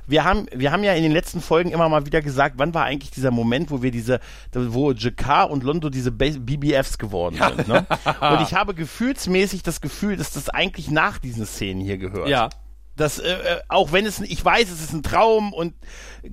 Wir 0.06 0.24
haben, 0.24 0.46
wir 0.54 0.70
haben 0.72 0.84
ja 0.84 0.92
in 0.94 1.02
den 1.02 1.12
letzten 1.12 1.40
Folgen 1.40 1.70
immer 1.70 1.88
mal 1.88 2.04
wieder 2.06 2.20
gesagt, 2.22 2.54
wann 2.58 2.74
war 2.74 2.84
eigentlich 2.84 3.10
dieser 3.10 3.30
Moment, 3.30 3.70
wo 3.70 3.82
wir 3.82 3.90
diese, 3.90 4.20
wo 4.52 4.92
JK 4.92 5.44
und 5.50 5.62
Londo 5.64 5.90
diese 5.90 6.10
BBFs 6.12 6.98
geworden 6.98 7.36
sind. 7.36 7.68
Ne? 7.68 7.86
Und 8.20 8.42
ich 8.42 8.54
habe 8.54 8.74
gefühlsmäßig 8.74 9.62
das 9.62 9.80
Gefühl, 9.80 10.16
dass 10.16 10.32
das 10.32 10.48
eigentlich 10.48 10.90
nach 10.90 11.18
diesen 11.18 11.46
Szenen 11.46 11.80
hier 11.80 11.98
gehört. 11.98 12.28
Ja. 12.28 12.50
Das, 12.96 13.18
äh, 13.18 13.28
äh, 13.32 13.60
auch 13.68 13.90
wenn 13.90 14.06
es, 14.06 14.20
ich 14.20 14.44
weiß, 14.44 14.70
es 14.70 14.80
ist 14.80 14.92
ein 14.92 15.02
Traum 15.02 15.52
und 15.52 15.74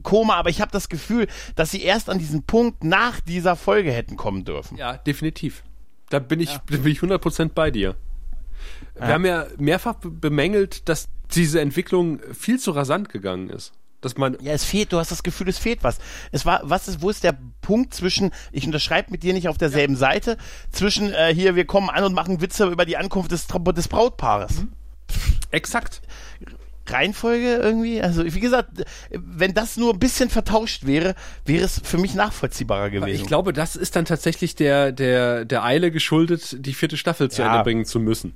Koma, 0.03 0.35
aber 0.35 0.49
ich 0.51 0.61
habe 0.61 0.71
das 0.71 0.89
Gefühl, 0.89 1.27
dass 1.55 1.71
sie 1.71 1.81
erst 1.81 2.07
an 2.09 2.19
diesen 2.19 2.43
Punkt 2.43 2.83
nach 2.83 3.19
dieser 3.19 3.55
Folge 3.55 3.91
hätten 3.91 4.15
kommen 4.15 4.45
dürfen. 4.45 4.77
Ja, 4.77 4.97
definitiv. 4.97 5.63
Da 6.11 6.19
bin 6.19 6.39
ich, 6.39 6.49
da 6.51 6.77
bin 6.77 6.87
ich 6.91 6.99
100% 6.99 7.51
bei 7.55 7.71
dir. 7.71 7.95
Wir 8.95 9.07
haben 9.07 9.25
ja 9.25 9.45
mehrfach 9.57 9.95
be- 9.95 10.11
bemängelt, 10.11 10.87
dass 10.87 11.07
diese 11.35 11.61
Entwicklung 11.61 12.19
viel 12.33 12.59
zu 12.59 12.71
rasant 12.71 13.09
gegangen 13.09 13.49
ist. 13.49 13.73
Dass 14.01 14.17
man, 14.17 14.35
Ja, 14.41 14.51
es 14.51 14.63
fehlt, 14.63 14.91
du 14.93 14.97
hast 14.97 15.11
das 15.11 15.21
Gefühl, 15.21 15.47
es 15.47 15.59
fehlt 15.59 15.83
was. 15.83 15.99
Es 16.31 16.45
war, 16.45 16.61
was 16.63 16.87
ist, 16.87 17.01
wo 17.03 17.09
ist 17.11 17.23
der 17.23 17.37
Punkt 17.61 17.93
zwischen, 17.93 18.31
ich 18.51 18.65
unterschreibe 18.65 19.11
mit 19.11 19.21
dir 19.21 19.33
nicht 19.33 19.47
auf 19.47 19.59
derselben 19.59 19.95
Seite, 19.95 20.37
zwischen 20.71 21.13
äh, 21.13 21.33
hier, 21.33 21.55
wir 21.55 21.65
kommen 21.65 21.89
an 21.89 22.03
und 22.03 22.13
machen 22.13 22.41
Witze 22.41 22.65
über 22.65 22.85
die 22.85 22.97
Ankunft 22.97 23.31
des, 23.31 23.45
des 23.47 23.87
Brautpaares. 23.87 24.65
exakt. 25.51 26.01
Reihenfolge 26.87 27.55
irgendwie? 27.55 28.01
Also, 28.01 28.25
wie 28.25 28.39
gesagt, 28.39 28.83
wenn 29.11 29.53
das 29.53 29.77
nur 29.77 29.93
ein 29.93 29.99
bisschen 29.99 30.29
vertauscht 30.29 30.85
wäre, 30.85 31.13
wäre 31.45 31.63
es 31.63 31.79
für 31.83 31.99
mich 31.99 32.15
nachvollziehbarer 32.15 32.89
gewesen. 32.89 33.21
Ich 33.21 33.27
glaube, 33.27 33.53
das 33.53 33.75
ist 33.75 33.95
dann 33.95 34.05
tatsächlich 34.05 34.55
der, 34.55 34.91
der, 34.91 35.45
der 35.45 35.63
Eile 35.63 35.91
geschuldet, 35.91 36.57
die 36.65 36.73
vierte 36.73 36.97
Staffel 36.97 37.29
zu 37.29 37.43
Ja. 37.43 37.51
Ende 37.51 37.63
bringen 37.63 37.85
zu 37.85 37.99
müssen. 37.99 38.33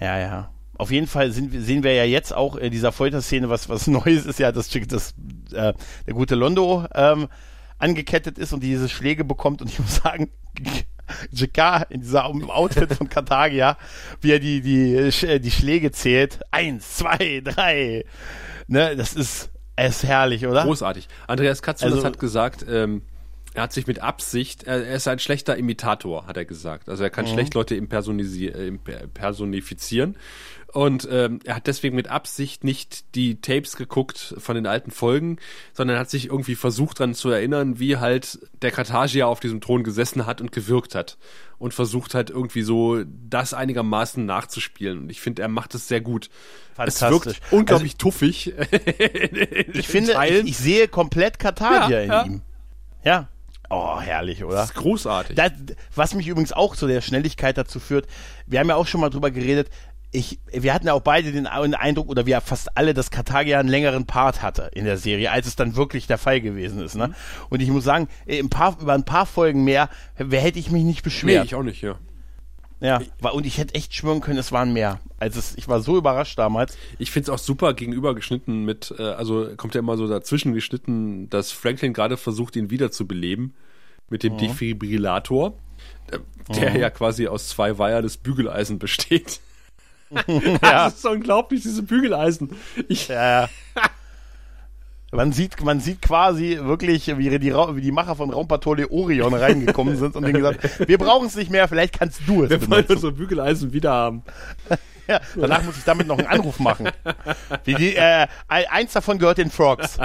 Ja, 0.00 0.18
ja. 0.18 0.50
Auf 0.78 0.90
jeden 0.90 1.06
Fall 1.06 1.30
sind, 1.32 1.52
wir- 1.52 1.60
sehen 1.62 1.82
wir 1.82 1.92
ja 1.94 2.04
jetzt 2.04 2.32
auch 2.34 2.56
in 2.56 2.70
dieser 2.70 2.92
Folterszene, 2.92 3.48
was, 3.50 3.68
was 3.68 3.86
Neues 3.88 4.26
ist 4.26 4.38
ja, 4.38 4.52
dass, 4.52 4.68
dass 4.70 5.10
äh, 5.52 5.72
der 6.06 6.14
gute 6.14 6.34
Londo 6.34 6.86
ähm, 6.94 7.28
angekettet 7.78 8.38
ist 8.38 8.52
und 8.52 8.62
diese 8.62 8.88
Schläge 8.88 9.24
bekommt. 9.24 9.60
Und 9.62 9.68
ich 9.68 9.78
muss 9.78 9.96
sagen, 9.96 10.30
JK 11.30 11.86
in 11.90 12.00
dieser 12.00 12.28
im 12.30 12.50
Outfit 12.50 12.92
von 12.94 13.08
Kartagia, 13.08 13.76
wie 14.20 14.32
er 14.32 14.38
die, 14.40 14.60
die, 14.62 14.94
äh, 14.94 15.38
die 15.40 15.50
Schläge 15.50 15.90
zählt. 15.92 16.40
Eins, 16.50 16.96
zwei, 16.96 17.42
drei. 17.44 18.04
Ne, 18.66 18.96
das 18.96 19.12
ist, 19.14 19.50
es 19.76 19.96
ist 19.96 20.04
herrlich, 20.04 20.46
oder? 20.46 20.64
Großartig. 20.64 21.08
Andreas 21.26 21.60
Katzulas 21.62 21.94
Also- 21.94 22.06
hat 22.06 22.18
gesagt, 22.18 22.64
ähm, 22.68 23.02
er 23.54 23.64
hat 23.64 23.72
sich 23.74 23.86
mit 23.86 23.98
Absicht, 24.00 24.62
er, 24.62 24.86
er 24.86 24.96
ist 24.96 25.06
ein 25.08 25.18
schlechter 25.18 25.58
Imitator, 25.58 26.26
hat 26.26 26.38
er 26.38 26.46
gesagt. 26.46 26.88
Also 26.88 27.02
er 27.04 27.10
kann 27.10 27.26
schlecht 27.26 27.52
Leute 27.52 27.74
impersonisi 27.74 28.46
äh, 28.46 28.72
personifizieren. 29.12 30.16
Und 30.72 31.06
ähm, 31.10 31.40
er 31.44 31.56
hat 31.56 31.66
deswegen 31.66 31.94
mit 31.94 32.08
Absicht 32.08 32.64
nicht 32.64 33.14
die 33.14 33.42
Tapes 33.42 33.76
geguckt 33.76 34.34
von 34.38 34.54
den 34.54 34.66
alten 34.66 34.90
Folgen, 34.90 35.36
sondern 35.74 35.98
hat 35.98 36.08
sich 36.08 36.26
irgendwie 36.26 36.54
versucht 36.54 36.98
daran 36.98 37.14
zu 37.14 37.28
erinnern, 37.28 37.78
wie 37.78 37.98
halt 37.98 38.38
der 38.62 38.70
Karthagier 38.70 39.28
auf 39.28 39.38
diesem 39.38 39.60
Thron 39.60 39.84
gesessen 39.84 40.24
hat 40.24 40.40
und 40.40 40.50
gewirkt 40.50 40.94
hat. 40.94 41.18
Und 41.58 41.74
versucht 41.74 42.14
halt 42.14 42.30
irgendwie 42.30 42.62
so 42.62 43.04
das 43.04 43.54
einigermaßen 43.54 44.24
nachzuspielen. 44.24 44.98
Und 44.98 45.10
ich 45.10 45.20
finde, 45.20 45.42
er 45.42 45.48
macht 45.48 45.74
es 45.74 45.86
sehr 45.86 46.00
gut. 46.00 46.28
Es 46.76 47.00
wirkt 47.02 47.40
unglaublich 47.50 47.96
tuffig. 47.96 48.54
Ich 49.74 49.86
finde, 49.86 50.16
ich, 50.26 50.44
ich 50.44 50.56
sehe 50.56 50.88
komplett 50.88 51.38
Kartagia 51.38 51.88
Ja, 51.88 52.00
in 52.00 52.10
ja. 52.10 52.24
ihm. 52.24 52.42
Ja. 53.04 53.28
Oh, 53.70 54.00
herrlich, 54.00 54.44
oder? 54.44 54.56
Das 54.56 54.70
ist 54.70 54.74
großartig. 54.74 55.34
Das, 55.36 55.52
was 55.94 56.14
mich 56.14 56.28
übrigens 56.28 56.52
auch 56.52 56.76
zu 56.76 56.86
der 56.86 57.00
Schnelligkeit 57.00 57.56
dazu 57.56 57.80
führt, 57.80 58.06
wir 58.46 58.60
haben 58.60 58.68
ja 58.68 58.76
auch 58.76 58.86
schon 58.86 59.00
mal 59.00 59.08
drüber 59.08 59.30
geredet, 59.30 59.70
ich, 60.12 60.38
wir 60.52 60.74
hatten 60.74 60.86
ja 60.86 60.92
auch 60.92 61.00
beide 61.00 61.32
den 61.32 61.46
Eindruck, 61.46 62.08
oder 62.08 62.26
wir 62.26 62.40
fast 62.42 62.76
alle, 62.76 62.92
dass 62.92 63.10
Kartagia 63.10 63.58
einen 63.58 63.70
längeren 63.70 64.04
Part 64.04 64.42
hatte 64.42 64.70
in 64.74 64.84
der 64.84 64.98
Serie, 64.98 65.32
als 65.32 65.46
es 65.46 65.56
dann 65.56 65.74
wirklich 65.74 66.06
der 66.06 66.18
Fall 66.18 66.42
gewesen 66.42 66.82
ist. 66.82 66.94
Mhm. 66.94 67.00
Ne? 67.00 67.14
Und 67.48 67.62
ich 67.62 67.70
muss 67.70 67.84
sagen, 67.84 68.08
ein 68.28 68.50
paar, 68.50 68.76
über 68.78 68.92
ein 68.92 69.04
paar 69.04 69.24
Folgen 69.24 69.64
mehr, 69.64 69.88
wer 70.18 70.42
hätte 70.42 70.58
ich 70.58 70.70
mich 70.70 70.84
nicht 70.84 70.98
nee, 70.98 71.02
beschwert. 71.04 71.46
ich 71.46 71.54
auch 71.54 71.62
nicht, 71.62 71.80
ja. 71.80 71.96
ja, 72.80 73.00
war, 73.20 73.34
und 73.34 73.46
ich 73.46 73.56
hätte 73.56 73.74
echt 73.74 73.94
schwören 73.94 74.20
können, 74.20 74.38
es 74.38 74.52
waren 74.52 74.74
mehr. 74.74 75.00
Also 75.18 75.38
es, 75.38 75.56
ich 75.56 75.66
war 75.66 75.80
so 75.80 75.96
überrascht 75.96 76.38
damals. 76.38 76.76
Ich 76.98 77.10
finde 77.10 77.30
es 77.30 77.30
auch 77.30 77.42
super 77.42 77.72
gegenüber 77.72 78.14
geschnitten 78.14 78.66
mit, 78.66 78.94
äh, 78.98 79.02
also 79.02 79.48
kommt 79.56 79.74
ja 79.74 79.78
immer 79.78 79.96
so 79.96 80.06
dazwischen 80.06 80.52
geschnitten, 80.52 81.30
dass 81.30 81.52
Franklin 81.52 81.94
gerade 81.94 82.18
versucht, 82.18 82.54
ihn 82.56 82.68
wiederzubeleben 82.68 83.54
mit 84.10 84.24
dem 84.24 84.36
Defibrillator, 84.36 85.54
äh, 86.10 86.18
der 86.54 86.76
ja 86.76 86.90
quasi 86.90 87.28
aus 87.28 87.48
zwei 87.48 87.78
Weiher 87.78 88.02
des 88.02 88.18
Bügeleisen 88.18 88.78
besteht. 88.78 89.40
Ja. 90.26 90.58
Das 90.84 90.94
ist 90.94 91.06
unglaublich, 91.06 91.62
diese 91.62 91.82
Bügeleisen. 91.82 92.50
Ich, 92.88 93.08
Ja, 93.08 93.42
ja. 93.42 93.48
Man 95.14 95.30
sieht, 95.32 95.62
man 95.62 95.78
sieht 95.78 96.00
quasi 96.00 96.58
wirklich, 96.62 97.06
wie 97.18 97.28
die, 97.38 97.52
wie 97.52 97.80
die 97.82 97.92
Macher 97.92 98.16
von 98.16 98.30
Raumpatrouille 98.30 98.90
Orion 98.90 99.34
reingekommen 99.34 99.94
sind 99.98 100.16
und 100.16 100.22
denen 100.22 100.38
gesagt, 100.38 100.60
wir 100.88 100.96
brauchen 100.96 101.26
es 101.26 101.36
nicht 101.36 101.50
mehr, 101.50 101.68
vielleicht 101.68 101.98
kannst 101.98 102.22
du 102.26 102.44
es 102.44 102.48
wir 102.48 102.60
wollen 102.62 102.70
benutzen. 102.70 102.92
unsere 102.94 103.12
Bügeleisen 103.12 103.74
wieder 103.74 103.92
haben. 103.92 104.22
Ja, 105.06 105.20
danach 105.36 105.62
muss 105.64 105.76
ich 105.76 105.84
damit 105.84 106.06
noch 106.06 106.16
einen 106.16 106.28
Anruf 106.28 106.58
machen. 106.60 106.88
Wie 107.64 107.74
die, 107.74 107.94
äh, 107.94 108.26
ein- 108.48 108.64
eins 108.70 108.94
davon 108.94 109.18
gehört 109.18 109.36
den 109.36 109.50
Frogs. 109.50 109.98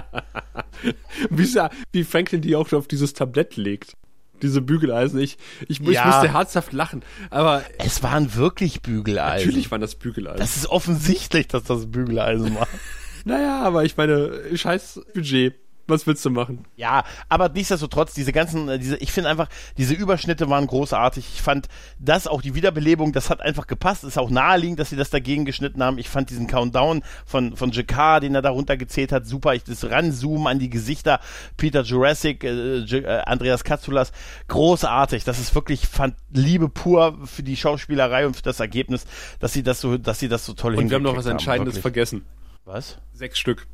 Wie 1.93 2.03
Franklin 2.03 2.41
die 2.41 2.57
auch 2.57 2.73
auf 2.73 2.89
dieses 2.89 3.13
Tablett 3.13 3.55
legt. 3.55 3.93
Diese 4.41 4.61
Bügeleisen. 4.61 5.19
Ich, 5.19 5.37
ich, 5.67 5.79
ich 5.81 5.89
Ja. 5.89 6.05
musste 6.05 6.33
herzhaft 6.33 6.73
lachen. 6.73 7.03
Aber 7.29 7.63
Es 7.79 8.03
waren 8.03 8.35
wirklich 8.35 8.81
Bügeleisen. 8.81 9.47
natürlich 9.47 9.71
waren 9.71 9.81
das 9.81 9.95
Bügeleisen. 9.95 10.39
Das 10.39 10.55
ist 10.57 10.67
offensichtlich, 10.67 11.47
dass 11.47 11.63
das 11.63 11.87
Bügeleisen 11.91 12.55
war. 12.55 12.67
naja, 13.25 13.61
aber 13.61 13.83
ich 13.85 13.97
meine, 13.97 14.31
scheiß 14.55 15.01
Budget. 15.13 15.55
Was 15.87 16.05
willst 16.05 16.23
du 16.25 16.29
machen? 16.29 16.65
Ja, 16.75 17.03
aber 17.29 17.49
nichtsdestotrotz, 17.49 18.13
diese 18.13 18.33
ganzen, 18.33 18.67
äh, 18.67 18.77
diese, 18.77 18.97
ich 18.97 19.11
finde 19.11 19.29
einfach, 19.29 19.47
diese 19.77 19.93
Überschnitte 19.93 20.49
waren 20.49 20.67
großartig. 20.67 21.25
Ich 21.33 21.41
fand 21.41 21.67
das 21.97 22.27
auch 22.27 22.41
die 22.41 22.55
Wiederbelebung, 22.55 23.13
das 23.13 23.29
hat 23.29 23.41
einfach 23.41 23.67
gepasst. 23.67 24.03
Ist 24.03 24.17
auch 24.17 24.29
naheliegend, 24.29 24.79
dass 24.79 24.89
sie 24.89 24.97
das 24.97 25.09
dagegen 25.09 25.45
geschnitten 25.45 25.81
haben. 25.81 25.97
Ich 25.97 26.09
fand 26.09 26.29
diesen 26.29 26.47
Countdown 26.47 27.03
von, 27.25 27.55
von 27.55 27.71
Jakar, 27.71 28.19
den 28.19 28.35
er 28.35 28.41
da 28.41 28.49
runtergezählt 28.49 29.11
hat, 29.11 29.25
super. 29.25 29.55
Ich 29.55 29.63
das 29.63 29.89
Ranzoomen 29.89 30.47
an 30.47 30.59
die 30.59 30.69
Gesichter, 30.69 31.21
Peter 31.55 31.83
Jurassic, 31.83 32.43
äh, 32.43 32.79
äh, 32.79 33.21
Andreas 33.25 33.63
Katsulas, 33.63 34.11
großartig. 34.49 35.23
Das 35.23 35.39
ist 35.39 35.55
wirklich 35.55 35.87
fand 35.87 36.15
Liebe 36.31 36.67
pur 36.69 37.17
für 37.25 37.43
die 37.43 37.55
Schauspielerei 37.55 38.27
und 38.27 38.35
für 38.35 38.41
das 38.41 38.59
Ergebnis, 38.59 39.05
dass 39.39 39.53
sie 39.53 39.63
das 39.63 39.79
so, 39.79 39.97
dass 39.97 40.19
sie 40.19 40.27
das 40.27 40.45
so 40.45 40.53
toll 40.53 40.75
Und 40.75 40.89
wir 40.89 40.95
haben 40.95 41.03
noch 41.03 41.15
was 41.15 41.25
Entscheidendes 41.25 41.75
haben, 41.75 41.81
vergessen. 41.81 42.25
Was? 42.65 42.97
Sechs 43.13 43.39
Stück. 43.39 43.67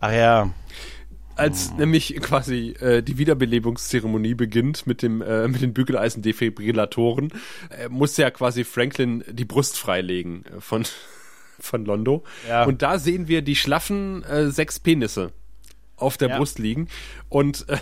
Ach 0.00 0.12
ja. 0.12 0.50
Als 1.38 1.72
nämlich 1.74 2.16
quasi 2.20 2.70
äh, 2.80 3.02
die 3.02 3.16
Wiederbelebungszeremonie 3.18 4.34
beginnt 4.34 4.86
mit 4.86 5.02
dem 5.02 5.22
äh, 5.22 5.48
mit 5.48 5.62
den 5.62 5.72
Bügeleisen-Defibrillatoren, 5.72 7.30
äh, 7.70 7.88
muss 7.88 8.16
ja 8.16 8.30
quasi 8.30 8.64
Franklin 8.64 9.24
die 9.30 9.44
Brust 9.44 9.78
freilegen 9.78 10.44
äh, 10.46 10.60
von 10.60 10.84
von 11.60 11.84
Londo. 11.84 12.24
Ja. 12.48 12.64
Und 12.64 12.82
da 12.82 12.98
sehen 12.98 13.28
wir 13.28 13.42
die 13.42 13.56
schlaffen 13.56 14.22
äh, 14.24 14.50
sechs 14.50 14.78
Penisse 14.78 15.32
auf 15.96 16.16
der 16.16 16.28
Ja. 16.28 16.38
Brust 16.38 16.58
liegen 16.58 16.88
und 17.28 17.66
äh, 17.68 17.74
äh, 17.74 17.76
Lon- 17.76 17.76
Lo- 17.76 17.76
äh, 17.76 17.78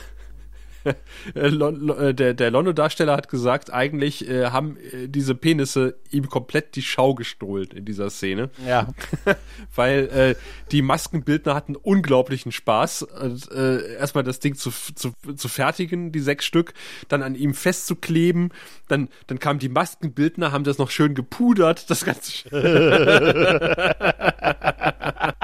der, 1.34 2.34
der 2.34 2.50
Londo-Darsteller 2.50 3.16
hat 3.16 3.28
gesagt, 3.28 3.72
eigentlich 3.72 4.28
äh, 4.28 4.46
haben 4.46 4.76
äh, 4.76 5.08
diese 5.08 5.34
Penisse 5.34 5.96
ihm 6.10 6.28
komplett 6.28 6.76
die 6.76 6.82
Schau 6.82 7.14
gestohlen 7.14 7.68
in 7.74 7.84
dieser 7.84 8.10
Szene 8.10 8.50
Ja. 8.66 8.88
weil 9.74 10.08
äh, 10.08 10.34
die 10.72 10.82
Maskenbildner 10.82 11.54
hatten 11.54 11.76
unglaublichen 11.76 12.52
Spaß, 12.52 13.02
und, 13.02 13.50
äh, 13.52 13.94
erstmal 13.94 14.24
das 14.24 14.40
Ding 14.40 14.54
zu, 14.54 14.70
zu, 14.70 15.12
zu 15.34 15.48
fertigen, 15.48 16.12
die 16.12 16.20
sechs 16.20 16.44
Stück, 16.44 16.74
dann 17.08 17.22
an 17.22 17.34
ihm 17.34 17.54
festzukleben, 17.54 18.52
dann, 18.88 19.08
dann 19.26 19.38
kamen 19.38 19.58
die 19.58 19.68
Maskenbildner, 19.68 20.52
haben 20.52 20.64
das 20.64 20.78
noch 20.78 20.90
schön 20.90 21.14
gepudert, 21.14 21.90
das 21.90 22.04
Ganze. 22.04 22.48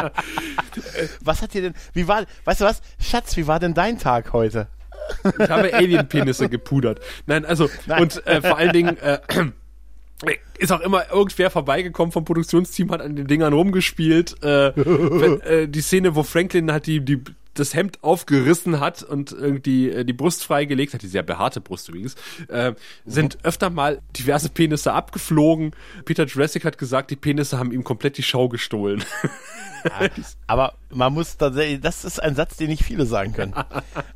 Was 1.20 1.42
hat 1.42 1.54
dir 1.54 1.62
denn, 1.62 1.74
wie 1.92 2.08
war, 2.08 2.24
weißt 2.44 2.60
du 2.60 2.64
was? 2.64 2.82
Schatz, 3.00 3.36
wie 3.36 3.46
war 3.46 3.60
denn 3.60 3.74
dein 3.74 3.98
Tag 3.98 4.32
heute? 4.32 4.68
Ich 5.38 5.50
habe 5.50 5.72
Alien-Penisse 5.72 6.48
gepudert. 6.48 7.00
Nein, 7.26 7.44
also, 7.44 7.68
Nein. 7.86 8.02
und 8.02 8.26
äh, 8.26 8.40
vor 8.40 8.58
allen 8.58 8.72
Dingen, 8.72 8.96
äh, 8.98 9.18
ist 10.58 10.72
auch 10.72 10.80
immer 10.80 11.10
irgendwer 11.12 11.50
vorbeigekommen 11.50 12.12
vom 12.12 12.24
Produktionsteam, 12.24 12.90
hat 12.92 13.00
an 13.00 13.16
den 13.16 13.26
Dingern 13.26 13.52
rumgespielt. 13.52 14.42
Äh, 14.42 14.72
wenn, 14.76 15.40
äh, 15.40 15.68
die 15.68 15.80
Szene, 15.80 16.14
wo 16.14 16.22
Franklin 16.22 16.72
hat 16.72 16.86
die, 16.86 17.00
die 17.04 17.22
das 17.54 17.74
Hemd 17.74 18.02
aufgerissen 18.02 18.80
hat 18.80 19.02
und 19.02 19.32
irgendwie 19.32 19.90
äh, 19.90 20.04
die 20.04 20.12
Brust 20.12 20.44
freigelegt 20.44 20.94
hat, 20.94 21.02
die 21.02 21.08
sehr 21.08 21.22
behaarte 21.22 21.60
Brust 21.60 21.88
übrigens, 21.88 22.16
äh, 22.48 22.72
sind 23.04 23.38
öfter 23.42 23.70
mal 23.70 24.00
diverse 24.16 24.48
Penisse 24.48 24.92
abgeflogen. 24.92 25.72
Peter 26.04 26.24
Jurassic 26.24 26.64
hat 26.64 26.78
gesagt, 26.78 27.10
die 27.10 27.16
Penisse 27.16 27.58
haben 27.58 27.72
ihm 27.72 27.84
komplett 27.84 28.16
die 28.18 28.22
Schau 28.22 28.48
gestohlen. 28.48 29.04
Aber 30.46 30.74
man 30.90 31.12
muss 31.12 31.36
tatsächlich, 31.36 31.80
das 31.80 32.04
ist 32.04 32.22
ein 32.22 32.34
Satz, 32.34 32.56
den 32.56 32.68
nicht 32.68 32.84
viele 32.84 33.06
sagen 33.06 33.32
können. 33.32 33.54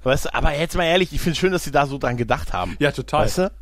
weißt 0.03 0.26
du, 0.26 0.34
aber 0.34 0.57
jetzt 0.57 0.76
mal 0.76 0.84
ehrlich, 0.84 1.12
ich 1.12 1.20
finde 1.20 1.39
schön, 1.39 1.53
dass 1.53 1.64
sie 1.64 1.72
da 1.72 1.87
so 1.87 1.99
dran 1.99 2.16
gedacht 2.16 2.53
haben. 2.53 2.76
ja, 2.78 2.93
total. 2.93 3.24
Weißt 3.24 3.39
du? 3.39 3.53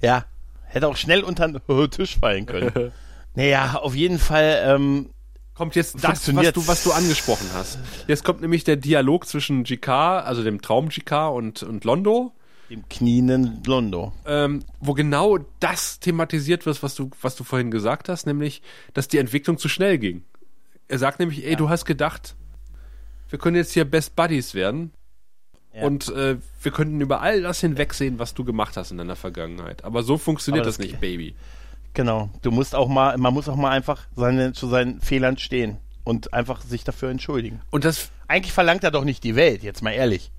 Ja. 0.00 0.24
Hätte 0.66 0.86
auch 0.86 0.96
schnell 0.96 1.22
unter 1.22 1.48
den 1.48 1.60
Tisch 1.90 2.18
fallen 2.18 2.46
können. 2.46 2.92
naja, 3.34 3.74
auf 3.74 3.94
jeden 3.94 4.18
Fall, 4.18 4.62
ähm, 4.64 5.10
kommt 5.60 5.76
jetzt 5.76 6.02
das, 6.02 6.34
was 6.34 6.52
du, 6.54 6.66
was 6.66 6.84
du 6.84 6.92
angesprochen 6.92 7.46
hast. 7.52 7.78
Jetzt 8.06 8.24
kommt 8.24 8.40
nämlich 8.40 8.64
der 8.64 8.76
Dialog 8.76 9.26
zwischen 9.26 9.62
GK, 9.62 9.88
also 10.20 10.42
dem 10.42 10.62
Traum 10.62 10.88
GK 10.88 11.28
und, 11.28 11.62
und 11.62 11.84
Londo, 11.84 12.32
dem 12.70 12.88
knienden 12.88 13.62
Londo. 13.66 14.14
ähm, 14.24 14.64
wo 14.80 14.94
genau 14.94 15.36
das 15.58 16.00
thematisiert 16.00 16.64
wird, 16.64 16.82
was 16.82 16.94
du, 16.94 17.10
was 17.20 17.36
du 17.36 17.44
vorhin 17.44 17.70
gesagt 17.70 18.08
hast, 18.08 18.24
nämlich, 18.24 18.62
dass 18.94 19.08
die 19.08 19.18
Entwicklung 19.18 19.58
zu 19.58 19.68
schnell 19.68 19.98
ging. 19.98 20.24
Er 20.88 20.98
sagt 20.98 21.18
nämlich, 21.18 21.44
ey, 21.44 21.56
du 21.56 21.68
hast 21.68 21.84
gedacht, 21.84 22.36
wir 23.28 23.38
können 23.38 23.56
jetzt 23.56 23.72
hier 23.72 23.84
Best 23.84 24.16
Buddies 24.16 24.54
werden. 24.54 24.92
Ja. 25.74 25.82
Und 25.82 26.08
äh, 26.08 26.38
wir 26.62 26.72
könnten 26.72 27.02
über 27.02 27.20
all 27.20 27.42
das 27.42 27.60
hinwegsehen, 27.60 28.18
was 28.18 28.32
du 28.32 28.44
gemacht 28.44 28.78
hast 28.78 28.92
in 28.92 28.96
deiner 28.96 29.14
Vergangenheit. 29.14 29.84
Aber 29.84 30.04
so 30.04 30.16
funktioniert 30.16 30.62
Aber 30.62 30.68
das, 30.68 30.78
das 30.78 30.86
nicht, 30.86 31.00
Baby. 31.00 31.34
Genau. 31.94 32.30
Du 32.42 32.50
musst 32.50 32.74
auch 32.74 32.88
mal, 32.88 33.16
man 33.18 33.34
muss 33.34 33.48
auch 33.48 33.56
mal 33.56 33.70
einfach 33.70 34.06
seine, 34.16 34.52
zu 34.52 34.68
seinen 34.68 35.00
Fehlern 35.00 35.38
stehen 35.38 35.78
und 36.04 36.32
einfach 36.32 36.60
sich 36.62 36.84
dafür 36.84 37.10
entschuldigen. 37.10 37.60
Und 37.70 37.84
das 37.84 38.10
Eigentlich 38.28 38.52
verlangt 38.52 38.84
er 38.84 38.90
doch 38.92 39.04
nicht 39.04 39.24
die 39.24 39.34
Welt, 39.34 39.62
jetzt 39.64 39.82
mal 39.82 39.90
ehrlich. 39.92 40.30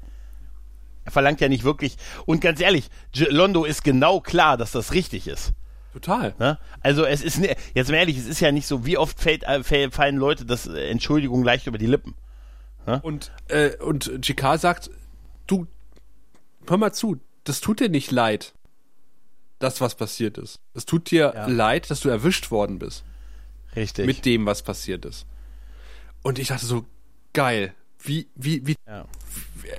Er 1.04 1.12
verlangt 1.12 1.42
ja 1.42 1.50
nicht 1.50 1.64
wirklich. 1.64 1.98
Und 2.26 2.40
ganz 2.42 2.62
ehrlich, 2.62 2.90
Londo 3.14 3.66
ist 3.66 3.84
genau 3.84 4.22
klar, 4.22 4.56
dass 4.56 4.72
das 4.72 4.94
richtig 4.94 5.28
ist. 5.28 5.52
total. 5.94 6.34
Ne? 6.40 6.58
Also 6.82 7.04
es 7.06 7.22
ist, 7.22 7.40
ne- 7.40 7.56
jetzt 7.74 7.90
mal 7.90 7.98
ehrlich, 7.98 8.18
es 8.18 8.28
ist 8.28 8.40
ja 8.40 8.52
nicht 8.54 8.66
so, 8.68 8.86
wie 8.86 8.98
oft 8.98 9.20
fällt, 9.20 9.44
äh, 9.44 9.62
fallen 9.92 10.16
Leute 10.16 10.46
das 10.46 10.68
äh, 10.68 10.90
Entschuldigung 10.90 11.44
leicht 11.44 11.68
über 11.68 11.78
die 11.78 11.88
Lippen. 11.88 12.16
Und, 13.04 13.32
äh, 13.50 13.76
und 13.78 14.10
GK 14.22 14.58
sagt, 14.58 14.90
du, 15.48 15.68
hör 16.68 16.78
mal 16.78 16.94
zu, 16.94 17.18
das 17.44 17.60
tut 17.62 17.80
dir 17.80 17.90
nicht 17.90 18.10
leid, 18.12 18.54
das, 19.62 19.82
was 19.82 19.96
passiert 19.96 20.38
ist. 20.38 20.60
Es 20.74 20.86
tut 20.86 21.12
dir 21.12 21.34
Ja. 21.36 21.48
leid, 21.48 21.90
dass 21.90 22.00
du 22.02 22.10
erwischt 22.10 22.52
worden 22.52 22.80
bist 22.80 23.04
Richtig. 23.76 24.06
mit 24.06 24.26
dem, 24.26 24.46
was 24.46 24.62
passiert 24.64 25.06
ist. 25.06 25.26
Und 26.24 26.40
ich 26.40 26.50
dachte 26.50 26.66
so, 26.66 26.86
geil. 27.34 27.74
Wie, 28.04 28.28
wie, 28.36 28.66
wie, 28.66 28.76
ja. 28.88 29.06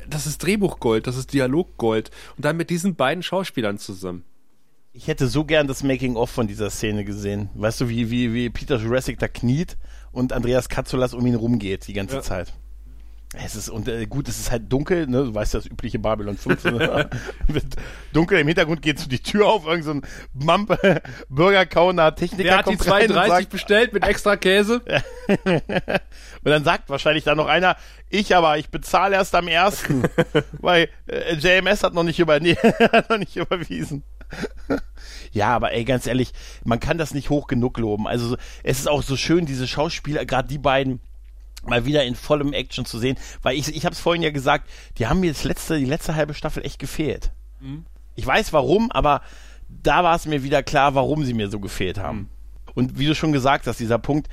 das 0.09 0.27
ist 0.27 0.39
Drehbuchgold, 0.43 1.07
das 1.07 1.17
ist 1.17 1.33
Dialoggold. 1.33 2.11
Und 2.37 2.45
dann 2.45 2.57
mit 2.57 2.71
diesen 2.71 2.95
beiden 2.95 3.23
Schauspielern 3.23 3.79
zusammen. 3.79 4.25
Ich 4.93 5.09
hätte 5.09 5.27
so 5.27 5.45
gern 5.45 5.67
das 5.67 5.83
Making-of 5.83 6.31
von 6.31 6.47
dieser 6.47 6.69
Szene 6.71 7.05
gesehen. 7.05 7.49
Weißt 7.55 7.81
du, 7.81 7.89
wie, 7.89 8.11
wie, 8.11 8.33
wie 8.35 8.51
Peter 8.51 8.77
Jurassic 8.77 9.19
da 9.19 9.27
kniet 9.27 9.77
und 10.13 10.33
Andreas 10.33 10.69
Katzulas 10.69 11.15
um 11.15 11.27
ihn 11.27 11.35
rumgeht 11.35 11.87
die 11.89 11.95
ganze 11.95 12.17
Ja. 12.17 12.23
Zeit. 12.23 12.53
Es 13.35 13.57
ist, 13.57 13.71
und 13.71 13.89
äh, 13.89 14.05
gut, 14.07 14.29
es 14.29 14.39
ist 14.39 14.51
halt 14.51 14.71
dunkel, 14.71 15.07
ne? 15.07 15.25
Du 15.25 15.35
weißt 15.35 15.55
das 15.55 15.65
übliche 15.65 15.99
Babylon 15.99 16.37
5. 16.37 16.65
ne? 16.65 17.09
Dunkel, 18.13 18.39
im 18.39 18.47
Hintergrund 18.47 18.83
geht 18.83 18.99
so 18.99 19.09
die 19.09 19.21
Tür 19.23 19.47
auf, 19.47 19.67
irgend 19.67 19.85
so 19.85 19.93
ein 19.93 20.03
Mump, 20.35 20.79
Burgerkauner 21.31 22.15
Techniker 22.15 22.43
Der 22.43 22.59
hat 22.59 22.67
die 22.67 22.77
kommt 22.77 22.81
und 22.81 22.87
32 22.89 23.29
sagt, 23.33 23.49
bestellt 23.51 23.93
mit 23.95 24.05
extra 24.07 24.37
Käse. 24.37 24.83
und 25.45 25.63
dann 26.45 26.65
sagt 26.65 26.91
wahrscheinlich 26.91 27.25
da 27.25 27.35
noch 27.35 27.47
einer, 27.47 27.77
ich 28.11 28.37
aber, 28.37 28.59
ich 28.59 28.69
bezahle 28.69 29.15
erst 29.17 29.35
am 29.35 29.49
ersten, 29.49 30.03
weil 30.61 30.91
äh, 31.07 31.35
JMS 31.37 31.85
hat 31.85 31.95
noch 31.95 32.05
nicht, 32.05 32.19
über, 32.21 32.39
nee, 32.39 32.57
hat 32.57 33.09
noch 33.09 33.19
nicht 33.19 33.37
überwiesen. 33.37 34.05
Ja, 35.33 35.49
aber 35.57 35.73
ey, 35.73 35.85
ganz 35.85 36.07
ehrlich, 36.07 36.33
man 36.65 36.81
kann 36.81 36.99
das 36.99 37.15
nicht 37.15 37.31
hoch 37.31 37.47
genug 37.47 37.79
loben. 37.79 38.07
Also 38.07 38.29
so- 38.29 38.37
es 38.63 38.79
ist 38.81 38.89
auch 38.89 39.03
so 39.03 39.17
schön, 39.17 39.47
diese 39.47 39.67
Schauspieler, 39.67 40.27
gerade 40.27 40.49
die 40.49 40.59
beiden, 40.59 41.01
mal 41.65 41.85
wieder 41.85 42.05
in 42.05 42.15
vollem 42.15 42.53
Action 42.53 42.85
zu 42.85 42.99
sehen, 42.99 43.17
weil 43.43 43.57
ich, 43.57 43.75
ich 43.75 43.85
habe 43.85 43.95
es 43.95 44.01
vorhin 44.01 44.23
ja 44.23 44.31
gesagt, 44.31 44.69
die 44.99 45.07
haben 45.07 45.21
mir 45.21 45.33
das 45.33 45.45
letzte, 45.45 45.79
die 45.79 45.85
letzte 45.85 46.15
halbe 46.15 46.35
Staffel 46.35 46.65
echt 46.65 46.79
gefehlt. 46.79 47.31
Ich 48.15 48.27
weiß 48.27 48.53
warum, 48.53 48.91
aber 48.91 49.23
da 49.69 50.05
war 50.05 50.17
es 50.17 50.27
mir 50.27 50.43
wieder 50.43 50.63
klar, 50.63 50.95
warum 50.95 51.25
sie 51.25 51.35
mir 51.35 51.49
so 51.49 51.61
gefehlt 51.61 51.99
haben. 51.99 52.29
Und 52.75 52.99
wie 52.99 53.07
du 53.07 53.15
schon 53.15 53.33
gesagt 53.33 53.67
hast, 53.67 53.81
dieser 53.81 53.99
Punkt, 53.99 54.29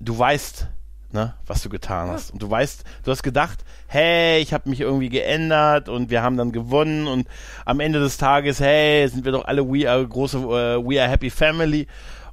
du 0.00 0.18
weißt, 0.18 0.68
ne, 1.12 1.34
was 1.46 1.62
du 1.62 1.68
getan 1.68 2.08
hast. 2.10 2.30
Und 2.30 2.42
du 2.42 2.50
weißt, 2.50 2.84
du 3.04 3.10
hast 3.10 3.22
gedacht, 3.22 3.64
hey, 3.86 4.40
ich 4.40 4.52
habe 4.52 4.68
mich 4.68 4.80
irgendwie 4.80 5.08
geändert 5.08 5.88
und 5.88 6.10
wir 6.10 6.22
haben 6.22 6.36
dann 6.36 6.52
gewonnen 6.52 7.06
und 7.06 7.28
am 7.64 7.80
Ende 7.80 7.98
des 8.00 8.18
Tages, 8.18 8.60
hey, 8.60 9.08
sind 9.08 9.24
wir 9.24 9.32
doch 9.32 9.44
alle 9.44 9.66
we 9.66 9.90
are 9.90 10.06
große 10.06 10.38
äh, 10.38 10.78
we 10.84 11.00
are 11.00 11.10
happy 11.10 11.30
family. 11.30 11.86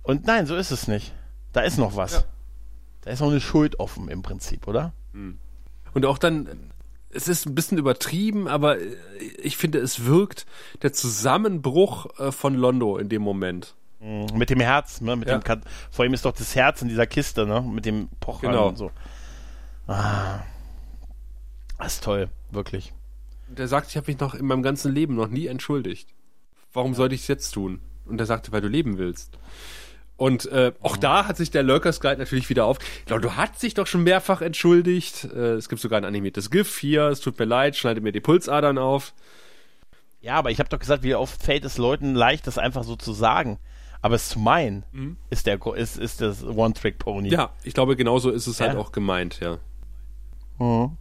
Und 0.04 0.28
nein, 0.28 0.46
so 0.46 0.56
ist 0.56 0.72
es 0.72 0.88
nicht. 0.88 1.14
Da 1.54 1.62
ist 1.62 1.78
noch 1.78 1.96
was. 1.96 2.14
Ja. 2.14 2.24
Da 3.06 3.12
ist 3.12 3.22
noch 3.22 3.30
eine 3.30 3.39
Schuld 3.39 3.80
offen 3.80 4.10
im 4.10 4.22
Prinzip, 4.24 4.68
oder? 4.68 4.91
Und 5.93 6.06
auch 6.06 6.18
dann, 6.18 6.49
es 7.12 7.28
ist 7.28 7.45
ein 7.45 7.56
bisschen 7.56 7.78
übertrieben, 7.78 8.47
aber 8.47 8.78
ich 9.41 9.56
finde, 9.58 9.78
es 9.80 10.06
wirkt 10.06 10.45
der 10.82 10.91
Zusammenbruch 10.91 12.20
äh, 12.20 12.32
von 12.32 12.56
Londo 12.56 12.97
in 12.97 13.08
dem 13.08 13.22
Moment. 13.22 13.76
Mhm. 14.01 14.26
Mit 14.36 14.49
dem 14.49 14.60
Herz, 14.60 14.99
ne? 15.01 15.16
Mit 15.16 15.30
Ja. 15.30 15.38
dem 15.38 15.62
vor 15.91 16.03
ihm 16.03 16.14
ist 16.14 16.26
doch 16.26 16.34
das 16.34 16.56
Herz 16.56 16.82
in 16.82 16.89
dieser 16.89 17.08
Kiste, 17.08 17.45
ne? 17.45 17.62
Mit 17.62 17.86
dem 17.86 18.10
Pochern 18.20 18.51
Genau. 18.51 18.68
und 18.70 18.78
so. 18.78 18.91
Ah. 19.88 20.39
Das 21.78 21.93
ist 21.95 22.03
toll, 22.03 22.30
wirklich. 22.51 22.91
Und 23.49 23.60
er 23.60 23.68
sagt, 23.68 23.89
ich 23.91 23.97
habe 23.97 24.08
mich 24.08 24.20
noch 24.20 24.34
in 24.34 24.45
meinem 24.47 24.64
ganzen 24.64 24.91
Leben 24.93 25.16
noch 25.16 25.28
nie 25.28 25.45
entschuldigt. 25.47 26.10
Warum 26.74 26.93
sollte 26.95 27.16
ich 27.16 27.22
es 27.22 27.28
jetzt 27.28 27.51
tun? 27.51 27.80
Und 28.06 28.20
er 28.20 28.26
sagte, 28.26 28.51
weil 28.51 28.62
du 28.62 28.68
leben 28.68 28.97
willst. 28.97 29.38
Und 30.18 30.45
äh, 30.45 30.72
auch 30.82 30.95
da 30.95 31.28
hat 31.28 31.36
sich 31.36 31.51
der 31.51 31.63
Lurkers 31.63 31.99
Guide 31.99 32.18
natürlich 32.20 32.49
wieder 32.49 32.66
auf. 32.66 32.80
Londo 33.09 33.36
hat 33.36 33.59
sich 33.59 33.74
doch 33.74 33.86
schon 33.86 34.03
mehrfach 34.03 34.41
entschuldigt. 34.41 35.26
Äh, 35.26 35.53
es 35.55 35.68
gibt 35.68 35.82
sogar 35.82 35.97
ein 35.99 36.05
animiertes 36.05 36.49
GIF 36.51 36.78
hier. 36.78 37.03
Es 37.09 37.20
tut 37.20 37.38
mir 37.38 37.45
leid, 37.45 37.76
schneide 37.76 37.99
mir 37.99 38.13
die 38.13 38.22
Pulsadern 38.22 38.78
auf. 38.78 39.13
Ja, 40.22 40.36
aber 40.36 40.51
ich 40.51 40.59
habe 40.59 40.70
doch 40.70 40.80
gesagt, 40.80 41.03
wie 41.03 41.16
oft 41.16 41.41
fällt 41.43 41.66
es 41.66 41.78
Leuten 41.78 42.16
leicht, 42.16 42.47
das 42.47 42.57
einfach 42.57 42.84
so 42.84 42.95
zu 42.95 43.11
sagen. 43.13 43.59
Aber 44.01 44.16
es 44.16 44.30
zu 44.30 44.39
meinen, 44.39 45.18
ist 45.30 45.47
der 45.47 45.59
ist, 45.76 45.97
ist 45.97 46.22
das 46.22 46.43
One-Trick-Pony. 46.43 47.30
Ja, 47.30 47.51
ich 47.63 47.74
glaube, 47.74 47.95
genauso 47.95 48.30
ist 48.30 48.47
es 48.47 48.61
halt 48.61 48.74
Ja. 48.74 48.80
auch 48.80 48.91
gemeint, 48.91 49.39
ja. 49.39 49.57
Mhm. 50.59 50.97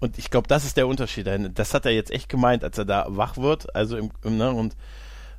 Und 0.00 0.18
ich 0.18 0.30
glaube, 0.30 0.48
das 0.48 0.64
ist 0.64 0.76
der 0.76 0.86
Unterschied. 0.88 1.26
Das 1.54 1.72
hat 1.74 1.86
er 1.86 1.92
jetzt 1.92 2.10
echt 2.10 2.28
gemeint, 2.28 2.64
als 2.64 2.76
er 2.78 2.84
da 2.84 3.06
wach 3.08 3.36
wird, 3.36 3.74
also 3.74 3.96
im, 3.96 4.10
im 4.24 4.36
ne, 4.36 4.50
und 4.50 4.76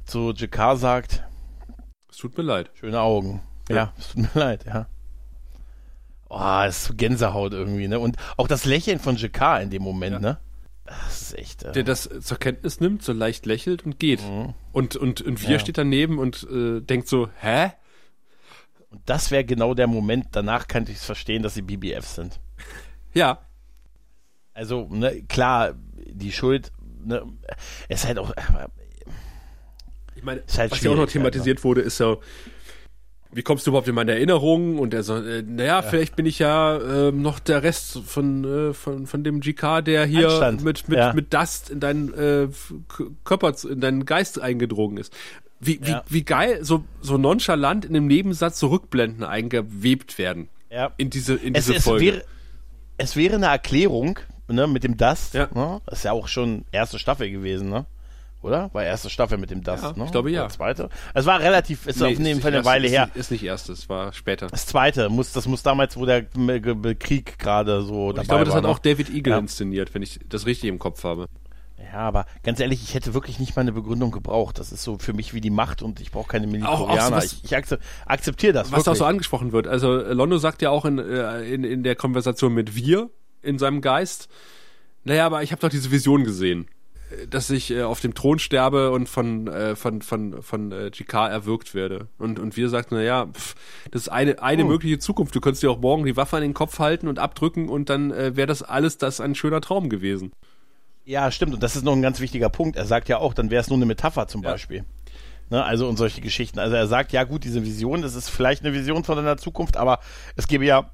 zu 0.05 0.31
Jakar 0.35 0.77
sagt, 0.77 1.23
es 2.17 2.21
tut 2.21 2.35
mir 2.35 2.43
leid. 2.43 2.71
Schöne 2.73 2.99
Augen. 2.99 3.41
Ja, 3.69 3.75
ja 3.75 3.93
es 3.95 4.07
tut 4.07 4.21
mir 4.23 4.41
leid, 4.41 4.65
ja. 4.65 4.87
Oh, 6.29 6.63
ist 6.67 6.97
Gänsehaut 6.97 7.53
irgendwie, 7.53 7.87
ne? 7.87 7.99
Und 7.99 8.17
auch 8.37 8.47
das 8.47 8.65
Lächeln 8.65 8.97
von 8.97 9.17
Jakar 9.17 9.61
in 9.61 9.69
dem 9.69 9.83
Moment, 9.83 10.13
ja. 10.13 10.19
ne? 10.19 10.37
Das 10.85 11.21
ist 11.21 11.37
echt. 11.37 11.63
Äh 11.63 11.73
der 11.73 11.83
das 11.83 12.09
zur 12.21 12.39
Kenntnis 12.39 12.79
nimmt, 12.79 13.03
so 13.03 13.13
leicht 13.13 13.45
lächelt 13.45 13.85
und 13.85 13.99
geht. 13.99 14.27
Mhm. 14.27 14.55
Und, 14.71 14.95
und, 14.95 15.21
und 15.21 15.43
wir 15.43 15.51
ja. 15.51 15.59
steht 15.59 15.77
daneben 15.77 16.17
und 16.17 16.47
äh, 16.51 16.81
denkt 16.81 17.07
so, 17.07 17.29
hä? 17.39 17.73
Und 18.89 19.01
das 19.05 19.29
wäre 19.29 19.45
genau 19.45 19.75
der 19.75 19.85
Moment, 19.85 20.29
danach 20.31 20.67
könnte 20.67 20.91
ich 20.91 20.97
es 20.97 21.05
verstehen, 21.05 21.43
dass 21.43 21.53
sie 21.53 21.61
BBFs 21.61 22.15
sind. 22.15 22.39
Ja. 23.13 23.39
Also, 24.53 24.87
ne, 24.91 25.23
klar, 25.23 25.73
die 25.95 26.31
Schuld, 26.31 26.71
ne, 27.03 27.25
ist 27.89 28.05
halt 28.05 28.19
auch. 28.19 28.31
Ich 30.17 30.23
meine, 30.23 30.41
halt 30.57 30.71
was 30.71 30.81
ja 30.81 30.91
auch 30.91 30.95
noch 30.95 31.07
thematisiert 31.07 31.59
ne? 31.59 31.63
wurde, 31.63 31.81
ist 31.81 31.97
so, 31.97 32.21
wie 33.31 33.43
kommst 33.43 33.67
du 33.67 33.71
überhaupt 33.71 33.87
in 33.87 33.95
meine 33.95 34.13
Erinnerungen? 34.13 34.79
Und 34.79 34.93
er 34.93 35.03
so, 35.03 35.17
äh, 35.17 35.43
naja, 35.43 35.81
ja. 35.81 35.81
vielleicht 35.81 36.15
bin 36.15 36.25
ich 36.25 36.39
ja 36.39 36.77
äh, 36.77 37.11
noch 37.11 37.39
der 37.39 37.63
Rest 37.63 37.99
von, 38.05 38.43
äh, 38.43 38.73
von, 38.73 39.05
von 39.05 39.23
dem 39.23 39.41
GK, 39.41 39.81
der 39.81 40.05
hier 40.05 40.29
Anstand. 40.29 40.63
mit, 40.63 40.87
mit, 40.89 40.97
ja. 40.97 41.13
mit 41.13 41.33
Dust 41.33 41.69
in 41.69 41.79
deinen 41.79 42.13
äh, 42.13 42.47
Körper, 43.23 43.53
in 43.69 43.81
deinen 43.81 44.05
Geist 44.05 44.39
eingedrungen 44.41 44.97
ist. 44.97 45.13
Wie, 45.59 45.79
ja. 45.83 46.03
wie, 46.07 46.15
wie 46.15 46.23
geil 46.23 46.63
so, 46.63 46.83
so 47.01 47.17
nonchalant 47.17 47.85
in 47.85 47.93
dem 47.93 48.07
Nebensatz 48.07 48.59
zurückblenden 48.59 49.23
eingewebt 49.23 50.17
werden. 50.17 50.49
Ja. 50.69 50.91
In 50.97 51.09
diese, 51.09 51.35
in 51.35 51.53
diese 51.53 51.75
es, 51.75 51.83
Folge. 51.83 52.05
Es 52.05 52.13
wäre, 52.13 52.25
es 52.97 53.15
wäre 53.15 53.35
eine 53.35 53.47
Erklärung, 53.47 54.19
ne, 54.47 54.67
mit 54.67 54.83
dem 54.83 54.97
Dust. 54.97 55.33
Ja. 55.33 55.47
Ne? 55.53 55.81
Das 55.85 55.99
ist 55.99 56.05
ja 56.05 56.11
auch 56.11 56.27
schon 56.27 56.65
erste 56.71 56.99
Staffel 56.99 57.29
gewesen, 57.29 57.69
ne? 57.69 57.85
Oder? 58.41 58.69
War 58.73 58.83
erste 58.83 59.09
Staffel 59.09 59.37
mit 59.37 59.49
dem 59.49 59.63
Dust, 59.63 59.83
ja, 59.83 59.93
ne? 59.93 60.05
Ich 60.05 60.11
glaube 60.11 60.31
ja. 60.31 60.45
Oder 60.45 60.49
zweite. 60.49 60.89
Es 61.13 61.25
war 61.25 61.39
relativ, 61.39 61.87
ist 61.87 61.99
nee, 61.99 62.05
auf 62.05 62.19
jeden 62.19 62.41
Fall 62.41 62.53
eine 62.53 62.65
Weile 62.65 62.87
her. 62.87 63.09
Ist 63.15 63.31
nicht 63.31 63.43
erste, 63.43 63.71
es 63.71 63.89
war 63.89 64.13
später. 64.13 64.47
Das 64.47 64.67
zweite, 64.67 65.09
muss, 65.09 65.31
das 65.33 65.47
muss 65.47 65.63
damals, 65.63 65.97
wo 65.97 66.05
der 66.05 66.23
Krieg 66.23 67.39
gerade 67.39 67.81
so 67.81 68.11
dabei 68.11 68.21
Ich 68.21 68.27
glaube, 68.27 68.45
das 68.45 68.51
war, 68.51 68.57
hat 68.57 68.63
ne? 68.63 68.69
auch 68.69 68.79
David 68.79 69.09
Eagle 69.09 69.33
ja. 69.33 69.39
inszeniert, 69.39 69.93
wenn 69.95 70.03
ich 70.03 70.19
das 70.29 70.45
richtig 70.45 70.69
im 70.69 70.77
Kopf 70.77 71.03
habe. 71.03 71.27
Ja, 71.91 71.99
aber 71.99 72.25
ganz 72.43 72.59
ehrlich, 72.59 72.83
ich 72.83 72.93
hätte 72.93 73.13
wirklich 73.13 73.39
nicht 73.39 73.55
mal 73.55 73.61
eine 73.61 73.71
Begründung 73.71 74.11
gebraucht. 74.11 74.59
Das 74.59 74.71
ist 74.71 74.83
so 74.83 74.97
für 74.99 75.13
mich 75.13 75.33
wie 75.33 75.41
die 75.41 75.49
Macht 75.49 75.81
und 75.81 75.99
ich 75.99 76.11
brauche 76.11 76.27
keine 76.27 76.47
Militarianer. 76.47 77.23
ich, 77.23 77.43
ich 77.43 77.55
akzeptiere 77.55 78.53
das. 78.53 78.71
Was 78.71 78.79
wirklich. 78.79 78.87
auch 78.87 78.95
so 78.95 79.05
angesprochen 79.05 79.51
wird. 79.51 79.67
Also 79.67 79.95
Londo 79.95 80.37
sagt 80.37 80.61
ja 80.61 80.69
auch 80.69 80.85
in, 80.85 80.99
äh, 80.99 81.43
in, 81.43 81.63
in 81.63 81.83
der 81.83 81.95
Konversation 81.95 82.53
mit 82.53 82.75
wir 82.75 83.09
in 83.41 83.57
seinem 83.57 83.81
Geist, 83.81 84.27
naja, 85.03 85.25
aber 85.25 85.43
ich 85.43 85.51
habe 85.51 85.61
doch 85.61 85.69
diese 85.69 85.91
Vision 85.91 86.23
gesehen 86.23 86.67
dass 87.29 87.49
ich 87.49 87.71
äh, 87.71 87.83
auf 87.83 87.99
dem 88.01 88.13
Thron 88.13 88.39
sterbe 88.39 88.91
und 88.91 89.07
von 89.07 89.47
äh, 89.47 89.75
von 89.75 90.01
von 90.01 90.41
von 90.41 90.71
äh, 90.71 90.89
GK 90.91 91.27
erwürgt 91.27 91.73
werde. 91.73 92.07
Und 92.17 92.39
und 92.39 92.57
wir 92.57 92.69
sagten, 92.69 92.95
na 92.95 93.01
ja, 93.01 93.27
pff, 93.27 93.55
das 93.91 94.03
ist 94.03 94.09
eine 94.09 94.41
eine 94.41 94.65
oh. 94.65 94.67
mögliche 94.67 94.99
Zukunft. 94.99 95.33
Du 95.35 95.39
könntest 95.39 95.63
dir 95.63 95.71
auch 95.71 95.79
morgen 95.79 96.05
die 96.05 96.17
Waffe 96.17 96.35
an 96.35 96.41
den 96.41 96.53
Kopf 96.53 96.79
halten 96.79 97.07
und 97.07 97.19
abdrücken 97.19 97.69
und 97.69 97.89
dann 97.89 98.11
äh, 98.11 98.35
wäre 98.35 98.47
das 98.47 98.61
alles 98.61 98.97
das 98.97 99.21
ein 99.21 99.35
schöner 99.35 99.61
Traum 99.61 99.89
gewesen. 99.89 100.31
Ja, 101.05 101.31
stimmt. 101.31 101.53
Und 101.53 101.63
das 101.63 101.77
ist 101.77 101.83
noch 101.83 101.93
ein 101.93 102.01
ganz 102.01 102.19
wichtiger 102.19 102.49
Punkt. 102.49 102.75
Er 102.75 102.85
sagt 102.85 103.07
ja 103.07 103.19
auch, 103.19 103.33
dann 103.33 103.49
wäre 103.49 103.61
es 103.61 103.69
nur 103.69 103.77
eine 103.77 103.85
Metapher 103.85 104.27
zum 104.27 104.43
ja. 104.43 104.51
Beispiel. 104.51 104.83
Ne, 105.49 105.63
also 105.63 105.87
und 105.87 105.95
solche 105.95 106.19
Geschichten. 106.19 106.59
Also 106.59 106.75
er 106.75 106.87
sagt, 106.87 107.13
ja 107.13 107.23
gut, 107.23 107.45
diese 107.45 107.63
Vision, 107.63 108.01
das 108.01 108.15
ist 108.15 108.27
vielleicht 108.27 108.65
eine 108.65 108.73
Vision 108.73 109.05
von 109.05 109.17
einer 109.17 109.37
Zukunft, 109.37 109.77
aber 109.77 109.99
es 110.35 110.47
gäbe 110.47 110.65
ja 110.65 110.91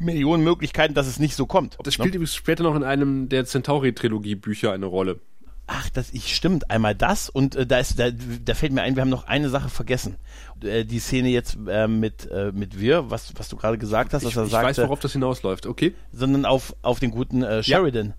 Millionen 0.00 0.42
Möglichkeiten, 0.42 0.94
dass 0.94 1.06
es 1.06 1.20
nicht 1.20 1.36
so 1.36 1.46
kommt. 1.46 1.76
Das 1.84 1.94
spielt 1.94 2.10
ne? 2.10 2.16
übrigens 2.16 2.34
später 2.34 2.64
noch 2.64 2.74
in 2.74 2.82
einem 2.82 3.28
der 3.28 3.44
Centauri-Trilogie-Bücher 3.44 4.72
eine 4.72 4.86
Rolle. 4.86 5.20
Ach, 5.66 5.88
das 5.90 6.12
ich 6.12 6.34
stimmt. 6.34 6.70
Einmal 6.70 6.94
das 6.94 7.30
und 7.30 7.56
äh, 7.56 7.66
da 7.66 7.78
ist 7.78 7.98
da, 7.98 8.10
da 8.10 8.54
fällt 8.54 8.72
mir 8.72 8.82
ein, 8.82 8.96
wir 8.96 9.00
haben 9.00 9.08
noch 9.08 9.26
eine 9.26 9.48
Sache 9.48 9.70
vergessen. 9.70 10.16
Äh, 10.62 10.84
die 10.84 10.98
Szene 10.98 11.28
jetzt 11.28 11.56
äh, 11.66 11.88
mit 11.88 12.30
äh, 12.30 12.52
mit 12.52 12.78
wir, 12.78 13.10
was 13.10 13.32
was 13.36 13.48
du 13.48 13.56
gerade 13.56 13.78
gesagt 13.78 14.12
hast, 14.12 14.24
dass 14.24 14.32
ich, 14.32 14.36
er 14.36 14.44
ich 14.44 14.50
sagte, 14.50 14.68
weiß, 14.68 14.78
worauf 14.78 15.00
das 15.00 15.12
hinausläuft. 15.12 15.66
Okay. 15.66 15.94
Sondern 16.12 16.44
auf 16.44 16.76
auf 16.82 17.00
den 17.00 17.10
guten 17.10 17.42
äh, 17.42 17.62
Sheridan. 17.62 18.08
Ja 18.08 18.14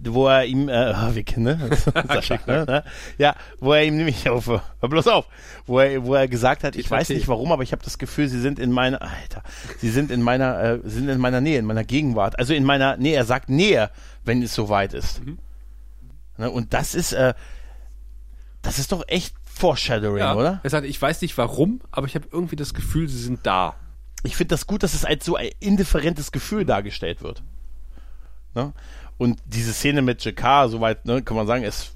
wo 0.00 0.26
er 0.26 0.44
ihm, 0.44 0.68
äh, 0.68 0.94
wir 1.14 1.22
kennen, 1.22 1.44
ne? 1.44 1.70
Sascha, 2.08 2.38
ne? 2.46 2.64
ne? 2.66 2.84
Ja, 3.18 3.34
wo 3.60 3.72
er 3.72 3.84
ihm 3.84 3.96
nämlich 3.96 4.28
auf, 4.28 4.46
hör 4.48 4.62
bloß 4.80 5.08
auf, 5.08 5.26
wo 5.66 5.78
er, 5.78 6.04
wo 6.04 6.14
er 6.14 6.28
gesagt 6.28 6.64
hat, 6.64 6.74
ich, 6.76 6.86
ich 6.86 6.90
weiß 6.90 7.10
nicht 7.10 7.28
warum, 7.28 7.52
aber 7.52 7.62
ich 7.62 7.72
habe 7.72 7.82
das 7.84 7.98
Gefühl, 7.98 8.28
sie 8.28 8.40
sind 8.40 8.58
in 8.58 8.72
meiner, 8.72 9.02
Alter, 9.02 9.42
sie 9.78 9.90
sind 9.90 10.10
in 10.10 10.22
meiner, 10.22 10.60
äh, 10.60 10.80
sind 10.84 11.08
in 11.08 11.20
meiner 11.20 11.40
Nähe, 11.40 11.58
in 11.58 11.64
meiner 11.64 11.84
Gegenwart, 11.84 12.38
also 12.38 12.54
in 12.54 12.64
meiner, 12.64 12.96
nee, 12.96 13.14
er 13.14 13.24
sagt 13.24 13.48
Nähe, 13.48 13.90
wenn 14.24 14.42
es 14.42 14.54
soweit 14.54 14.94
ist. 14.94 15.24
Mhm. 15.24 15.38
Ne? 16.38 16.50
Und 16.50 16.74
das 16.74 16.94
ist, 16.94 17.12
äh, 17.12 17.34
das 18.62 18.78
ist 18.78 18.92
doch 18.92 19.04
echt 19.06 19.34
Foreshadowing, 19.44 20.18
ja. 20.18 20.34
oder? 20.34 20.60
Er 20.62 20.70
sagt, 20.70 20.86
ich 20.86 21.00
weiß 21.00 21.22
nicht 21.22 21.36
warum, 21.38 21.80
aber 21.90 22.06
ich 22.06 22.14
habe 22.14 22.26
irgendwie 22.32 22.56
das 22.56 22.74
Gefühl, 22.74 23.08
sie 23.08 23.22
sind 23.22 23.40
da. 23.44 23.76
Ich 24.24 24.36
finde 24.36 24.54
das 24.54 24.66
gut, 24.66 24.82
dass 24.82 24.94
es 24.94 25.04
als 25.04 25.24
so 25.24 25.36
ein 25.36 25.50
indifferentes 25.60 26.32
Gefühl 26.32 26.64
dargestellt 26.64 27.22
wird. 27.22 27.42
Ne? 28.54 28.72
Und 29.18 29.38
diese 29.44 29.72
Szene 29.72 30.02
mit 30.02 30.24
JK, 30.24 30.68
soweit, 30.68 31.04
ne, 31.06 31.22
kann 31.22 31.36
man 31.36 31.46
sagen, 31.46 31.62
es 31.62 31.92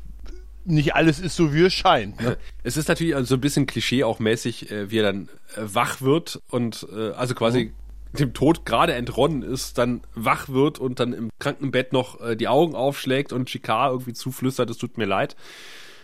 nicht 0.64 0.94
alles 0.94 1.18
ist 1.18 1.34
so, 1.34 1.54
wie 1.54 1.64
es 1.64 1.72
scheint. 1.72 2.20
Ne? 2.20 2.36
Es 2.62 2.76
ist 2.76 2.88
natürlich 2.88 3.14
so 3.26 3.36
ein 3.36 3.40
bisschen 3.40 3.66
Klischee 3.66 4.04
auch 4.04 4.18
mäßig, 4.18 4.70
äh, 4.70 4.90
wie 4.90 4.98
er 4.98 5.04
dann 5.04 5.28
äh, 5.56 5.62
wach 5.62 6.02
wird 6.02 6.42
und 6.50 6.86
äh, 6.94 7.12
also 7.12 7.34
quasi 7.34 7.64
mhm 7.66 7.87
dem 8.12 8.32
Tod 8.32 8.64
gerade 8.64 8.94
entronnen 8.94 9.42
ist, 9.42 9.78
dann 9.78 10.00
wach 10.14 10.48
wird 10.48 10.78
und 10.78 11.00
dann 11.00 11.12
im 11.12 11.30
Krankenbett 11.38 11.92
noch 11.92 12.20
äh, 12.20 12.36
die 12.36 12.48
Augen 12.48 12.74
aufschlägt 12.74 13.32
und 13.32 13.46
Chikar 13.46 13.90
irgendwie 13.90 14.12
zuflüstert, 14.12 14.70
es 14.70 14.78
tut 14.78 14.96
mir 14.96 15.04
leid, 15.04 15.36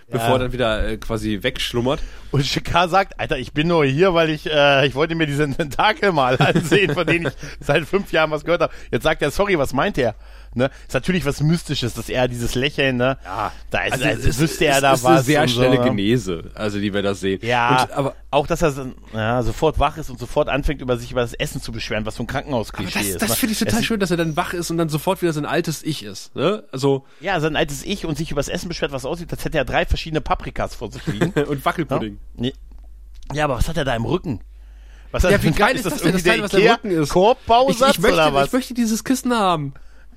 ja. 0.09 0.15
bevor 0.15 0.33
er 0.33 0.39
dann 0.39 0.53
wieder 0.53 0.87
äh, 0.87 0.97
quasi 0.99 1.43
wegschlummert. 1.43 2.01
Und 2.31 2.45
Chikar 2.45 2.89
sagt, 2.89 3.19
Alter, 3.19 3.39
ich 3.39 3.53
bin 3.53 3.69
nur 3.69 3.85
hier, 3.85 4.13
weil 4.13 4.31
ich, 4.31 4.47
äh, 4.47 4.87
ich 4.87 4.95
wollte 4.95 5.15
mir 5.15 5.27
diese 5.27 5.51
Tentakel 5.51 6.13
mal 6.13 6.37
ansehen, 6.41 6.93
von 6.93 7.07
denen 7.07 7.27
ich 7.27 7.35
seit 7.61 7.85
fünf 7.85 8.13
Jahren 8.13 8.31
was 8.31 8.45
gehört 8.45 8.61
habe. 8.61 8.75
Jetzt 8.91 9.05
sagt 9.05 9.23
er, 9.23 9.31
sorry, 9.31 9.59
was 9.59 9.73
meint 9.73 9.97
er? 9.97 10.15
Ne? 10.57 10.71
Ist 10.87 10.95
natürlich 10.95 11.25
was 11.27 11.41
Mystisches, 11.41 11.95
dass 11.95 12.09
er 12.09 12.29
dieses 12.29 12.55
Lächeln, 12.55 12.97
ne? 12.97 13.19
Ja, 13.25 13.53
da 13.71 13.85
ist, 13.85 13.93
also, 13.95 14.05
also 14.05 14.41
wüsste 14.41 14.67
er 14.67 14.81
da 14.81 14.95
ist 14.95 15.03
was. 15.03 15.13
Eine 15.13 15.23
sehr 15.23 15.49
schnelle 15.49 15.77
so, 15.77 15.83
ne? 15.83 15.89
Genese, 15.89 16.51
also 16.55 16.79
die 16.79 16.95
wir 16.95 17.03
da 17.03 17.15
sehen. 17.15 17.41
Ja, 17.43 17.83
und, 17.83 17.93
aber 17.93 18.15
auch, 18.31 18.47
dass 18.47 18.63
er 18.63 18.93
ja, 19.13 19.43
sofort 19.43 19.79
wach 19.79 19.97
ist 19.97 20.11
und 20.11 20.19
sofort 20.19 20.49
anfängt, 20.49 20.81
über 20.81 20.97
sich 20.97 21.11
über 21.11 21.23
das 21.23 21.35
Essen 21.35 21.61
zu 21.61 21.73
beschweren, 21.73 22.07
was 22.07 22.17
so 22.17 22.23
ein 22.23 22.27
Krankenhausklischee 22.27 23.01
ist. 23.01 23.23
Das 23.23 23.31
ne? 23.31 23.37
finde 23.37 23.53
ich 23.53 23.59
total 23.59 23.81
es 23.81 23.87
schön, 23.87 24.01
dass 24.01 24.11
er 24.11 24.17
dann 24.17 24.37
wach 24.37 24.55
ist 24.55 24.71
und 24.71 24.79
dann 24.79 24.89
sofort 24.89 25.23
wieder 25.23 25.33
sein 25.33 25.47
altes 25.47 25.83
Ich 25.83 26.05
ist. 26.05 26.35
Ne? 26.37 26.65
Also 26.71 27.05
ja, 27.21 27.41
sein 27.41 27.57
altes 27.57 27.85
Ich 27.85 28.07
und 28.07 28.17
sich 28.17 28.31
über 28.31 28.41
das 28.41 28.49
Essen 28.49 28.69
beschwert, 28.69 28.93
was 28.93 29.05
aussieht, 29.05 29.33
als 29.33 29.45
hätte 29.45 29.59
er 29.59 29.65
drei 29.65 29.87
verschiedene 29.87 30.21
Paprikas 30.21 30.75
vor 30.75 30.91
sich 30.93 31.07
liegen. 31.07 31.33
und 31.49 31.65
Wackelpudding. 31.65 32.19
Ja? 32.39 32.51
ja, 33.33 33.45
aber 33.45 33.57
was 33.57 33.69
hat 33.69 33.77
er 33.77 33.85
da 33.85 33.97
im 33.97 34.05
Rücken? 34.05 34.41
Was 35.11 35.23
ja, 35.23 35.41
wie 35.41 35.53
geil 35.53 35.77
ist 35.77 35.87
das, 35.87 35.95
das 35.95 36.03
denn, 36.03 36.13
das 36.13 36.25
Teil, 36.25 36.43
was 36.43 36.53
im 36.55 36.67
Rücken 36.67 36.91
ist? 36.91 37.11
Korbbausatz 37.11 37.91
ich, 37.91 37.99
ich 37.99 38.03
möchte, 38.03 38.17
oder 38.17 38.35
was? 38.35 38.47
Ich 38.49 38.53
möchte 38.53 38.75
dieses 38.75 39.05
Kissen 39.05 39.33
haben. 39.33 39.75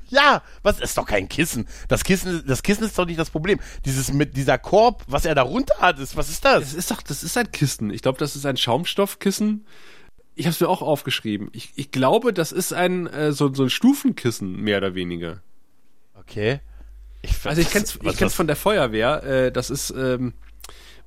Ja, 0.09 0.41
was 0.63 0.79
ist 0.79 0.97
doch 0.97 1.05
kein 1.05 1.27
Kissen. 1.27 1.67
Das 1.87 2.03
Kissen, 2.03 2.43
das 2.47 2.63
Kissen 2.63 2.83
ist 2.83 2.97
doch 2.97 3.05
nicht 3.05 3.19
das 3.19 3.29
Problem. 3.29 3.59
Dieses 3.85 4.11
mit 4.13 4.37
dieser 4.37 4.57
Korb, 4.57 5.03
was 5.07 5.25
er 5.25 5.35
da 5.35 5.41
runter 5.41 5.75
hat, 5.79 5.99
ist, 5.99 6.15
was 6.15 6.29
ist 6.29 6.45
das? 6.45 6.61
Das 6.61 6.73
ist 6.73 6.91
doch, 6.91 7.01
das 7.01 7.23
ist 7.23 7.37
ein 7.37 7.51
Kissen. 7.51 7.91
Ich 7.91 8.01
glaube, 8.01 8.17
das 8.17 8.35
ist 8.35 8.45
ein 8.45 8.57
Schaumstoffkissen. 8.57 9.65
Ich 10.35 10.45
habe 10.45 10.53
es 10.53 10.59
mir 10.59 10.69
auch 10.69 10.81
aufgeschrieben. 10.81 11.49
Ich, 11.51 11.73
ich 11.75 11.91
glaube, 11.91 12.31
das 12.31 12.51
ist 12.51 12.71
ein 12.71 13.07
äh, 13.07 13.31
so, 13.31 13.53
so 13.53 13.63
ein 13.63 13.69
Stufenkissen 13.69 14.61
mehr 14.61 14.77
oder 14.77 14.95
weniger. 14.95 15.41
Okay. 16.15 16.61
Ich, 17.21 17.31
also 17.45 17.61
ich 17.61 17.69
kenn's, 17.69 17.97
ich 18.01 18.17
kenn's 18.17 18.35
von 18.35 18.47
der 18.47 18.55
Feuerwehr. 18.55 19.23
Äh, 19.23 19.51
das 19.51 19.69
ist 19.69 19.89
ähm, 19.91 20.33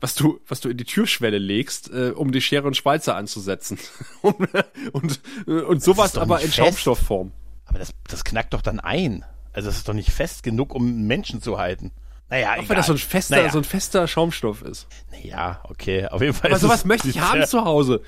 was 0.00 0.14
du, 0.14 0.40
was 0.48 0.60
du 0.60 0.70
in 0.70 0.76
die 0.76 0.84
Türschwelle 0.84 1.38
legst, 1.38 1.90
äh, 1.92 2.12
um 2.14 2.32
die 2.32 2.40
Schere 2.40 2.66
und 2.66 2.76
Schweizer 2.76 3.16
anzusetzen. 3.16 3.78
und, 4.22 4.48
und, 4.92 5.20
und 5.46 5.82
sowas 5.82 6.16
aber 6.16 6.40
in 6.40 6.50
Schaumstoffform. 6.50 7.32
Aber 7.70 7.78
das, 7.78 7.94
das 8.08 8.24
knackt 8.24 8.52
doch 8.52 8.62
dann 8.62 8.80
ein. 8.80 9.24
Also 9.52 9.68
das 9.68 9.76
ist 9.78 9.88
doch 9.88 9.94
nicht 9.94 10.10
fest 10.10 10.42
genug, 10.42 10.74
um 10.74 11.06
Menschen 11.06 11.40
zu 11.40 11.58
halten. 11.58 11.92
Naja, 12.28 12.54
Auch 12.58 12.68
wenn 12.68 12.76
das 12.76 12.86
so 12.86 12.92
ein 12.92 12.98
fester, 12.98 13.36
naja. 13.36 13.50
so 13.50 13.58
ein 13.58 13.64
fester 13.64 14.06
Schaumstoff 14.06 14.62
ist. 14.62 14.88
Naja, 15.12 15.60
okay, 15.68 16.06
auf 16.06 16.20
jeden 16.20 16.34
Fall. 16.34 16.50
Aber 16.50 16.60
sowas 16.60 16.84
möchte 16.84 17.08
ich 17.08 17.20
haben 17.20 17.44
zu 17.46 17.64
Hause. 17.64 18.02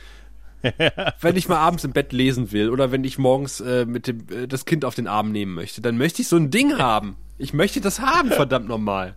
wenn 1.20 1.36
ich 1.36 1.48
mal 1.48 1.58
abends 1.58 1.84
im 1.84 1.92
Bett 1.92 2.12
lesen 2.12 2.52
will 2.52 2.70
oder 2.70 2.92
wenn 2.92 3.04
ich 3.04 3.18
morgens 3.18 3.60
äh, 3.60 3.84
mit 3.84 4.06
dem 4.08 4.26
äh, 4.30 4.46
das 4.46 4.64
Kind 4.64 4.84
auf 4.84 4.94
den 4.94 5.08
Arm 5.08 5.32
nehmen 5.32 5.54
möchte, 5.54 5.80
dann 5.80 5.96
möchte 5.96 6.22
ich 6.22 6.28
so 6.28 6.36
ein 6.36 6.50
Ding 6.50 6.78
haben. 6.78 7.16
Ich 7.38 7.52
möchte 7.52 7.80
das 7.80 8.00
haben, 8.00 8.30
verdammt 8.30 8.68
nochmal. 8.68 9.16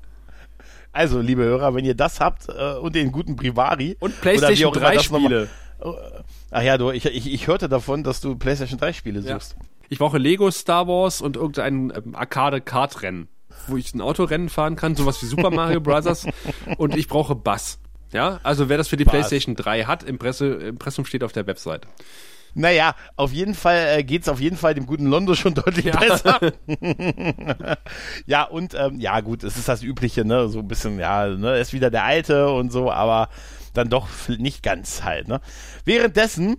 Also, 0.92 1.20
liebe 1.20 1.44
Hörer, 1.44 1.76
wenn 1.76 1.86
ihr 1.86 1.94
das 1.94 2.20
habt 2.20 2.48
äh, 2.50 2.76
und 2.76 2.96
den 2.96 3.12
guten 3.12 3.36
Privari 3.36 3.98
und 4.00 4.20
PlayStation 4.22 4.74
3 4.74 5.00
Spiele. 5.00 5.50
Nochmal, 5.80 5.94
oh, 5.94 6.24
ach 6.52 6.62
ja, 6.62 6.78
du, 6.78 6.92
ich, 6.92 7.06
ich, 7.06 7.32
ich 7.32 7.48
hörte 7.48 7.68
davon, 7.68 8.04
dass 8.04 8.22
du 8.22 8.36
PlayStation 8.36 8.80
3 8.80 8.94
Spiele 8.94 9.22
suchst. 9.22 9.56
Ja. 9.60 9.68
Ich 9.90 10.00
brauche 10.00 10.18
Lego 10.18 10.50
Star 10.52 10.88
Wars 10.88 11.22
und 11.22 11.36
irgendein 11.36 11.92
ähm, 11.96 12.16
Arcade-Kart-Rennen, 12.16 13.28
wo 13.68 13.78
ich 13.78 13.94
ein 13.94 14.02
Autorennen 14.02 14.50
fahren 14.50 14.76
kann, 14.76 14.96
sowas 14.96 15.22
wie 15.22 15.28
Super 15.28 15.52
Mario 15.52 15.82
Bros. 15.82 16.26
und 16.78 16.96
ich 16.96 17.08
brauche 17.08 17.36
Bass. 17.36 17.80
Ja, 18.12 18.40
also 18.44 18.70
wer 18.70 18.78
das 18.78 18.88
für 18.88 18.98
die 18.98 19.04
Bass. 19.06 19.12
PlayStation 19.12 19.56
3 19.56 19.84
hat, 19.86 20.04
Impresse, 20.04 20.48
Impressum 20.54 21.06
steht 21.06 21.24
auf 21.24 21.32
der 21.34 21.48
Webseite. 21.48 21.88
Naja, 22.58 22.96
auf 23.18 23.34
jeden 23.34 23.54
Fall 23.54 23.98
äh, 23.98 24.04
geht's 24.06 24.30
auf 24.30 24.40
jeden 24.40 24.56
Fall 24.56 24.74
dem 24.74 24.86
guten 24.86 25.08
Londo 25.08 25.36
schon 25.36 25.54
deutlich 25.56 25.86
Ja. 25.86 25.98
besser. 26.00 26.40
ja, 28.26 28.44
und 28.44 28.74
ähm, 28.76 29.00
ja 29.00 29.20
gut, 29.20 29.44
es 29.44 29.58
ist 29.58 29.68
das 29.68 29.84
Übliche, 29.84 30.24
ne? 30.24 30.48
So 30.48 30.60
ein 30.60 30.68
bisschen, 30.68 30.98
ja, 30.98 31.28
ne, 31.28 31.56
er 31.56 31.60
ist 31.60 31.74
wieder 31.74 31.92
der 31.92 32.06
Alte 32.06 32.50
und 32.50 32.72
so, 32.72 32.90
aber 32.92 33.28
dann 33.74 33.90
doch 33.90 34.08
nicht 34.30 34.64
ganz 34.64 35.04
halt, 35.04 35.28
ne? 35.28 35.42
Währenddessen 35.84 36.56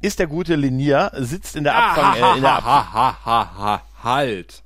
ist 0.00 0.18
der 0.18 0.26
gute 0.26 0.54
Linier, 0.56 1.10
sitzt 1.16 1.56
in 1.56 1.64
der 1.64 1.76
Abfang, 1.76 2.14
äh, 2.14 2.36
in 2.36 2.42
der 2.42 2.56
Abfang. 2.56 2.92
ha, 2.92 2.92
ha, 2.94 3.24
ha, 3.24 3.58
ha, 3.58 3.82
halt. 4.04 4.62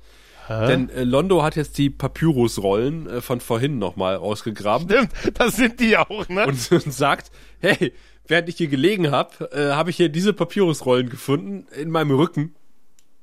Denn 0.49 0.89
äh, 0.89 1.03
Londo 1.05 1.41
hat 1.41 1.55
jetzt 1.55 1.77
die 1.77 1.89
Papyrusrollen 1.89 3.09
äh, 3.09 3.21
von 3.21 3.39
vorhin 3.39 3.79
nochmal 3.79 4.17
ausgegraben 4.17 4.89
Stimmt, 4.89 5.11
das 5.35 5.55
sind 5.55 5.79
die 5.79 5.97
auch, 5.97 6.27
ne? 6.27 6.45
und, 6.47 6.71
und 6.71 6.93
sagt, 6.93 7.31
hey, 7.61 7.93
während 8.27 8.49
ich 8.49 8.57
hier 8.57 8.67
gelegen 8.67 9.09
habe, 9.09 9.49
äh, 9.53 9.71
habe 9.73 9.89
ich 9.89 9.95
hier 9.95 10.09
diese 10.09 10.33
Papyrusrollen 10.33 11.09
gefunden 11.09 11.65
in 11.79 11.89
meinem 11.89 12.11
Rücken. 12.11 12.53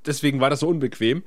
Deswegen 0.06 0.40
war 0.40 0.48
das 0.48 0.60
so 0.60 0.68
unbequem. 0.68 1.22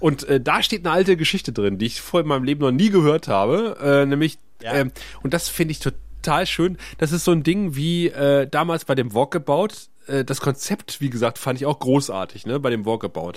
Und 0.00 0.24
äh, 0.28 0.40
da 0.40 0.62
steht 0.62 0.84
eine 0.86 0.94
alte 0.94 1.16
Geschichte 1.16 1.52
drin, 1.52 1.78
die 1.78 1.86
ich 1.86 2.00
vorher 2.02 2.24
in 2.24 2.28
meinem 2.28 2.44
Leben 2.44 2.60
noch 2.60 2.70
nie 2.70 2.90
gehört 2.90 3.26
habe. 3.26 3.78
Äh, 3.82 4.06
nämlich, 4.06 4.38
Ja. 4.62 4.74
ähm, 4.74 4.92
und 5.22 5.32
das 5.34 5.48
finde 5.48 5.72
ich 5.72 5.80
total 5.80 6.46
schön. 6.46 6.76
Das 6.98 7.12
ist 7.12 7.24
so 7.24 7.32
ein 7.32 7.42
Ding 7.42 7.76
wie 7.76 8.08
äh, 8.08 8.46
damals 8.46 8.84
bei 8.84 8.94
dem 8.94 9.14
Walkabout. 9.14 9.68
Äh, 10.06 10.24
das 10.24 10.40
Konzept, 10.40 11.00
wie 11.00 11.10
gesagt, 11.10 11.38
fand 11.38 11.60
ich 11.60 11.66
auch 11.66 11.78
großartig, 11.78 12.46
ne, 12.46 12.60
bei 12.60 12.70
dem 12.70 12.86
Walkabout. 12.86 13.34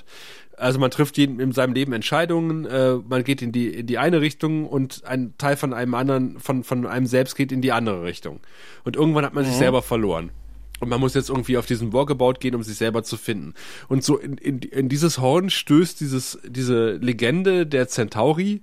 Also 0.56 0.80
man 0.80 0.92
trifft 0.92 1.18
jeden 1.18 1.40
in 1.40 1.52
seinem 1.52 1.74
Leben 1.74 1.94
Entscheidungen, 1.94 2.66
äh, 2.66 2.96
man 2.96 3.24
geht 3.24 3.42
in 3.42 3.52
die 3.52 3.68
in 3.68 3.88
die 3.88 3.98
eine 3.98 4.22
Richtung 4.22 4.68
und 4.68 5.06
ein 5.06 5.34
Teil 5.38 5.56
von 5.56 5.74
einem 5.74 5.94
anderen, 5.94 6.40
von 6.40 6.64
von 6.64 6.86
einem 6.86 7.06
selbst 7.06 7.36
geht 7.36 7.52
in 7.52 7.62
die 7.62 7.72
andere 7.72 8.04
Richtung. 8.04 8.40
Und 8.84 8.96
irgendwann 8.96 9.26
hat 9.26 9.34
man 9.34 9.46
sich 9.46 9.56
selber 9.56 9.82
verloren. 9.82 10.32
Und 10.80 10.90
man 10.90 11.00
muss 11.00 11.16
jetzt 11.16 11.30
irgendwie 11.30 11.58
auf 11.58 11.66
diesen 11.66 11.92
Walkabout 11.92 12.36
gehen, 12.40 12.54
um 12.54 12.62
sich 12.62 12.78
selber 12.78 13.04
zu 13.04 13.18
finden. 13.18 13.56
Und 13.88 14.04
so 14.04 14.18
in, 14.18 14.38
in, 14.38 14.60
in 14.60 14.90
dieses 14.90 15.18
Horn 15.18 15.50
stößt 15.50 16.00
dieses, 16.00 16.38
diese 16.48 16.94
Legende 16.98 17.66
der 17.66 17.88
Centauri, 17.88 18.62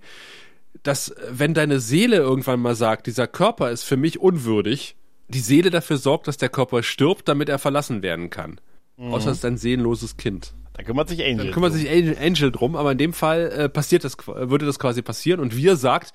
dass 0.82 1.14
wenn 1.30 1.54
deine 1.54 1.80
Seele 1.80 2.16
irgendwann 2.16 2.60
mal 2.60 2.76
sagt, 2.76 3.06
dieser 3.06 3.26
Körper 3.26 3.70
ist 3.70 3.82
für 3.82 3.96
mich 3.96 4.20
unwürdig, 4.20 4.96
die 5.28 5.40
Seele 5.40 5.70
dafür 5.70 5.96
sorgt, 5.96 6.28
dass 6.28 6.36
der 6.36 6.48
Körper 6.48 6.82
stirbt, 6.82 7.28
damit 7.28 7.48
er 7.48 7.58
verlassen 7.58 8.02
werden 8.02 8.30
kann. 8.30 8.60
Außer 8.96 9.30
es 9.30 9.38
ist 9.38 9.44
ein 9.44 9.56
seelenloses 9.56 10.16
Kind. 10.16 10.54
Da 10.74 10.82
kümmert 10.82 11.08
sich 11.08 11.24
Angel. 11.24 11.46
Dann 11.46 11.54
kümmert 11.54 11.72
sich 11.72 11.88
Angel, 11.88 12.16
Angel 12.20 12.52
drum, 12.52 12.76
aber 12.76 12.92
in 12.92 12.98
dem 12.98 13.12
Fall 13.12 13.50
äh, 13.50 13.68
passiert 13.68 14.04
das, 14.04 14.16
würde 14.26 14.66
das 14.66 14.78
quasi 14.78 15.02
passieren 15.02 15.40
und 15.40 15.56
wir 15.56 15.76
sagt, 15.76 16.12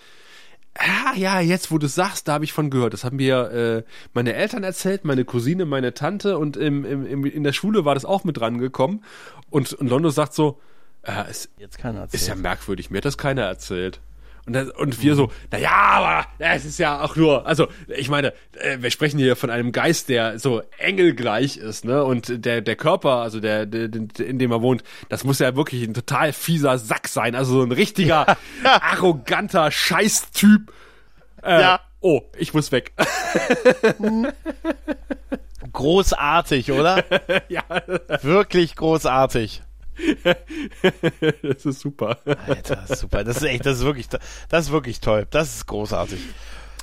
ah 0.76 1.14
ja, 1.16 1.40
jetzt 1.40 1.72
wo 1.72 1.78
du 1.78 1.88
sagst, 1.88 2.28
da 2.28 2.34
habe 2.34 2.46
ich 2.46 2.54
von 2.54 2.70
gehört. 2.70 2.94
Das 2.94 3.04
haben 3.04 3.18
mir 3.18 3.52
äh, 3.52 3.90
meine 4.14 4.34
Eltern 4.34 4.64
erzählt, 4.64 5.06
meine 5.06 5.26
Cousine, 5.26 5.66
meine 5.66 5.94
Tante 5.94 6.38
und 6.38 6.58
im, 6.58 6.86
im, 6.86 7.06
im, 7.06 7.26
in 7.26 7.44
der 7.44 7.54
Schule 7.54 7.86
war 7.86 7.96
das 7.96 8.06
auch 8.06 8.24
mit 8.24 8.40
rangekommen. 8.40 9.04
Und, 9.50 9.74
und 9.74 9.90
Londo 9.90 10.10
sagt 10.10 10.34
so, 10.34 10.60
äh, 11.04 11.24
es 11.30 11.50
Jetzt 11.58 11.78
keiner 11.78 12.08
ist 12.12 12.28
ja 12.28 12.36
merkwürdig, 12.36 12.90
mir 12.90 12.98
hat 12.98 13.06
das 13.06 13.18
keiner 13.18 13.44
erzählt. 13.44 14.02
Und, 14.46 14.54
das, 14.54 14.70
und 14.72 15.02
wir 15.02 15.16
so, 15.16 15.32
na 15.52 15.58
ja, 15.60 15.72
aber 15.72 16.26
ja, 16.40 16.54
es 16.54 16.66
ist 16.66 16.80
ja 16.80 17.02
auch 17.02 17.16
nur, 17.16 17.46
also 17.46 17.68
ich 17.88 18.10
meine, 18.10 18.34
äh, 18.54 18.78
wir 18.80 18.90
sprechen 18.92 19.20
hier 19.20 19.36
von 19.36 19.50
einem 19.50 19.72
Geist, 19.72 20.10
der 20.10 20.40
so 20.40 20.62
engelgleich 20.78 21.58
ist, 21.58 21.86
ne? 21.86 22.04
Und 22.04 22.46
der 22.46 22.62
der 22.62 22.76
Körper, 22.76 23.18
also 23.18 23.40
der, 23.40 23.66
der, 23.66 23.88
der 23.88 24.26
in 24.26 24.40
dem 24.40 24.52
er 24.52 24.62
wohnt, 24.62 24.84
das 25.10 25.24
muss 25.24 25.40
ja 25.40 25.56
wirklich 25.56 25.84
ein 25.84 25.94
total 25.94 26.34
fieser 26.34 26.78
Sack 26.78 27.08
sein, 27.08 27.36
also 27.36 27.54
so 27.60 27.64
ein 27.64 27.72
richtiger 27.72 28.38
arroganter 28.64 29.72
Scheißtyp. 29.72 30.72
Äh, 31.44 31.62
Ja. 31.62 31.80
Oh, 32.02 32.22
ich 32.38 32.54
muss 32.54 32.72
weg. 32.72 32.94
Großartig, 35.74 36.72
oder? 36.72 37.04
ja, 37.50 37.64
Wirklich 38.22 38.76
großartig. 38.76 39.62
das 41.44 41.66
ist 41.66 41.80
super. 41.80 42.18
Alter, 42.48 42.76
das 42.78 42.92
ist 42.92 43.00
super. 43.00 43.24
Das 43.24 43.38
ist 43.38 43.44
echt, 43.44 43.66
das 43.66 43.80
ist 43.80 43.84
wirklich, 43.84 44.08
das 44.08 44.66
ist 44.66 44.72
wirklich 44.72 45.00
toll. 45.00 45.28
Das 45.30 45.56
ist 45.56 45.66
großartig. 45.68 46.20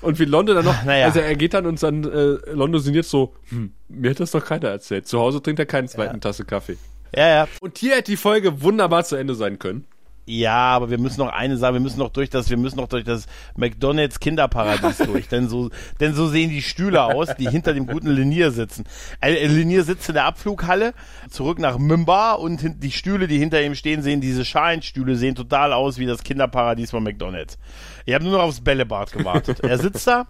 Und 0.03 0.19
wie 0.19 0.25
Londo 0.27 0.53
dann 0.55 0.65
noch, 0.65 0.85
Naja. 0.85 1.07
also 1.07 1.21
er 1.21 1.35
geht 1.37 1.55
dann 1.55 1.67
und 1.67 1.83
dann 1.83 2.05
äh, 2.05 2.51
Londo 2.53 2.79
sinniert 2.79 3.07
so, 3.07 3.35
hm, 3.49 3.73
mir 3.89 4.11
hat 4.11 4.21
das 4.21 4.31
doch 4.33 4.45
keiner 4.45 4.69
erzählt. 4.69 5.09
Zu 5.09 5.19
Hause 5.19 5.43
trinkt 5.43 5.59
er 5.59 5.67
keine 5.67 5.89
zweiten 5.89 6.21
Tasse 6.21 6.45
Kaffee. 6.45 6.77
Ja, 7.15 7.29
ja. 7.29 7.49
Und 7.61 7.79
hier 7.79 7.93
hätte 7.97 8.11
die 8.11 8.17
Folge 8.17 8.61
wunderbar 8.63 9.05
zu 9.05 9.17
Ende 9.17 9.35
sein 9.35 9.59
können. 9.59 9.87
Ja, 10.29 10.71
aber 10.71 10.91
wir 10.91 10.99
müssen 10.99 11.21
noch 11.21 11.33
eine 11.33 11.57
sagen, 11.57 11.75
wir 11.75 11.81
müssen 11.81 12.01
noch 12.01 12.11
durch 12.11 12.31
das, 12.31 12.51
wir 12.51 12.57
müssen 12.57 12.79
noch 12.79 12.89
durch 12.89 13.05
das 13.05 13.27
McDonalds 13.57 14.19
Kinderparadies 14.19 14.99
durch, 15.07 15.29
denn 15.29 15.49
so, 15.49 15.71
denn 16.01 16.15
so 16.15 16.27
sehen 16.27 16.51
die 16.51 16.63
Stühle 16.63 17.05
aus, 17.05 17.29
die 17.39 17.49
hinter 17.49 17.75
dem 17.75 17.87
guten 17.87 18.11
Linier 18.11 18.51
sitzen. 18.51 18.85
Äh, 19.21 19.47
Linier 19.47 19.85
sitzt 19.85 20.09
in 20.09 20.15
der 20.17 20.25
Abflughalle, 20.25 20.95
zurück 21.31 21.61
nach 21.61 21.79
Mimba 21.79 22.33
und 22.33 22.83
die 22.83 22.91
Stühle, 22.91 23.29
die 23.29 23.39
hinter 23.39 23.63
ihm 23.63 23.77
stehen, 23.77 24.03
sehen, 24.03 24.21
diese 24.21 24.45
Schalenstühle 24.45 25.15
sehen 25.15 25.37
total 25.37 25.73
aus 25.73 25.97
wie 25.99 26.07
das 26.07 26.25
Kinderparadies 26.25 26.91
von 26.91 27.05
McDonalds. 27.05 27.57
Ich 28.05 28.13
habe 28.13 28.25
nur 28.25 28.33
noch 28.33 28.43
aufs 28.43 28.61
Bällebad 28.61 29.13
gewartet. 29.13 29.61
Er 29.61 29.79
sitzt 29.79 30.09
da, 30.09 30.27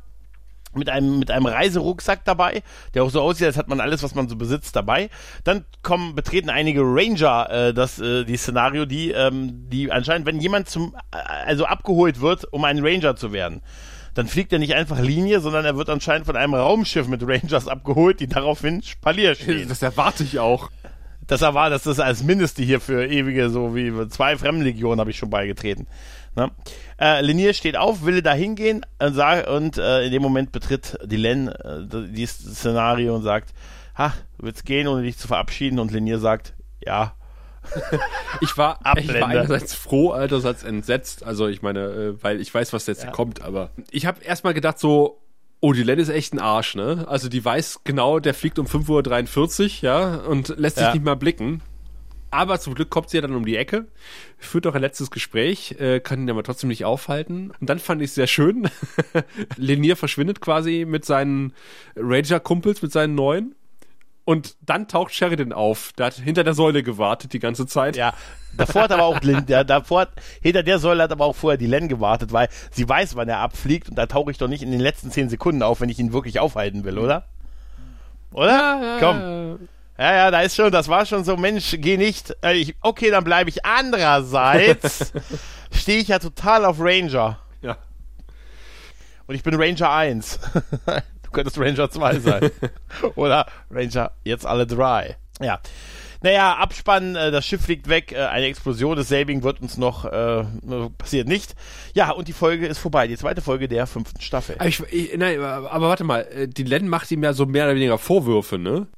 mit 0.76 0.88
einem, 0.88 1.18
mit 1.18 1.30
einem 1.30 1.46
Reiserucksack 1.46 2.24
dabei, 2.24 2.62
der 2.94 3.04
auch 3.04 3.10
so 3.10 3.20
aussieht, 3.20 3.46
als 3.46 3.56
hat 3.56 3.68
man 3.68 3.80
alles, 3.80 4.02
was 4.02 4.14
man 4.14 4.28
so 4.28 4.36
besitzt, 4.36 4.76
dabei. 4.76 5.10
Dann 5.44 5.64
kommen, 5.82 6.14
betreten 6.14 6.50
einige 6.50 6.82
Ranger 6.82 7.50
äh, 7.50 7.74
das, 7.74 7.98
äh, 7.98 8.24
die 8.24 8.36
Szenario, 8.36 8.86
die, 8.86 9.10
ähm, 9.10 9.68
die 9.70 9.90
anscheinend, 9.90 10.26
wenn 10.26 10.40
jemand 10.40 10.68
zum, 10.68 10.94
äh, 11.12 11.16
also 11.46 11.64
abgeholt 11.66 12.20
wird, 12.20 12.52
um 12.52 12.64
ein 12.64 12.84
Ranger 12.84 13.16
zu 13.16 13.32
werden, 13.32 13.62
dann 14.14 14.28
fliegt 14.28 14.52
er 14.52 14.58
nicht 14.58 14.74
einfach 14.74 14.98
Linie, 14.98 15.40
sondern 15.40 15.66
er 15.66 15.76
wird 15.76 15.90
anscheinend 15.90 16.26
von 16.26 16.36
einem 16.36 16.54
Raumschiff 16.54 17.06
mit 17.06 17.22
Rangers 17.22 17.68
abgeholt, 17.68 18.18
die 18.20 18.26
daraufhin 18.26 18.82
Spalier 18.82 19.34
stehen. 19.34 19.68
Das 19.68 19.82
erwarte 19.82 20.24
ich 20.24 20.38
auch. 20.38 20.70
Das 21.26 21.42
war 21.42 21.70
das 21.70 21.86
ist 21.86 22.00
als 22.00 22.22
Mindeste 22.22 22.62
hier 22.62 22.80
für 22.80 23.04
ewige, 23.04 23.50
so 23.50 23.74
wie 23.74 23.92
zwei 24.08 24.36
Fremdenlegionen 24.36 25.00
habe 25.00 25.10
ich 25.10 25.18
schon 25.18 25.28
beigetreten. 25.28 25.86
Ne? 26.36 26.50
Äh, 27.00 27.22
Linier 27.22 27.54
steht 27.54 27.76
auf, 27.76 28.04
will 28.04 28.22
da 28.22 28.32
hingehen 28.34 28.84
und, 28.98 29.14
sag, 29.14 29.48
und 29.48 29.78
äh, 29.78 30.04
in 30.04 30.12
dem 30.12 30.22
Moment 30.22 30.52
betritt 30.52 30.98
Dylan 31.02 31.48
äh, 31.48 31.86
dieses 32.10 32.58
Szenario 32.58 33.14
und 33.16 33.22
sagt, 33.22 33.54
ha, 33.96 34.12
du 34.38 34.46
willst 34.46 34.64
gehen, 34.66 34.86
ohne 34.86 35.02
dich 35.02 35.16
zu 35.16 35.26
verabschieden? 35.28 35.78
Und 35.78 35.90
Linier 35.92 36.18
sagt, 36.18 36.54
ja. 36.84 37.14
Ich 38.42 38.56
war, 38.58 38.78
ich 38.98 39.08
war 39.20 39.28
einerseits 39.28 39.74
froh, 39.74 40.10
andererseits 40.12 40.62
entsetzt. 40.62 41.24
Also 41.24 41.48
ich 41.48 41.62
meine, 41.62 41.80
äh, 41.80 42.22
weil 42.22 42.40
ich 42.40 42.52
weiß, 42.54 42.72
was 42.72 42.86
jetzt 42.86 43.10
kommt, 43.12 43.40
aber 43.42 43.70
ich 43.90 44.04
habe 44.06 44.22
erstmal 44.22 44.52
gedacht 44.54 44.78
so, 44.78 45.22
oh, 45.60 45.72
die 45.72 45.82
Len 45.82 45.98
ist 45.98 46.10
echt 46.10 46.34
ein 46.34 46.38
Arsch, 46.38 46.74
ne? 46.74 47.06
Also 47.08 47.28
die 47.30 47.42
weiß 47.44 47.80
genau, 47.84 48.20
der 48.20 48.34
fliegt 48.34 48.58
um 48.58 48.66
5.43 48.66 49.62
Uhr, 49.62 49.70
ja, 49.82 50.16
und 50.16 50.48
lässt 50.58 50.76
sich 50.76 50.86
Ja. 50.86 50.92
nicht 50.92 51.04
mal 51.04 51.16
blicken. 51.16 51.62
Aber 52.36 52.60
zum 52.60 52.74
Glück 52.74 52.90
kommt 52.90 53.08
sie 53.08 53.16
ja 53.16 53.22
dann 53.22 53.34
um 53.34 53.46
die 53.46 53.56
Ecke, 53.56 53.86
führt 54.36 54.66
auch 54.66 54.74
ein 54.74 54.82
letztes 54.82 55.10
Gespräch, 55.10 55.76
äh, 55.80 56.00
kann 56.00 56.20
ihn 56.20 56.28
aber 56.30 56.42
trotzdem 56.42 56.68
nicht 56.68 56.84
aufhalten. 56.84 57.50
Und 57.58 57.70
dann 57.70 57.78
fand 57.78 58.02
ich 58.02 58.10
es 58.10 58.14
sehr 58.14 58.26
schön. 58.26 58.68
Lenier 59.56 59.96
verschwindet 59.96 60.42
quasi 60.42 60.84
mit 60.86 61.06
seinen 61.06 61.54
Ranger-Kumpels, 61.96 62.82
mit 62.82 62.92
seinen 62.92 63.14
neuen. 63.14 63.54
Und 64.26 64.56
dann 64.60 64.86
taucht 64.86 65.14
Sheridan 65.14 65.52
auf. 65.54 65.92
Der 65.96 66.06
hat 66.06 66.14
hinter 66.14 66.44
der 66.44 66.52
Säule 66.52 66.82
gewartet 66.82 67.32
die 67.32 67.38
ganze 67.38 67.66
Zeit. 67.66 67.96
Ja, 67.96 68.12
davor 68.56 68.82
hat 68.82 68.92
aber 68.92 69.04
auch 69.04 69.22
Lin, 69.22 69.46
der, 69.46 69.64
davor, 69.64 70.00
hat- 70.02 70.12
hinter 70.42 70.62
der 70.62 70.78
Säule 70.78 71.04
hat 71.04 71.12
aber 71.12 71.24
auch 71.24 71.36
vorher 71.36 71.56
die 71.56 71.66
Len 71.68 71.88
gewartet, 71.88 72.32
weil 72.34 72.48
sie 72.70 72.86
weiß, 72.86 73.16
wann 73.16 73.28
er 73.30 73.38
abfliegt 73.38 73.88
und 73.88 73.94
da 73.96 74.04
tauche 74.06 74.30
ich 74.30 74.36
doch 74.36 74.48
nicht 74.48 74.62
in 74.62 74.72
den 74.72 74.80
letzten 74.80 75.10
zehn 75.10 75.30
Sekunden 75.30 75.62
auf, 75.62 75.80
wenn 75.80 75.88
ich 75.88 75.98
ihn 75.98 76.12
wirklich 76.12 76.38
aufhalten 76.40 76.84
will, 76.84 76.98
oder? 76.98 77.24
Oder? 78.32 78.96
Komm. 79.00 79.68
Ja, 79.98 80.14
ja, 80.14 80.30
da 80.30 80.40
ist 80.42 80.56
schon, 80.56 80.70
das 80.70 80.88
war 80.88 81.06
schon 81.06 81.24
so, 81.24 81.36
Mensch, 81.36 81.76
geh 81.78 81.96
nicht. 81.96 82.36
Äh, 82.42 82.54
ich, 82.54 82.76
okay, 82.82 83.10
dann 83.10 83.24
bleibe 83.24 83.48
ich. 83.48 83.64
Andererseits 83.64 85.12
stehe 85.70 86.00
ich 86.00 86.08
ja 86.08 86.18
total 86.18 86.64
auf 86.64 86.76
Ranger. 86.78 87.38
Ja. 87.62 87.78
Und 89.26 89.34
ich 89.34 89.42
bin 89.42 89.54
Ranger 89.54 89.90
1. 89.90 90.38
du 91.22 91.30
könntest 91.32 91.58
Ranger 91.58 91.90
2 91.90 92.18
sein. 92.18 92.50
Oder 93.14 93.46
Ranger, 93.70 94.12
jetzt 94.24 94.44
alle 94.44 94.66
drei. 94.66 95.16
Ja. 95.40 95.60
Naja, 96.22 96.54
Abspann, 96.56 97.14
äh, 97.14 97.30
das 97.30 97.46
Schiff 97.46 97.62
fliegt 97.62 97.88
weg, 97.88 98.12
äh, 98.12 98.18
eine 98.26 98.46
Explosion 98.46 98.96
des 98.96 99.08
Selbing 99.08 99.42
wird 99.42 99.60
uns 99.60 99.76
noch, 99.76 100.04
äh, 100.04 100.44
passiert 100.98 101.28
nicht. 101.28 101.54
Ja, 101.94 102.10
und 102.10 102.28
die 102.28 102.32
Folge 102.32 102.66
ist 102.66 102.78
vorbei, 102.78 103.06
die 103.06 103.16
zweite 103.16 103.42
Folge 103.42 103.68
der 103.68 103.86
fünften 103.86 104.20
Staffel. 104.20 104.56
Aber, 104.58 104.68
ich, 104.68 104.80
ich, 104.90 105.16
nein, 105.16 105.40
aber 105.40 105.88
warte 105.88 106.04
mal, 106.04 106.22
äh, 106.22 106.48
die 106.48 106.64
Len 106.64 106.88
macht 106.88 107.10
ihm 107.10 107.22
ja 107.22 107.32
so 107.32 107.46
mehr 107.46 107.64
oder 107.64 107.74
weniger 107.74 107.98
Vorwürfe, 107.98 108.58
ne? 108.58 108.88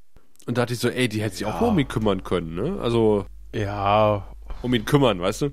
Und 0.45 0.57
da 0.57 0.61
dachte 0.63 0.73
ich 0.73 0.79
so, 0.79 0.89
ey, 0.89 1.07
die 1.09 1.21
hätte 1.21 1.35
sich 1.35 1.45
auch 1.45 1.59
mal 1.61 1.67
um 1.67 1.79
ihn 1.79 1.87
kümmern 1.87 2.23
können, 2.23 2.55
ne? 2.55 2.79
Also, 2.81 3.25
Ja, 3.53 4.27
um 4.61 4.73
ihn 4.73 4.85
kümmern, 4.85 5.19
weißt 5.21 5.41
du? 5.43 5.49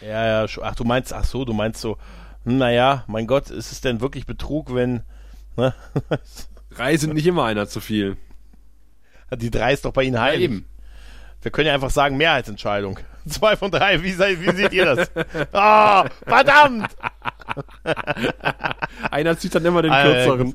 ja, 0.00 0.44
ja, 0.44 0.46
ach, 0.62 0.74
du 0.74 0.84
meinst, 0.84 1.12
ach 1.12 1.24
so, 1.24 1.44
du 1.44 1.52
meinst 1.52 1.80
so, 1.80 1.96
hm, 2.44 2.58
naja, 2.58 3.04
mein 3.06 3.26
Gott, 3.26 3.50
ist 3.50 3.72
es 3.72 3.80
denn 3.80 4.00
wirklich 4.00 4.26
Betrug, 4.26 4.74
wenn, 4.74 5.02
ne? 5.56 5.74
Drei 6.70 6.96
sind 6.96 7.14
nicht 7.14 7.26
immer 7.26 7.44
einer 7.44 7.66
zu 7.68 7.80
viel. 7.80 8.16
die 9.36 9.50
drei 9.50 9.72
ist 9.72 9.84
doch 9.84 9.92
bei 9.92 10.02
Ihnen 10.04 10.14
Ja, 10.16 10.22
heilig. 10.22 10.44
eben. 10.44 10.64
Wir 11.42 11.50
können 11.50 11.68
ja 11.68 11.74
einfach 11.74 11.90
sagen, 11.90 12.16
Mehrheitsentscheidung. 12.16 12.98
Zwei 13.28 13.56
von 13.56 13.70
drei, 13.70 14.02
wie, 14.02 14.18
wie 14.18 14.56
seht 14.56 14.72
ihr 14.72 14.84
das? 14.94 15.10
Ah, 15.52 16.08
verdammt! 16.26 16.88
Einer 19.10 19.38
zieht 19.38 19.54
dann 19.54 19.64
immer 19.64 19.82
den 19.82 19.92
kürzeren. 19.92 20.54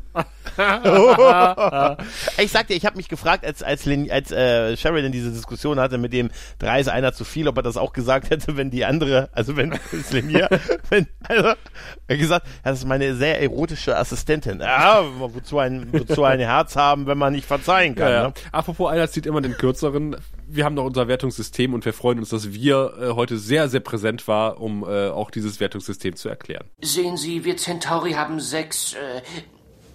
ich 2.37 2.51
sag 2.51 2.67
dir, 2.67 2.75
ich 2.75 2.85
habe 2.85 2.97
mich 2.97 3.09
gefragt, 3.09 3.45
als 3.45 3.63
als, 3.63 3.85
Len, 3.85 4.11
als 4.11 4.31
äh, 4.31 4.77
Sheridan 4.77 5.11
diese 5.11 5.31
Diskussion 5.31 5.79
hatte 5.79 5.97
mit 5.97 6.13
dem 6.13 6.29
drei 6.59 6.79
ist 6.79 6.89
einer 6.89 7.13
zu 7.13 7.23
viel, 7.23 7.47
ob 7.47 7.57
er 7.57 7.63
das 7.63 7.77
auch 7.77 7.93
gesagt 7.93 8.29
hätte, 8.29 8.55
wenn 8.57 8.69
die 8.69 8.85
andere, 8.85 9.29
also 9.31 9.57
wenn 9.57 9.79
Lenier, 10.11 10.49
wenn, 10.89 11.07
also, 11.23 11.47
er 11.47 11.51
hat 11.51 12.19
gesagt, 12.19 12.47
das 12.63 12.79
ist 12.79 12.85
meine 12.85 13.15
sehr 13.15 13.41
erotische 13.41 13.97
Assistentin. 13.97 14.59
Ja, 14.59 15.03
wozu 15.17 15.59
ein, 15.59 15.87
wozu 15.91 16.23
ein 16.23 16.39
Herz 16.39 16.75
haben, 16.75 17.07
wenn 17.07 17.17
man 17.17 17.33
nicht 17.33 17.47
verzeihen 17.47 17.95
kann. 17.95 18.09
Ja, 18.09 18.13
ja. 18.13 18.27
Ne? 18.27 18.33
Apropos, 18.51 18.91
einer 18.91 19.09
zieht 19.09 19.25
immer 19.25 19.41
den 19.41 19.57
kürzeren. 19.57 20.15
Wir 20.55 20.65
haben 20.65 20.75
noch 20.75 20.85
unser 20.85 21.07
Wertungssystem 21.07 21.73
und 21.73 21.83
wir 21.83 21.93
freuen 21.93 22.19
uns, 22.19 22.29
dass 22.29 22.53
wir 22.53 22.93
äh, 23.01 23.09
heute 23.15 23.39
sehr, 23.39 23.69
sehr 23.69 23.79
präsent 23.79 24.27
war, 24.27 24.61
um 24.61 24.83
äh, 24.83 25.09
auch 25.09 25.31
dieses 25.31 25.59
Wertungssystem 25.59 26.15
zu 26.15 26.29
erklären. 26.29 26.69
Sehen 26.79 27.17
Sie, 27.17 27.43
wir 27.43 27.57
Centauri 27.57 28.11
haben 28.11 28.39
sechs 28.39 28.93
äh, 28.93 29.21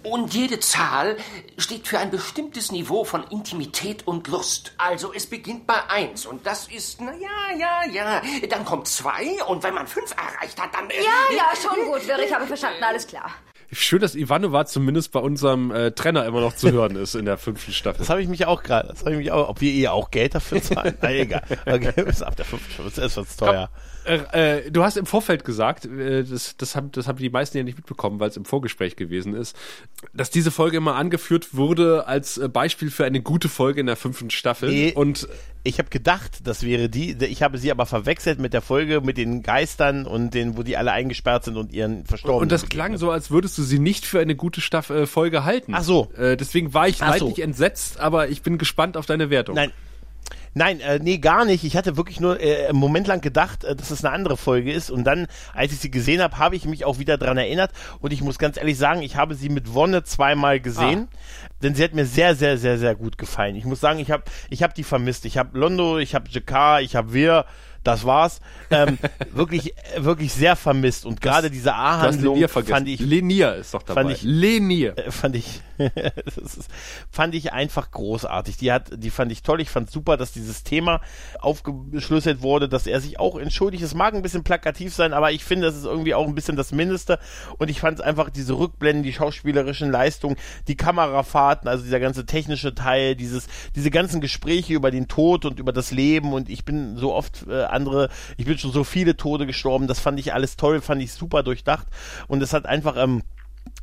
und 0.03 0.33
jede 0.33 0.59
Zahl 0.59 1.15
steht 1.57 1.87
für 1.87 1.99
ein 1.99 2.11
bestimmtes 2.11 2.73
Niveau 2.73 3.05
von 3.05 3.23
Intimität 3.29 4.05
und 4.05 4.27
Lust. 4.27 4.73
Also 4.77 5.13
es 5.13 5.27
beginnt 5.27 5.65
bei 5.65 5.81
eins 5.89 6.25
und 6.25 6.45
das 6.45 6.67
ist, 6.67 6.99
na 6.99 7.13
ja, 7.13 7.57
ja, 7.57 7.93
ja. 7.93 8.21
Dann 8.49 8.65
kommt 8.65 8.89
zwei 8.89 9.41
und 9.47 9.63
wenn 9.63 9.73
man 9.73 9.87
fünf 9.87 10.11
erreicht 10.11 10.61
hat, 10.61 10.73
dann... 10.73 10.89
Äh, 10.89 10.95
ja, 10.95 11.37
ja, 11.37 11.51
schon 11.55 11.85
gut, 11.85 12.05
Wirr, 12.05 12.19
ich 12.19 12.33
habe 12.33 12.45
verstanden, 12.45 12.83
alles 12.83 13.07
klar. 13.07 13.31
Schön, 13.71 13.99
dass 13.99 14.15
Ivanova 14.15 14.65
zumindest 14.65 15.11
bei 15.11 15.19
unserem 15.19 15.71
äh, 15.71 15.91
Trainer 15.91 16.25
immer 16.25 16.41
noch 16.41 16.55
zu 16.55 16.71
hören 16.71 16.95
ist 16.95 17.13
in 17.13 17.25
der 17.25 17.37
fünften 17.37 17.71
Staffel. 17.71 17.99
Das 17.99 18.09
habe 18.09 18.21
ich 18.21 18.27
mich 18.27 18.45
auch 18.47 18.63
gerade, 18.63 18.87
das 18.87 19.01
habe 19.01 19.11
ich 19.11 19.17
mich 19.17 19.31
auch, 19.31 19.47
ob 19.47 19.61
wir 19.61 19.71
ihr 19.71 19.93
auch 19.93 20.09
Geld 20.09 20.33
dafür 20.33 20.61
zahlen? 20.61 20.97
Na, 21.01 21.11
egal. 21.11 21.43
Okay, 21.65 22.03
bis 22.03 22.21
ab 22.23 22.35
der 22.35 22.45
fünften 22.45 22.71
Staffel, 22.71 22.91
das 22.95 23.17
ist 23.17 23.37
teuer. 23.37 23.69
Komm. 23.71 23.88
Äh, 24.05 24.57
äh, 24.59 24.71
du 24.71 24.83
hast 24.83 24.97
im 24.97 25.05
Vorfeld 25.05 25.43
gesagt, 25.43 25.85
äh, 25.85 26.23
das, 26.23 26.57
das, 26.57 26.75
haben, 26.75 26.91
das 26.91 27.07
haben 27.07 27.17
die 27.17 27.29
meisten 27.29 27.57
ja 27.57 27.63
nicht 27.63 27.77
mitbekommen, 27.77 28.19
weil 28.19 28.29
es 28.29 28.37
im 28.37 28.45
Vorgespräch 28.45 28.95
gewesen 28.95 29.33
ist, 29.33 29.55
dass 30.13 30.29
diese 30.29 30.51
Folge 30.51 30.77
immer 30.77 30.95
angeführt 30.95 31.53
wurde 31.53 32.07
als 32.07 32.37
äh, 32.37 32.47
Beispiel 32.49 32.91
für 32.91 33.05
eine 33.05 33.21
gute 33.21 33.49
Folge 33.49 33.81
in 33.81 33.85
der 33.85 33.95
fünften 33.95 34.29
Staffel. 34.29 34.69
Nee, 34.69 34.93
und 34.93 35.27
ich 35.63 35.77
habe 35.77 35.89
gedacht, 35.89 36.39
das 36.45 36.63
wäre 36.63 36.89
die. 36.89 37.17
Ich 37.25 37.43
habe 37.43 37.57
sie 37.57 37.69
aber 37.71 37.85
verwechselt 37.85 38.39
mit 38.39 38.53
der 38.53 38.61
Folge 38.61 39.01
mit 39.01 39.17
den 39.17 39.43
Geistern 39.43 40.05
und 40.05 40.33
den, 40.33 40.57
wo 40.57 40.63
die 40.63 40.77
alle 40.77 40.91
eingesperrt 40.91 41.43
sind 41.43 41.57
und 41.57 41.73
ihren 41.73 42.05
Verstorbenen. 42.05 42.43
Und 42.43 42.51
das 42.51 42.69
klang 42.69 42.97
so, 42.97 43.11
als 43.11 43.29
würdest 43.29 43.57
du 43.57 43.63
sie 43.63 43.79
nicht 43.79 44.05
für 44.05 44.19
eine 44.19 44.35
gute 44.35 44.61
Staffel, 44.61 45.05
Folge 45.05 45.43
halten. 45.43 45.73
Ach 45.75 45.83
so. 45.83 46.11
Äh, 46.17 46.37
deswegen 46.37 46.73
war 46.73 46.87
ich 46.87 46.99
leidlich 46.99 47.35
so. 47.35 47.41
entsetzt, 47.41 47.99
aber 47.99 48.29
ich 48.29 48.41
bin 48.41 48.57
gespannt 48.57 48.95
auf 48.95 49.05
deine 49.05 49.29
Wertung. 49.29 49.55
Nein, 49.55 49.71
Nein, 50.53 50.79
äh, 50.79 50.99
nee, 50.99 51.17
gar 51.17 51.45
nicht. 51.45 51.63
Ich 51.63 51.77
hatte 51.77 51.97
wirklich 51.97 52.19
nur 52.19 52.41
äh, 52.41 52.67
einen 52.67 52.77
Moment 52.77 53.07
lang 53.07 53.21
gedacht, 53.21 53.63
äh, 53.63 53.75
dass 53.75 53.91
es 53.91 54.03
eine 54.03 54.13
andere 54.13 54.37
Folge 54.37 54.71
ist. 54.71 54.89
Und 54.91 55.03
dann, 55.03 55.27
als 55.53 55.71
ich 55.71 55.79
sie 55.79 55.91
gesehen 55.91 56.21
habe, 56.21 56.37
habe 56.37 56.55
ich 56.55 56.65
mich 56.65 56.85
auch 56.85 56.99
wieder 56.99 57.17
dran 57.17 57.37
erinnert. 57.37 57.71
Und 57.99 58.13
ich 58.13 58.21
muss 58.21 58.39
ganz 58.39 58.57
ehrlich 58.57 58.77
sagen, 58.77 59.01
ich 59.01 59.15
habe 59.15 59.35
sie 59.35 59.49
mit 59.49 59.73
Wonne 59.73 60.03
zweimal 60.03 60.59
gesehen. 60.59 61.07
Ah. 61.11 61.17
Denn 61.61 61.75
sie 61.75 61.83
hat 61.83 61.93
mir 61.93 62.05
sehr, 62.05 62.35
sehr, 62.35 62.57
sehr, 62.57 62.77
sehr 62.77 62.95
gut 62.95 63.17
gefallen. 63.17 63.55
Ich 63.55 63.65
muss 63.65 63.79
sagen, 63.79 63.99
ich 63.99 64.11
habe 64.11 64.23
ich 64.49 64.63
hab 64.63 64.73
die 64.73 64.83
vermisst. 64.83 65.25
Ich 65.25 65.37
habe 65.37 65.57
Londo, 65.57 65.97
ich 65.99 66.15
habe 66.15 66.29
Jakar, 66.29 66.81
ich 66.81 66.95
habe 66.95 67.13
Wir 67.13 67.45
das 67.89 68.05
war's. 68.05 68.39
Ähm, 68.69 68.97
wirklich, 69.31 69.73
wirklich 69.97 70.33
sehr 70.33 70.55
vermisst. 70.55 71.05
Und 71.05 71.21
gerade 71.21 71.49
diese 71.49 71.73
A-Handlung 71.73 72.47
fand 72.47 72.87
ich. 72.87 72.99
Lenier 72.99 73.55
ist 73.55 73.73
doch 73.73 73.83
dabei. 73.83 74.03
Fand 74.03 74.15
ich, 74.15 74.23
Lenier. 74.23 74.97
Äh, 74.97 75.11
fand 75.11 75.35
ich, 75.35 75.61
ist, 75.77 76.69
fand 77.09 77.35
ich 77.35 77.51
einfach 77.53 77.91
großartig. 77.91 78.57
Die 78.57 78.71
hat, 78.71 78.91
die 78.95 79.09
fand 79.09 79.31
ich 79.31 79.43
toll. 79.43 79.61
Ich 79.61 79.69
fand 79.69 79.89
super, 79.89 80.17
dass 80.17 80.31
dieses 80.31 80.63
Thema 80.63 81.01
aufgeschlüsselt 81.39 82.41
wurde, 82.41 82.69
dass 82.69 82.87
er 82.87 83.01
sich 83.01 83.19
auch 83.19 83.37
entschuldigt. 83.37 83.83
Es 83.83 83.95
mag 83.95 84.13
ein 84.13 84.21
bisschen 84.21 84.43
plakativ 84.43 84.93
sein, 84.93 85.13
aber 85.13 85.31
ich 85.31 85.43
finde, 85.43 85.67
das 85.67 85.75
ist 85.75 85.85
irgendwie 85.85 86.13
auch 86.13 86.27
ein 86.27 86.35
bisschen 86.35 86.55
das 86.55 86.71
Mindeste. 86.71 87.19
Und 87.57 87.69
ich 87.69 87.79
fand 87.79 88.01
einfach 88.01 88.29
diese 88.29 88.57
Rückblenden, 88.57 89.03
die 89.03 89.13
schauspielerischen 89.13 89.91
Leistungen, 89.91 90.35
die 90.67 90.75
Kamerafahrten, 90.75 91.67
also 91.67 91.83
dieser 91.83 91.99
ganze 91.99 92.25
technische 92.25 92.75
Teil, 92.75 93.15
dieses, 93.15 93.47
diese 93.75 93.89
ganzen 93.89 94.21
Gespräche 94.21 94.73
über 94.73 94.91
den 94.91 95.07
Tod 95.07 95.45
und 95.45 95.59
über 95.59 95.73
das 95.73 95.91
Leben. 95.91 96.33
Und 96.33 96.49
ich 96.49 96.65
bin 96.65 96.97
so 96.97 97.13
oft 97.13 97.47
äh, 97.47 97.63
andere, 97.79 98.09
ich 98.37 98.45
bin 98.45 98.57
schon 98.57 98.71
so 98.71 98.83
viele 98.83 99.15
Tode 99.15 99.45
gestorben. 99.45 99.87
Das 99.87 99.99
fand 99.99 100.19
ich 100.19 100.33
alles 100.33 100.57
toll, 100.57 100.81
fand 100.81 101.01
ich 101.01 101.13
super 101.13 101.43
durchdacht. 101.43 101.87
Und 102.27 102.43
es 102.43 102.53
hat 102.53 102.65
einfach, 102.65 102.97
ähm, 102.97 103.23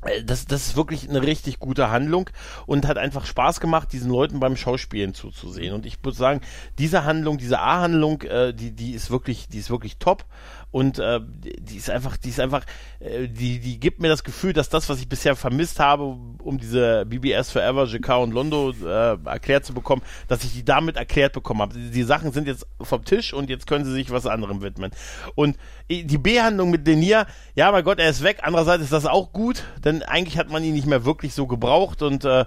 äh, 0.02 0.22
das, 0.22 0.46
das 0.46 0.66
ist 0.66 0.76
wirklich 0.76 1.08
eine 1.08 1.22
richtig 1.22 1.58
gute 1.58 1.90
Handlung 1.90 2.28
und 2.66 2.86
hat 2.86 2.98
einfach 2.98 3.26
Spaß 3.26 3.60
gemacht, 3.60 3.92
diesen 3.92 4.10
Leuten 4.10 4.40
beim 4.40 4.56
Schauspielen 4.56 5.14
zuzusehen. 5.14 5.74
Und 5.74 5.86
ich 5.86 5.98
würde 6.02 6.16
sagen, 6.16 6.40
diese 6.78 7.04
Handlung, 7.04 7.38
diese 7.38 7.60
A-Handlung, 7.60 8.22
äh, 8.22 8.52
die, 8.52 8.72
die 8.72 8.92
ist 8.92 9.10
wirklich, 9.10 9.48
die 9.48 9.58
ist 9.58 9.70
wirklich 9.70 9.98
top 9.98 10.24
und 10.70 10.98
äh, 10.98 11.20
die 11.22 11.76
ist 11.76 11.88
einfach, 11.88 12.16
die 12.16 12.28
ist 12.28 12.40
einfach, 12.40 12.64
äh, 13.00 13.28
die, 13.28 13.60
die 13.60 13.80
gibt 13.80 14.00
mir 14.00 14.08
das 14.08 14.24
Gefühl, 14.24 14.52
dass 14.52 14.68
das, 14.68 14.88
was 14.88 15.00
ich 15.00 15.08
bisher 15.08 15.36
vermisst 15.36 15.80
habe, 15.80 16.02
um 16.42 16.58
diese 16.58 17.06
BBS 17.06 17.50
Forever, 17.50 17.84
JK 17.84 18.08
und 18.18 18.32
Londo 18.32 18.72
äh, 18.84 19.16
erklärt 19.24 19.64
zu 19.64 19.72
bekommen, 19.72 20.02
dass 20.28 20.44
ich 20.44 20.52
die 20.52 20.64
damit 20.64 20.96
erklärt 20.96 21.32
bekommen 21.32 21.62
habe. 21.62 21.74
Die, 21.74 21.90
die 21.90 22.02
Sachen 22.02 22.32
sind 22.32 22.46
jetzt 22.46 22.66
vom 22.80 23.04
Tisch 23.04 23.32
und 23.32 23.48
jetzt 23.48 23.66
können 23.66 23.84
sie 23.84 23.92
sich 23.92 24.10
was 24.10 24.26
anderem 24.26 24.60
widmen. 24.60 24.90
Und 25.34 25.56
die 25.88 26.18
Behandlung 26.18 26.70
mit 26.70 26.86
Denier, 26.86 27.26
ja, 27.54 27.70
mein 27.70 27.84
Gott, 27.84 28.00
er 28.00 28.10
ist 28.10 28.22
weg. 28.22 28.40
Andererseits 28.42 28.82
ist 28.82 28.92
das 28.92 29.06
auch 29.06 29.32
gut, 29.32 29.62
denn 29.84 30.02
eigentlich 30.02 30.36
hat 30.36 30.50
man 30.50 30.64
ihn 30.64 30.74
nicht 30.74 30.86
mehr 30.86 31.04
wirklich 31.04 31.32
so 31.32 31.46
gebraucht 31.46 32.02
und 32.02 32.24
äh, 32.24 32.44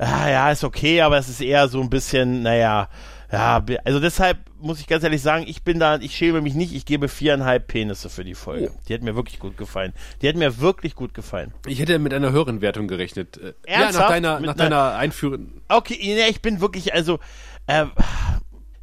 ja, 0.00 0.50
ist 0.50 0.64
okay, 0.64 1.02
aber 1.02 1.18
es 1.18 1.28
ist 1.28 1.42
eher 1.42 1.68
so 1.68 1.80
ein 1.80 1.90
bisschen, 1.90 2.42
naja, 2.42 2.88
ja, 3.32 3.64
also 3.84 4.00
deshalb 4.00 4.38
muss 4.60 4.80
ich 4.80 4.86
ganz 4.86 5.04
ehrlich 5.04 5.22
sagen, 5.22 5.44
ich 5.46 5.62
bin 5.62 5.78
da, 5.78 5.96
ich 5.96 6.16
schäme 6.16 6.40
mich 6.40 6.54
nicht, 6.54 6.74
ich 6.74 6.84
gebe 6.84 7.08
viereinhalb 7.08 7.68
Penisse 7.68 8.10
für 8.10 8.24
die 8.24 8.34
Folge. 8.34 8.72
Oh. 8.74 8.80
Die 8.88 8.94
hat 8.94 9.02
mir 9.02 9.14
wirklich 9.14 9.38
gut 9.38 9.56
gefallen. 9.56 9.92
Die 10.20 10.28
hat 10.28 10.36
mir 10.36 10.60
wirklich 10.60 10.94
gut 10.94 11.14
gefallen. 11.14 11.52
Ich 11.66 11.80
hätte 11.80 11.98
mit 11.98 12.12
einer 12.12 12.32
höheren 12.32 12.60
Wertung 12.60 12.88
gerechnet. 12.88 13.38
Ernsthaft? 13.38 13.66
Äh, 13.66 13.72
ja, 13.72 13.92
nach 13.92 14.08
deiner, 14.08 14.40
nach 14.40 14.54
deiner 14.54 14.94
Einführung. 14.94 15.62
Okay, 15.68 15.98
nee, 16.00 16.28
ich 16.28 16.42
bin 16.42 16.60
wirklich, 16.60 16.92
also, 16.92 17.18
äh, 17.66 17.86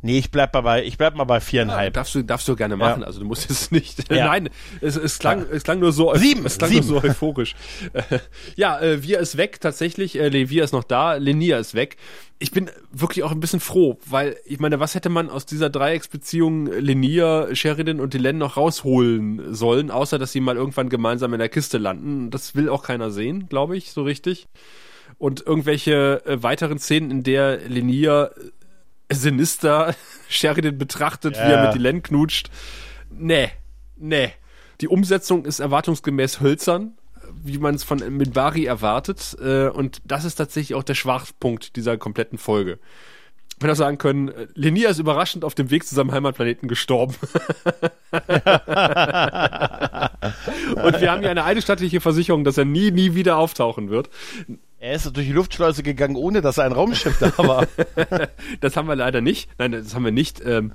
Nee, 0.07 0.19
ich 0.19 0.31
bleib 0.31 0.53
mal 0.53 0.61
bei, 0.61 0.85
ich 0.85 0.97
bleib 0.97 1.15
mal 1.15 1.25
bei 1.25 1.41
viereinhalb. 1.41 1.87
Ja, 1.87 1.99
darfst 1.99 2.15
du, 2.15 2.23
darfst 2.23 2.47
du 2.47 2.55
gerne 2.55 2.77
machen. 2.77 3.01
Ja. 3.01 3.07
Also 3.07 3.19
du 3.19 3.25
musst 3.25 3.49
jetzt 3.49 3.73
nicht. 3.73 4.09
Ja. 4.09 4.25
Nein, 4.27 4.47
es, 4.79 4.95
es 4.95 5.19
klang, 5.19 5.45
es 5.51 5.63
klang 5.63 5.79
nur 5.79 5.91
so, 5.91 6.15
sieben, 6.15 6.45
es 6.45 6.57
klang 6.57 6.69
sieben. 6.69 6.87
nur 6.87 7.01
so 7.01 7.07
euphorisch. 7.09 7.55
ja, 8.55 8.79
äh, 8.79 9.03
Wir 9.03 9.19
ist 9.19 9.35
weg 9.35 9.59
tatsächlich. 9.59 10.17
Äh, 10.17 10.29
Levia 10.29 10.63
ist 10.63 10.71
noch 10.71 10.85
da, 10.85 11.15
Lenia 11.15 11.57
ist 11.57 11.73
weg. 11.73 11.97
Ich 12.39 12.51
bin 12.51 12.69
wirklich 12.89 13.25
auch 13.25 13.33
ein 13.33 13.41
bisschen 13.41 13.59
froh, 13.59 13.97
weil 14.05 14.37
ich 14.45 14.59
meine, 14.61 14.79
was 14.79 14.95
hätte 14.95 15.09
man 15.09 15.29
aus 15.29 15.45
dieser 15.45 15.69
Dreiecksbeziehung 15.69 16.67
Lenia, 16.67 17.53
Sheridan 17.53 17.99
und 17.99 18.13
Dylan 18.13 18.37
noch 18.37 18.55
rausholen 18.55 19.53
sollen, 19.53 19.91
außer 19.91 20.17
dass 20.17 20.31
sie 20.31 20.39
mal 20.39 20.55
irgendwann 20.55 20.87
gemeinsam 20.87 21.33
in 21.33 21.39
der 21.39 21.49
Kiste 21.49 21.79
landen. 21.79 22.31
Das 22.31 22.55
will 22.55 22.69
auch 22.69 22.83
keiner 22.83 23.11
sehen, 23.11 23.49
glaube 23.49 23.75
ich, 23.75 23.91
so 23.91 24.03
richtig. 24.03 24.47
Und 25.17 25.45
irgendwelche 25.45 26.25
äh, 26.25 26.41
weiteren 26.41 26.79
Szenen, 26.79 27.11
in 27.11 27.23
der 27.23 27.57
Lenia 27.67 28.29
sinister 29.11 29.95
Sheridan 30.29 30.77
betrachtet, 30.77 31.35
ja. 31.35 31.47
wie 31.47 31.51
er 31.51 31.65
mit 31.65 31.75
Dylan 31.75 32.03
knutscht. 32.03 32.49
Nee, 33.09 33.51
nee. 33.95 34.33
Die 34.81 34.87
Umsetzung 34.87 35.45
ist 35.45 35.59
erwartungsgemäß 35.59 36.39
hölzern, 36.39 36.97
wie 37.43 37.57
man 37.57 37.75
es 37.75 37.83
von 37.83 37.99
Minbari 37.99 38.65
erwartet. 38.65 39.35
Äh, 39.41 39.69
und 39.69 40.01
das 40.05 40.25
ist 40.25 40.35
tatsächlich 40.35 40.75
auch 40.75 40.83
der 40.83 40.95
Schwachpunkt 40.95 41.75
dieser 41.75 41.97
kompletten 41.97 42.37
Folge. 42.37 42.79
Man 43.59 43.71
auch 43.71 43.75
sagen 43.75 43.97
können, 43.97 44.31
Lenia 44.53 44.87
ist 44.89 44.99
überraschend 44.99 45.43
auf 45.43 45.55
dem 45.55 45.71
Weg 45.71 45.87
zu 45.87 45.95
seinem 45.95 46.11
Heimatplaneten 46.11 46.69
gestorben. 46.69 47.15
und 48.11 48.21
wir 51.01 51.11
haben 51.11 51.21
hier 51.21 51.31
eine 51.31 51.43
eidesstattliche 51.43 51.99
Versicherung, 51.99 52.43
dass 52.43 52.59
er 52.59 52.65
nie, 52.65 52.91
nie 52.91 53.15
wieder 53.15 53.37
auftauchen 53.37 53.89
wird. 53.89 54.11
Er 54.79 54.93
ist 54.93 55.05
durch 55.15 55.25
die 55.25 55.33
Luftschleuse 55.33 55.81
gegangen, 55.81 56.15
ohne 56.15 56.41
dass 56.41 56.59
ein 56.59 56.71
Raumschiff 56.71 57.17
da 57.19 57.35
war. 57.39 57.67
das 58.61 58.77
haben 58.77 58.87
wir 58.87 58.95
leider 58.95 59.21
nicht. 59.21 59.49
Nein, 59.57 59.71
das 59.71 59.95
haben 59.95 60.05
wir 60.05 60.11
nicht. 60.11 60.41
Ähm, 60.45 60.73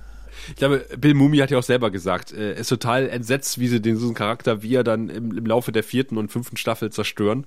ich 0.48 0.56
glaube, 0.56 0.84
Bill 0.98 1.14
Mumi 1.14 1.38
hat 1.38 1.50
ja 1.50 1.58
auch 1.58 1.62
selber 1.62 1.90
gesagt, 1.90 2.32
er 2.32 2.56
ist 2.56 2.68
total 2.68 3.08
entsetzt, 3.08 3.60
wie 3.60 3.68
sie 3.68 3.80
diesen 3.80 4.14
Charakter, 4.14 4.62
wie 4.62 4.74
er 4.74 4.82
dann 4.82 5.08
im, 5.08 5.36
im 5.36 5.46
Laufe 5.46 5.70
der 5.70 5.84
vierten 5.84 6.18
und 6.18 6.32
fünften 6.32 6.56
Staffel 6.56 6.90
zerstören. 6.90 7.46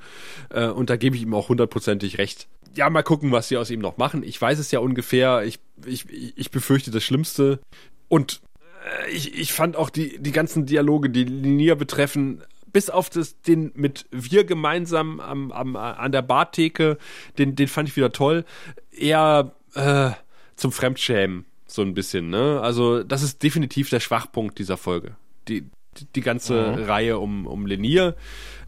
Äh, 0.49 0.67
und 0.67 0.89
da 0.89 0.95
gebe 0.95 1.15
ich 1.15 1.23
ihm 1.23 1.33
auch 1.33 1.49
hundertprozentig 1.49 2.17
recht. 2.19 2.47
Ja, 2.73 2.89
mal 2.89 3.03
gucken, 3.03 3.31
was 3.31 3.49
sie 3.49 3.57
aus 3.57 3.69
ihm 3.69 3.79
noch 3.81 3.97
machen. 3.97 4.23
Ich 4.23 4.41
weiß 4.41 4.59
es 4.59 4.71
ja 4.71 4.79
ungefähr. 4.79 5.43
Ich, 5.43 5.59
ich, 5.85 6.05
ich 6.09 6.51
befürchte 6.51 6.91
das 6.91 7.03
Schlimmste. 7.03 7.59
Und 8.07 8.41
äh, 8.85 9.11
ich, 9.11 9.37
ich 9.37 9.51
fand 9.51 9.75
auch 9.75 9.89
die, 9.89 10.19
die 10.19 10.31
ganzen 10.31 10.65
Dialoge, 10.65 11.09
die 11.09 11.25
Linia 11.25 11.75
betreffen, 11.75 12.43
bis 12.75 12.89
auf 12.89 13.09
das, 13.09 13.41
den 13.41 13.71
mit 13.73 14.05
wir 14.11 14.43
gemeinsam 14.43 15.21
am, 15.21 15.53
am, 15.53 15.77
an 15.77 16.11
der 16.11 16.21
Bartheke, 16.21 16.97
den, 17.37 17.55
den 17.55 17.69
fand 17.69 17.87
ich 17.87 17.95
wieder 17.95 18.11
toll. 18.11 18.43
Eher 18.91 19.53
äh, 19.75 20.11
zum 20.57 20.73
Fremdschämen, 20.73 21.45
so 21.67 21.83
ein 21.83 21.93
bisschen, 21.93 22.29
ne? 22.29 22.59
Also, 22.61 23.03
das 23.03 23.23
ist 23.23 23.41
definitiv 23.43 23.89
der 23.89 24.01
Schwachpunkt 24.01 24.59
dieser 24.59 24.75
Folge. 24.75 25.15
Die, 25.47 25.69
die, 26.17 26.19
ganze 26.19 26.75
mhm. 26.75 26.83
Reihe 26.83 27.17
um, 27.17 27.47
um 27.47 27.65
Lenier. 27.65 28.17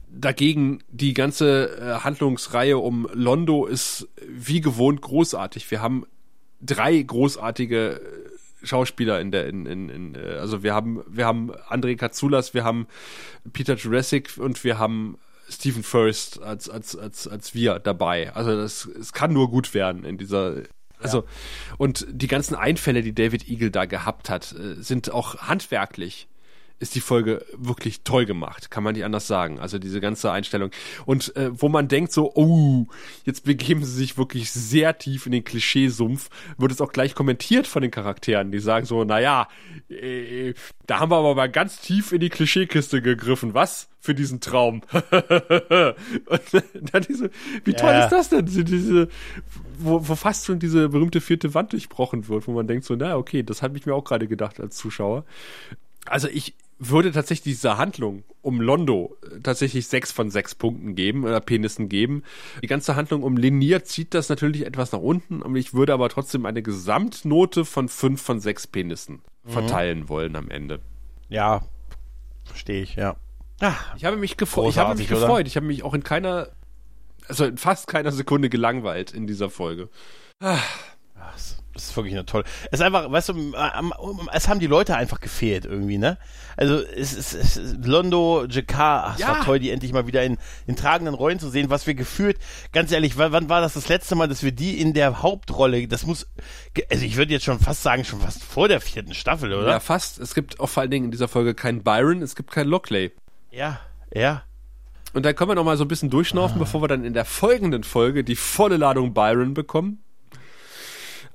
Dagegen 0.10 0.80
die 0.88 1.14
ganze 1.14 1.78
äh, 1.78 2.04
Handlungsreihe 2.06 2.78
um 2.78 3.10
Londo 3.12 3.66
ist 3.66 4.08
wie 4.26 4.62
gewohnt 4.62 5.02
großartig. 5.02 5.70
Wir 5.70 5.82
haben 5.82 6.06
drei 6.62 6.98
großartige 7.02 8.00
Schauspieler 8.64 9.20
in 9.20 9.32
der, 9.32 9.48
in, 9.48 9.66
in, 9.66 9.90
in 9.90 10.16
äh, 10.16 10.38
also 10.40 10.64
wir 10.64 10.74
haben, 10.74 11.04
wir 11.08 11.26
haben 11.26 11.52
André 11.70 11.96
Katsoulas, 11.96 12.54
wir 12.54 12.64
haben 12.64 12.88
Peter 13.54 13.76
Jurassic 13.76 14.38
und 14.38 14.64
wir 14.64 14.80
haben 14.80 15.18
Stephen 15.50 15.84
First 15.84 16.42
als, 16.42 16.70
als, 16.70 16.96
als, 16.96 17.28
als 17.28 17.54
wir 17.54 17.80
dabei. 17.80 18.34
Also 18.34 18.56
das, 18.56 18.86
es 18.86 19.14
kann 19.14 19.34
nur 19.34 19.50
gut 19.50 19.74
werden 19.74 20.04
in 20.04 20.18
dieser, 20.18 20.64
also, 21.00 21.20
ja. 21.20 21.24
und 21.78 22.06
die 22.10 22.28
ganzen 22.28 22.56
Einfälle, 22.56 23.02
die 23.02 23.14
David 23.14 23.48
Eagle 23.48 23.72
da 23.72 23.86
gehabt 23.86 24.30
hat, 24.30 24.54
äh, 24.54 24.82
sind 24.82 25.12
auch 25.12 25.38
handwerklich 25.38 26.28
ist 26.80 26.96
die 26.96 27.02
Folge 27.02 27.44
wirklich 27.54 28.02
toll 28.04 28.26
gemacht, 28.26 28.70
kann 28.70 28.84
man 28.84 28.94
nicht 28.94 29.04
anders 29.04 29.28
sagen. 29.28 29.60
Also 29.60 29.80
diese 29.80 30.00
ganze 30.00 30.32
Einstellung. 30.32 30.72
Und 31.06 31.36
äh, 31.36 31.50
wo 31.54 31.70
man 31.70 31.88
denkt 31.88 32.12
so, 32.12 32.32
oh, 32.36 32.86
jetzt 33.26 33.46
begeben 33.46 33.84
sie 33.84 33.94
sich 33.94 34.18
wirklich 34.18 34.52
sehr 34.52 34.98
tief 34.98 35.26
in 35.26 35.32
den 35.32 35.44
Klischeesumpf, 35.44 36.30
wird 36.58 36.72
es 36.72 36.82
auch 36.82 36.92
gleich 36.92 37.16
kommentiert 37.16 37.66
von 37.66 37.82
den 37.82 37.92
Charakteren, 37.92 38.52
die 38.52 38.60
sagen 38.60 38.86
so, 38.86 39.04
naja, 39.04 39.48
äh, 39.90 40.54
da 40.86 41.00
haben 41.00 41.12
wir 41.12 41.18
aber 41.18 41.36
mal 41.36 41.50
ganz 41.50 41.80
tief 41.80 42.12
in 42.12 42.20
die 42.20 42.30
Klischeekiste 42.30 43.02
gegriffen. 43.02 43.54
Was? 43.54 43.90
Für 44.00 44.14
diesen 44.16 44.40
Traum. 44.40 44.84
Und 44.92 46.42
dann 46.94 47.02
diese, 47.10 47.30
wie 47.66 47.74
toll 47.74 47.92
ja. 47.92 48.06
ist 48.06 48.12
das 48.12 48.30
denn? 48.30 48.46
Diese, 48.46 49.10
wo, 49.80 50.08
wo 50.08 50.16
fast 50.16 50.46
schon 50.46 50.60
diese 50.60 50.90
berühmte 50.90 51.20
vierte 51.20 51.54
Wand 51.54 51.74
durchbrochen 51.74 52.28
wird, 52.30 52.48
wo 52.48 52.54
man 52.54 52.68
denkt 52.68 52.86
so, 52.86 52.96
na 52.96 53.18
okay, 53.18 53.44
das 53.44 53.62
habe 53.62 53.78
ich 53.78 53.86
mir 53.86 53.96
auch 53.96 54.04
gerade 54.04 54.28
gedacht 54.28 54.60
als 54.62 54.78
Zuschauer. 54.78 55.26
Also 56.06 56.30
ich, 56.30 56.56
würde 56.80 57.12
tatsächlich 57.12 57.56
dieser 57.56 57.78
Handlung 57.78 58.24
um 58.42 58.62
Londo 58.62 59.18
äh, 59.24 59.40
tatsächlich 59.42 59.88
sechs 59.88 60.12
von 60.12 60.30
sechs 60.30 60.56
Punkten 60.56 60.96
geben 60.96 61.24
oder 61.24 61.40
Penissen 61.40 61.90
geben. 61.90 62.24
Die 62.62 62.68
ganze 62.68 62.96
Handlung 62.96 63.24
um 63.24 63.38
Linier 63.38 63.84
zieht 63.84 64.14
das 64.14 64.30
natürlich 64.30 64.66
etwas 64.66 64.92
nach 64.92 65.00
unten 65.00 65.42
und 65.42 65.56
ich 65.56 65.74
würde 65.74 65.94
aber 65.94 66.10
trotzdem 66.10 66.46
eine 66.46 66.62
Gesamtnote 66.62 67.66
von 67.66 67.90
fünf 67.90 68.22
von 68.22 68.40
sechs 68.40 68.68
Penissen 68.68 69.22
mhm. 69.44 69.50
verteilen 69.50 70.10
wollen 70.10 70.36
am 70.36 70.50
Ende. 70.50 70.80
Ja, 71.30 71.62
verstehe 72.46 72.84
ich, 72.84 72.96
ja. 72.96 73.16
Ach, 73.60 73.96
ich 73.96 74.06
habe 74.06 74.18
mich, 74.18 74.38
gefreut. 74.38 74.70
ich 74.70 74.78
habe 74.78 74.96
mich 74.96 75.08
gefreut. 75.08 75.48
Ich 75.48 75.56
habe 75.56 75.66
mich 75.66 75.84
auch 75.84 75.96
in 75.96 76.04
keiner, 76.04 76.50
also 77.28 77.46
in 77.46 77.58
fast 77.58 77.88
keiner 77.88 78.12
Sekunde 78.12 78.50
gelangweilt 78.50 79.12
in 79.14 79.26
dieser 79.26 79.50
Folge. 79.50 79.90
Ach. 80.40 80.64
Das 81.78 81.90
ist 81.90 81.96
wirklich 81.96 82.14
eine 82.14 82.26
tolle. 82.26 82.44
Es 82.72 82.80
ist 82.80 82.86
einfach, 82.86 83.12
weißt 83.12 83.30
du, 83.30 83.54
es 84.34 84.48
haben 84.48 84.60
die 84.60 84.68
Leute 84.68 84.96
einfach 84.96 85.20
gefehlt 85.20 85.66
irgendwie, 85.66 85.98
ne? 85.98 86.18
Also 86.58 86.82
es 86.82 87.14
ist 87.34 87.86
Londo, 87.86 88.46
Jakar, 88.50 89.06
ach, 89.06 89.14
es 89.14 89.22
ja. 89.22 89.28
war 89.28 89.46
toll, 89.46 89.60
die 89.60 89.70
endlich 89.70 89.94
mal 89.94 90.08
wieder 90.08 90.24
in, 90.24 90.38
in 90.66 90.76
tragenden 90.76 91.14
Rollen 91.14 91.40
zu 91.40 91.50
sehen, 91.50 91.70
was 91.70 91.86
wir 91.86 91.94
gefühlt, 91.94 92.38
ganz 92.72 92.92
ehrlich, 92.92 93.18
wann, 93.18 93.32
wann 93.32 93.48
war 93.48 93.62
das 93.62 93.74
das 93.74 93.90
letzte 93.90 94.16
Mal, 94.16 94.28
dass 94.28 94.42
wir 94.42 94.52
die 94.52 94.82
in 94.82 94.94
der 94.94 95.22
Hauptrolle, 95.22 95.88
das 95.88 96.08
muss, 96.08 96.28
also 96.90 97.06
ich 97.06 97.16
würde 97.16 97.32
jetzt 97.32 97.46
schon 97.46 97.60
fast 97.60 97.84
sagen, 97.84 98.04
schon 98.04 98.22
fast 98.22 98.44
vor 98.44 98.68
der 98.68 98.82
vierten 98.82 99.14
Staffel, 99.14 99.54
oder? 99.54 99.70
Ja, 99.70 99.80
fast. 99.80 100.20
Es 100.20 100.34
gibt 100.34 100.60
auch 100.60 100.68
vor 100.68 100.82
allen 100.82 100.92
Dingen 100.92 101.06
in 101.06 101.12
dieser 101.12 101.28
Folge 101.28 101.54
keinen 101.54 101.84
Byron, 101.84 102.24
es 102.24 102.36
gibt 102.36 102.50
keinen 102.50 102.70
Lockley. 102.70 103.12
Ja, 103.52 103.80
ja. 104.12 104.42
Und 105.14 105.26
dann 105.26 105.36
können 105.36 105.52
wir 105.52 105.56
noch 105.56 105.64
mal 105.64 105.78
so 105.78 105.86
ein 105.86 105.88
bisschen 105.88 106.10
durchschnaufen, 106.10 106.58
ah. 106.58 106.60
bevor 106.60 106.82
wir 106.82 106.88
dann 106.88 107.06
in 107.06 107.14
der 107.14 107.26
folgenden 107.26 107.84
Folge 107.84 108.24
die 108.24 108.36
volle 108.36 108.78
Ladung 108.78 109.14
Byron 109.14 109.54
bekommen 109.54 110.04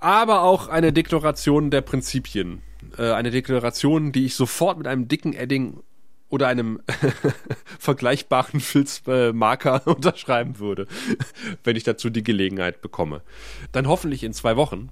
aber 0.03 0.43
auch 0.43 0.69
eine 0.69 0.93
Deklaration 0.93 1.71
der 1.71 1.81
Prinzipien. 1.81 2.61
Äh, 2.99 3.13
eine 3.13 3.31
Deklaration, 3.31 4.13
die 4.13 4.27
ich 4.27 4.35
sofort 4.35 4.79
mit 4.79 4.87
einem 4.87 5.09
dicken 5.09 5.33
Edding 5.33 5.81
oder 6.29 6.49
einem 6.49 6.81
vergleichbaren 7.79 8.61
Filzmarker 8.61 9.87
unterschreiben 9.87 10.59
würde, 10.59 10.87
wenn 11.65 11.77
ich 11.77 11.85
dazu 11.85 12.11
die 12.11 12.25
Gelegenheit 12.25 12.81
bekomme. 12.81 13.23
Dann 13.71 13.87
hoffentlich 13.87 14.25
in 14.25 14.33
zwei 14.33 14.57
Wochen, 14.57 14.89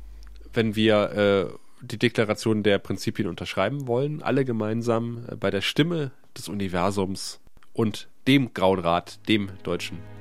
wenn 0.53 0.77
wir 0.77 1.51
äh, 1.51 1.57
die 1.83 1.99
Deklaration 1.99 2.63
der 2.63 2.79
Prinzipien 2.79 3.29
unterschreiben 3.29 3.87
wollen, 3.87 4.23
alle 4.23 4.45
gemeinsam 4.45 5.25
äh, 5.29 5.35
bei 5.35 5.51
der 5.51 5.63
Stimme 5.63 6.13
des 6.37 6.49
Universums 6.49 7.41
und 7.73 8.09
dem 8.29 8.55
Graunrad, 8.55 9.27
dem 9.29 9.51
deutschen 9.63 9.99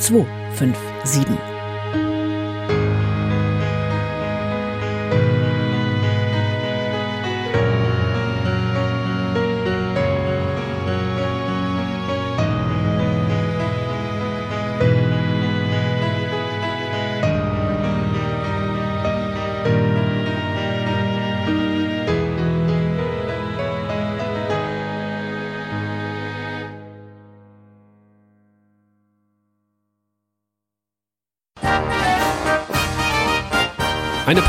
257. 0.00 1.59